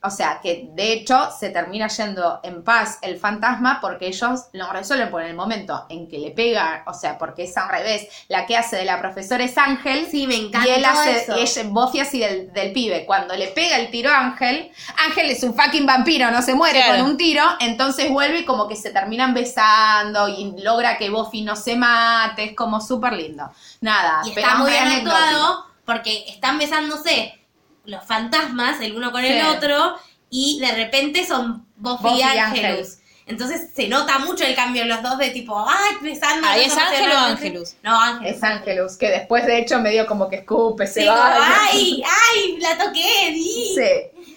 o 0.03 0.09
sea, 0.09 0.39
que 0.43 0.67
de 0.73 0.91
hecho 0.93 1.29
se 1.37 1.49
termina 1.49 1.87
yendo 1.87 2.39
en 2.43 2.63
paz 2.63 2.97
el 3.01 3.17
fantasma 3.17 3.79
porque 3.81 4.07
ellos 4.07 4.41
lo 4.51 4.71
resuelven 4.71 5.09
por 5.09 5.21
el 5.23 5.33
momento 5.35 5.85
en 5.89 6.07
que 6.09 6.19
le 6.19 6.31
pega, 6.31 6.83
o 6.87 6.93
sea, 6.93 7.17
porque 7.17 7.43
es 7.43 7.55
al 7.57 7.69
revés, 7.69 8.07
la 8.27 8.45
que 8.45 8.57
hace 8.57 8.75
de 8.75 8.85
la 8.85 8.99
profesora 8.99 9.43
es 9.43 9.57
Ángel. 9.57 10.07
Sí, 10.11 10.27
me 10.27 10.35
encanta 10.35 10.67
Y 10.67 10.71
él 10.73 10.85
hace, 10.85 11.21
eso. 11.23 11.37
y 11.37 11.41
ella, 11.41 11.61
Buffy 11.67 11.99
así 12.01 12.19
del, 12.19 12.51
del 12.53 12.73
pibe. 12.73 13.05
Cuando 13.05 13.35
le 13.35 13.47
pega 13.47 13.77
el 13.77 13.89
tiro 13.91 14.11
a 14.11 14.17
Ángel, 14.19 14.71
Ángel 15.07 15.29
es 15.31 15.41
un 15.43 15.55
fucking 15.55 15.85
vampiro, 15.85 16.29
no 16.31 16.41
se 16.41 16.53
muere 16.53 16.81
Claro. 16.83 17.01
con 17.03 17.11
un 17.11 17.17
tiro, 17.17 17.43
entonces 17.59 18.09
vuelve 18.11 18.39
y 18.39 18.45
como 18.45 18.67
que 18.67 18.75
se 18.75 18.89
terminan 18.91 19.33
besando 19.33 20.27
y 20.27 20.53
logra 20.61 20.97
que 20.97 21.09
Buffy 21.09 21.41
no 21.43 21.55
se 21.55 21.75
mate, 21.75 22.43
es 22.43 22.55
como 22.55 22.81
súper 22.81 23.13
lindo. 23.13 23.49
Nada, 23.81 24.21
Y 24.25 24.31
pero 24.31 24.47
está 24.47 24.57
muy 24.59 24.71
bien 24.71 24.87
actuado 24.87 25.65
porque 25.85 26.25
están 26.27 26.57
besándose 26.57 27.39
los 27.85 28.03
fantasmas 28.05 28.79
el 28.81 28.95
uno 28.95 29.11
con 29.11 29.23
el 29.23 29.41
Sí. 29.41 29.47
otro 29.47 29.95
y 30.29 30.59
de 30.59 30.71
repente 30.73 31.25
son 31.25 31.65
Buffy, 31.75 32.03
Buffy 32.03 32.19
y 32.19 32.21
Angelus. 32.23 32.97
Entonces 33.25 33.69
se 33.73 33.87
nota 33.87 34.19
mucho 34.19 34.43
el 34.43 34.53
cambio 34.53 34.81
en 34.83 34.89
los 34.89 35.01
dos 35.01 35.17
de 35.17 35.29
tipo, 35.29 35.57
ay, 35.67 35.95
besando. 36.01 36.45
Ahí 36.47 36.65
es 36.65 36.75
Ángel 36.77 37.09
o. 37.11 37.17
Ángelus. 37.17 37.75
No, 37.81 37.97
Ángel. 38.01 38.33
Es 38.33 38.43
Ángelus, 38.43 38.97
que 38.97 39.09
después 39.09 39.45
de 39.45 39.59
hecho 39.59 39.79
medio 39.79 40.05
como 40.05 40.29
que 40.29 40.37
escupe, 40.37 40.85
se 40.87 41.01
Sí, 41.01 41.07
va. 41.07 41.33
ay, 41.71 42.03
ay, 42.05 42.57
la 42.59 42.77
toqué, 42.77 43.31
di. 43.31 43.75
Sí. 43.75 44.29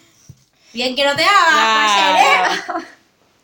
Bien 0.72 0.94
que 0.94 1.04
no 1.04 1.16
te 1.16 1.24
hagas, 1.24 1.90
ayer, 1.90 2.58
¿eh? 2.58 2.84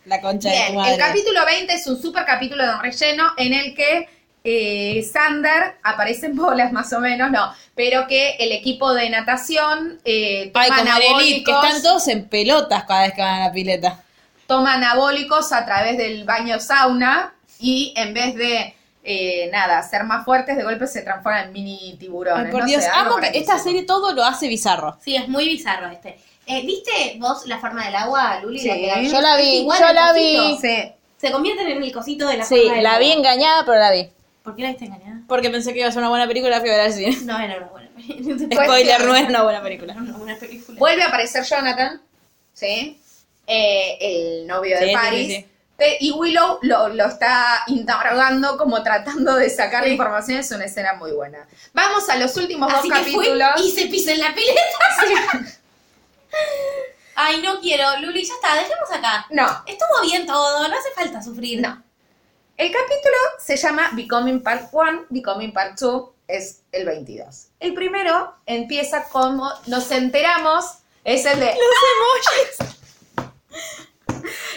La 0.05 0.21
concha 0.21 0.49
de 0.51 0.67
tu 0.69 0.73
madre. 0.75 0.93
el 0.95 0.99
capítulo 0.99 1.45
20 1.47 1.73
es 1.75 1.87
un 1.87 2.01
super 2.01 2.25
capítulo 2.25 2.63
de 2.65 2.77
relleno 2.79 3.33
en 3.37 3.55
el 3.55 3.75
que 3.75 4.09
eh, 4.45 5.09
Sander 5.13 5.77
aparece 5.83 6.27
en 6.27 6.37
bolas 6.37 6.73
más 6.73 6.93
o 6.93 7.01
menos, 7.01 7.31
no, 7.31 7.53
pero 7.75 8.07
que 8.07 8.37
el 8.39 8.53
equipo 8.53 8.93
de 8.95 9.09
natación 9.11 10.01
eh, 10.05 10.51
toma 10.53 10.65
Ay, 10.65 10.71
en 10.71 10.79
Elite, 10.89 11.45
que 11.45 11.51
anabólicos, 11.53 11.65
están 11.65 11.83
todos 11.83 12.09
en 12.09 12.29
pelotas 12.29 12.85
cada 12.85 13.03
vez 13.03 13.13
que 13.15 13.23
van 13.23 13.43
a 13.43 13.47
la 13.47 13.53
pileta. 13.53 14.03
toma 14.47 14.75
anabólicos 14.75 15.53
a 15.53 15.65
través 15.65 15.97
del 15.97 16.25
baño 16.25 16.59
sauna 16.61 17.35
y 17.59 17.95
en 17.97 18.13
vez 18.15 18.35
de 18.35 18.75
eh, 19.05 19.49
nada, 19.53 19.83
ser 19.83 20.05
más 20.05 20.25
fuertes, 20.25 20.57
de 20.57 20.63
golpe 20.63 20.87
se 20.87 21.03
transforman 21.03 21.47
en 21.47 21.53
mini 21.53 21.97
tiburones. 21.99 22.47
Ay, 22.47 22.53
por 22.53 22.61
no 22.61 22.67
Dios, 22.67 22.85
sé, 22.85 22.91
amo 22.95 23.17
que 23.17 23.31
esta 23.37 23.59
serie 23.59 23.83
todo 23.85 24.13
lo 24.13 24.25
hace 24.25 24.47
bizarro. 24.49 24.97
Sí, 25.03 25.17
es 25.17 25.29
muy 25.29 25.45
bizarro 25.47 25.89
este. 25.89 26.19
Eh, 26.47 26.65
¿Viste 26.67 27.17
vos 27.19 27.47
la 27.47 27.59
forma 27.59 27.85
del 27.85 27.95
agua, 27.97 28.41
Luli? 28.43 28.59
Sí, 28.61 28.69
La 28.69 28.75
que- 28.75 29.09
yo 29.09 29.21
la 29.21 29.37
vi, 29.37 29.65
yo 29.65 29.93
la 29.93 30.09
cosito. 30.13 30.15
vi. 30.15 30.57
Sí. 30.61 30.93
Se 31.17 31.31
convierten 31.33 31.69
en 31.69 31.83
el 31.83 31.93
cosito 31.93 32.27
de 32.29 32.37
la 32.39 32.45
Sí, 32.45 32.57
forma 32.57 32.75
del 32.75 32.83
la 32.83 32.91
agua. 32.95 33.01
vi 33.01 33.13
engañada, 33.13 33.65
pero 33.65 33.79
la 33.79 33.91
vi. 33.93 34.09
¿Por 34.43 34.57
qué 34.57 34.63
la 34.63 34.69
viste 34.71 34.85
engañada? 34.87 35.21
Porque 35.29 35.51
pensé 35.51 35.73
que 35.73 35.79
iba 35.81 35.89
a 35.89 35.93
ser 35.93 36.01
una 36.01 36.09
buena 36.09 36.27
película, 36.27 36.61
fui 36.61 36.69
a 36.69 36.73
ver 36.73 36.81
al 36.83 36.93
cine. 36.93 37.17
No 37.25 37.39
era 37.39 37.57
una 37.59 37.67
buena 37.69 37.89
película. 37.95 38.39
Spoiler, 38.65 39.05
no 39.05 39.15
era 39.17 39.29
una 39.29 39.43
buena 39.43 39.63
película. 39.63 39.93
Era 39.93 40.03
una 40.03 40.17
buena 40.19 40.37
película. 40.39 40.79
Vuelve 40.79 41.03
a 41.03 41.07
aparecer 41.09 41.45
Jonathan, 41.45 42.01
¿sí? 42.53 43.01
Eh, 43.47 43.99
el 44.01 44.47
novio 44.47 44.79
de 44.79 44.89
Sí, 44.89 44.93
Paris. 44.95 45.27
sí, 45.29 45.35
sí. 45.37 45.47
Te- 45.77 45.97
Y 46.01 46.11
Willow 46.13 46.59
lo, 46.63 46.89
lo 46.89 47.07
está 47.07 47.63
interrogando, 47.69 48.57
como 48.59 48.83
tratando 48.83 49.35
de 49.37 49.49
sacar 49.51 49.85
Sí. 49.85 49.91
información. 49.91 50.39
Es 50.39 50.51
una 50.51 50.65
escena 50.65 50.95
muy 50.95 51.13
buena. 51.13 51.47
Vamos 51.73 52.09
a 52.09 52.17
los 52.17 52.37
últimos 52.37 52.73
Así 52.73 52.89
dos 52.89 52.99
que 52.99 53.05
fue 53.13 53.25
capítulos. 53.27 53.51
y 53.65 53.71
se 53.71 53.87
pisó 53.87 54.11
en 54.11 54.21
la 54.21 54.35
pileta. 54.35 54.61
Ay, 57.15 57.41
no 57.43 57.61
quiero. 57.61 57.85
Luli, 58.01 58.25
ya 58.25 58.35
está, 58.35 58.55
dejemos 58.55 58.91
acá. 58.91 59.27
No, 59.31 59.47
Estuvo 59.67 60.03
bien 60.03 60.27
todo, 60.27 60.67
no 60.69 60.75
hace 60.75 60.91
falta 60.95 61.23
sufrir. 61.23 61.61
No. 61.61 61.83
El 62.57 62.71
capítulo 62.71 63.17
se 63.39 63.57
llama 63.57 63.91
Becoming 63.95 64.43
Part 64.43 64.69
1, 64.73 65.07
Becoming 65.09 65.53
Part 65.53 65.79
2 65.81 66.11
es 66.29 66.63
el 66.71 66.85
22. 66.87 67.49
El 67.61 67.75
primero 67.75 68.35
empieza 68.47 69.05
como 69.05 69.51
nos 69.67 69.91
enteramos, 69.91 70.65
es 71.05 71.25
el 71.25 71.41
de... 71.41 71.47
Los 71.47 71.57
emojis. 71.97 72.73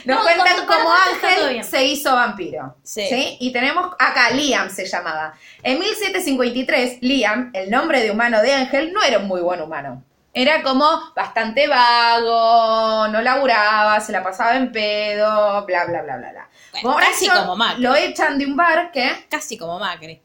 Nos 0.05 0.17
No, 0.17 0.23
cuentan 0.23 0.65
cómo 0.67 0.91
Ángel 0.91 1.63
se 1.63 1.83
hizo 1.85 2.13
vampiro. 2.13 2.75
Sí. 2.83 3.37
Y 3.39 3.51
tenemos 3.51 3.95
acá, 3.97 4.29
Liam 4.29 4.69
se 4.69 4.85
llamaba. 4.85 5.33
En 5.63 5.79
1753, 5.79 6.99
Liam, 7.01 7.49
el 7.53 7.71
nombre 7.71 8.01
de 8.01 8.11
humano 8.11 8.41
de 8.41 8.53
Ángel, 8.53 8.93
no 8.93 9.01
era 9.01 9.17
un 9.17 9.27
muy 9.27 9.41
buen 9.41 9.61
humano. 9.61 10.03
Era 10.37 10.61
como 10.63 10.85
bastante 11.15 11.65
vago, 11.67 13.07
no 13.07 13.21
laburaba, 13.21 13.99
se 14.01 14.11
la 14.11 14.21
pasaba 14.21 14.57
en 14.57 14.69
pedo, 14.71 15.65
bla, 15.65 15.85
bla, 15.85 16.01
bla, 16.01 16.17
bla, 16.17 16.31
bla. 16.31 16.49
Bueno, 16.83 16.97
casi 16.99 17.29
como 17.29 17.55
Macri. 17.55 17.81
Lo 17.81 17.95
echan 17.95 18.37
de 18.37 18.45
un 18.45 18.55
bar 18.57 18.91
que 18.91 19.27
Casi 19.29 19.57
como 19.57 19.79
Macri. 19.79 20.21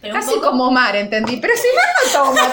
Pero 0.00 0.14
casi 0.14 0.30
poco- 0.34 0.48
como 0.50 0.70
Mar, 0.70 0.96
entendí. 0.96 1.36
Pero 1.38 1.54
si 1.56 1.66
Mar 1.76 1.86
no 1.94 2.10
toma. 2.34 2.52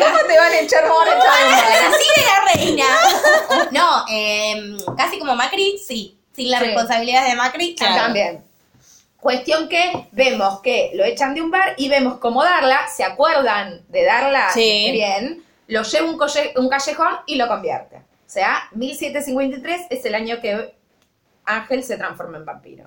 ¿Cómo 0.00 0.18
te 0.28 0.38
van 0.38 0.52
a 0.52 0.58
echar 0.60 0.84
Mar 0.88 1.08
echar 1.08 1.16
un 1.16 1.18
bar? 1.18 1.64
Así 1.94 2.08
de 2.16 2.26
la 2.26 2.54
reina. 2.54 2.84
No, 3.72 4.04
eh, 4.08 4.76
casi 4.96 5.18
como 5.18 5.34
Macri, 5.34 5.78
sí. 5.78 6.18
Sin 6.34 6.50
las 6.50 6.60
Sí. 6.60 6.66
responsabilidades 6.66 7.30
de 7.30 7.36
Macri, 7.36 7.74
Claro. 7.74 7.94
También. 7.96 8.44
Cuestión 9.26 9.68
que 9.68 10.06
vemos 10.12 10.60
que 10.60 10.92
lo 10.94 11.04
echan 11.04 11.34
de 11.34 11.42
un 11.42 11.50
bar 11.50 11.74
y 11.76 11.88
vemos 11.88 12.18
cómo 12.18 12.44
darla, 12.44 12.86
se 12.86 13.02
acuerdan 13.02 13.82
de 13.88 14.04
darla 14.04 14.50
Sí. 14.54 14.90
bien, 14.92 15.44
lo 15.66 15.82
lleva 15.82 16.08
un, 16.08 16.16
colle- 16.16 16.52
un 16.56 16.68
callejón 16.68 17.12
y 17.26 17.34
lo 17.34 17.48
convierte. 17.48 17.96
O 17.96 18.28
sea, 18.28 18.68
1753 18.72 19.86
es 19.90 20.04
el 20.04 20.14
año 20.14 20.40
que 20.40 20.74
Ángel 21.44 21.82
se 21.82 21.96
transforma 21.96 22.38
en 22.38 22.44
vampiro. 22.44 22.84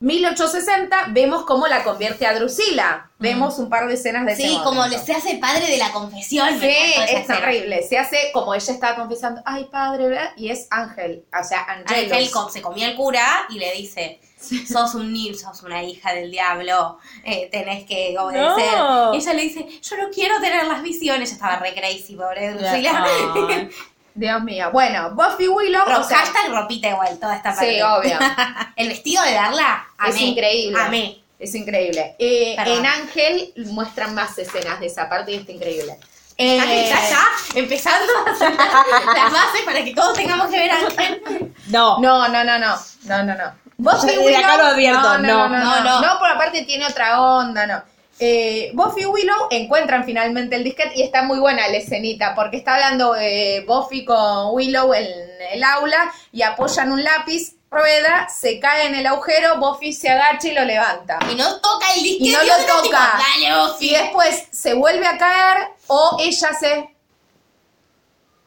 1860 0.00 1.06
vemos 1.10 1.44
cómo 1.44 1.66
la 1.68 1.84
convierte 1.84 2.26
a 2.26 2.34
Drusila. 2.34 3.10
Vemos 3.18 3.58
un 3.58 3.68
par 3.68 3.86
de 3.86 3.94
escenas 3.94 4.24
de 4.26 4.32
ese 4.32 4.42
Sí, 4.42 4.58
como 4.64 4.86
le 4.86 4.98
se 4.98 5.12
hace 5.12 5.36
padre 5.36 5.66
de 5.66 5.76
la 5.76 5.90
confesión. 5.92 6.48
Sí, 6.58 6.66
es 6.68 7.10
escena. 7.10 7.38
terrible. 7.40 7.82
Se 7.82 7.98
hace 7.98 8.16
como 8.32 8.54
ella 8.54 8.72
estaba 8.72 8.96
confesando, 8.96 9.42
ay 9.44 9.66
padre, 9.70 10.08
¿verdad? 10.08 10.30
y 10.36 10.48
es 10.50 10.66
Ángel, 10.70 11.24
o 11.38 11.44
sea. 11.44 11.64
Ángel 11.68 12.28
se 12.50 12.62
comía 12.62 12.88
el 12.88 12.96
cura 12.96 13.24
y 13.50 13.58
le 13.58 13.72
dice, 13.74 14.20
sos 14.66 14.94
un 14.94 15.12
ni- 15.12 15.34
sos 15.34 15.62
una 15.62 15.82
hija 15.82 16.12
del 16.12 16.30
diablo, 16.30 16.98
eh, 17.24 17.48
tenés 17.50 17.84
que 17.84 18.16
obedecer. 18.18 18.76
No. 18.76 19.14
Y 19.14 19.18
ella 19.18 19.32
le 19.34 19.42
dice, 19.42 19.66
yo 19.80 19.96
no 19.96 20.10
quiero 20.10 20.40
tener 20.40 20.66
las 20.66 20.82
visiones. 20.82 21.30
Yo 21.30 21.34
estaba 21.34 21.56
re 21.56 21.74
crazy, 21.74 22.16
pobre 22.16 22.52
Drusila. 22.54 23.06
Dios 24.14 24.42
mío. 24.42 24.70
Bueno, 24.72 25.12
Buffy 25.14 25.48
Willow, 25.48 25.84
o 25.84 26.04
sea, 26.04 26.18
hashtag 26.18 26.50
ropita 26.50 26.88
igual, 26.90 27.18
toda 27.18 27.34
esta 27.36 27.50
parte. 27.54 27.76
sí, 27.76 27.80
obvio. 27.80 28.18
El 28.76 28.88
vestido 28.88 29.22
de 29.22 29.32
darla, 29.32 29.86
amé. 29.96 30.10
Es 30.14 30.20
increíble. 30.20 30.80
Amé. 30.82 31.18
Es 31.38 31.54
increíble. 31.54 32.14
Eh, 32.18 32.54
en 32.58 32.84
Ángel 32.86 33.52
muestran 33.72 34.14
más 34.14 34.36
escenas 34.38 34.78
de 34.80 34.86
esa 34.86 35.08
parte 35.08 35.32
y 35.32 35.36
está 35.36 35.52
increíble. 35.52 35.98
Eh, 36.36 36.84
está 36.84 37.08
ya 37.10 37.26
empezando 37.54 38.12
a 38.26 38.30
hacer 38.30 38.54
las 39.14 39.32
bases 39.32 39.62
para 39.64 39.82
que 39.84 39.94
todos 39.94 40.16
tengamos 40.16 40.48
que 40.48 40.58
ver 40.58 40.70
Ángel. 40.70 41.52
No. 41.68 41.98
No, 42.00 42.28
no, 42.28 42.44
no, 42.44 42.58
no. 42.58 42.76
No, 43.04 43.24
no, 43.24 43.34
no. 43.34 43.61
Buffy 43.82 44.14
De 44.14 44.36
acá 44.36 44.56
lo 44.58 44.64
advierto, 44.66 45.18
no, 45.18 45.48
no, 45.48 45.80
no, 45.80 46.00
no. 46.00 46.18
por 46.18 46.28
aparte 46.28 46.62
tiene 46.62 46.86
otra 46.86 47.20
onda, 47.20 47.66
no. 47.66 47.82
Eh, 48.20 48.70
Buffy 48.74 49.02
y 49.02 49.06
Willow 49.06 49.48
encuentran 49.50 50.04
finalmente 50.04 50.54
el 50.54 50.62
disquete 50.62 50.92
y 50.94 51.02
está 51.02 51.22
muy 51.22 51.40
buena 51.40 51.66
la 51.66 51.76
escenita 51.78 52.34
porque 52.36 52.58
está 52.58 52.74
hablando 52.74 53.16
eh, 53.16 53.64
Buffy 53.66 54.04
con 54.04 54.50
Willow 54.54 54.94
en 54.94 55.08
el 55.52 55.64
aula 55.64 56.12
y 56.30 56.42
apoyan 56.42 56.92
un 56.92 57.02
lápiz, 57.02 57.56
rueda, 57.68 58.28
se 58.28 58.60
cae 58.60 58.86
en 58.86 58.94
el 58.94 59.06
agujero, 59.06 59.58
Buffy 59.58 59.92
se 59.92 60.10
agacha 60.10 60.46
y 60.48 60.52
lo 60.52 60.64
levanta. 60.64 61.18
Y 61.32 61.34
no 61.34 61.60
toca 61.60 61.86
el 61.96 62.02
disquete. 62.02 62.28
Y 62.30 62.32
no 62.32 62.42
lo 62.44 62.56
tipo, 62.58 62.82
toca. 62.84 63.18
Dale, 63.18 63.60
Buffy. 63.66 63.88
Y 63.88 63.94
después 63.94 64.44
se 64.52 64.74
vuelve 64.74 65.06
a 65.06 65.18
caer 65.18 65.68
o 65.88 66.18
ella 66.20 66.52
se... 66.54 66.94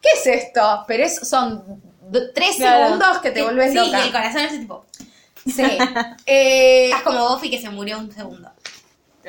¿Qué 0.02 0.10
es 0.14 0.28
esto? 0.28 0.86
Pero 0.88 1.04
es, 1.04 1.28
son 1.28 1.82
tres 2.34 2.58
Claro. 2.58 2.86
segundos 2.86 3.18
que 3.18 3.32
te 3.32 3.42
vuelves 3.42 3.72
sí, 3.72 3.78
loca. 3.78 4.00
y 4.00 4.02
el 4.04 4.12
corazón 4.12 4.42
es 4.42 4.52
tipo. 4.60 4.86
Sí. 5.46 5.64
Eh, 6.26 6.86
Estás 6.86 7.04
como 7.04 7.30
Buffy 7.30 7.50
que 7.52 7.62
se 7.62 7.70
murió 7.70 8.00
un 8.00 8.12
segundo. 8.12 8.52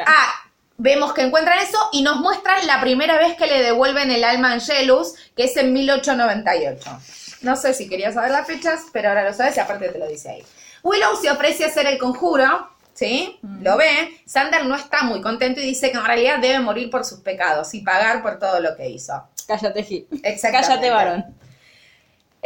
ah, 0.06 0.32
vemos 0.78 1.12
que 1.12 1.22
encuentran 1.22 1.58
eso 1.58 1.78
y 1.92 2.02
nos 2.02 2.16
muestran 2.20 2.66
la 2.66 2.80
primera 2.80 3.18
vez 3.18 3.36
que 3.36 3.46
le 3.46 3.62
devuelven 3.62 4.10
el 4.10 4.24
alma 4.24 4.50
a 4.50 4.52
Angelus, 4.54 5.14
que 5.36 5.44
es 5.44 5.56
en 5.56 5.72
1898. 5.72 6.98
No 7.42 7.54
sé 7.56 7.74
si 7.74 7.88
querías 7.88 8.14
saber 8.14 8.30
las 8.30 8.46
fechas, 8.46 8.84
pero 8.92 9.08
ahora 9.10 9.24
lo 9.24 9.34
sabes 9.34 9.56
y 9.56 9.60
aparte 9.60 9.88
te 9.90 9.98
lo 9.98 10.08
dice 10.08 10.30
ahí. 10.30 10.42
Willow 10.82 11.16
se 11.20 11.30
ofrece 11.30 11.64
a 11.64 11.68
hacer 11.68 11.86
el 11.86 11.98
conjuro, 11.98 12.70
¿sí? 12.94 13.38
Lo 13.60 13.76
ve. 13.76 14.20
Sander 14.24 14.64
no 14.64 14.74
está 14.74 15.02
muy 15.02 15.20
contento 15.20 15.60
y 15.60 15.64
dice 15.64 15.90
que 15.90 15.98
en 15.98 16.04
realidad 16.04 16.38
debe 16.38 16.60
morir 16.60 16.90
por 16.90 17.04
sus 17.04 17.20
pecados 17.20 17.74
y 17.74 17.80
pagar 17.82 18.22
por 18.22 18.38
todo 18.38 18.60
lo 18.60 18.74
que 18.76 18.88
hizo. 18.88 19.22
Cállate, 19.46 19.82
Gil. 19.82 20.06
Exactamente. 20.22 20.68
Cállate, 20.68 20.90
varón. 20.90 21.24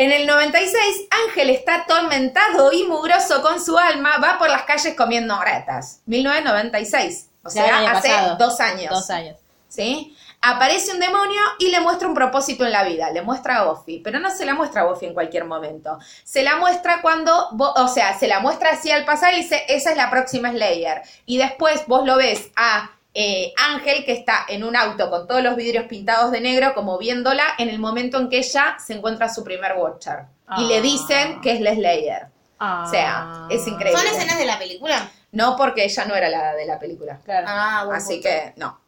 En 0.00 0.12
el 0.12 0.26
96, 0.26 1.08
Ángel 1.26 1.50
está 1.50 1.82
atormentado 1.82 2.72
y 2.72 2.84
mugroso 2.84 3.42
con 3.42 3.62
su 3.62 3.76
alma, 3.76 4.16
va 4.16 4.38
por 4.38 4.48
las 4.48 4.62
calles 4.62 4.94
comiendo 4.96 5.38
ratas. 5.38 6.00
1996. 6.06 7.28
O 7.44 7.50
sea, 7.50 7.90
hace 7.90 8.08
pasado. 8.08 8.36
dos 8.38 8.58
años. 8.60 8.88
Dos 8.88 9.10
años. 9.10 9.36
¿Sí? 9.68 10.16
Aparece 10.40 10.92
un 10.92 11.00
demonio 11.00 11.42
y 11.58 11.68
le 11.68 11.80
muestra 11.80 12.08
un 12.08 12.14
propósito 12.14 12.64
en 12.64 12.72
la 12.72 12.82
vida. 12.84 13.10
Le 13.10 13.20
muestra 13.20 13.58
a 13.58 13.64
Buffy. 13.64 14.00
Pero 14.02 14.20
no 14.20 14.30
se 14.30 14.46
la 14.46 14.54
muestra 14.54 14.80
a 14.80 14.84
Buffy 14.86 15.04
en 15.04 15.12
cualquier 15.12 15.44
momento. 15.44 15.98
Se 16.24 16.42
la 16.42 16.56
muestra 16.56 17.02
cuando, 17.02 17.50
o 17.58 17.88
sea, 17.88 18.18
se 18.18 18.26
la 18.26 18.40
muestra 18.40 18.70
así 18.70 18.90
al 18.90 19.04
pasar 19.04 19.34
y 19.34 19.42
dice, 19.42 19.64
esa 19.68 19.90
es 19.90 19.98
la 19.98 20.08
próxima 20.08 20.50
Slayer. 20.50 21.02
Y 21.26 21.36
después 21.36 21.86
vos 21.86 22.06
lo 22.06 22.16
ves 22.16 22.48
a 22.56 22.90
eh, 23.14 23.52
Ángel 23.56 24.04
que 24.04 24.12
está 24.12 24.44
en 24.48 24.62
un 24.64 24.76
auto 24.76 25.10
con 25.10 25.26
todos 25.26 25.42
los 25.42 25.56
vidrios 25.56 25.86
pintados 25.86 26.30
de 26.30 26.40
negro, 26.40 26.74
como 26.74 26.96
viéndola 26.98 27.44
en 27.58 27.68
el 27.68 27.78
momento 27.78 28.18
en 28.18 28.28
que 28.28 28.38
ella 28.38 28.76
se 28.84 28.94
encuentra 28.94 29.28
su 29.28 29.42
primer 29.44 29.72
Watcher. 29.76 30.26
Y 30.58 30.64
le 30.66 30.78
Ah. 30.78 30.80
dicen 30.80 31.40
que 31.40 31.52
es 31.52 31.60
la 31.60 31.74
Slayer. 31.74 32.26
O 32.60 32.86
sea, 32.90 33.46
es 33.50 33.66
increíble. 33.66 33.98
¿Son 34.00 34.06
escenas 34.06 34.38
de 34.38 34.44
la 34.44 34.58
película? 34.58 35.10
No 35.32 35.56
porque 35.56 35.84
ella 35.84 36.04
no 36.04 36.14
era 36.14 36.28
la 36.28 36.54
de 36.54 36.66
la 36.66 36.78
película. 36.78 37.18
Claro. 37.24 37.46
Ah, 37.48 37.86
Así 37.92 38.14
punto. 38.14 38.28
que 38.28 38.52
no. 38.56 38.80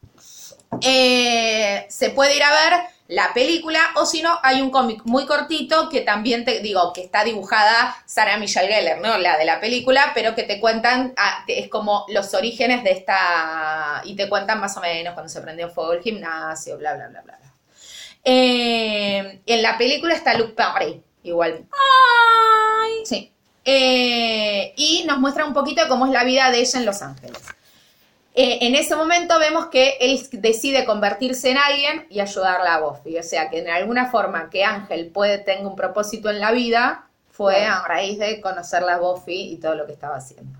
Eh, 0.80 1.86
se 1.88 2.10
puede 2.10 2.36
ir 2.36 2.42
a 2.42 2.50
ver 2.50 2.72
la 3.12 3.34
película 3.34 3.78
o 3.96 4.06
si 4.06 4.22
no, 4.22 4.38
hay 4.42 4.62
un 4.62 4.70
cómic 4.70 5.02
muy 5.04 5.26
cortito 5.26 5.90
que 5.90 6.00
también 6.00 6.46
te 6.46 6.60
digo 6.60 6.92
que 6.94 7.02
está 7.02 7.24
dibujada 7.24 7.94
Sarah 8.06 8.38
Michelle 8.38 8.72
Gellar, 8.72 9.00
¿no? 9.00 9.18
La 9.18 9.36
de 9.36 9.44
la 9.44 9.60
película, 9.60 10.12
pero 10.14 10.34
que 10.34 10.44
te 10.44 10.58
cuentan, 10.58 11.12
ah, 11.18 11.44
es 11.46 11.68
como 11.68 12.06
los 12.08 12.32
orígenes 12.32 12.82
de 12.84 12.92
esta, 12.92 14.00
y 14.04 14.16
te 14.16 14.30
cuentan 14.30 14.60
más 14.60 14.76
o 14.78 14.80
menos 14.80 15.12
cuando 15.12 15.28
se 15.28 15.42
prendió 15.42 15.68
fuego 15.68 15.92
el 15.92 16.02
gimnasio, 16.02 16.78
bla, 16.78 16.94
bla, 16.94 17.08
bla, 17.08 17.20
bla. 17.20 17.36
bla. 17.36 17.52
Eh, 18.24 19.42
en 19.44 19.62
la 19.62 19.76
película 19.76 20.14
está 20.14 20.32
Luke 20.32 20.54
Perry, 20.54 21.02
igual. 21.22 21.66
Sí. 23.04 23.30
Eh, 23.64 24.72
y 24.76 25.04
nos 25.06 25.18
muestra 25.18 25.44
un 25.44 25.52
poquito 25.52 25.82
de 25.82 25.88
cómo 25.88 26.06
es 26.06 26.12
la 26.12 26.24
vida 26.24 26.50
de 26.50 26.60
ella 26.60 26.78
en 26.78 26.86
Los 26.86 27.02
Ángeles. 27.02 27.42
Eh, 28.34 28.58
en 28.62 28.74
ese 28.74 28.96
momento 28.96 29.38
vemos 29.38 29.66
que 29.66 29.98
él 30.00 30.26
decide 30.32 30.86
convertirse 30.86 31.50
en 31.50 31.58
alguien 31.58 32.06
y 32.08 32.20
ayudarla 32.20 32.74
a 32.76 32.80
Buffy. 32.80 33.18
O 33.18 33.22
sea, 33.22 33.50
que 33.50 33.58
en 33.58 33.68
alguna 33.68 34.10
forma 34.10 34.48
que 34.48 34.64
Ángel 34.64 35.08
puede 35.12 35.38
tener 35.38 35.66
un 35.66 35.76
propósito 35.76 36.30
en 36.30 36.40
la 36.40 36.50
vida 36.50 37.04
fue 37.30 37.66
a 37.66 37.82
raíz 37.82 38.18
de 38.18 38.40
conocerla 38.40 38.94
a 38.94 38.98
Buffy 38.98 39.52
y 39.52 39.56
todo 39.56 39.74
lo 39.74 39.86
que 39.86 39.92
estaba 39.92 40.16
haciendo. 40.16 40.58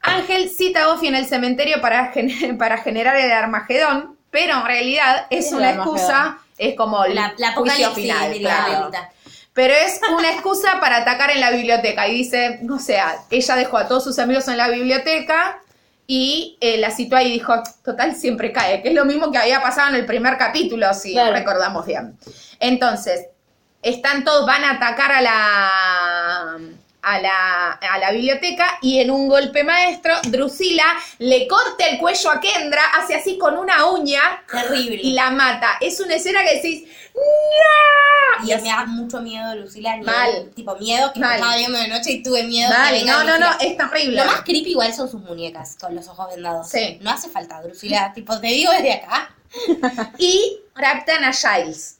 Ángel 0.00 0.50
cita 0.50 0.82
a 0.84 0.92
Buffy 0.92 1.06
en 1.06 1.14
el 1.14 1.26
cementerio 1.26 1.80
para, 1.80 2.06
gen- 2.12 2.58
para 2.58 2.78
generar 2.78 3.16
el 3.16 3.30
Armagedón, 3.30 4.16
pero 4.32 4.56
en 4.56 4.64
realidad 4.64 5.26
es 5.30 5.52
una 5.52 5.70
excusa, 5.74 6.38
es 6.58 6.74
como 6.74 7.04
La, 7.06 7.34
la 7.38 7.52
juicio 7.52 7.92
final. 7.92 8.32
claro. 8.38 8.90
Pero 9.52 9.74
es 9.74 10.00
una 10.16 10.32
excusa 10.32 10.80
para 10.80 10.96
atacar 10.96 11.30
en 11.30 11.38
la 11.40 11.50
biblioteca. 11.50 12.08
Y 12.08 12.14
dice, 12.14 12.60
o 12.68 12.78
sea, 12.78 13.18
ella 13.30 13.54
dejó 13.54 13.76
a 13.76 13.86
todos 13.86 14.02
sus 14.02 14.18
amigos 14.18 14.48
en 14.48 14.56
la 14.56 14.68
biblioteca 14.68 15.60
y 16.14 16.58
eh, 16.60 16.76
la 16.76 16.90
citó 16.90 17.16
ahí 17.16 17.28
y 17.28 17.32
dijo, 17.32 17.54
total, 17.82 18.14
siempre 18.14 18.52
cae, 18.52 18.82
que 18.82 18.90
es 18.90 18.94
lo 18.94 19.06
mismo 19.06 19.32
que 19.32 19.38
había 19.38 19.62
pasado 19.62 19.88
en 19.88 19.94
el 19.94 20.04
primer 20.04 20.36
capítulo, 20.36 20.92
si 20.92 21.12
Claro. 21.12 21.32
recordamos 21.32 21.86
bien. 21.86 22.18
Entonces, 22.60 23.28
están 23.80 24.22
todos, 24.22 24.44
van 24.46 24.62
a 24.62 24.72
atacar 24.72 25.10
a 25.10 25.22
la 25.22 26.58
a 27.04 27.18
la, 27.20 27.70
a 27.72 27.98
la 27.98 28.12
biblioteca 28.12 28.78
y 28.82 29.00
en 29.00 29.10
un 29.10 29.26
golpe 29.26 29.64
maestro, 29.64 30.14
Drusila 30.28 30.84
le 31.18 31.48
corta 31.48 31.86
el 31.86 31.98
cuello 31.98 32.30
a 32.30 32.38
Kendra, 32.40 32.82
hace 32.96 33.14
así 33.14 33.38
con 33.38 33.56
una 33.58 33.86
uña 33.86 34.20
Terrible. 34.48 35.00
y 35.02 35.12
la 35.14 35.30
mata. 35.30 35.78
Es 35.80 35.98
una 35.98 36.14
escena 36.16 36.44
que 36.44 36.56
decís, 36.56 36.84
¡No! 37.14 38.44
Y 38.44 38.62
me 38.62 38.68
da 38.68 38.86
mucho 38.86 39.20
miedo, 39.20 39.54
Lucila. 39.54 39.96
Mal. 39.98 40.50
Tipo, 40.54 40.76
miedo 40.76 41.12
que 41.12 41.20
Mal. 41.20 41.30
me 41.30 41.34
estaba 41.36 41.56
viendo 41.56 41.78
de 41.78 41.88
noche 41.88 42.12
y 42.12 42.22
tuve 42.22 42.44
miedo. 42.44 42.70
que 42.70 42.78
Mal, 42.78 42.92
venga 42.94 43.12
no, 43.12 43.24
no, 43.24 43.38
no, 43.38 43.50
es 43.60 43.76
terrible. 43.76 44.16
Lo 44.16 44.24
más 44.24 44.42
creepy 44.42 44.70
igual 44.70 44.92
son 44.94 45.08
sus 45.10 45.20
muñecas 45.20 45.76
con 45.80 45.94
los 45.94 46.08
ojos 46.08 46.28
vendados. 46.34 46.68
Sí. 46.68 46.98
No 47.02 47.10
hace 47.10 47.28
falta, 47.28 47.60
Drusila. 47.62 48.12
tipo, 48.14 48.38
te 48.40 48.48
digo 48.48 48.72
desde 48.72 48.92
acá. 48.94 49.34
Y 50.18 50.60
raptan 50.74 51.24
a 51.24 51.32
Giles. 51.32 51.98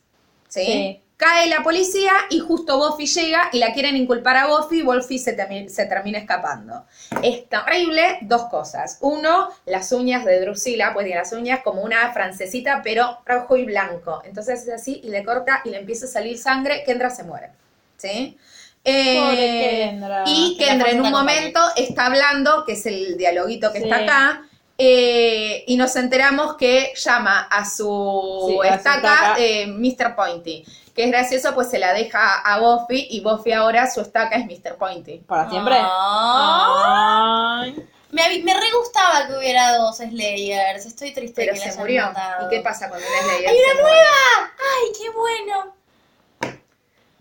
¿sí? 0.49 0.65
Sí. 0.65 1.02
Cae 1.25 1.47
la 1.49 1.63
policía 1.63 2.11
y 2.31 2.41
justo 2.41 2.79
Buffy 2.79 3.07
llega 3.07 3.49
y 3.53 3.59
la 3.61 3.73
quieren 3.73 3.95
inculpar 3.97 4.37
a 4.37 4.47
Buffy 4.49 4.81
y 4.81 4.83
Buffy 4.83 5.21
se, 5.21 5.37
termi- 5.39 5.69
se 5.69 5.87
termina 5.87 6.19
escapando. 6.19 6.85
Es 7.23 7.49
terrible 7.49 8.19
dos 8.23 8.47
cosas. 8.47 8.99
Uno, 9.03 9.51
las 9.67 9.93
uñas 9.93 10.25
de 10.25 10.41
Drusilla, 10.41 10.93
pues 10.93 11.07
tiene 11.07 11.21
las 11.21 11.33
uñas 11.33 11.61
como 11.63 11.83
una 11.83 12.13
francesita, 12.13 12.81
pero 12.83 13.19
rojo 13.25 13.57
y 13.57 13.65
blanco. 13.65 14.21
Entonces 14.25 14.67
es 14.67 14.75
así 14.75 15.01
y 15.05 15.11
le 15.11 15.23
corta 15.25 15.63
y 15.65 15.71
le 15.71 15.79
empieza 15.79 16.07
a 16.07 16.09
salir 16.09 16.37
sangre. 16.39 16.83
Kendra 16.85 17.09
se 17.09 17.23
muere. 17.23 17.51
¿Sí? 17.99 18.37
Eh, 18.85 19.87
Kendra. 19.91 20.25
Y 20.27 20.57
Que 20.59 20.65
Kendra 20.65 20.91
en 20.91 21.03
un 21.03 21.11
momento 21.13 21.61
está 21.77 22.07
hablando, 22.07 22.65
que 22.67 22.73
es 22.73 22.85
el 22.87 23.17
dialoguito 23.17 23.73
que 23.73 23.79
Sí. 23.79 23.85
está 23.85 23.99
acá, 23.99 24.43
eh, 24.77 25.63
y 25.69 25.77
nos 25.77 25.95
enteramos 25.95 26.57
que 26.57 26.93
llama 26.97 27.43
a 27.43 27.65
su 27.65 28.47
Sí, 28.49 28.55
a 28.67 28.73
su 28.73 28.77
estaca 28.77 28.97
estaca. 29.15 29.35
eh, 29.39 29.67
Mr. 29.69 30.17
Pointy. 30.17 30.65
Que 30.95 31.05
es 31.05 31.11
gracioso, 31.11 31.55
pues 31.55 31.71
se 31.71 31.79
la 31.79 31.95
deja 31.95 32.41
a 32.41 32.61
Buffy 32.61 33.07
y 33.11 33.21
Buffy 33.21 33.53
ahora 33.53 33.91
su 33.91 34.03
estaca 34.03 34.37
es 34.37 34.45
Mr. 34.47 34.77
Pointy. 34.77 35.19
¿Para 35.21 35.49
siempre? 35.49 35.77
Ay. 35.81 37.75
Me, 38.11 38.23
me 38.45 38.53
re 38.53 38.67
gustaba 38.79 39.27
que 39.27 39.39
hubiera 39.39 39.79
dos 39.79 39.97
Slayers. 39.97 40.85
Estoy 40.85 41.15
triste 41.15 41.35
Pero 41.47 41.55
que 41.55 41.61
se 41.61 41.79
murió. 41.79 42.05
matado. 42.07 42.47
¿Y 42.47 42.51
qué 42.51 42.61
pasa 42.61 42.91
cuando 42.91 43.07
una 43.07 43.23
Slayer 43.23 43.49
¡Hay 43.49 43.57
una 43.57 43.83
nueva! 43.83 44.53
¡Ay, 44.59 44.93
qué 45.01 45.11
bueno! 45.11 45.75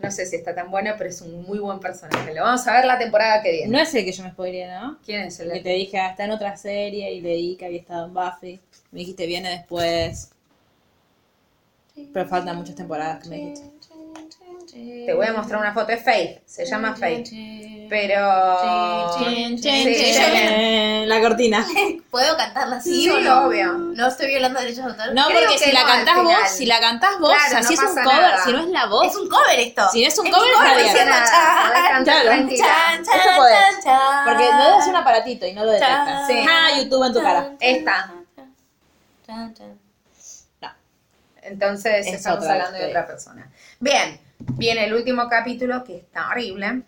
No 0.00 0.10
sé 0.10 0.26
si 0.26 0.36
está 0.36 0.54
tan 0.54 0.70
buena, 0.70 0.96
pero 0.98 1.08
es 1.08 1.20
un 1.22 1.42
muy 1.44 1.58
buen 1.60 1.78
personaje. 1.78 2.34
Lo 2.34 2.42
vamos 2.42 2.66
a 2.66 2.72
ver 2.72 2.84
la 2.84 2.98
temporada 2.98 3.40
que 3.40 3.52
viene. 3.52 3.68
No 3.68 3.78
es 3.80 3.94
el 3.94 4.04
que 4.04 4.12
yo 4.12 4.24
me 4.24 4.32
spoileé, 4.32 4.66
¿no? 4.66 4.98
¿Quién 5.04 5.22
es 5.22 5.38
el 5.40 5.52
Que 5.52 5.60
te 5.60 5.70
dije, 5.70 5.98
ah, 5.98 6.10
está 6.10 6.24
en 6.24 6.32
otra 6.32 6.56
serie 6.56 7.12
y 7.12 7.20
leí 7.20 7.56
que 7.56 7.66
había 7.66 7.80
estado 7.80 8.06
en 8.06 8.14
Buffy. 8.14 8.60
Me 8.90 9.00
dijiste, 9.00 9.26
viene 9.26 9.50
después. 9.50 10.30
Pero 12.12 12.28
faltan 12.28 12.56
muchas 12.56 12.74
temporadas 12.76 13.22
que 13.22 13.28
me 13.28 13.36
dijiste. 13.36 13.72
Te 15.06 15.12
voy 15.12 15.26
a 15.26 15.32
mostrar 15.34 15.60
una 15.60 15.74
foto 15.74 15.88
de 15.88 15.98
Faith. 15.98 16.38
Se 16.46 16.64
llama 16.64 16.94
Faith. 16.96 17.28
Pero. 17.90 19.18
Sí. 19.18 19.60
Eh, 19.66 21.04
la 21.06 21.20
cortina. 21.20 21.66
¿Puedo 22.10 22.34
cantarla 22.38 22.76
así 22.76 23.02
Sí, 23.02 23.10
o 23.10 23.20
no? 23.20 23.46
obvio. 23.48 23.72
No 23.74 24.06
estoy 24.08 24.28
violando 24.28 24.60
derechos 24.60 24.84
de 24.86 24.90
autor. 24.92 25.14
No, 25.14 25.26
Creo 25.26 25.40
porque 25.40 25.58
que 25.58 25.64
si 25.64 25.72
la 25.72 25.80
no, 25.82 25.86
cantás 25.86 26.16
vos, 26.22 26.34
si 26.56 26.66
la 26.66 26.80
cantás 26.80 27.18
vos, 27.18 27.30
Claro, 27.30 27.44
o 27.44 27.48
sea, 27.50 27.60
no 27.60 27.68
si 27.68 27.74
es 27.74 27.80
un 27.80 27.86
cover, 27.88 28.04
nada. 28.06 28.44
si 28.44 28.52
no 28.52 28.58
es 28.60 28.66
la 28.68 28.86
voz. 28.86 29.06
Es 29.08 29.16
un 29.16 29.28
cover 29.28 29.60
esto. 29.60 29.82
Si 29.92 30.00
no 30.02 30.08
es 30.08 30.18
un 30.18 30.26
Es 30.26 30.32
cover, 30.34 30.48
mi 30.48 30.54
cover 30.54 30.86
chan, 30.86 32.04
chan, 32.04 32.04
chan, 32.06 33.02
Eso 33.02 33.36
podés. 33.36 33.58
chan, 33.58 33.82
chan. 33.84 34.24
Porque 34.24 34.44
no 34.52 34.80
es 34.80 34.86
un 34.86 34.96
aparatito 34.96 35.46
y 35.46 35.52
no 35.52 35.64
lo 35.66 35.72
detectas. 35.72 36.26
Sí. 36.26 36.46
Ah, 36.48 36.78
YouTube 36.78 37.04
en 37.04 37.12
tu 37.12 37.20
cara. 37.22 37.50
Esta. 37.60 38.12
Chan, 39.26 39.54
chan. 39.54 39.81
Entonces 41.42 42.06
Es 42.06 42.14
estamos 42.14 42.44
hablando 42.46 42.78
de 42.78 42.86
otra 42.86 43.06
persona. 43.06 43.50
Bien, 43.80 44.18
viene 44.38 44.84
el 44.84 44.94
último 44.94 45.28
capítulo 45.28 45.82
que 45.84 45.96
está 45.98 46.28
horrible. 46.30 46.82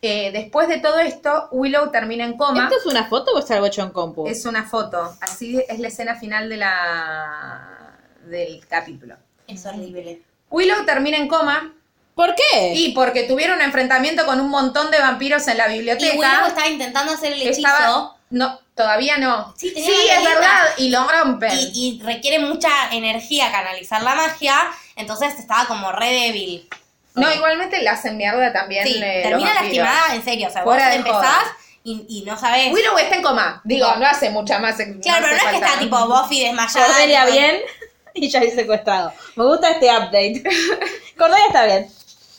Eh, 0.00 0.30
después 0.32 0.68
de 0.68 0.78
todo 0.78 0.98
esto, 1.00 1.48
Willow 1.50 1.90
termina 1.90 2.24
en 2.24 2.36
coma. 2.36 2.64
¿Esto 2.64 2.76
es 2.78 2.86
una 2.86 3.08
foto 3.08 3.32
o 3.34 3.40
es 3.40 3.50
algo 3.50 3.66
hecho 3.66 3.82
en 3.82 3.90
compu? 3.90 4.26
Es 4.28 4.44
una 4.46 4.64
foto. 4.64 5.14
Así 5.20 5.62
es 5.68 5.78
la 5.80 5.88
escena 5.88 6.14
final 6.14 6.48
de 6.48 6.56
la 6.56 7.96
del 8.26 8.64
capítulo. 8.68 9.16
Es 9.46 9.64
horrible. 9.66 10.22
Willow 10.50 10.84
termina 10.84 11.16
en 11.16 11.28
coma 11.28 11.74
¿Por 12.14 12.34
qué? 12.34 12.74
y 12.74 12.92
porque 12.92 13.24
tuvieron 13.24 13.56
un 13.56 13.62
enfrentamiento 13.62 14.24
con 14.24 14.40
un 14.40 14.50
montón 14.50 14.90
de 14.90 14.98
vampiros 14.98 15.46
en 15.48 15.58
la 15.58 15.68
Y 15.68 15.78
biblioteca. 15.78 16.16
Willow 16.16 16.46
estaba 16.46 16.68
intentando 16.68 17.12
hacer 17.12 17.32
el 17.32 17.42
hechizo 17.42 17.68
estaba- 17.68 18.16
no, 18.30 18.60
todavía 18.74 19.16
no. 19.18 19.54
Sí, 19.56 19.72
es 19.76 20.24
verdad, 20.24 20.66
y 20.76 20.90
lo 20.90 21.06
rompen. 21.08 21.50
y, 21.52 21.98
y 21.98 22.02
requiere 22.02 22.38
mucha 22.38 22.68
energía 22.92 23.50
canalizar 23.50 24.02
la 24.02 24.14
magia, 24.14 24.54
entonces 24.96 25.38
estaba 25.38 25.66
como 25.66 25.92
re 25.92 26.10
débil. 26.12 26.68
No, 27.14 27.32
igualmente 27.34 27.82
la 27.82 27.92
hacen 27.92 28.16
mierda 28.16 28.52
también. 28.52 28.86
Sí, 28.86 29.00
eh, 29.02 29.22
termina 29.24 29.54
lastimada 29.54 30.14
en 30.14 30.22
serio, 30.24 30.46
o 30.48 30.50
sea, 30.50 30.62
Fuera 30.62 30.84
vos 30.84 30.90
de 30.92 30.96
empezás 30.98 31.20
joda. 31.20 31.56
y, 31.82 32.06
y 32.08 32.22
no 32.24 32.38
sabés. 32.38 32.72
Willow 32.72 32.96
está 32.98 33.16
en 33.16 33.22
coma. 33.22 33.60
Digo, 33.64 33.92
no 33.96 34.06
hace 34.06 34.30
mucha 34.30 34.58
más. 34.60 34.76
claro, 34.76 34.94
pero 35.02 35.26
no 35.26 35.36
es 35.36 35.42
que 35.44 35.56
está 35.56 35.78
tipo 35.80 36.06
Buffy 36.06 36.44
desmayada. 36.44 36.86
Cordelia 36.86 37.24
tipo- 37.24 37.32
bien 37.32 37.56
y 38.14 38.28
ya 38.28 38.40
secuestrado. 38.42 39.12
Me 39.34 39.44
gusta 39.44 39.70
este 39.70 39.86
update. 39.86 40.44
Cordelia 41.18 41.46
está 41.46 41.64
bien. 41.66 41.90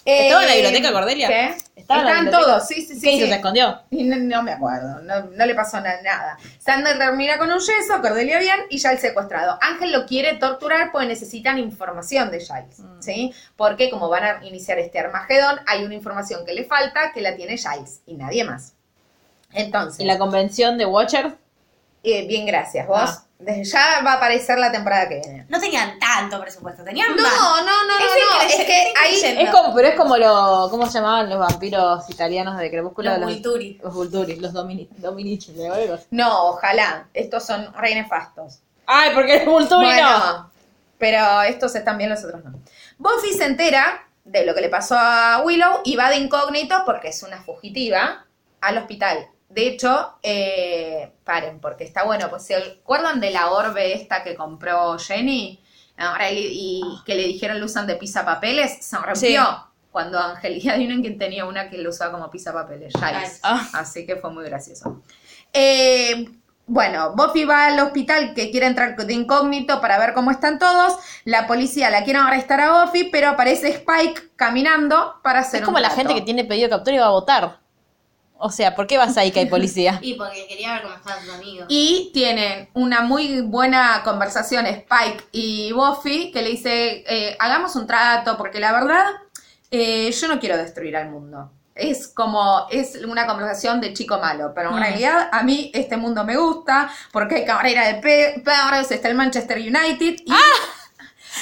¿Estaba 0.06 0.42
en 0.44 0.48
la 0.48 0.54
biblioteca, 0.56 0.92
Cordelia? 0.94 1.28
¿Qué? 1.28 1.58
¿Estaba 1.80 2.01
Estaban 2.01 2.30
todos, 2.32 2.67
sí, 2.67 2.82
sí, 2.82 2.95
sí. 2.95 3.01
¿Qué 3.01 3.11
hizo? 3.13 3.25
sí. 3.25 3.32
¿Se 3.32 3.36
escondió? 3.38 3.82
Y 3.89 4.03
no, 4.03 4.15
no 4.17 4.43
me 4.43 4.51
acuerdo, 4.51 5.01
no, 5.01 5.21
no 5.36 5.45
le 5.45 5.55
pasó 5.55 5.80
na- 5.82 6.01
nada. 6.01 6.38
Sander 6.59 6.97
termina 6.97 7.38
con 7.38 7.49
un 7.51 7.59
yeso, 7.59 8.01
Cordelia 8.01 8.39
bien 8.39 8.59
y 8.69 8.77
ya 8.77 8.91
el 8.91 8.99
secuestrado. 8.99 9.57
Ángel 9.61 9.91
lo 9.91 10.05
quiere 10.05 10.36
torturar 10.36 10.91
porque 10.91 11.07
necesitan 11.07 11.57
información 11.57 12.30
de 12.32 12.39
Giles, 12.39 12.80
Mm. 12.80 13.01
¿sí? 13.01 13.34
Porque 13.55 13.89
como 13.89 14.09
van 14.09 14.23
a 14.23 14.45
iniciar 14.45 14.77
este 14.80 14.99
Armagedón, 14.99 15.59
hay 15.67 15.84
una 15.86 15.95
información 15.95 16.45
que 16.45 16.53
le 16.53 16.65
falta 16.65 17.11
que 17.13 17.21
la 17.21 17.36
tiene 17.36 17.57
Giles 17.57 18.01
y 18.05 18.15
nadie 18.15 18.43
más. 18.43 18.73
Entonces, 19.51 19.99
¿Y 19.99 20.05
la 20.05 20.17
convención 20.17 20.77
de 20.77 20.86
Watcher? 20.86 21.36
eh, 22.03 22.27
bien, 22.27 22.45
gracias. 22.45 22.88
Vos, 22.88 22.99
Ah. 23.03 23.23
Desde 23.40 23.64
ya 23.64 24.02
va 24.06 24.14
a 24.14 24.16
aparecer 24.16 24.60
la 24.60 24.70
temporada 24.72 25.08
que 25.08 25.22
viene. 25.22 25.46
No 25.48 25.60
tenían 25.60 25.98
tanto 25.98 26.42
presupuesto, 26.42 26.84
tenían 26.84 27.16
No, 27.16 27.24
más. 27.24 27.34
no, 27.38 27.62
no, 27.64 27.88
no, 27.88 27.94
Es 27.98 28.04
no, 28.04 28.42
es 28.42 28.66
que 28.66 28.94
ahí... 29.02 29.44
Es 29.46 29.50
como, 29.50 29.74
pero 29.74 29.88
es 29.88 29.96
como 29.96 30.18
lo, 30.18 30.68
¿cómo 30.70 30.86
se 30.88 31.00
llamaban 31.00 31.30
los 31.30 31.40
vampiros 31.40 32.10
italianos 32.10 32.58
de 32.58 32.70
Crepúsculo? 32.70 33.12
Los 33.18 33.22
Volturi. 33.32 33.80
Los 33.82 33.94
Volturi, 33.94 34.36
los 34.36 34.52
Domini, 34.52 34.90
Dominici, 34.98 35.54
¿le 35.54 35.70
algo? 35.70 35.98
No, 36.12 36.50
ojalá, 36.50 37.08
estos 37.14 37.46
son 37.46 37.74
re 37.76 37.96
nefastos. 37.96 38.60
Ay, 38.86 39.12
porque 39.16 39.38
es 39.38 39.46
Volturi 39.46 39.88
no. 39.88 40.52
Pero 40.98 41.42
estos 41.44 41.74
están 41.76 41.98
bien, 41.98 42.10
los 42.10 42.22
otros 42.26 42.44
no. 42.44 42.52
Buffy 42.98 43.32
se 43.34 43.46
entera 43.46 44.06
de 44.26 44.46
lo 44.46 44.54
que 44.54 44.60
le 44.60 44.68
pasó 44.68 44.96
a 45.00 45.42
Willow 45.46 45.80
y 45.86 45.96
va 45.96 46.10
de 46.10 46.18
incógnito 46.18 46.84
porque 46.86 47.08
es 47.08 47.24
una 47.24 47.42
fugitiva 47.42 48.26
al 48.60 48.78
hospital. 48.78 49.28
De 49.48 49.68
hecho, 49.68 50.16
eh, 50.22 51.12
porque 51.61 51.84
está 51.84 52.03
bueno, 52.03 52.30
pues 52.30 52.45
se 52.45 52.55
acuerdan 52.55 53.19
de 53.19 53.32
la 53.32 53.51
orbe 53.51 53.93
esta 53.93 54.23
que 54.23 54.36
compró 54.36 54.97
Jenny 54.97 55.63
Ahora, 55.99 56.32
y, 56.32 56.47
y 56.51 56.82
que 57.05 57.13
le 57.13 57.27
dijeron 57.27 57.59
lo 57.59 57.65
usan 57.65 57.86
de 57.86 57.95
pizza 57.95 58.23
papeles, 58.23 58.77
se 58.80 58.95
rompió. 58.97 59.13
Sí. 59.15 59.38
Cuando 59.91 60.17
Angelina, 60.17 60.73
adivinen 60.75 61.01
quién 61.01 61.17
tenía 61.17 61.45
una 61.45 61.69
que 61.69 61.77
lo 61.77 61.89
usaba 61.89 62.13
como 62.13 62.32
pizza 62.32 62.53
papeles. 62.53 62.93
Giles. 62.93 63.39
Ah. 63.43 63.67
Así 63.73 64.05
que 64.05 64.15
fue 64.15 64.32
muy 64.32 64.45
gracioso. 64.45 65.01
Eh, 65.51 66.30
bueno, 66.67 67.13
Buffy 67.15 67.43
va 67.43 67.65
al 67.65 67.80
hospital 67.80 68.34
que 68.34 68.49
quiere 68.51 68.67
entrar 68.67 68.95
de 68.95 69.13
incógnito 69.13 69.82
para 69.82 69.97
ver 69.97 70.13
cómo 70.13 70.32
están 70.32 70.57
todos. 70.57 70.97
La 71.25 71.47
policía 71.47 71.89
la 71.89 72.03
quiere 72.03 72.19
arrestar 72.19 72.61
a 72.61 72.86
Buffy, 72.86 73.09
pero 73.11 73.30
aparece 73.30 73.69
Spike 73.69 74.36
caminando 74.36 75.15
para 75.21 75.39
hacer 75.39 75.61
Es 75.61 75.65
como 75.65 75.77
un 75.77 75.84
la 75.84 75.89
gente 75.89 76.13
que 76.13 76.21
tiene 76.21 76.45
pedido 76.45 76.67
de 76.67 76.75
captura 76.75 76.95
y 76.95 76.99
va 76.99 77.07
a 77.07 77.11
votar. 77.11 77.59
O 78.42 78.50
sea, 78.52 78.74
¿por 78.76 78.88
qué 78.88 78.98
vas 78.98 79.18
ahí 79.18 79.32
que 79.32 79.42
hay 79.42 79.46
policía? 79.48 80.00
Y 80.02 80.14
porque 80.16 80.48
quería 80.48 80.74
ver 80.74 80.84
cómo 80.84 80.96
estaban 80.96 81.24
tus 81.26 81.34
amigos. 81.34 81.66
Y 81.70 82.10
tienen 82.14 82.70
una 82.74 83.02
muy 83.02 83.42
buena 83.42 84.02
conversación 84.04 84.66
Spike 84.66 85.26
y 85.32 85.72
Buffy 85.74 86.32
que 86.32 86.42
le 86.42 86.50
dice, 86.50 87.04
eh, 87.08 87.36
hagamos 87.40 87.76
un 87.76 87.86
trato 87.86 88.38
porque 88.38 88.60
la 88.60 88.72
verdad 88.72 89.06
eh, 89.72 90.12
yo 90.12 90.28
no 90.28 90.40
quiero 90.40 90.58
destruir 90.58 90.96
al 90.98 91.10
mundo. 91.10 91.52
Es 91.76 92.08
como, 92.10 92.68
es 92.72 92.96
una 93.06 93.26
conversación 93.26 93.80
de 93.80 93.94
chico 93.94 94.18
malo, 94.20 94.52
pero 94.54 94.70
en 94.72 94.76
Mm. 94.76 94.80
realidad 94.80 95.30
a 95.32 95.44
mí 95.44 95.72
este 95.74 95.96
mundo 95.96 96.26
me 96.26 96.36
gusta 96.36 96.90
porque 97.14 97.36
hay 97.36 97.46
carrera 97.46 97.88
de 97.88 97.96
pe- 98.02 98.42
perros, 98.44 98.92
está 98.92 99.08
el 99.08 99.16
Manchester 99.16 99.58
United 99.60 100.16
y 100.26 100.34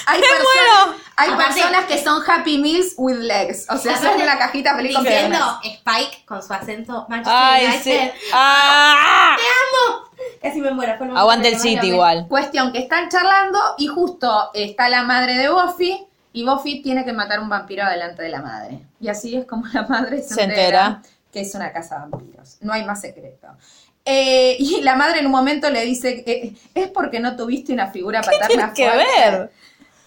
hay, 0.06 0.20
perso- 0.22 0.96
hay 1.16 1.30
Aparte- 1.32 1.54
personas 1.54 1.86
que 1.86 2.04
son 2.04 2.22
Happy 2.30 2.58
Meals 2.60 2.94
with 2.98 3.18
legs, 3.18 3.66
o 3.70 3.78
sea, 3.78 3.96
son 3.98 4.08
Aparte, 4.08 4.24
una 4.24 4.38
cajita 4.38 4.76
feliz 4.76 4.96
con 4.96 5.06
piernas. 5.06 5.42
Spike 5.64 6.26
con 6.26 6.44
su 6.44 6.54
acento 6.54 7.06
Manchester 7.10 7.34
Ay, 7.36 7.66
United. 7.66 7.82
sí. 8.14 8.20
¡Ah! 8.34 9.36
Casi 10.42 10.62
me 10.62 10.72
muero. 10.72 10.98
fue 10.98 11.08
Aguante 11.16 11.50
el 11.50 11.60
City 11.60 11.88
igual. 11.88 12.26
Cuestión 12.28 12.72
que 12.72 12.80
están 12.80 13.10
charlando 13.10 13.60
y 13.78 13.88
justo 13.88 14.50
está 14.54 14.90
la 14.90 15.04
madre 15.04 15.36
de 15.36 15.50
Buffy 15.50 16.06
y 16.34 16.44
Buffy 16.44 16.82
tiene 16.82 17.04
que 17.06 17.14
matar 17.14 17.40
un 17.40 17.50
vampiro 17.50 17.88
delante 17.90 18.22
de 18.24 18.30
la 18.30 18.42
madre. 18.42 18.80
Y 19.00 19.08
así 19.10 19.36
es 19.36 19.46
como 19.46 19.66
la 19.74 19.84
madre 19.84 20.22
se, 20.22 20.36
Se 20.36 20.44
entera, 20.44 20.86
entera. 20.88 21.02
que 21.32 21.42
es 21.42 21.54
una 21.56 21.72
casa 21.72 21.96
de 21.96 22.02
vampiros. 22.10 22.58
No 22.62 22.74
hay 22.74 22.84
más 22.86 23.02
secreto. 23.02 23.48
Eh, 24.06 24.56
y 24.60 24.82
la 24.82 24.96
madre 24.96 25.20
en 25.20 25.26
un 25.26 25.32
momento 25.34 25.70
le 25.70 25.84
dice, 25.84 26.24
eh, 26.26 26.54
es 26.74 26.88
porque 26.90 27.20
no 27.20 27.36
tuviste 27.36 27.74
una 27.74 27.88
figura 27.92 28.22
paterna 28.22 28.48
Tiene 28.48 28.74
que 28.74 28.90
fuerte". 28.90 29.32
ver. 29.32 29.52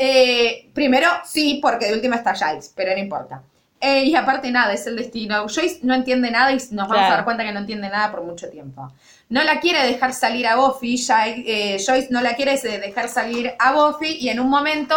Eh, 0.02 0.70
primero, 0.72 1.08
sí, 1.26 1.58
porque 1.60 1.84
de 1.86 1.92
última 1.92 2.16
está 2.16 2.34
Giles, 2.34 2.72
pero 2.74 2.92
no 2.92 2.98
importa. 2.98 3.42
Eh, 3.82 4.04
y 4.04 4.14
aparte 4.16 4.50
nada, 4.50 4.72
es 4.72 4.86
el 4.86 4.96
destino. 4.96 5.46
Joyce 5.46 5.80
no 5.82 5.94
entiende 5.94 6.30
nada 6.30 6.52
y 6.52 6.56
nos 6.56 6.88
vamos 6.88 6.96
Claro. 6.96 7.06
a 7.12 7.16
dar 7.16 7.24
cuenta 7.24 7.44
que 7.44 7.52
no 7.52 7.60
entiende 7.60 7.88
nada 7.90 8.10
por 8.10 8.22
mucho 8.22 8.48
tiempo. 8.48 8.90
No 9.28 9.42
la 9.42 9.60
quiere 9.60 9.86
dejar 9.86 10.14
salir 10.14 10.46
a 10.46 10.56
Buffy, 10.56 10.96
ya, 10.96 11.28
eh, 11.28 11.76
Joyce 11.86 12.08
no 12.10 12.22
la 12.22 12.34
quiere 12.34 12.56
dejar 12.58 13.08
salir 13.10 13.54
a 13.58 13.72
Buffy 13.72 14.16
y 14.20 14.30
en 14.30 14.40
un 14.40 14.48
momento 14.48 14.96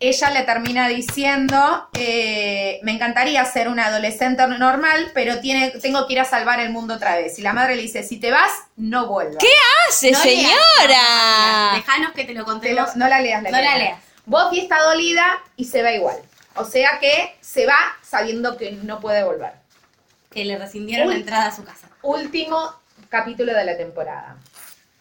ella 0.00 0.30
le 0.30 0.42
termina 0.44 0.88
diciendo, 0.88 1.88
eh, 1.98 2.78
me 2.84 2.92
encantaría 2.92 3.44
ser 3.44 3.68
una 3.68 3.86
adolescente 3.86 4.46
normal, 4.46 5.10
pero 5.12 5.40
tiene, 5.40 5.70
tengo 5.82 6.06
que 6.06 6.12
ir 6.14 6.20
a 6.20 6.24
salvar 6.24 6.60
el 6.60 6.70
mundo 6.70 6.94
otra 6.94 7.16
vez. 7.16 7.38
Y 7.38 7.42
la 7.42 7.52
madre 7.52 7.76
le 7.76 7.82
dice, 7.82 8.02
si 8.02 8.18
te 8.18 8.30
vas, 8.30 8.50
no 8.76 9.06
vuelvas. 9.08 9.38
¿Qué 9.40 9.48
hace, 9.88 10.12
No 10.12 10.22
leas, 10.24 10.40
señora? 10.78 11.72
Dejanos 11.74 12.12
que 12.12 12.24
te 12.24 12.32
lo 12.34 12.34
Te 12.34 12.38
lo- 12.38 12.44
contemos. 12.46 12.96
no 12.96 13.08
la 13.08 13.20
leas, 13.20 13.42
la 13.42 13.50
No 13.50 13.60
la 13.60 13.76
leas. 13.76 13.98
Buffy 14.28 14.60
está 14.60 14.82
dolida 14.82 15.38
y 15.56 15.64
se 15.64 15.82
va 15.82 15.92
igual. 15.92 16.18
O 16.54 16.64
sea 16.64 16.98
que 17.00 17.36
se 17.40 17.66
va 17.66 17.78
sabiendo 18.02 18.56
que 18.56 18.72
no 18.72 19.00
puede 19.00 19.24
volver. 19.24 19.52
Que 20.30 20.44
le 20.44 20.58
rescindieron 20.58 21.08
la 21.08 21.14
entrada 21.14 21.46
a 21.46 21.54
su 21.56 21.64
casa. 21.64 21.88
Último 22.02 22.74
capítulo 23.08 23.54
de 23.54 23.64
la 23.64 23.76
temporada. 23.76 24.36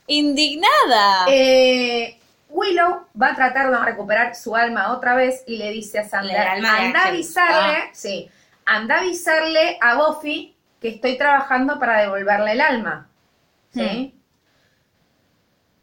Indignada. 0.07 1.25
Eh, 1.27 2.17
Willow 2.49 3.05
va 3.21 3.31
a 3.31 3.35
tratar 3.35 3.69
de 3.69 3.77
recuperar 3.85 4.33
su 4.35 4.55
alma 4.55 4.93
otra 4.93 5.15
vez 5.15 5.43
y 5.45 5.57
le 5.57 5.71
dice 5.71 5.99
a 5.99 6.03
de 6.03 6.37
anda 6.37 6.69
a 6.71 6.75
Ángel". 6.77 6.95
avisarle, 6.95 7.77
Ah. 7.83 7.89
sí, 7.93 8.29
anda 8.65 8.95
a 8.95 8.99
avisarle 8.99 9.77
a 9.81 9.95
Buffy 9.95 10.55
que 10.79 10.87
estoy 10.89 11.17
trabajando 11.17 11.77
para 11.79 12.01
devolverle 12.01 12.53
el 12.53 12.61
alma. 12.61 13.09
¿Sí? 13.73 14.15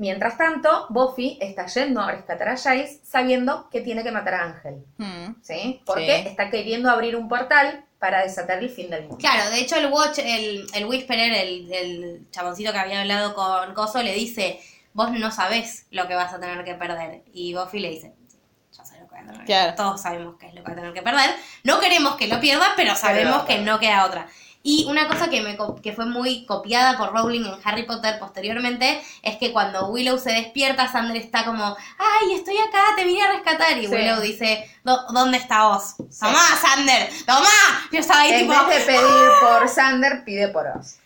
Mientras 0.05 0.37
tanto, 0.37 0.85
Buffy 0.91 1.39
está 1.41 1.65
yendo 1.65 2.03
a 2.03 2.11
rescatar 2.13 2.51
a 2.51 2.57
Giles 2.59 3.01
sabiendo 3.05 3.71
que 3.71 3.81
tiene 3.81 4.03
que 4.03 4.13
matar 4.13 4.35
a 4.35 4.43
Ángel. 4.45 4.85
Hmm. 4.99 5.35
¿Sí? 5.43 5.81
Porque 5.87 6.23
Sí. 6.23 6.29
está 6.29 6.51
queriendo 6.51 6.91
abrir 6.91 7.17
un 7.17 7.27
portal 7.27 7.87
para 7.99 8.23
desatar 8.23 8.59
el 8.59 8.69
fin 8.69 8.91
del 8.91 9.05
mundo. 9.05 9.17
Claro, 9.17 9.49
de 9.51 9.61
hecho 9.61 9.77
el 9.77 9.87
Watch, 9.87 10.19
el, 10.19 10.67
el 10.75 10.85
Whisperer, 10.85 11.33
el, 11.33 11.73
el 11.73 12.27
chaboncito 12.31 12.71
que 12.71 12.79
había 12.81 13.01
hablado 13.01 13.35
con 13.35 13.73
Coso, 13.73 14.03
le 14.03 14.13
dice, 14.13 14.61
vos 14.93 15.11
no 15.13 15.31
sabés 15.31 15.87
lo 15.91 16.07
que 16.07 16.15
vas 16.15 16.35
a 16.35 16.39
tener 16.39 16.63
que 16.65 16.75
perder. 16.75 17.23
Y 17.33 17.55
Buffy 17.55 17.81
le 17.81 17.89
dice, 17.89 18.13
"Sí, 18.29 18.37
yo 18.77 18.85
sé 18.85 19.01
lo 19.01 19.07
que 19.09 19.15
voy 19.15 19.21
a 19.21 19.23
tener 19.23 19.39
que 19.41 19.47
Claro. 19.47 19.75
Todos 19.75 20.03
sabemos 20.03 20.37
qué 20.39 20.49
es 20.49 20.55
lo 20.55 20.63
que 20.63 20.67
va 20.69 20.73
a 20.75 20.77
tener 20.77 20.93
que 20.93 21.01
perder. 21.01 21.31
No 21.63 21.81
queremos 21.81 22.17
que 22.17 22.29
lo 22.29 22.39
pierda, 22.41 22.75
pero 22.77 22.95
sabemos 22.95 23.45
que 23.45 23.57
no 23.61 23.79
queda 23.81 24.05
otra. 24.05 24.27
Y 24.67 24.87
una 24.89 25.07
cosa 25.09 25.29
que, 25.29 25.43
me, 25.43 25.59
que 25.83 25.93
fue 25.93 26.07
muy 26.07 26.47
copiada 26.47 26.97
por 26.97 27.13
Rowling 27.13 27.45
en 27.45 27.55
Harry 27.65 27.83
Potter 27.83 28.19
posteriormente 28.19 28.99
es 29.23 29.37
que 29.37 29.53
cuando 29.53 29.89
Willow 29.89 30.19
se 30.19 30.33
despierta, 30.33 30.91
Sander 30.91 31.19
está 31.19 31.45
como, 31.45 31.77
ay, 31.99 32.33
estoy 32.33 32.57
acá, 32.57 32.83
te 32.97 33.05
vine 33.05 33.23
a 33.23 33.33
rescatar. 33.33 33.77
Y 33.77 33.87
Sí. 33.87 33.93
Willow 33.95 34.21
dice, 34.23 34.67
"¿Dó- 34.83 35.05
¿dónde 35.13 35.37
está 35.37 35.67
vos? 35.69 35.97
Tomá, 36.19 36.41
Sander, 36.61 37.11
tomá. 37.27 37.47
Yo 37.93 37.99
estaba 37.99 38.23
ahí 38.23 38.33
En 38.33 38.49
tipo... 38.49 38.67
vez 38.67 38.79
de 38.87 38.93
pedir 38.93 39.29
por 39.43 39.69
Sander, 39.69 40.25
pide 40.25 40.49
por 40.49 40.67
Oz. 40.67 40.97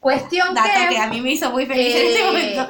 Cuestión 0.00 0.52
Dato 0.52 0.68
que... 0.68 0.88
que 0.88 0.98
a 0.98 1.06
mí 1.06 1.20
me 1.20 1.30
hizo 1.30 1.48
muy 1.52 1.66
feliz 1.66 1.94
en 1.94 2.06
ese 2.08 2.20
Eh, 2.22 2.24
momento. 2.26 2.68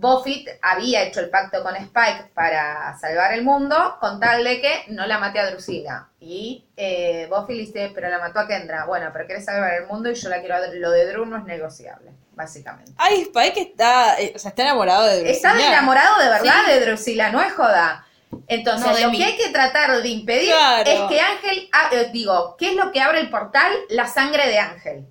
Buffy 0.00 0.46
había 0.62 1.02
hecho 1.02 1.20
el 1.20 1.28
pacto 1.30 1.62
con 1.62 1.76
Spike 1.76 2.30
para 2.34 2.96
salvar 2.98 3.34
el 3.34 3.42
mundo 3.44 3.96
con 4.00 4.18
tal 4.18 4.42
de 4.42 4.60
que 4.60 4.84
no 4.88 5.06
la 5.06 5.18
mate 5.18 5.38
a 5.38 5.50
Drusilla. 5.50 6.08
Y 6.20 6.64
eh, 6.76 7.28
le 7.48 7.54
dice, 7.54 7.90
pero 7.94 8.08
la 8.08 8.18
mató 8.18 8.40
a 8.40 8.48
Kendra. 8.48 8.86
Bueno, 8.86 9.10
pero 9.12 9.26
quiere 9.26 9.42
salvar 9.42 9.74
el 9.74 9.86
mundo 9.86 10.10
y 10.10 10.14
yo 10.14 10.28
la 10.30 10.40
quiero... 10.40 10.56
Lo 10.74 10.90
de 10.90 11.06
Drew 11.06 11.26
no 11.26 11.36
es 11.36 11.44
negociable, 11.44 12.12
básicamente. 12.32 12.92
Ay, 12.96 13.22
Spike 13.22 13.60
está, 13.60 14.18
eh, 14.20 14.32
o 14.34 14.38
sea, 14.38 14.48
está 14.50 14.62
enamorado 14.62 15.04
de 15.06 15.30
Está 15.30 15.50
Drusilla. 15.50 15.72
enamorado 15.72 16.18
de 16.18 16.28
verdad 16.28 16.66
de 16.66 16.80
Drusilla, 16.86 17.30
no 17.30 17.40
es 17.42 17.52
joda. 17.52 18.06
Entonces, 18.46 18.86
No, 18.86 18.98
lo 19.06 19.10
mí. 19.10 19.18
que 19.18 19.24
hay 19.24 19.36
que 19.36 19.48
tratar 19.50 20.00
de 20.00 20.08
impedir 20.08 20.50
Claro. 20.50 20.88
es 20.90 21.00
que 21.08 21.20
Ángel, 21.20 21.68
eh, 21.92 22.08
digo, 22.12 22.56
¿qué 22.58 22.70
es 22.70 22.76
lo 22.76 22.90
que 22.92 23.00
abre 23.00 23.20
el 23.20 23.28
portal? 23.28 23.72
La 23.90 24.06
sangre 24.06 24.46
de 24.48 24.58
Ángel. 24.58 25.06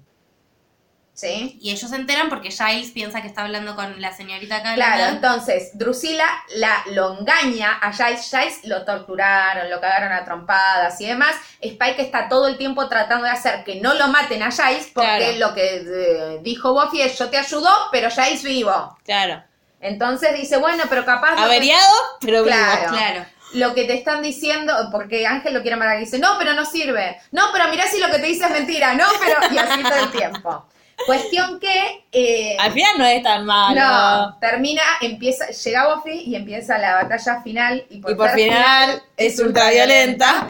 ¿Sí? 1.19 1.57
Y 1.61 1.71
ellos 1.71 1.89
se 1.89 1.97
enteran 1.97 2.29
porque 2.29 2.49
Giles 2.49 2.91
piensa 2.91 3.21
que 3.21 3.27
está 3.27 3.41
hablando 3.43 3.75
con 3.75 3.99
la 3.99 4.15
señorita 4.15 4.61
Claro, 4.61 4.79
Callahan. 4.79 5.15
entonces 5.15 5.71
Drusilla 5.77 6.25
la, 6.55 6.81
lo 6.91 7.19
engaña 7.19 7.73
a 7.81 7.91
Giles, 7.91 8.29
Giles 8.29 8.59
lo 8.63 8.85
torturaron, 8.85 9.69
lo 9.69 9.81
cagaron 9.81 10.13
a 10.13 10.23
trompadas 10.23 11.01
y 11.01 11.07
demás. 11.07 11.35
Spike 11.59 12.01
está 12.01 12.29
todo 12.29 12.47
el 12.47 12.57
tiempo 12.57 12.87
tratando 12.87 13.25
de 13.25 13.31
hacer 13.31 13.65
que 13.65 13.81
no 13.81 13.95
lo 13.95 14.07
maten 14.07 14.43
a 14.43 14.51
Giles 14.51 14.89
porque 14.93 15.09
Claro. 15.33 15.37
lo 15.39 15.53
que 15.53 15.75
eh, 15.85 16.39
dijo 16.41 16.71
Buffy 16.73 17.01
es 17.01 17.19
yo 17.19 17.29
te 17.29 17.37
ayudo, 17.37 17.69
pero 17.91 18.09
Giles 18.09 18.41
vivo. 18.43 18.97
Claro. 19.03 19.43
Entonces 19.81 20.35
dice, 20.39 20.55
bueno, 20.57 20.83
pero 20.89 21.03
capaz... 21.05 21.35
que- 21.35 21.41
Averiado, 21.41 21.93
pero 22.21 22.43
vivo. 22.43 22.55
Claro. 22.55 22.91
Claro. 22.91 23.25
lo 23.53 23.73
que 23.73 23.83
te 23.85 23.93
están 23.95 24.21
diciendo, 24.21 24.73
porque 24.91 25.25
Ángel 25.27 25.53
lo 25.53 25.61
quiere 25.61 25.75
matar 25.75 25.97
y 25.97 26.01
dice, 26.05 26.19
no, 26.19 26.37
pero 26.37 26.53
no 26.53 26.65
sirve. 26.65 27.19
No, 27.31 27.47
pero 27.51 27.67
mirá 27.69 27.87
si 27.87 27.99
lo 27.99 28.07
que 28.07 28.19
te 28.19 28.27
dice 28.27 28.45
es 28.45 28.51
mentira. 28.51 28.93
No, 28.93 29.05
pero... 29.19 29.53
Y 29.53 29.57
así 29.57 29.81
todo 29.83 29.95
el 29.97 30.11
tiempo. 30.11 30.65
Cuestión 31.05 31.59
que... 31.59 32.03
eh, 32.11 32.57
Al 32.59 32.71
final 32.71 32.91
no 32.97 33.05
es 33.05 33.23
tan 33.23 33.45
malo. 33.45 33.79
no, 33.79 34.37
termina, 34.39 34.81
empieza, 35.01 35.47
llega 35.49 35.95
Buffy 35.95 36.23
y 36.25 36.35
empieza 36.35 36.77
la 36.77 36.95
batalla 37.03 37.41
final. 37.41 37.85
Y 37.89 37.99
por, 37.99 38.11
Y 38.11 38.15
por 38.15 38.27
ser 38.29 38.35
final 38.39 39.01
es 39.17 39.39
ultraviolenta. 39.39 40.47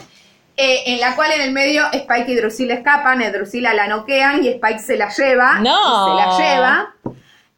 eh, 0.58 0.84
en 0.88 1.00
la 1.00 1.16
cual 1.16 1.32
en 1.32 1.42
el 1.42 1.52
medio 1.52 1.86
Spike 1.94 2.32
y 2.32 2.36
Drusilla 2.36 2.74
escapan, 2.76 3.22
eh, 3.22 3.32
Drusilla 3.32 3.74
la 3.74 3.88
noquean 3.88 4.44
y 4.44 4.50
Spike 4.50 4.80
se 4.80 4.98
la 4.98 5.10
lleva. 5.10 5.60
No. 5.60 6.08
Se 6.08 6.14
la 6.16 6.38
lleva. 6.38 6.96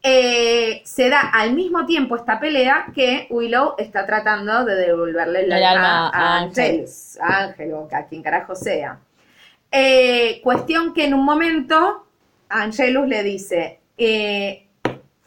Eh, 0.03 0.81
se 0.83 1.09
da 1.09 1.19
al 1.31 1.53
mismo 1.53 1.85
tiempo 1.85 2.15
esta 2.15 2.39
pelea 2.39 2.87
que 2.95 3.27
Willow 3.29 3.75
está 3.77 4.05
tratando 4.07 4.65
de 4.65 4.73
devolverle 4.75 5.41
el, 5.41 5.51
El 5.51 5.63
alma, 5.63 6.09
a 6.09 6.37
Ángel, 6.39 6.85
a 7.21 7.37
Ángel 7.43 7.73
o 7.73 7.87
a 7.91 8.05
quien 8.07 8.23
carajo 8.23 8.55
sea. 8.55 8.97
Eh, 9.71 10.41
cuestión 10.43 10.93
que 10.93 11.05
en 11.05 11.13
un 11.13 11.23
momento 11.23 12.07
Angelus 12.51 13.07
le 13.07 13.23
dice, 13.23 13.79
eh, 13.97 14.67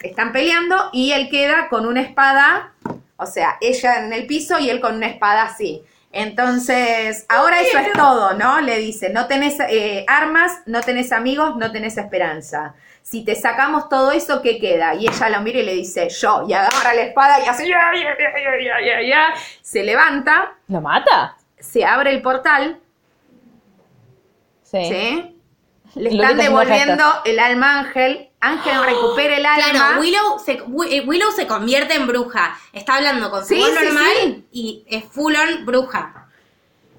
están 0.00 0.32
peleando 0.32 0.90
y 0.92 1.12
él 1.12 1.28
queda 1.30 1.68
con 1.68 1.86
una 1.86 2.02
espada, 2.02 2.72
o 3.16 3.26
sea, 3.26 3.56
ella 3.60 4.04
en 4.04 4.12
el 4.12 4.26
piso 4.26 4.58
y 4.58 4.70
él 4.70 4.80
con 4.80 4.96
una 4.96 5.06
espada 5.08 5.44
así. 5.44 5.82
Entonces, 6.12 7.26
ahora 7.28 7.60
eso 7.60 7.76
es 7.78 7.92
todo, 7.92 8.34
¿no? 8.34 8.60
Le 8.60 8.78
dice, 8.78 9.10
no 9.10 9.26
tenés 9.26 9.58
eh, 9.68 10.04
armas, 10.06 10.60
no 10.66 10.80
tenés 10.80 11.10
amigos, 11.10 11.56
no 11.56 11.72
tenés 11.72 11.96
esperanza. 11.96 12.74
Si 13.02 13.24
te 13.24 13.34
sacamos 13.34 13.88
todo 13.88 14.12
eso, 14.12 14.40
¿qué 14.40 14.58
queda? 14.60 14.94
Y 14.94 15.08
ella 15.08 15.28
lo 15.30 15.40
mira 15.40 15.58
y 15.58 15.64
le 15.64 15.74
dice, 15.74 16.08
yo, 16.10 16.44
y 16.48 16.52
agarra 16.52 16.94
la 16.94 17.02
espada 17.02 17.44
y 17.44 17.48
hace, 17.48 17.68
ya, 17.68 17.90
ya, 17.94 18.16
ya, 18.16 18.32
ya, 18.32 18.80
ya, 18.80 18.86
ya, 19.02 19.08
ya. 19.08 19.34
se 19.60 19.82
levanta, 19.82 20.54
¿Lo 20.68 20.80
mata? 20.80 21.36
se 21.58 21.84
abre 21.84 22.10
el 22.10 22.22
portal, 22.22 22.78
Sí. 24.62 24.84
¿sí? 24.88 25.33
Le 25.94 26.10
están 26.10 26.36
devolviendo 26.36 27.04
el 27.24 27.38
alma 27.38 27.76
a 27.76 27.78
Ángel, 27.80 28.28
Ángel 28.40 28.82
recupera 28.84 29.36
el 29.36 29.46
alma. 29.46 29.64
Claro, 29.70 30.00
Willow 30.00 30.38
se, 30.38 30.52
eh, 30.90 31.00
Willow 31.06 31.30
se 31.32 31.46
convierte 31.46 31.94
en 31.94 32.06
bruja. 32.06 32.56
Está 32.72 32.96
hablando 32.96 33.30
con 33.30 33.42
su 33.42 33.54
Sí, 33.54 33.60
normal 33.60 34.06
sí. 34.24 34.44
y 34.52 34.84
es 34.88 35.04
full 35.04 35.34
on 35.36 35.64
bruja. 35.64 36.20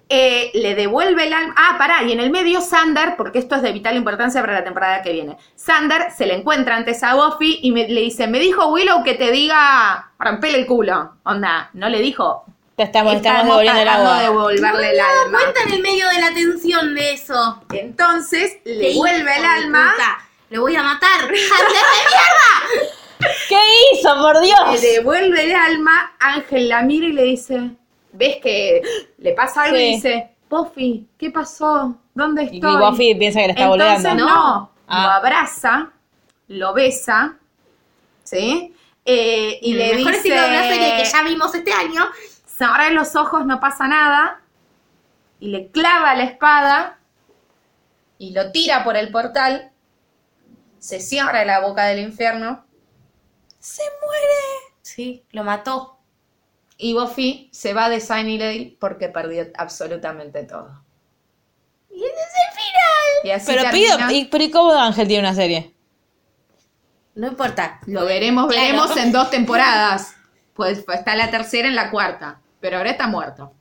eh, 0.08 0.52
le 0.54 0.76
devuelve 0.76 1.26
el 1.26 1.34
alma. 1.34 1.56
Ah, 1.58 1.76
pará, 1.80 2.04
y 2.04 2.12
en 2.12 2.20
el 2.20 2.30
medio 2.30 2.62
Sander, 2.62 3.16
porque 3.18 3.40
esto 3.40 3.56
es 3.56 3.64
de 3.64 3.72
vital 3.72 3.96
importancia 3.96 4.40
para 4.40 4.54
la 4.54 4.64
temporada 4.64 5.02
que 5.02 5.12
viene. 5.12 5.36
Sander 5.56 6.12
se 6.16 6.28
le 6.28 6.36
encuentra 6.36 6.76
antes 6.76 7.02
a 7.02 7.16
Buffy 7.16 7.58
y 7.64 7.72
me- 7.72 7.88
le 7.88 8.02
dice, 8.02 8.28
me 8.28 8.38
dijo 8.40 8.68
Willow 8.68 9.04
que 9.04 9.16
te 9.16 9.32
diga, 9.32 10.12
rompele 10.20 10.60
el 10.60 10.68
culo. 10.68 11.16
Onda, 11.24 11.72
no 11.74 11.90
le 11.90 12.02
dijo. 12.02 12.46
Te 12.76 12.84
estamos, 12.84 13.14
estamos 13.16 13.46
devolviendo 13.46 13.82
el 13.82 13.88
agua. 13.88 14.18
de 14.18 14.24
devolverle 14.24 14.92
el 14.92 15.00
alma. 15.00 15.40
Cuenta 15.40 15.62
en 15.64 15.74
el 15.74 15.82
medio 15.82 16.10
de 16.10 16.20
la 16.20 16.34
tensión 16.34 16.94
de 16.94 17.14
eso. 17.14 17.64
Entonces, 17.72 18.58
¿Qué 18.66 18.74
le 18.74 18.94
vuelve 18.96 19.38
el 19.38 19.46
alma, 19.46 19.94
puta? 19.96 20.18
Lo 20.50 20.62
voy 20.62 20.76
a 20.76 20.84
matar. 20.84 21.10
¡Hacer 21.22 21.32
de 21.32 21.74
mierda! 22.12 23.34
¿Qué 23.48 23.58
hizo, 23.94 24.14
por 24.22 24.36
le 24.42 24.48
Dios? 24.48 24.82
devuelve 24.82 25.44
el 25.46 25.56
alma, 25.56 26.16
Ángel 26.20 26.68
la 26.68 26.82
mira 26.82 27.08
y 27.08 27.14
le 27.14 27.24
dice, 27.24 27.72
¿ves 28.12 28.38
que 28.44 28.82
le 29.20 29.32
pasa 29.32 29.64
algo? 29.64 29.78
Sí. 29.78 29.84
Y 29.84 29.96
dice, 29.96 30.32
Buffy, 30.50 31.08
¿qué 31.18 31.32
pasó? 31.32 31.96
¿Dónde 32.14 32.44
Y 32.44 32.56
estoy? 32.58 32.76
Buffy 32.76 33.16
piensa 33.16 33.40
que 33.40 33.48
le 33.48 33.52
está 33.54 33.64
Entonces, 33.64 34.04
volviendo. 34.04 34.26
no, 34.26 34.72
Ah. 34.88 35.04
lo 35.04 35.10
abraza, 35.12 35.90
lo 36.50 36.74
besa, 36.74 37.36
¿sí? 38.24 38.74
Eh, 39.06 39.60
y 39.62 39.72
El 39.72 39.78
le 39.78 39.96
mejor 39.96 40.12
dice, 40.12 40.18
estilo 40.18 40.42
de 40.42 40.48
una 40.50 40.64
serie 40.68 40.98
que 40.98 41.06
ya 41.06 41.24
vimos 41.24 41.56
este 41.56 41.72
año. 41.72 42.08
Se 42.56 42.64
abre 42.64 42.92
los 42.92 43.16
ojos, 43.16 43.46
no 43.46 43.60
pasa 43.60 43.88
nada, 43.88 44.42
y 45.40 45.50
le 45.50 45.70
clava 45.72 46.16
la 46.16 46.24
espada 46.24 47.00
y 48.18 48.32
lo 48.32 48.52
tira 48.52 48.84
por 48.84 48.96
el 48.96 49.12
portal, 49.12 49.72
se 50.80 51.00
cierra 51.00 51.44
la 51.46 51.60
boca 51.62 51.86
del 51.86 52.00
infierno 52.00 52.66
Se 53.60 53.82
muere. 54.02 54.76
Sí, 54.82 55.26
lo 55.32 55.44
mató. 55.44 55.98
y 56.78 56.94
Buffy 56.94 57.50
se 57.52 57.74
va 57.74 57.90
de 57.90 58.00
Sunnydale 58.00 58.78
porque 58.80 59.10
perdió 59.10 59.48
absolutamente 59.58 60.44
todo. 60.44 60.84
Y 61.90 62.04
ese 62.04 62.14
es 62.14 62.34
el 62.50 62.54
final. 62.58 63.24
Y 63.24 63.32
así 63.32 63.46
Pero 63.48 63.62
termina. 63.64 63.96
pido, 64.08 64.12
¿y, 64.12 64.26
pero 64.26 64.44
¿y 64.44 64.52
cómo 64.52 64.72
Ángel 64.74 65.08
tiene 65.08 65.28
una 65.28 65.34
serie? 65.36 65.74
No 67.16 67.28
importa. 67.28 67.80
Lo 67.88 68.06
veremos, 68.06 68.48
Claro. 68.48 68.62
veremos 68.62 68.98
en 68.98 69.12
dos 69.12 69.30
temporadas. 69.32 70.16
Pues 70.54 70.86
está 70.88 71.16
la 71.16 71.32
tercera 71.32 71.68
en 71.68 71.76
la 71.76 71.90
cuarta, 71.92 72.42
pero 72.66 72.78
ahora 72.78 72.90
está 72.90 73.06
muerto. 73.06 73.54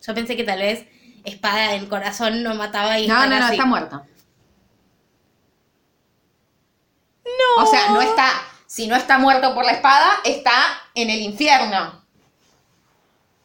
Yo 0.00 0.14
pensé 0.14 0.38
que 0.38 0.44
tal 0.44 0.58
vez 0.58 0.86
espada 1.22 1.72
del 1.72 1.86
corazón 1.86 2.42
no 2.42 2.54
mataba 2.54 2.98
y 2.98 3.06
No, 3.06 3.26
no, 3.26 3.38
no, 3.38 3.48
está 3.48 3.66
muerto. 3.66 4.06
No. 7.26 7.62
O 7.62 7.66
sea, 7.66 7.90
no 7.90 8.00
está. 8.00 8.30
Si 8.66 8.86
no 8.86 8.96
está 8.96 9.18
muerto 9.18 9.54
por 9.54 9.66
la 9.66 9.72
espada, 9.72 10.08
está 10.24 10.50
en 10.94 11.10
el 11.10 11.20
infierno. 11.20 12.02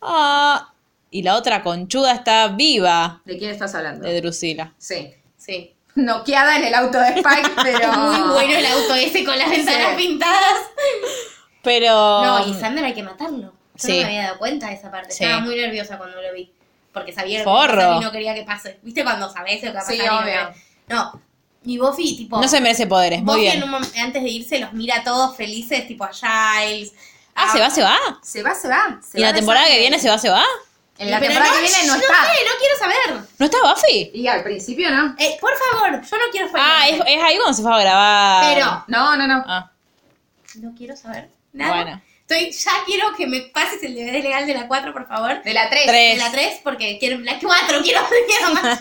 Ah, 0.01 0.71
y 1.09 1.21
la 1.23 1.35
otra 1.35 1.61
conchuda 1.63 2.13
está 2.13 2.47
viva 2.47 3.21
¿De 3.25 3.37
quién 3.37 3.51
estás 3.51 3.75
hablando? 3.75 4.07
de 4.07 4.21
Drusila. 4.21 4.73
Sí. 4.77 5.13
Sí. 5.35 5.75
Noqueada 5.95 6.55
en 6.55 6.63
el 6.63 6.73
auto 6.75 6.97
de 6.97 7.09
Spike, 7.09 7.51
pero. 7.61 7.91
Muy 7.91 8.21
bueno 8.21 8.53
el 8.57 8.65
auto 8.67 8.95
ese 8.95 9.25
con 9.25 9.37
las 9.37 9.49
ventanas 9.49 9.89
Sí. 9.89 10.07
pintadas. 10.07 10.61
Pero. 11.61 12.23
No, 12.23 12.47
y 12.47 12.53
Sander 12.53 12.85
hay 12.85 12.93
que 12.93 13.03
matarlo. 13.03 13.59
Yo 13.75 13.87
Sí. 13.87 13.91
no 13.91 13.97
me 13.97 14.05
había 14.05 14.23
dado 14.23 14.37
cuenta 14.37 14.67
de 14.67 14.73
esa 14.73 14.91
parte. 14.91 15.11
Sí. 15.13 15.23
Estaba 15.23 15.41
muy 15.41 15.55
nerviosa 15.55 15.97
cuando 15.97 16.21
lo 16.21 16.33
vi. 16.33 16.51
Porque 16.93 17.13
sabía 17.13 17.43
Forro. 17.43 17.97
y 17.97 17.99
no 18.01 18.11
quería 18.11 18.33
que 18.35 18.43
pase. 18.43 18.79
¿Viste 18.81 19.03
cuando 19.03 19.31
sabés 19.31 19.63
lo 19.63 19.69
que 19.71 19.77
va 19.77 19.79
a 19.79 19.83
pasar? 19.83 19.95
Sí, 19.95 20.01
no 20.05 20.19
obvio. 20.19 20.53
No. 20.87 21.21
Y 21.63 21.77
Buffy, 21.77 22.17
tipo. 22.17 22.41
No 22.41 22.47
se 22.47 22.59
merece 22.59 22.87
poderes, 22.87 23.19
muy 23.21 23.27
Buffy 23.35 23.41
bien. 23.41 23.57
en 23.57 23.63
un 23.63 23.69
momento, 23.69 23.95
antes 23.99 24.23
de 24.23 24.29
irse 24.29 24.59
los 24.59 24.73
mira 24.73 24.97
a 24.97 25.03
todos 25.03 25.37
felices, 25.37 25.87
tipo 25.87 26.03
a 26.03 26.11
Giles. 26.11 26.91
Ah, 27.35 27.45
a- 27.49 27.51
¿se 27.53 27.59
va, 27.59 27.69
se 27.69 27.81
va? 27.83 27.97
Se 28.21 28.43
va, 28.43 28.53
se 28.55 28.67
va. 28.67 28.99
se 29.01 29.19
¿Y 29.19 29.21
va 29.21 29.29
la 29.29 29.33
temporada 29.35 29.67
que 29.67 29.79
viene 29.79 29.99
se 29.99 30.09
va, 30.09 30.17
se 30.17 30.29
va? 30.29 30.43
En 30.97 31.09
la 31.09 31.19
Pero 31.19 31.31
temporada 31.33 31.55
que 31.55 31.61
viene 31.61 31.87
no 31.87 31.93
no 31.95 32.01
está. 32.01 32.13
sé, 32.13 32.39
no 32.45 32.51
quiero 32.59 32.77
saber. 32.77 33.27
¿No 33.39 33.45
está 33.45 33.57
Buffy? 33.63 34.11
Y 34.13 34.27
al 34.27 34.43
principio 34.43 34.91
no. 34.91 35.15
Eh, 35.17 35.37
por 35.39 35.51
favor, 35.55 36.01
yo 36.01 36.17
no 36.17 36.23
quiero 36.31 36.47
saber. 36.47 36.61
Ah, 36.67 36.87
es, 36.89 36.95
es 37.07 37.23
ahí 37.23 37.37
cuando 37.37 37.53
se 37.53 37.61
fue 37.63 37.73
a 37.73 37.79
grabar. 37.79 38.53
Pero 38.53 38.83
No, 38.87 39.15
no, 39.15 39.27
no. 39.27 39.43
Ah, 39.47 39.71
no 40.55 40.73
quiero 40.77 40.95
saber 40.97 41.29
nada. 41.53 41.73
Bueno. 41.83 42.01
Estoy, 42.31 42.51
ya 42.51 42.71
quiero 42.85 43.13
que 43.17 43.27
me 43.27 43.41
pases 43.41 43.83
el 43.83 43.93
DVD 43.93 44.23
legal 44.23 44.47
de 44.47 44.53
la 44.53 44.67
4, 44.67 44.93
por 44.93 45.05
favor. 45.05 45.43
De 45.43 45.53
la 45.53 45.69
3. 45.69 45.83
Tres. 45.85 46.13
De 46.15 46.23
la 46.23 46.31
3, 46.31 46.61
porque 46.63 46.97
quiero 46.97 47.19
la 47.19 47.37
4, 47.37 47.79
quiero, 47.83 48.01
quiero 48.27 48.53
más. 48.53 48.79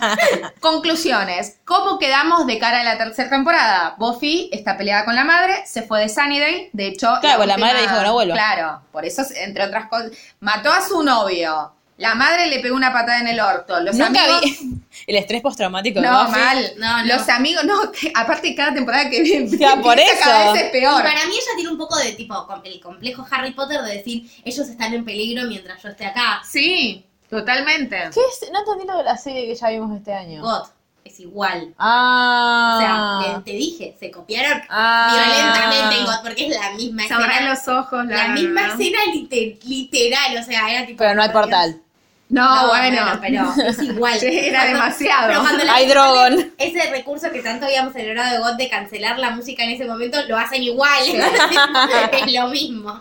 Conclusiones. 0.61 1.57
¿Cómo 1.65 1.99
quedamos 1.99 2.47
de 2.47 2.57
cara 2.59 2.79
a 2.79 2.83
la 2.85 2.97
tercera 2.97 3.29
temporada? 3.29 3.95
Buffy 3.97 4.49
está 4.53 4.77
peleada 4.77 5.03
con 5.03 5.15
la 5.15 5.25
madre, 5.25 5.63
se 5.65 5.81
fue 5.81 5.99
de 5.99 6.07
Sunnydale. 6.07 6.69
De 6.71 6.87
hecho, 6.87 7.09
Claro, 7.19 7.45
la 7.45 7.57
madre 7.57 7.81
dijo 7.81 7.97
que 7.97 8.03
no 8.05 8.13
vuelva. 8.13 8.35
Claro, 8.35 8.81
por 8.91 9.05
eso, 9.05 9.23
entre 9.35 9.65
otras 9.65 9.89
cosas, 9.89 10.11
mató 10.39 10.71
a 10.71 10.87
su 10.87 11.03
novio. 11.03 11.73
La 11.97 12.15
madre 12.15 12.47
le 12.47 12.59
pegó 12.61 12.75
una 12.75 12.91
patada 12.91 13.19
en 13.19 13.27
el 13.27 13.39
orto. 13.39 13.79
Los 13.79 13.95
Nunca 13.95 14.23
amigos. 14.23 14.41
vi 14.41 14.81
el 15.07 15.15
estrés 15.17 15.41
postraumático 15.41 16.01
No, 16.01 16.25
Buffy. 16.25 16.39
mal. 16.39 16.71
No, 16.77 16.97
no. 16.99 17.05
Los 17.05 17.29
amigos, 17.29 17.63
no, 17.65 17.91
que 17.91 18.11
aparte 18.15 18.55
cada 18.55 18.73
temporada 18.73 19.09
que 19.09 19.21
viene, 19.21 19.47
Ya, 19.57 19.75
por 19.75 19.95
cada 19.95 20.01
eso. 20.45 20.53
vez 20.53 20.63
es 20.63 20.69
Y 20.69 20.71
peor. 20.71 21.03
para 21.03 21.25
mí 21.25 21.33
ella 21.33 21.51
tiene 21.55 21.69
un 21.69 21.77
poco 21.77 21.97
de 21.97 22.13
tipo 22.13 22.33
el 22.63 22.79
complejo 22.79 23.27
Harry 23.29 23.51
Potter 23.51 23.81
de 23.81 23.97
decir 23.97 24.29
ellos 24.43 24.67
están 24.67 24.93
en 24.93 25.05
peligro 25.05 25.47
mientras 25.47 25.81
yo 25.83 25.89
esté 25.89 26.05
acá. 26.07 26.41
Sí, 26.49 27.05
totalmente. 27.29 27.95
¿Qué 28.13 28.19
es? 28.19 28.51
No 28.51 28.59
entendí 28.59 28.87
lo 28.87 28.97
de 28.97 29.03
la 29.03 29.17
serie 29.17 29.45
que 29.45 29.55
ya 29.55 29.69
vimos 29.69 29.95
este 29.95 30.13
año. 30.13 30.41
God 30.41 30.67
es 31.03 31.19
igual. 31.19 31.73
Ah. 31.77 33.19
O 33.21 33.25
sea, 33.25 33.37
le- 33.37 33.43
te 33.43 33.51
dije, 33.51 33.95
se 33.99 34.11
copiaron 34.11 34.61
Ah. 34.69 35.11
violentamente 35.13 35.95
en 35.99 36.05
God 36.05 36.21
porque 36.23 36.47
es 36.47 36.55
la 36.59 36.71
misma 36.71 37.03
escena. 37.03 37.49
los 37.49 37.67
ojos. 37.67 38.05
La 38.05 38.27
no, 38.29 38.33
misma 38.35 38.67
no. 38.67 38.73
escena 38.73 38.99
liter- 39.13 39.57
literal, 39.65 40.37
o 40.37 40.43
sea, 40.43 40.69
era 40.73 40.85
tipo. 40.85 40.97
Pero 40.99 41.15
no 41.15 41.21
hay 41.23 41.29
portal. 41.29 41.81
No, 42.29 42.61
No, 42.61 42.67
bueno. 42.69 43.19
pero 43.19 43.53
es 43.67 43.81
igual. 43.81 44.17
Era 44.23 44.59
Cuando- 44.59 44.73
demasiado. 44.77 45.43
La 45.65 45.73
Hay 45.73 45.91
pone 45.91 46.51
Ese 46.57 46.89
recurso 46.89 47.29
que 47.29 47.41
tanto 47.41 47.65
habíamos 47.65 47.91
celebrado 47.91 48.31
de 48.31 48.39
God 48.39 48.53
de 48.57 48.69
cancelar 48.69 49.19
la 49.19 49.31
música 49.31 49.65
en 49.65 49.71
ese 49.71 49.83
momento, 49.83 50.17
lo 50.29 50.37
hacen 50.37 50.63
igual. 50.63 51.03
es 52.13 52.33
lo 52.33 52.47
mismo. 52.47 52.99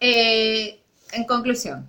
Eh, 0.00 0.80
en 1.12 1.24
conclusión, 1.24 1.86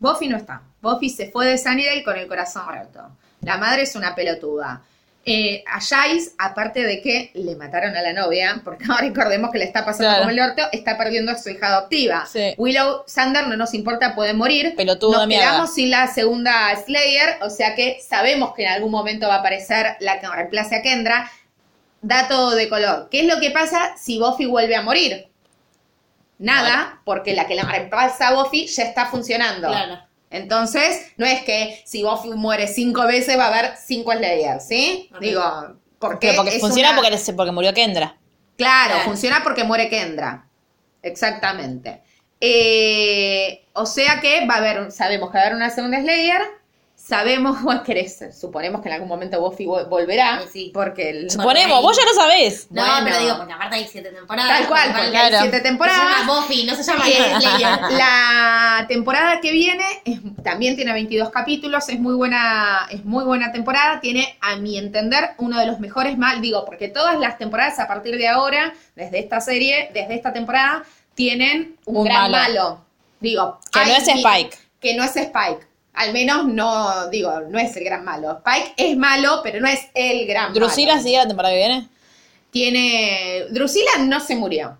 Buffy 0.00 0.26
no 0.28 0.36
está. 0.36 0.62
Buffy 0.82 1.08
se 1.08 1.30
fue 1.30 1.46
de 1.46 1.56
Sunnydale 1.56 2.02
con 2.02 2.16
el 2.16 2.26
corazón 2.26 2.64
roto. 2.66 3.10
La 3.42 3.56
madre 3.56 3.82
es 3.82 3.94
una 3.94 4.14
pelotuda. 4.16 4.82
Eh, 5.26 5.64
a 5.66 5.80
Giles, 5.80 6.34
aparte 6.38 6.82
de 6.82 7.00
que 7.00 7.30
le 7.32 7.56
mataron 7.56 7.96
a 7.96 8.02
la 8.02 8.12
novia, 8.12 8.60
porque 8.62 8.84
ahora 8.88 9.06
recordemos 9.06 9.50
que 9.50 9.58
le 9.58 9.64
está 9.64 9.82
pasando 9.84 10.10
Claro. 10.10 10.18
como 10.24 10.30
el 10.32 10.40
orto, 10.40 10.62
está 10.70 10.98
perdiendo 10.98 11.32
a 11.32 11.38
su 11.38 11.48
hija 11.48 11.68
adoptiva. 11.68 12.26
Sí. 12.26 12.54
Willow 12.58 13.04
Sander 13.06 13.46
no 13.48 13.56
nos 13.56 13.72
importa, 13.72 14.14
puede 14.14 14.34
morir. 14.34 14.74
Pelotudo 14.76 15.12
Nos 15.12 15.20
de 15.22 15.26
mierda. 15.28 15.44
quedamos 15.46 15.72
sin 15.74 15.90
la 15.90 16.06
segunda 16.08 16.76
Slayer, 16.84 17.38
o 17.40 17.48
sea 17.48 17.74
que 17.74 18.00
sabemos 18.06 18.52
que 18.54 18.64
en 18.64 18.72
algún 18.72 18.90
momento 18.90 19.26
va 19.26 19.36
a 19.36 19.38
aparecer 19.38 19.96
la 20.00 20.20
que 20.20 20.28
reemplace 20.28 20.76
a 20.76 20.82
Kendra. 20.82 21.30
Dato 22.02 22.50
de 22.50 22.68
color. 22.68 23.08
¿Qué 23.10 23.20
es 23.20 23.26
lo 23.26 23.40
que 23.40 23.50
pasa 23.50 23.96
si 23.96 24.18
Buffy 24.18 24.44
vuelve 24.44 24.76
a 24.76 24.82
morir? 24.82 25.28
Nada, 26.38 27.00
porque 27.04 27.32
la 27.34 27.46
que 27.46 27.54
la 27.54 27.62
reemplaza 27.62 28.28
a 28.28 28.34
Buffy 28.34 28.66
ya 28.66 28.82
está 28.84 29.06
funcionando. 29.06 29.68
Claro. 29.68 30.00
Entonces, 30.34 31.12
no 31.16 31.24
es 31.26 31.42
que 31.42 31.80
si 31.84 32.02
Buffy 32.02 32.30
muere 32.30 32.66
cinco 32.66 33.06
veces 33.06 33.38
va 33.38 33.46
a 33.46 33.48
haber 33.48 33.76
cinco 33.76 34.12
Slayers, 34.12 34.66
¿sí? 34.66 35.10
Digo, 35.20 35.42
porque, 35.98 36.28
Pero 36.28 36.42
porque 36.42 36.58
funciona 36.58 36.90
una- 36.92 37.00
porque, 37.00 37.32
porque 37.34 37.52
murió 37.52 37.72
Kendra. 37.72 38.16
Claro, 38.56 38.94
Claro. 38.94 39.04
funciona 39.04 39.40
porque 39.42 39.64
muere 39.64 39.88
Kendra. 39.88 40.46
Exactamente. 41.02 42.02
Eh, 42.40 43.64
o 43.72 43.86
sea 43.86 44.20
que 44.20 44.46
va 44.46 44.54
a 44.54 44.58
haber, 44.58 44.92
sabemos 44.92 45.30
que 45.30 45.38
va 45.38 45.42
a 45.44 45.46
haber 45.46 45.56
una 45.56 45.70
segunda 45.70 46.00
Slayer. 46.00 46.40
Sabemos, 47.06 47.60
bueno, 47.62 47.82
querés, 47.82 48.18
suponemos 48.40 48.80
que 48.80 48.88
en 48.88 48.94
algún 48.94 49.08
momento 49.10 49.38
Buffy 49.38 49.66
vol- 49.66 49.86
volverá. 49.90 50.40
Sí, 50.44 50.48
sí. 50.50 50.70
Porque 50.72 51.10
el- 51.10 51.30
Suponemos, 51.30 51.82
vos 51.82 51.94
ya 51.98 52.02
lo 52.06 52.14
sabés. 52.14 52.66
No, 52.70 52.80
Bueno. 52.82 53.00
pero 53.04 53.18
digo, 53.18 53.36
porque 53.36 53.52
aparte 53.52 53.76
hay 53.76 53.86
siete 53.86 54.08
temporadas. 54.10 54.58
Tal 54.58 54.68
cual, 54.68 54.92
porque 54.92 55.10
claro. 55.10 55.36
hay 55.36 55.42
siete 55.42 55.56
Se 55.58 55.62
temporadas. 55.64 56.18
llama 56.20 56.40
Buffy, 56.40 56.64
no 56.64 56.74
se 56.74 56.82
llama 56.82 57.04
Slayer. 57.04 57.80
la 57.98 58.86
temporada 58.88 59.40
que 59.42 59.52
viene 59.52 59.84
es- 60.06 60.18
también 60.42 60.76
tiene 60.76 60.94
22 60.94 61.28
capítulos, 61.28 61.88
es 61.90 61.98
muy 62.00 62.14
buena, 62.14 62.86
es 62.90 63.04
muy 63.04 63.24
buena 63.24 63.52
temporada, 63.52 64.00
tiene 64.00 64.38
a 64.40 64.56
mi 64.56 64.78
entender 64.78 65.32
uno 65.36 65.58
de 65.58 65.66
los 65.66 65.80
mejores 65.80 66.16
mal, 66.16 66.40
digo, 66.40 66.64
porque 66.64 66.88
todas 66.88 67.18
las 67.18 67.36
temporadas 67.36 67.78
a 67.80 67.86
partir 67.86 68.16
de 68.16 68.28
ahora, 68.28 68.72
desde 68.96 69.18
esta 69.18 69.42
serie, 69.42 69.90
desde 69.92 70.14
esta 70.14 70.32
temporada, 70.32 70.84
tienen 71.14 71.76
un, 71.84 71.98
Un 71.98 72.04
gran 72.04 72.30
malo. 72.30 72.54
malo. 72.62 72.84
Digo, 73.20 73.58
Que 73.70 73.80
no 73.80 73.92
es 73.94 74.08
Spike. 74.08 74.56
Que 74.80 74.94
no 74.94 75.04
es 75.04 75.14
Spike. 75.16 75.66
Al 75.94 76.12
menos 76.12 76.46
no, 76.46 77.08
digo, 77.08 77.40
no 77.48 77.58
es 77.58 77.76
el 77.76 77.84
gran 77.84 78.04
malo. 78.04 78.38
Spike 78.44 78.74
es 78.76 78.96
malo, 78.96 79.40
pero 79.42 79.60
no 79.60 79.68
es 79.68 79.80
el 79.94 80.26
gran 80.26 80.52
¿Drusila 80.52 80.92
malo. 80.94 81.04
sigue 81.04 81.16
la 81.18 81.26
temporada 81.28 81.54
que 81.54 81.58
viene? 81.58 81.88
Tiene. 82.50 83.46
Drusila 83.50 83.90
no 84.00 84.20
se 84.20 84.36
murió. 84.36 84.76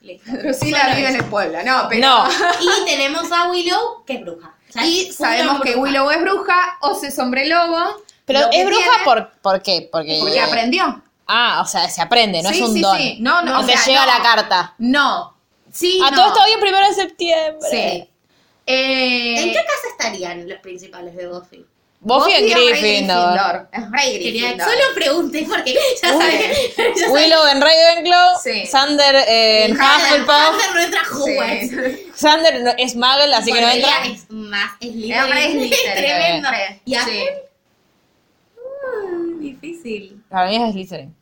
Listo. 0.00 0.30
Drusila 0.32 0.80
Solo 0.82 0.96
vive 0.96 1.08
en 1.08 1.16
el 1.16 1.24
pueblo, 1.24 1.58
no, 1.64 1.86
pero. 1.88 2.06
No. 2.08 2.24
Y 2.60 2.84
tenemos 2.86 3.30
a 3.32 3.50
Willow, 3.50 4.04
que 4.06 4.14
es 4.14 4.20
bruja. 4.22 4.54
Y 4.84 5.10
sabemos 5.12 5.60
que 5.62 5.72
bruja. 5.72 5.82
Willow 5.82 6.10
es 6.10 6.20
bruja, 6.20 6.78
o 6.82 6.94
se 6.94 7.10
sombre 7.10 7.46
lobo. 7.48 8.02
Pero 8.24 8.40
Lo 8.40 8.50
es 8.52 8.66
bruja 8.66 8.82
tiene- 8.82 9.04
por, 9.04 9.30
¿por 9.40 9.62
qué? 9.62 9.88
Porque, 9.90 10.18
Porque 10.20 10.40
aprendió. 10.40 11.02
Ah, 11.26 11.60
o 11.62 11.66
sea, 11.66 11.88
se 11.90 12.00
aprende, 12.00 12.42
no 12.42 12.50
Sí, 12.50 12.62
es 12.62 12.68
un 12.68 12.74
sí, 12.74 12.80
don. 12.80 12.96
sí. 12.96 13.16
No, 13.20 13.42
no, 13.42 13.52
No 13.52 13.60
o 13.60 13.66
te 13.66 13.72
sea, 13.76 13.84
llega 13.86 14.06
no. 14.06 14.12
la 14.18 14.22
carta. 14.22 14.74
No. 14.78 15.34
Sí, 15.72 16.00
A 16.04 16.10
no. 16.10 16.16
todo 16.16 16.26
esto 16.28 16.40
hoy 16.44 16.52
el 16.52 16.60
primero 16.60 16.86
de 16.86 16.94
septiembre. 16.94 17.68
Sí. 17.70 18.07
Eh, 18.70 19.34
¿En 19.40 19.48
qué 19.50 19.54
casa 19.64 19.88
estarían 19.92 20.46
los 20.48 20.58
principales 20.60 21.16
de 21.16 21.26
Buffy? 21.26 21.64
Buffy 22.00 22.32
en 22.32 22.44
es 22.44 22.54
Gryffindor. 22.54 23.68
Es 23.72 23.90
Rey 23.90 24.12
Quería, 24.22 24.42
Gryffindor. 24.52 24.68
solo 24.68 24.84
pregunté 24.94 25.46
porque 25.48 25.74
ya 26.02 26.08
sabes. 26.10 26.74
Willow 27.10 27.46
en 27.46 27.60
Ravenclaw. 27.62 28.38
Sí. 28.44 28.66
Sander 28.66 29.16
en 29.26 29.72
Hufflepuff. 29.72 30.28
Sander 30.28 30.74
no 30.74 30.80
entra 30.80 31.00
Hogwarts. 31.10 31.70
Sí. 31.70 32.10
Sander 32.14 32.60
no- 32.62 32.74
es 32.78 32.94
Muggle, 32.94 33.34
así 33.34 33.52
que 33.52 33.60
no 33.60 33.68
entra. 33.70 34.04
Es 34.06 34.30
más, 34.30 34.70
es 34.80 34.88
Es 34.90 34.94
Slytherin. 34.94 35.70
Tremendo. 35.96 36.50
Re. 36.50 36.80
¿Y 36.84 36.94
a 36.94 37.04
Sí. 37.04 37.24
Mm, 39.06 39.40
difícil. 39.40 40.22
Para 40.28 40.48
mí 40.48 40.56
es 40.56 40.72
Slytherin. 40.72 41.14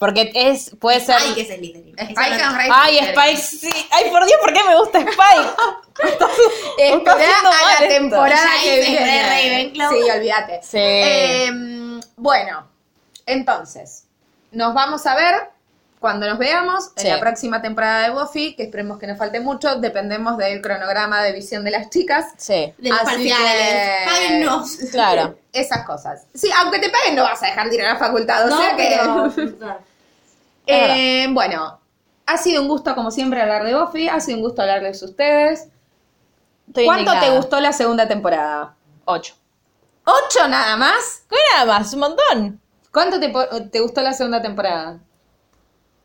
Porque 0.00 0.32
es, 0.34 0.74
puede 0.80 0.98
ser. 0.98 1.16
Ay, 1.20 1.34
que 1.34 1.42
es 1.42 1.48
Slytherin. 1.48 1.94
Spike 1.98 2.30
no- 2.30 2.50
es 2.50 2.56
Rey 2.56 2.68
Ay, 2.72 2.96
Slytherin. 2.98 3.18
Spike, 3.20 3.42
sí. 3.42 3.86
Ay, 3.90 4.10
por 4.10 4.24
Dios, 4.24 4.38
¿por 4.40 4.52
qué 4.54 4.60
me 4.64 4.76
gusta 4.78 4.98
Spike? 4.98 5.50
Haciendo 7.06 7.10
a 7.10 7.14
la 7.66 7.84
esto. 7.86 7.88
temporada 7.88 8.48
que 8.62 8.80
viene. 8.80 9.04
de 9.06 9.22
Ravenclaw. 9.22 9.92
Sí, 9.92 10.10
olvídate. 10.10 10.60
Sí. 10.62 10.78
Eh, 10.78 12.00
bueno, 12.16 12.66
entonces, 13.26 14.04
nos 14.52 14.72
vamos 14.74 15.04
a 15.06 15.14
ver 15.14 15.34
cuando 16.00 16.26
nos 16.26 16.38
veamos 16.38 16.92
en 16.96 17.10
la 17.10 17.20
próxima 17.20 17.60
temporada 17.60 18.04
de 18.04 18.10
Buffy, 18.14 18.54
que 18.56 18.62
esperemos 18.62 18.98
que 18.98 19.06
no 19.06 19.16
falte 19.16 19.38
mucho, 19.40 19.76
dependemos 19.76 20.38
del 20.38 20.62
cronograma 20.62 21.22
de 21.22 21.32
visión 21.32 21.62
de 21.62 21.72
las 21.72 21.90
chicas. 21.90 22.24
Sí, 22.38 22.72
De 22.78 22.88
los 22.88 23.00
Así 23.00 23.24
que- 23.24 24.88
claro. 24.90 25.36
Esas 25.52 25.84
cosas. 25.84 26.22
Sí, 26.32 26.48
aunque 26.56 26.78
te 26.78 26.88
paguen 26.88 27.16
no 27.16 27.24
vas 27.24 27.42
a 27.42 27.46
dejar 27.48 27.68
de 27.68 27.74
ir 27.74 27.82
a 27.82 27.92
la 27.92 27.98
facultad, 27.98 28.46
o 28.46 28.48
No, 28.48 28.58
sea 28.62 28.76
que... 28.76 28.98
pero... 28.98 29.78
Eh, 30.66 31.26
bueno, 31.30 31.80
ha 32.26 32.36
sido 32.36 32.62
un 32.62 32.68
gusto 32.68 32.94
como 32.94 33.10
siempre 33.10 33.40
hablar 33.40 33.64
de 33.64 33.74
Buffy, 33.74 34.08
ha 34.08 34.20
sido 34.20 34.38
un 34.38 34.44
gusto 34.44 34.62
hablarles 34.62 35.02
a 35.02 35.06
ustedes. 35.06 35.68
Estoy 36.68 36.84
¿Cuánto 36.84 37.12
te 37.18 37.30
gustó 37.30 37.60
la 37.60 37.72
segunda 37.72 38.06
temporada? 38.06 38.76
Ocho. 39.04 39.34
¿Ocho 40.04 40.46
nada 40.48 40.76
más? 40.76 41.24
¿Qué 41.28 41.36
nada 41.52 41.66
más? 41.66 41.92
Un 41.94 42.00
montón. 42.00 42.60
¿Cuánto 42.92 43.18
te, 43.20 43.80
gustó 43.80 44.02
la 44.02 44.12
segunda 44.12 44.40
temporada? 44.42 44.98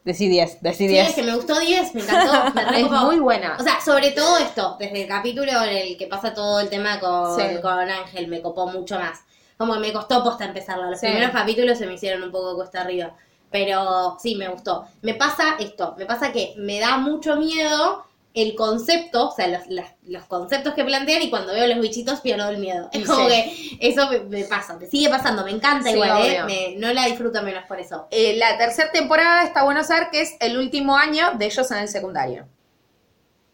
Decí 0.04 0.28
10, 0.28 0.62
decí 0.62 0.78
Sí, 0.86 0.88
10. 0.88 1.10
es 1.10 1.16
que 1.16 1.24
me 1.24 1.36
gustó 1.36 1.60
10, 1.60 1.96
me 1.96 2.02
encantó, 2.02 2.54
me 2.54 2.80
Es 2.82 2.92
muy 2.92 3.20
buena. 3.20 3.58
O 3.60 3.64
sea, 3.64 3.82
sobre 3.82 4.12
todo 4.12 4.38
esto, 4.38 4.76
desde 4.80 5.04
el 5.04 5.08
capítulo 5.08 5.52
en 5.64 5.70
el 5.78 5.98
que 5.98 6.06
pasa 6.06 6.34
todo 6.34 6.60
el 6.60 6.70
tema 6.70 7.00
con, 7.00 7.36
Sí. 7.36 7.44
con 7.62 7.90
Ángel, 7.90 8.28
me 8.28 8.42
copó 8.42 8.68
mucho 8.68 9.00
más. 9.00 9.22
Como 9.58 9.74
que 9.74 9.80
me 9.80 9.94
costó 9.94 10.24
posta 10.24 10.46
empezarlo. 10.46 10.90
Los 10.92 11.00
Sí. 11.00 11.08
primeros 11.08 11.32
capítulos 11.32 11.78
se 11.80 11.88
me 11.88 11.94
hicieron 11.96 12.22
un 12.22 12.32
poco 12.32 12.56
cuesta 12.56 12.82
arriba. 12.82 13.16
Pero 13.56 14.18
sí, 14.22 14.36
me 14.36 14.50
gustó. 14.50 14.86
Me 15.02 15.14
pasa 15.14 15.56
esto, 15.60 15.96
me 15.98 16.06
pasa 16.06 16.34
que 16.34 16.54
me 16.58 16.82
da 16.82 16.98
mucho 16.98 17.38
miedo 17.38 18.04
el 18.34 18.54
concepto, 18.54 19.30
o 19.30 19.32
sea, 19.32 19.48
los, 19.48 19.62
los 20.08 20.24
conceptos 20.26 20.74
que 20.74 20.84
plantean 20.84 21.22
y 21.22 21.30
cuando 21.30 21.54
veo 21.54 21.66
los 21.68 21.80
bichitos 21.80 22.20
pierdo 22.20 22.50
el 22.50 22.58
miedo. 22.58 22.90
Es 22.92 23.08
como 23.08 23.30
sí. 23.30 23.78
que 23.80 23.88
eso 23.90 24.10
me, 24.10 24.20
me 24.20 24.44
pasa, 24.44 24.74
me 24.76 24.88
sigue 24.88 25.08
pasando, 25.10 25.46
me 25.46 25.52
encanta 25.52 25.88
Sí, 25.88 25.94
igual, 25.96 26.22
¿eh? 26.26 26.44
Me- 26.44 26.76
no 26.78 26.92
la 26.92 27.06
disfruto 27.06 27.42
menos 27.44 27.64
por 27.66 27.80
eso. 27.80 28.08
Eh, 28.12 28.36
la 28.36 28.58
tercera 28.58 28.92
temporada 28.92 29.44
está 29.44 29.64
bueno 29.64 29.86
saber 29.86 30.10
que 30.12 30.20
es 30.20 30.36
el 30.42 30.58
último 30.58 30.98
año 30.98 31.32
de 31.36 31.46
ellos 31.46 31.72
en 31.72 31.78
el 31.78 31.88
secundario. 31.88 32.46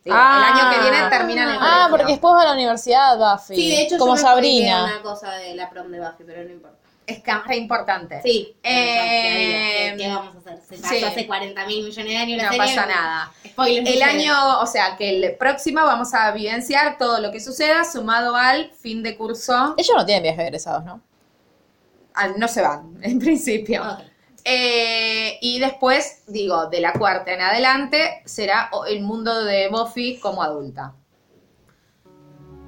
Sí, 0.04 0.10
Ah. 0.12 0.48
el 0.48 0.60
año 0.60 0.72
que 0.74 0.90
viene 0.90 1.10
terminan 1.12 1.48
el 1.50 1.58
Ah, 1.58 1.60
colegio. 1.60 1.90
porque 1.92 2.12
después 2.14 2.34
va 2.34 2.42
a 2.42 2.46
la 2.46 2.54
universidad, 2.54 3.18
Buffy. 3.20 3.56
Sí, 3.56 3.70
de 3.70 3.82
hecho 3.84 3.98
Como 4.00 4.16
yo 4.16 4.24
me 4.24 4.30
spoileé 4.32 4.68
Sabrina. 4.68 4.86
una 4.96 5.02
cosa 5.04 5.32
de 5.34 5.54
la 5.54 5.70
prom 5.70 5.92
de 5.92 6.00
Buffy, 6.00 6.24
pero 6.26 6.44
no 6.44 6.50
importa. 6.50 6.81
Es 7.08 7.20
que 7.22 7.32
es 7.32 7.44
re 7.46 7.58
importante. 7.58 8.22
Sí. 8.22 8.56
Eh, 8.64 9.94
¿Qué, 9.98 10.04
qué 10.04 10.08
vamos 10.08 10.36
a 10.36 10.40
hacer? 10.40 10.60
Se 10.62 10.78
pasó 10.82 10.96
sí. 10.96 11.04
hace 11.04 11.28
40 11.28 11.66
mil 11.66 11.84
millones 11.86 12.12
de 12.12 12.18
años 12.18 12.38
la 12.38 12.44
No 12.44 12.52
serie, 12.52 12.66
pasa 12.68 12.86
nada. 12.86 13.32
Spoiler. 13.46 13.88
El 13.96 14.02
año, 14.04 14.60
o 14.62 14.66
sea, 14.68 14.96
que 14.98 15.10
el 15.10 15.36
próximo 15.36 15.82
vamos 15.84 16.14
a 16.14 16.32
vivenciar 16.32 16.98
todo 16.98 17.20
lo 17.20 17.32
que 17.32 17.40
suceda 17.40 17.84
sumado 17.84 18.36
al 18.36 18.72
fin 18.72 19.04
de 19.04 19.18
curso. 19.18 19.74
Ellos 19.78 19.94
no 19.98 20.06
tienen 20.06 20.24
viajes 20.24 20.42
egresados, 20.46 20.86
¿no? 20.86 21.02
Al, 22.14 22.40
no 22.40 22.48
se 22.48 22.62
van, 22.62 22.98
en 23.02 23.20
principio. 23.20 23.84
Eh, 24.44 25.38
y 25.42 25.60
después, 25.60 26.24
digo, 26.28 26.68
de 26.68 26.80
la 26.82 26.94
cuarta 26.94 27.32
en 27.34 27.42
adelante, 27.42 28.22
será 28.26 28.70
el 28.88 29.02
mundo 29.02 29.44
de 29.44 29.68
Buffy 29.70 30.18
como 30.20 30.42
adulta. 30.44 30.94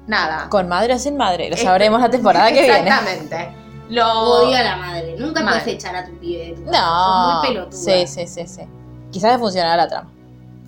Nada. 0.06 0.48
Con 0.50 0.68
madre 0.68 0.94
o 0.94 0.98
sin 0.98 1.16
madre. 1.16 1.48
Lo 1.48 1.54
Este- 1.54 1.66
sabremos 1.66 2.00
la 2.00 2.10
temporada 2.10 2.48
que 2.52 2.60
viene. 2.60 2.78
Exactamente. 2.80 3.63
Lo... 3.88 4.06
Odio 4.08 4.56
a 4.56 4.62
la 4.62 4.76
madre. 4.76 5.16
Nunca 5.18 5.42
Mal. 5.42 5.60
puedes 5.60 5.74
echar 5.78 5.94
a 5.94 6.04
tu 6.04 6.12
pibe 6.18 6.46
de 6.46 6.52
tu. 6.54 6.62
No. 6.70 7.40
Muy 7.40 7.48
pelotuda. 7.48 7.78
Sí, 7.78 8.06
sí, 8.06 8.26
sí, 8.26 8.46
sí. 8.46 8.62
Quizás 9.10 9.32
le 9.32 9.38
funcionará 9.38 9.76
la 9.76 9.88
trama. 9.88 10.10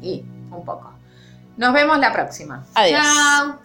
Y 0.03 0.25
un 0.51 0.65
poco. 0.65 0.93
Nos 1.57 1.73
vemos 1.73 1.99
la 1.99 2.13
próxima. 2.13 2.65
Adiós. 2.75 3.01
Chao. 3.01 3.57